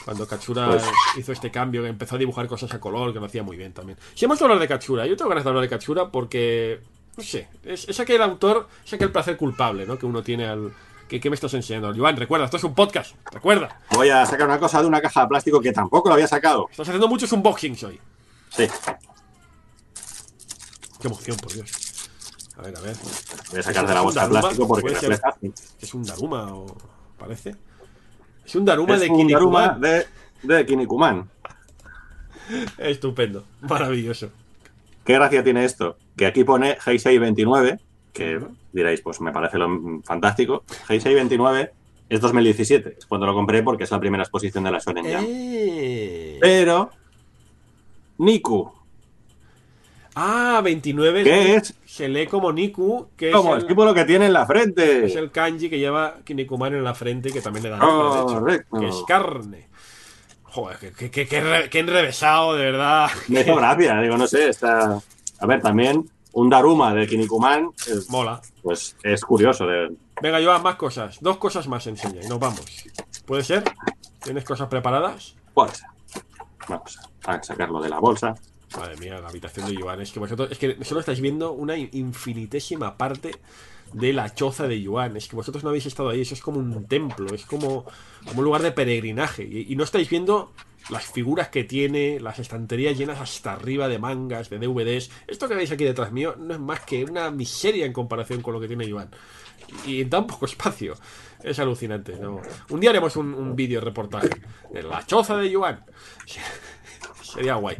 Cuando 0.09 0.27
Katsura 0.27 0.69
Pues- 0.69 0.83
hizo 1.17 1.31
este 1.31 1.51
cambio, 1.51 1.83
que 1.83 1.87
empezó 1.89 2.15
a 2.15 2.17
dibujar 2.17 2.47
cosas 2.47 2.73
a 2.73 2.79
color, 2.79 3.13
que 3.13 3.19
lo 3.19 3.27
hacía 3.27 3.43
muy 3.43 3.55
bien 3.55 3.73
también. 3.73 3.95
Si 4.15 4.25
hemos 4.25 4.39
de 4.39 4.45
hablar 4.45 4.57
de 4.57 4.67
Katsura, 4.67 5.05
yo 5.05 5.15
tengo 5.15 5.29
ganas 5.29 5.43
de 5.43 5.49
hablar 5.51 5.61
de 5.61 5.69
Katsura 5.69 6.09
porque, 6.09 6.81
no 7.15 7.23
sé, 7.23 7.47
es, 7.63 7.87
es 7.87 7.99
aquel 7.99 8.19
autor, 8.23 8.67
es 8.83 8.91
aquel 8.91 9.11
placer 9.11 9.37
culpable, 9.37 9.85
¿no? 9.85 9.99
Que 9.99 10.07
uno 10.07 10.23
tiene 10.23 10.47
al... 10.47 10.73
¿Qué, 11.07 11.19
qué 11.19 11.29
me 11.29 11.35
estás 11.35 11.53
enseñando? 11.53 11.93
Iván, 11.93 12.17
recuerda, 12.17 12.45
esto 12.45 12.57
es 12.57 12.63
un 12.63 12.73
podcast, 12.73 13.13
recuerda. 13.31 13.81
Voy 13.91 14.09
a 14.09 14.25
sacar 14.25 14.47
una 14.47 14.57
cosa 14.57 14.81
de 14.81 14.87
una 14.87 14.99
caja 14.99 15.21
de 15.21 15.27
plástico 15.27 15.61
que 15.61 15.71
tampoco 15.73 16.09
lo 16.09 16.15
había 16.15 16.27
sacado. 16.27 16.67
Estás 16.71 16.87
haciendo 16.89 17.07
muchos 17.07 17.31
unboxings 17.31 17.83
hoy. 17.83 17.99
Sí, 18.49 18.67
Qué 20.99 21.07
emoción, 21.07 21.37
por 21.37 21.53
Dios. 21.53 21.71
A 22.57 22.63
ver, 22.63 22.75
a 22.75 22.81
ver. 22.81 22.95
voy 23.51 23.59
a 23.59 23.63
sacar 23.63 23.83
de 23.85 23.89
¿Es 23.91 23.95
la 23.95 24.01
bolsa 24.01 24.23
de 24.23 24.29
plástico 24.29 24.67
porque 24.67 24.95
ser. 24.95 25.21
¿Es 25.79 25.93
un 25.93 26.03
Daruma 26.03 26.51
o 26.55 26.65
parece? 27.15 27.68
Es 28.49 28.55
un 28.55 28.65
Daruma 28.65 28.95
Es 28.95 29.01
de 29.01 29.09
un 29.11 29.27
Daruma 29.27 29.75
Kinnikuman. 29.75 29.81
de, 29.81 30.55
de 30.55 30.65
Kinnikuman. 30.65 31.29
Estupendo, 32.79 33.43
maravilloso. 33.61 34.31
¿Qué 35.05 35.13
gracia 35.13 35.43
tiene 35.43 35.65
esto? 35.65 35.97
Que 36.17 36.25
aquí 36.25 36.43
pone 36.43 36.75
Heisei 36.83 37.19
29, 37.19 37.79
que 38.11 38.39
diréis, 38.73 39.01
pues 39.01 39.21
me 39.21 39.31
parece 39.31 39.59
lo 39.59 40.01
fantástico. 40.03 40.63
Heisei 40.87 41.13
29 41.13 41.71
es 42.09 42.21
2017, 42.21 42.95
es 42.97 43.05
cuando 43.05 43.27
lo 43.27 43.35
compré 43.35 43.61
porque 43.61 43.83
es 43.83 43.91
la 43.91 43.99
primera 43.99 44.23
exposición 44.23 44.63
de 44.63 44.71
la 44.71 44.79
Shonen 44.79 45.05
Jump. 45.05 45.27
Eh. 45.29 46.37
Pero 46.41 46.89
Niku, 48.17 48.71
Ah, 50.21 50.59
29 50.61 51.23
¿Qué 51.23 51.55
es? 51.55 51.73
Se 51.85 52.09
lee 52.09 52.27
como 52.27 52.51
Niku, 52.51 53.07
que 53.15 53.31
como 53.31 53.51
es 53.51 53.55
el 53.57 53.61
el, 53.63 53.67
símbolo 53.69 53.93
que 53.93 54.03
tiene 54.03 54.25
en 54.25 54.33
la 54.33 54.45
frente. 54.45 55.05
es 55.05 55.15
el 55.15 55.31
kanji 55.31 55.69
que 55.69 55.79
lleva 55.79 56.17
Kinnikuman 56.25 56.73
en 56.75 56.83
la 56.83 56.93
frente 56.93 57.31
que 57.31 57.39
también 57.41 57.63
le 57.63 57.69
da 57.69 57.77
nombre, 57.77 58.09
de 58.17 58.21
hecho, 58.25 58.39
Correcto. 58.39 58.79
que 58.79 58.87
es 58.89 59.03
carne. 59.07 59.67
Joder, 60.43 60.77
qué, 60.95 61.09
qué 61.11 61.41
re- 61.41 61.69
qué 61.69 61.79
enrevesado, 61.79 62.55
de 62.55 62.65
verdad. 62.65 63.09
Me 63.29 63.41
hizo 63.41 63.55
gracia, 63.55 64.01
digo, 64.01 64.17
no 64.17 64.27
sé, 64.27 64.49
está... 64.49 64.99
A 65.39 65.45
ver, 65.45 65.61
también 65.61 66.09
un 66.33 66.49
Daruma 66.49 66.93
de 66.93 67.07
Kinnikuman, 67.07 67.69
eh, 67.87 67.93
Mola. 68.09 68.41
pues 68.61 68.97
es 69.03 69.23
curioso. 69.23 69.65
De... 69.65 69.95
Venga, 70.21 70.39
Joan, 70.43 70.61
más 70.61 70.75
cosas. 70.75 71.17
Dos 71.21 71.37
cosas 71.37 71.67
más 71.67 71.87
enseña 71.87 72.21
y 72.23 72.27
nos 72.27 72.39
vamos. 72.39 72.65
¿Puede 73.25 73.43
ser? 73.43 73.63
¿Tienes 74.21 74.43
cosas 74.43 74.67
preparadas? 74.67 75.35
Bolsa. 75.53 75.93
Vamos 76.67 76.99
a 77.25 77.41
sacarlo 77.41 77.79
de 77.81 77.89
la 77.89 77.99
bolsa. 77.99 78.35
Madre 78.77 78.97
mía, 78.97 79.19
la 79.19 79.29
habitación 79.29 79.67
de 79.67 79.75
Yuan. 79.75 80.01
Es 80.01 80.11
que 80.11 80.19
vosotros, 80.19 80.51
es 80.51 80.57
que 80.57 80.83
solo 80.83 80.99
estáis 80.99 81.21
viendo 81.21 81.51
una 81.51 81.77
infinitésima 81.77 82.97
parte 82.97 83.31
de 83.93 84.13
la 84.13 84.33
choza 84.33 84.67
de 84.67 84.81
Yuan. 84.81 85.17
Es 85.17 85.27
que 85.27 85.35
vosotros 85.35 85.63
no 85.63 85.69
habéis 85.69 85.87
estado 85.87 86.09
ahí. 86.09 86.21
Eso 86.21 86.35
es 86.35 86.41
como 86.41 86.59
un 86.59 86.85
templo, 86.85 87.33
es 87.33 87.45
como, 87.45 87.85
como 88.25 88.39
un 88.39 88.45
lugar 88.45 88.61
de 88.61 88.71
peregrinaje. 88.71 89.43
Y, 89.43 89.75
no 89.75 89.83
estáis 89.83 90.09
viendo 90.09 90.53
las 90.89 91.05
figuras 91.05 91.49
que 91.49 91.63
tiene, 91.63 92.19
las 92.19 92.39
estanterías 92.39 92.97
llenas 92.97 93.19
hasta 93.19 93.53
arriba 93.53 93.87
de 93.87 93.97
mangas, 93.97 94.49
de 94.49 94.59
DVDs. 94.59 95.09
Esto 95.27 95.47
que 95.47 95.55
veis 95.55 95.71
aquí 95.71 95.83
detrás 95.83 96.11
mío 96.11 96.35
no 96.37 96.53
es 96.53 96.59
más 96.59 96.81
que 96.81 97.03
una 97.03 97.31
miseria 97.31 97.85
en 97.85 97.93
comparación 97.93 98.41
con 98.41 98.53
lo 98.53 98.59
que 98.59 98.67
tiene 98.67 98.87
Yuan. 98.87 99.09
Y 99.85 100.01
en 100.01 100.09
tan 100.09 100.27
poco 100.27 100.45
espacio. 100.45 100.95
Es 101.43 101.57
alucinante. 101.57 102.15
¿no? 102.19 102.41
Un 102.69 102.79
día 102.79 102.91
haremos 102.91 103.15
un, 103.15 103.33
un 103.33 103.55
vídeo 103.55 103.81
reportaje 103.81 104.29
de 104.71 104.83
la 104.83 105.05
choza 105.05 105.37
de 105.37 105.49
Yuan. 105.49 105.83
Sería 107.23 107.55
guay. 107.55 107.77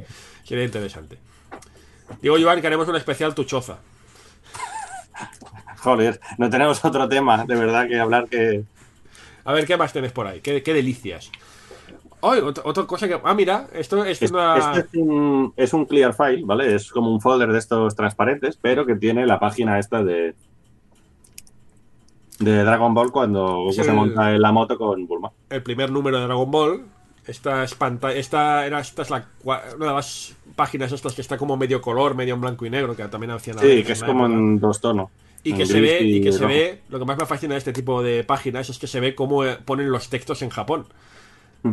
Sería 0.49 0.65
interesante. 0.65 1.19
Digo, 2.23 2.35
Joan, 2.41 2.59
que 2.59 2.65
haremos 2.65 2.87
un 2.87 2.95
especial 2.95 3.35
tu 3.35 3.43
choza. 3.43 3.77
Joder, 5.83 6.19
no 6.39 6.49
tenemos 6.49 6.83
otro 6.83 7.07
tema 7.07 7.45
de 7.45 7.55
verdad 7.55 7.87
que 7.87 7.99
hablar 7.99 8.27
que... 8.27 8.63
A 9.45 9.53
ver, 9.53 9.67
¿qué 9.67 9.77
más 9.77 9.93
tenés 9.93 10.11
por 10.11 10.25
ahí? 10.25 10.41
¿Qué, 10.41 10.63
qué 10.63 10.73
delicias? 10.73 11.31
Ay, 12.23 12.39
otra, 12.39 12.63
otra 12.65 12.85
cosa 12.85 13.07
que. 13.07 13.21
Ah, 13.23 13.35
mira, 13.35 13.67
esto, 13.73 14.03
esto 14.03 14.25
es 14.25 14.31
una. 14.31 14.57
Este 14.57 14.79
es 14.79 14.87
un, 14.95 15.53
es 15.55 15.71
un 15.71 15.85
clear 15.85 16.15
file, 16.15 16.41
¿vale? 16.43 16.73
Es 16.73 16.89
como 16.89 17.13
un 17.13 17.21
folder 17.21 17.51
de 17.51 17.59
estos 17.59 17.95
transparentes, 17.95 18.57
pero 18.59 18.87
que 18.87 18.95
tiene 18.95 19.25
la 19.27 19.39
página 19.39 19.77
esta 19.77 20.03
de 20.03 20.35
de 22.39 22.63
Dragon 22.63 22.93
Ball 22.93 23.11
cuando 23.11 23.57
Goku 23.57 23.73
se 23.73 23.91
monta 23.93 24.33
en 24.33 24.41
la 24.41 24.51
moto 24.51 24.77
con 24.77 25.05
Bulma. 25.05 25.31
el 25.49 25.61
primer 25.61 25.91
número 25.91 26.17
de 26.17 26.25
Dragon 26.25 26.49
Ball. 26.49 26.98
Esta 27.29 27.63
es 27.63 27.75
pantalla. 27.75 28.17
Esta, 28.17 28.65
era, 28.65 28.79
esta 28.79 29.03
es 29.03 29.09
la, 29.09 29.25
una 29.43 29.87
de 29.87 29.93
las 29.93 30.33
páginas 30.55 30.91
estas 30.91 31.13
que 31.13 31.21
está 31.21 31.37
como 31.37 31.55
medio 31.57 31.79
color, 31.81 32.15
medio 32.15 32.33
en 32.35 32.41
blanco 32.41 32.65
y 32.65 32.69
negro, 32.69 32.95
que 32.95 33.03
también 33.07 33.31
hacían 33.31 33.59
Sí, 33.59 33.83
que 33.83 33.93
es 33.93 34.03
como 34.03 34.25
época. 34.25 34.39
en 34.39 34.59
dos 34.59 34.81
tonos. 34.81 35.09
Y 35.43 35.53
que 35.53 35.65
se 35.65 35.79
ve, 35.79 36.01
y 36.01 36.21
que 36.21 36.33
se 36.33 36.45
ve, 36.45 36.81
lo 36.89 36.99
que 36.99 37.05
más 37.05 37.17
me 37.17 37.25
fascina 37.25 37.53
de 37.53 37.59
este 37.59 37.71
tipo 37.71 38.03
de 38.03 38.23
páginas 38.25 38.69
es 38.69 38.77
que 38.77 38.87
se 38.87 38.99
ve 38.99 39.15
cómo 39.15 39.45
eh, 39.45 39.57
ponen 39.63 39.89
los 39.89 40.09
textos 40.09 40.41
en 40.41 40.49
Japón. 40.49 40.85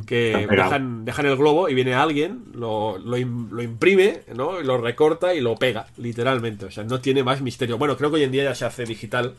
Que 0.06 0.28
Están 0.32 0.48
pegados. 0.48 0.70
dejan, 0.72 1.04
dejan 1.04 1.26
el 1.26 1.36
globo 1.36 1.68
y 1.68 1.74
viene 1.74 1.94
alguien, 1.94 2.44
lo, 2.54 2.98
lo, 2.98 3.16
im- 3.16 3.48
lo 3.50 3.62
imprime, 3.62 4.22
¿no? 4.34 4.60
Y 4.60 4.64
lo 4.64 4.78
recorta 4.78 5.32
y 5.34 5.40
lo 5.40 5.54
pega, 5.56 5.86
literalmente. 5.96 6.66
O 6.66 6.70
sea, 6.70 6.82
no 6.84 7.00
tiene 7.00 7.22
más 7.22 7.40
misterio. 7.40 7.78
Bueno, 7.78 7.96
creo 7.96 8.10
que 8.10 8.16
hoy 8.16 8.24
en 8.24 8.32
día 8.32 8.44
ya 8.44 8.54
se 8.54 8.64
hace 8.64 8.84
digital. 8.84 9.34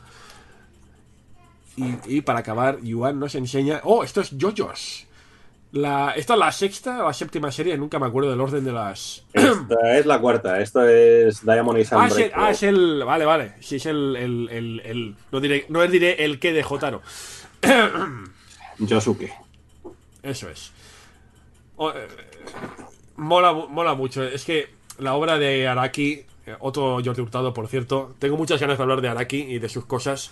Y, 1.76 2.18
y 2.18 2.22
para 2.22 2.39
acabar, 2.39 2.80
Yuan 2.81 3.19
nos 3.19 3.35
enseña. 3.35 3.81
¡Oh! 3.84 4.03
Esto 4.03 4.22
es 4.22 4.31
JoJo's. 4.39 5.06
La, 5.73 6.14
esta 6.15 6.34
es 6.34 6.39
la 6.39 6.52
sexta 6.52 7.03
o 7.03 7.07
la 7.07 7.14
séptima 7.14 7.52
serie, 7.52 7.77
nunca 7.77 7.99
me 7.99 8.07
acuerdo 8.07 8.30
del 8.31 8.39
orden 8.39 8.64
de 8.64 8.72
las. 8.72 9.26
Esta 9.34 9.98
es 9.98 10.06
la 10.06 10.19
cuarta, 10.19 10.61
esto 10.61 10.88
es 10.88 11.45
Diamond 11.45 11.77
y 11.77 11.81
Ah, 11.81 11.84
es 11.84 11.89
Sunbreak. 11.89 12.19
el, 12.19 12.31
ah, 12.41 12.49
es 12.52 12.64
el- 12.64 13.03
Vale, 13.03 13.26
vale. 13.26 13.53
Sí, 13.60 13.76
es 13.76 13.85
el. 13.85 14.15
el, 14.15 14.49
el, 14.49 14.80
el- 14.85 15.15
no, 15.31 15.39
diré, 15.41 15.65
no 15.69 15.85
diré 15.88 16.23
el 16.23 16.39
que 16.39 16.53
de 16.53 16.64
Jotaro. 16.64 17.02
Yosuke. 18.80 19.31
Eso 20.23 20.49
es. 20.49 20.72
O- 21.76 21.91
eh, 21.91 22.07
mola, 23.18 23.52
mola 23.53 23.94
mucho. 23.94 24.23
Es 24.23 24.45
que 24.45 24.69
la 24.99 25.14
obra 25.15 25.38
de 25.38 25.68
Araki, 25.68 26.23
eh, 26.45 26.56
otro 26.60 26.99
Jordi 27.03 27.22
Hurtado, 27.22 27.53
por 27.53 27.68
cierto, 27.68 28.15
tengo 28.19 28.38
muchas 28.38 28.60
ganas 28.60 28.77
de 28.77 28.84
hablar 28.84 29.02
de 29.02 29.10
Araki 29.10 29.38
y 29.38 29.60
de 29.60 29.69
sus 29.69 29.85
cosas. 29.85 30.31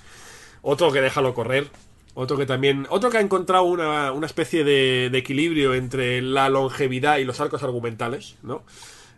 Otro 0.61 0.91
que 0.91 1.01
déjalo 1.01 1.33
correr. 1.33 1.67
Otro 2.15 2.37
que 2.37 2.45
también. 2.45 2.87
Otro 2.89 3.09
que 3.09 3.17
ha 3.17 3.21
encontrado 3.21 3.65
una, 3.65 4.11
una 4.11 4.25
especie 4.25 4.63
de, 4.63 5.09
de 5.11 5.17
equilibrio 5.17 5.73
entre 5.73 6.21
la 6.21 6.49
longevidad 6.49 7.17
y 7.17 7.25
los 7.25 7.39
arcos 7.41 7.61
argumentales, 7.61 8.37
¿no? 8.41 8.63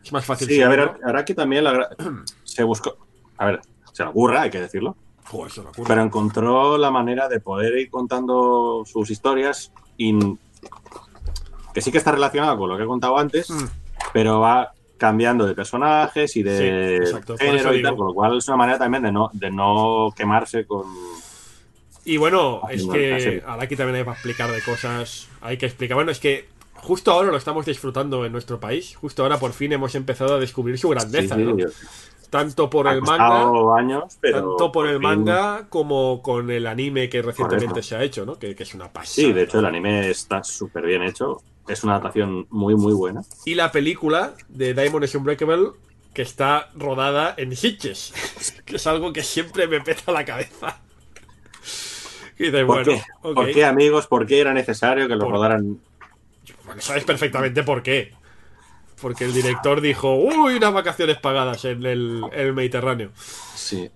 Es 0.03 0.11
más 0.11 0.25
fácil. 0.25 0.47
Sí, 0.47 0.61
a 0.61 0.67
ver, 0.69 0.81
seguirlo. 0.87 1.07
Araki 1.07 1.33
también 1.33 1.63
la 1.63 1.89
se 2.43 2.63
buscó. 2.63 2.97
A 3.37 3.45
ver, 3.45 3.61
se 3.93 4.03
la 4.03 4.09
burra, 4.09 4.41
hay 4.41 4.49
que 4.49 4.59
decirlo. 4.61 4.95
Joder, 5.25 5.51
se 5.51 5.59
ocurre. 5.61 5.83
Pero 5.87 6.01
encontró 6.01 6.77
la 6.77 6.89
manera 6.91 7.27
de 7.29 7.39
poder 7.39 7.77
ir 7.77 7.89
contando 7.89 8.83
sus 8.85 9.09
historias 9.11 9.71
y 9.97 10.17
que 11.73 11.81
sí 11.81 11.91
que 11.91 11.97
está 11.99 12.11
relacionado 12.11 12.57
con 12.57 12.69
lo 12.69 12.77
que 12.77 12.83
he 12.83 12.87
contado 12.87 13.17
antes, 13.17 13.49
Mm. 13.49 13.65
pero 14.13 14.39
va 14.39 14.71
cambiando 14.97 15.45
de 15.45 15.53
personajes 15.53 16.35
y 16.37 16.41
de 16.43 17.05
Sí, 17.05 17.35
género 17.37 17.75
y 17.75 17.83
tal, 17.83 17.95
con 17.95 18.07
lo 18.07 18.13
cual 18.15 18.37
es 18.37 18.47
una 18.47 18.57
manera 18.57 18.79
también 18.79 19.03
de 19.03 19.11
no, 19.11 19.29
de 19.33 19.51
no 19.51 20.11
quemarse 20.15 20.65
con... 20.65 20.85
Y 22.07 22.15
bueno, 22.15 22.61
es 22.71 22.87
que 22.87 23.43
ahora 23.45 23.63
aquí 23.63 23.75
también 23.75 23.97
hay 23.97 24.03
para 24.05 24.13
explicar 24.15 24.49
de 24.49 24.61
cosas. 24.61 25.27
Hay 25.41 25.57
que 25.57 25.65
explicar. 25.65 25.95
Bueno, 25.95 26.09
es 26.11 26.19
que 26.19 26.47
justo 26.73 27.11
ahora 27.11 27.31
lo 27.31 27.37
estamos 27.37 27.65
disfrutando 27.65 28.25
en 28.25 28.31
nuestro 28.31 28.61
país. 28.61 28.95
Justo 28.95 29.23
ahora 29.23 29.37
por 29.37 29.51
fin 29.51 29.73
hemos 29.73 29.93
empezado 29.93 30.35
a 30.35 30.39
descubrir 30.39 30.79
su 30.79 30.87
grandeza, 30.87 31.35
Sí, 31.35 31.41
sí, 31.41 31.53
¿no? 31.53 31.69
Tanto 32.29 32.69
por 32.69 32.87
ha 32.87 32.93
el 32.93 33.01
manga, 33.01 33.49
años, 33.77 34.17
pero 34.21 34.39
tanto 34.55 34.71
por 34.71 34.87
el 34.87 34.99
fin- 34.99 35.01
manga 35.01 35.67
como 35.69 36.21
con 36.21 36.49
el 36.49 36.65
anime 36.67 37.09
que 37.09 37.21
recientemente 37.21 37.83
se 37.83 37.95
ha 37.97 38.03
hecho, 38.03 38.25
¿no? 38.25 38.39
Que, 38.39 38.55
que 38.55 38.63
es 38.63 38.73
una 38.73 38.91
pasada. 38.91 39.13
Sí, 39.13 39.33
de 39.33 39.43
hecho 39.43 39.59
el 39.59 39.65
anime 39.65 40.09
está 40.09 40.41
súper 40.45 40.85
bien 40.85 41.03
hecho. 41.03 41.41
Es 41.67 41.83
una 41.83 41.93
adaptación 41.93 42.47
muy, 42.49 42.75
muy 42.75 42.93
buena. 42.93 43.21
Y 43.45 43.55
la 43.55 43.71
película 43.73 44.33
de 44.47 44.73
Diamond 44.73 45.03
is 45.03 45.15
Unbreakable 45.15 45.71
que 46.13 46.21
está 46.21 46.69
rodada 46.75 47.33
en 47.37 47.53
Sitges, 47.55 48.13
que 48.65 48.77
es 48.77 48.87
algo 48.87 49.11
que 49.11 49.23
siempre 49.23 49.67
me 49.67 49.81
peta 49.81 50.11
la 50.13 50.23
cabeza. 50.23 50.79
Y 52.47 52.51
¿Por, 52.51 52.65
bueno, 52.65 52.83
qué? 52.85 53.01
ok. 53.23 53.35
¿Por 53.35 53.51
qué, 53.51 53.65
amigos? 53.65 54.07
¿Por 54.07 54.25
qué 54.25 54.39
era 54.41 54.53
necesario 54.53 55.07
que 55.07 55.15
lo 55.15 55.25
Por- 55.25 55.31
rodaran? 55.33 55.79
Bueno, 56.65 56.81
sabes 56.81 57.03
perfectamente 57.03 57.63
por 57.63 57.81
qué. 57.81 58.13
Porque 59.01 59.25
el 59.25 59.33
director 59.33 59.79
dijo, 59.79 60.15
uy, 60.15 60.55
unas 60.55 60.73
vacaciones 60.73 61.17
pagadas 61.17 61.63
en 61.65 61.85
el, 61.85 62.53
Mediterráneo. 62.53 63.11
Sí. 63.55 63.89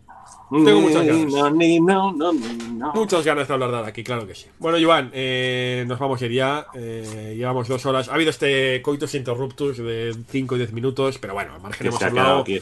Tengo 0.51 0.81
muchas 0.81 1.05
ganas. 1.05 1.34
No, 1.34 2.11
no, 2.11 2.34
no. 2.34 2.93
Muchas 2.93 3.26
ganas 3.26 3.47
de 3.47 3.53
hablar 3.53 3.72
de 3.72 3.77
aquí, 3.89 4.03
claro 4.03 4.27
que 4.27 4.35
sí. 4.35 4.47
Bueno, 4.59 4.77
Joan, 4.81 5.09
eh, 5.13 5.85
nos 5.88 5.97
vamos 5.97 6.22
a 6.22 6.26
ir 6.26 6.34
ya. 6.34 6.68
eh, 6.73 7.34
llevamos 7.38 7.68
dos 7.68 7.85
horas. 7.85 8.09
Ha 8.09 8.13
habido 8.15 8.30
este 8.30 8.81
coitus 8.81 9.15
interruptus 9.15 9.77
de 9.77 10.15
5 10.30 10.55
y 10.55 10.57
10 10.59 10.73
minutos, 10.73 11.18
pero 11.19 11.34
bueno, 11.34 11.53
al 11.55 11.61
margen 11.61 11.88
hemos 11.88 12.03
hablado, 12.03 12.39
aquí 12.41 12.59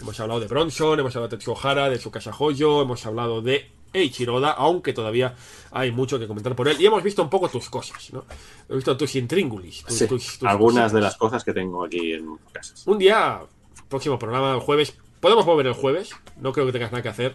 hemos 0.00 0.18
hablado 0.20 0.40
de 0.40 0.46
Bronson, 0.48 0.98
hemos 0.98 1.14
hablado 1.14 1.28
de 1.28 1.36
Tetsuo 1.36 1.56
Hara, 1.62 1.88
de 1.90 1.98
Tsukasa 1.98 2.32
Hoyo, 2.38 2.82
hemos 2.82 3.04
hablado 3.06 3.42
de 3.42 3.70
Eiichiro 3.94 4.34
Oda, 4.34 4.50
aunque 4.52 4.92
todavía 4.92 5.34
hay 5.70 5.90
mucho 5.92 6.18
que 6.18 6.26
comentar 6.26 6.54
por 6.54 6.68
él. 6.68 6.76
Y 6.80 6.86
hemos 6.86 7.02
visto 7.02 7.22
un 7.22 7.30
poco 7.30 7.48
tus 7.48 7.70
cosas, 7.70 8.12
¿no? 8.12 8.24
Hemos 8.68 8.76
visto 8.78 8.96
tus 8.96 9.14
intríngulis. 9.16 9.82
tus- 9.84 9.94
Sí, 9.96 10.06
tus- 10.06 10.38
tus 10.38 10.48
algunas 10.48 10.92
de 10.92 11.00
las 11.00 11.16
cosas 11.16 11.42
que 11.44 11.52
tengo 11.54 11.84
aquí 11.84 12.12
en 12.12 12.36
casa. 12.52 12.74
Un 12.86 12.98
día, 12.98 13.40
próximo 13.88 14.18
programa, 14.18 14.52
el 14.54 14.60
jueves. 14.60 14.94
Podemos 15.20 15.46
volver 15.46 15.66
el 15.68 15.72
jueves. 15.74 16.10
No 16.40 16.52
creo 16.52 16.66
que 16.66 16.72
tengas 16.72 16.92
nada 16.92 17.02
que 17.02 17.08
hacer. 17.08 17.34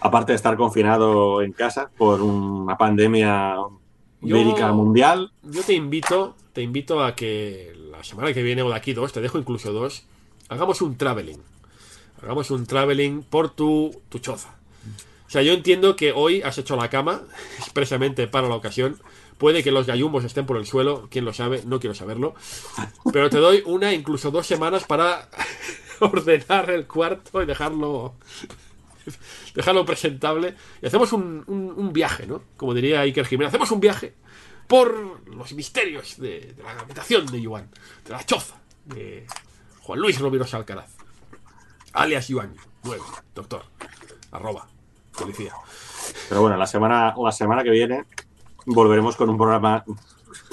Aparte 0.00 0.32
de 0.32 0.36
estar 0.36 0.56
confinado 0.56 1.42
en 1.42 1.52
casa 1.52 1.90
por 1.96 2.22
una 2.22 2.76
pandemia 2.78 3.54
Yo- 4.22 4.36
médica 4.36 4.72
mundial, 4.72 5.30
Yo 5.42 5.62
te 5.62 5.74
invito, 5.74 6.34
te 6.54 6.62
invito 6.62 7.04
a 7.04 7.14
que 7.14 7.74
la 7.90 8.02
semana 8.02 8.32
que 8.32 8.42
viene 8.42 8.62
o 8.62 8.70
de 8.70 8.74
aquí 8.76 8.92
dos, 8.94 9.12
te 9.12 9.20
dejo 9.20 9.38
incluso 9.38 9.72
dos, 9.72 10.04
hagamos 10.48 10.80
un 10.82 10.96
traveling. 10.96 11.38
Hagamos 12.22 12.50
un 12.50 12.66
traveling 12.66 13.22
por 13.22 13.50
tu, 13.50 13.94
tu 14.08 14.18
choza. 14.18 14.54
O 15.30 15.32
sea, 15.32 15.42
yo 15.42 15.52
entiendo 15.52 15.94
que 15.94 16.10
hoy 16.10 16.42
has 16.42 16.58
hecho 16.58 16.74
la 16.74 16.90
cama 16.90 17.22
expresamente 17.58 18.26
para 18.26 18.48
la 18.48 18.56
ocasión. 18.56 19.00
Puede 19.38 19.62
que 19.62 19.70
los 19.70 19.86
gallumbos 19.86 20.24
estén 20.24 20.44
por 20.44 20.56
el 20.56 20.66
suelo, 20.66 21.06
quién 21.08 21.24
lo 21.24 21.32
sabe, 21.32 21.62
no 21.64 21.78
quiero 21.78 21.94
saberlo. 21.94 22.34
Pero 23.12 23.30
te 23.30 23.38
doy 23.38 23.62
una, 23.64 23.92
incluso 23.92 24.32
dos 24.32 24.48
semanas 24.48 24.82
para 24.82 25.28
ordenar 26.00 26.70
el 26.70 26.88
cuarto 26.88 27.40
y 27.40 27.46
dejarlo 27.46 28.16
dejarlo 29.54 29.86
presentable. 29.86 30.56
Y 30.82 30.86
hacemos 30.86 31.12
un, 31.12 31.90
viaje, 31.92 32.26
¿no? 32.26 32.42
Como 32.56 32.74
diría 32.74 33.02
Iker 33.02 33.24
Jiménez, 33.24 33.50
hacemos 33.50 33.70
un 33.70 33.78
viaje 33.78 34.14
por 34.66 35.28
los 35.28 35.52
misterios 35.52 36.18
de, 36.18 36.56
la 36.60 36.72
habitación 36.72 37.26
de 37.26 37.40
Yuan, 37.40 37.70
de 38.04 38.10
la 38.10 38.26
choza 38.26 38.60
de 38.84 39.28
Juan 39.82 40.00
Luis 40.00 40.18
Rovirosa 40.18 40.56
Alcaraz, 40.56 40.90
alias 41.92 42.26
Yuan 42.26 42.56
9, 42.82 43.00
doctor, 43.32 43.64
arroba, 44.32 44.68
policía. 45.20 45.52
pero 46.28 46.40
bueno, 46.42 46.56
la 46.56 46.66
semana, 46.66 47.14
la 47.22 47.32
semana 47.32 47.62
que 47.62 47.70
viene 47.70 48.04
volveremos 48.66 49.16
con 49.16 49.30
un 49.30 49.36
programa 49.36 49.84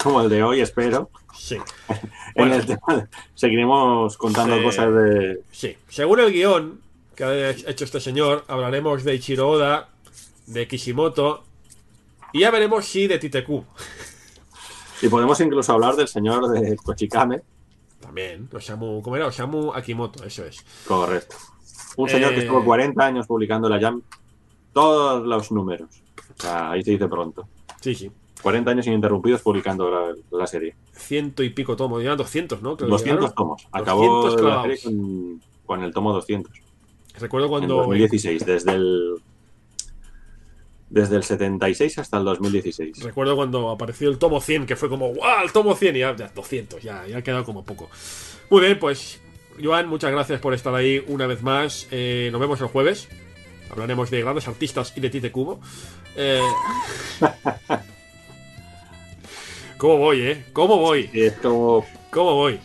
como 0.02 0.20
el 0.22 0.28
de 0.28 0.42
hoy, 0.42 0.60
espero. 0.60 1.10
Sí. 1.36 1.56
En 2.34 2.44
Bueno, 2.48 2.54
el 2.56 2.66
tema 2.66 3.08
seguiremos 3.34 4.16
contando 4.16 4.56
Sí. 4.58 4.62
cosas 4.62 4.94
de. 4.94 5.40
sí. 5.50 5.76
Según 5.88 6.20
el 6.20 6.32
guion 6.32 6.80
que 7.16 7.24
ha 7.24 7.50
hecho 7.50 7.84
este 7.84 8.00
señor, 8.00 8.44
hablaremos 8.46 9.02
de 9.02 9.14
Ichiro 9.16 9.48
Oda, 9.48 9.88
de 10.46 10.68
Kishimoto, 10.68 11.42
y 12.32 12.40
ya 12.40 12.50
veremos 12.52 12.84
si 12.86 13.08
de 13.08 13.18
Titeku. 13.18 13.64
Y 15.02 15.08
podemos 15.08 15.40
incluso 15.40 15.72
hablar 15.72 15.96
del 15.96 16.06
señor 16.06 16.48
de 16.48 16.76
Kochikame. 16.76 17.40
También, 18.00 18.48
Osamu, 18.52 19.02
¿cómo 19.02 19.16
era? 19.16 19.26
Osamu 19.26 19.72
Akimoto, 19.72 20.22
eso 20.24 20.44
es. 20.44 20.64
Correcto. 20.86 21.36
Un 21.96 22.08
señor 22.08 22.30
que 22.30 22.36
Eh. 22.36 22.42
estuvo 22.42 22.64
40 22.64 23.04
años 23.04 23.26
publicando 23.26 23.68
la 23.68 23.80
Jam 23.80 24.00
todos 24.78 25.26
los 25.26 25.50
números. 25.50 25.88
O 26.38 26.40
sea, 26.40 26.70
ahí 26.70 26.84
se 26.84 26.92
dice 26.92 27.08
pronto. 27.08 27.48
Sí, 27.80 27.94
sí. 27.94 28.10
40 28.42 28.70
años 28.70 28.86
ininterrumpidos 28.86 29.42
publicando 29.42 29.90
la, 29.90 30.14
la 30.30 30.46
serie. 30.46 30.76
Ciento 30.92 31.42
y 31.42 31.50
pico 31.50 31.74
tomos, 31.74 32.02
ya 32.04 32.14
200, 32.14 32.62
¿no? 32.62 32.76
Creo 32.76 32.86
que 32.86 32.92
200 32.92 33.04
llegaron. 33.16 33.34
tomos. 33.34 33.66
Acabó 33.72 34.22
200 34.22 34.46
la 34.46 34.62
serie 34.62 34.78
con, 34.82 35.42
con 35.66 35.82
el 35.82 35.92
tomo 35.92 36.12
200. 36.12 36.52
Recuerdo 37.18 37.46
En 37.46 37.50
cuando 37.50 37.74
2016, 37.78 38.46
desde 38.46 38.72
el. 38.72 39.14
Desde 40.90 41.16
el 41.16 41.22
76 41.24 41.98
hasta 41.98 42.16
el 42.16 42.24
2016. 42.24 43.02
recuerdo 43.02 43.34
cuando 43.36 43.70
apareció 43.70 44.08
el 44.08 44.18
tomo 44.18 44.40
100, 44.40 44.64
que 44.64 44.76
fue 44.76 44.88
como 44.88 45.12
¡guau! 45.12 45.44
El 45.44 45.52
tomo 45.52 45.74
100 45.74 45.96
y 45.96 45.98
ya, 45.98 46.16
ya 46.16 46.28
200, 46.28 46.80
ya, 46.82 47.06
ya 47.06 47.18
ha 47.18 47.22
quedado 47.22 47.44
como 47.44 47.64
poco. 47.64 47.90
Muy 48.48 48.60
bien, 48.62 48.78
pues 48.78 49.20
Joan, 49.62 49.88
muchas 49.88 50.12
gracias 50.12 50.40
por 50.40 50.54
estar 50.54 50.74
ahí 50.74 51.04
una 51.08 51.26
vez 51.26 51.42
más. 51.42 51.88
Eh, 51.90 52.28
nos 52.32 52.40
vemos 52.40 52.60
el 52.60 52.68
jueves. 52.68 53.08
Hablaremos 53.70 54.10
de 54.10 54.20
grandes 54.20 54.48
artistas 54.48 54.92
y 54.96 55.00
de 55.00 55.10
Tite 55.10 55.30
Cubo. 55.32 55.60
Eh... 56.16 56.42
¿Cómo 59.76 59.98
voy, 59.98 60.22
eh? 60.22 60.44
¿Cómo 60.52 60.78
voy? 60.78 61.08
Y 61.12 61.22
es 61.22 61.34
como. 61.34 61.84
¿Cómo 62.10 62.34
voy? 62.34 62.58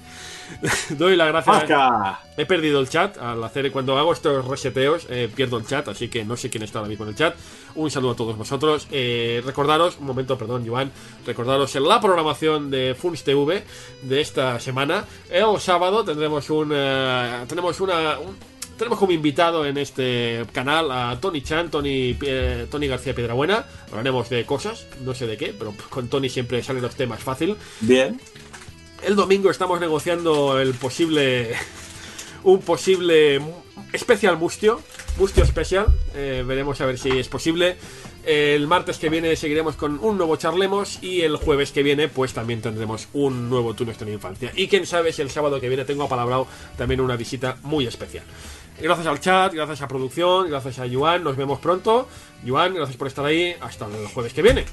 Doy 0.89 1.15
la 1.15 1.27
gracia. 1.27 1.51
¡Pasca! 1.53 2.19
He 2.37 2.45
perdido 2.45 2.79
el 2.79 2.89
chat 2.89 3.17
al 3.17 3.43
hacer 3.43 3.71
cuando 3.71 3.97
hago 3.97 4.13
estos 4.13 4.45
reseteos 4.47 5.05
eh, 5.09 5.29
pierdo 5.33 5.57
el 5.57 5.65
chat 5.65 5.87
así 5.87 6.07
que 6.09 6.25
no 6.25 6.35
sé 6.35 6.49
quién 6.49 6.63
está 6.63 6.79
ahora 6.79 6.89
mismo 6.89 7.05
en 7.05 7.09
el 7.09 7.15
chat 7.15 7.35
un 7.75 7.89
saludo 7.91 8.11
a 8.11 8.15
todos 8.15 8.35
vosotros 8.37 8.87
Eh, 8.91 9.41
recordaros 9.45 9.97
un 9.99 10.05
momento 10.07 10.37
perdón 10.37 10.67
Joan 10.67 10.91
recordaros 11.25 11.75
en 11.75 11.87
la 11.87 12.01
programación 12.01 12.71
de 12.71 12.95
Funs 12.95 13.23
TV 13.23 13.63
de 14.01 14.21
esta 14.21 14.59
semana 14.59 15.05
el 15.29 15.59
sábado 15.59 16.03
tendremos 16.03 16.49
un 16.49 16.71
eh, 16.73 17.45
tenemos 17.47 17.79
una 17.79 18.17
un- 18.19 18.35
tenemos 18.77 18.99
como 18.99 19.11
invitado 19.11 19.65
en 19.65 19.77
este 19.77 20.45
canal 20.51 20.91
a 20.91 21.17
Tony 21.19 21.41
Chan, 21.41 21.69
Tony, 21.69 22.17
eh, 22.21 22.67
Tony 22.69 22.87
García 22.87 23.15
Piedrabuena. 23.15 23.65
Hablaremos 23.89 24.29
de 24.29 24.45
cosas, 24.45 24.87
no 25.03 25.13
sé 25.13 25.27
de 25.27 25.37
qué, 25.37 25.53
pero 25.57 25.73
con 25.89 26.07
Tony 26.07 26.29
siempre 26.29 26.61
salen 26.63 26.81
los 26.81 26.95
temas 26.95 27.21
fácil. 27.21 27.55
Bien. 27.81 28.19
El 29.03 29.15
domingo 29.15 29.51
estamos 29.51 29.79
negociando 29.79 30.59
el 30.59 30.73
posible. 30.73 31.51
Un 32.43 32.59
posible 32.59 33.41
especial 33.93 34.37
mustio. 34.37 34.81
Mustio 35.17 35.43
especial. 35.43 35.87
Eh, 36.13 36.43
veremos 36.45 36.81
a 36.81 36.85
ver 36.85 36.97
si 36.97 37.09
es 37.09 37.29
posible. 37.29 37.77
El 38.25 38.67
martes 38.67 38.97
que 38.97 39.09
viene 39.09 39.35
seguiremos 39.35 39.75
con 39.75 39.99
un 40.01 40.17
nuevo 40.17 40.35
charlemos. 40.35 41.01
Y 41.01 41.21
el 41.21 41.37
jueves 41.37 41.71
que 41.71 41.83
viene, 41.83 42.09
pues 42.09 42.33
también 42.33 42.61
tendremos 42.61 43.07
un 43.13 43.49
nuevo 43.49 43.73
Tú 43.73 43.83
en 43.83 44.13
infancia. 44.13 44.51
Y 44.55 44.67
quién 44.67 44.85
sabe 44.85 45.13
si 45.13 45.21
el 45.21 45.29
sábado 45.29 45.61
que 45.61 45.69
viene 45.69 45.85
tengo 45.85 46.03
apalabrado 46.03 46.47
también 46.77 46.99
una 46.99 47.15
visita 47.15 47.57
muy 47.63 47.87
especial. 47.87 48.25
Gracias 48.83 49.07
al 49.07 49.21
chat, 49.21 49.53
gracias 49.53 49.81
a 49.81 49.87
producción, 49.87 50.49
gracias 50.49 50.77
a 50.77 50.85
Yuan. 50.85 51.23
Nos 51.23 51.37
vemos 51.37 51.57
pronto. 51.59 52.05
Yuan, 52.43 52.73
gracias 52.73 52.97
por 52.97 53.07
estar 53.07 53.23
ahí. 53.23 53.55
Hasta 53.61 53.85
el 53.85 54.07
jueves 54.07 54.33
que 54.33 54.41
viene. 54.41 54.65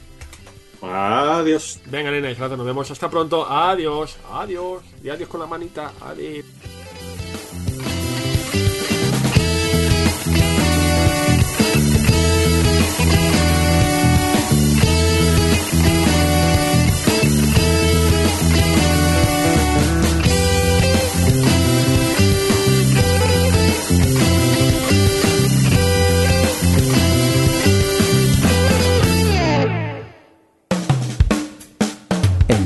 Adiós. 0.82 1.78
Venga, 1.86 2.10
nena, 2.10 2.30
gracias, 2.30 2.58
nos 2.58 2.66
vemos 2.66 2.90
hasta 2.90 3.08
pronto. 3.08 3.46
Adiós, 3.48 4.16
adiós. 4.32 4.82
Y 5.04 5.10
adiós 5.10 5.28
con 5.28 5.38
la 5.38 5.46
manita. 5.46 5.92
Adiós. 6.00 6.44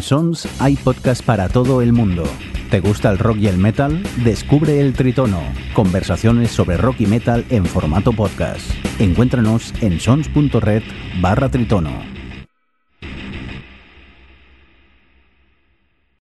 Sons 0.04 0.46
hay 0.60 0.76
podcast 0.76 1.24
para 1.24 1.48
todo 1.48 1.80
el 1.80 1.94
mundo. 1.94 2.24
¿Te 2.70 2.80
gusta 2.80 3.10
el 3.10 3.16
rock 3.16 3.38
y 3.38 3.46
el 3.46 3.56
metal? 3.56 4.02
Descubre 4.22 4.78
El 4.78 4.92
Tritono, 4.92 5.40
conversaciones 5.72 6.50
sobre 6.50 6.76
rock 6.76 6.96
y 7.00 7.06
metal 7.06 7.46
en 7.48 7.64
formato 7.64 8.12
podcast. 8.12 8.70
Encuéntranos 8.98 9.72
en 9.80 9.98
sons.red 9.98 10.82
barra 11.22 11.48
tritono. 11.48 12.02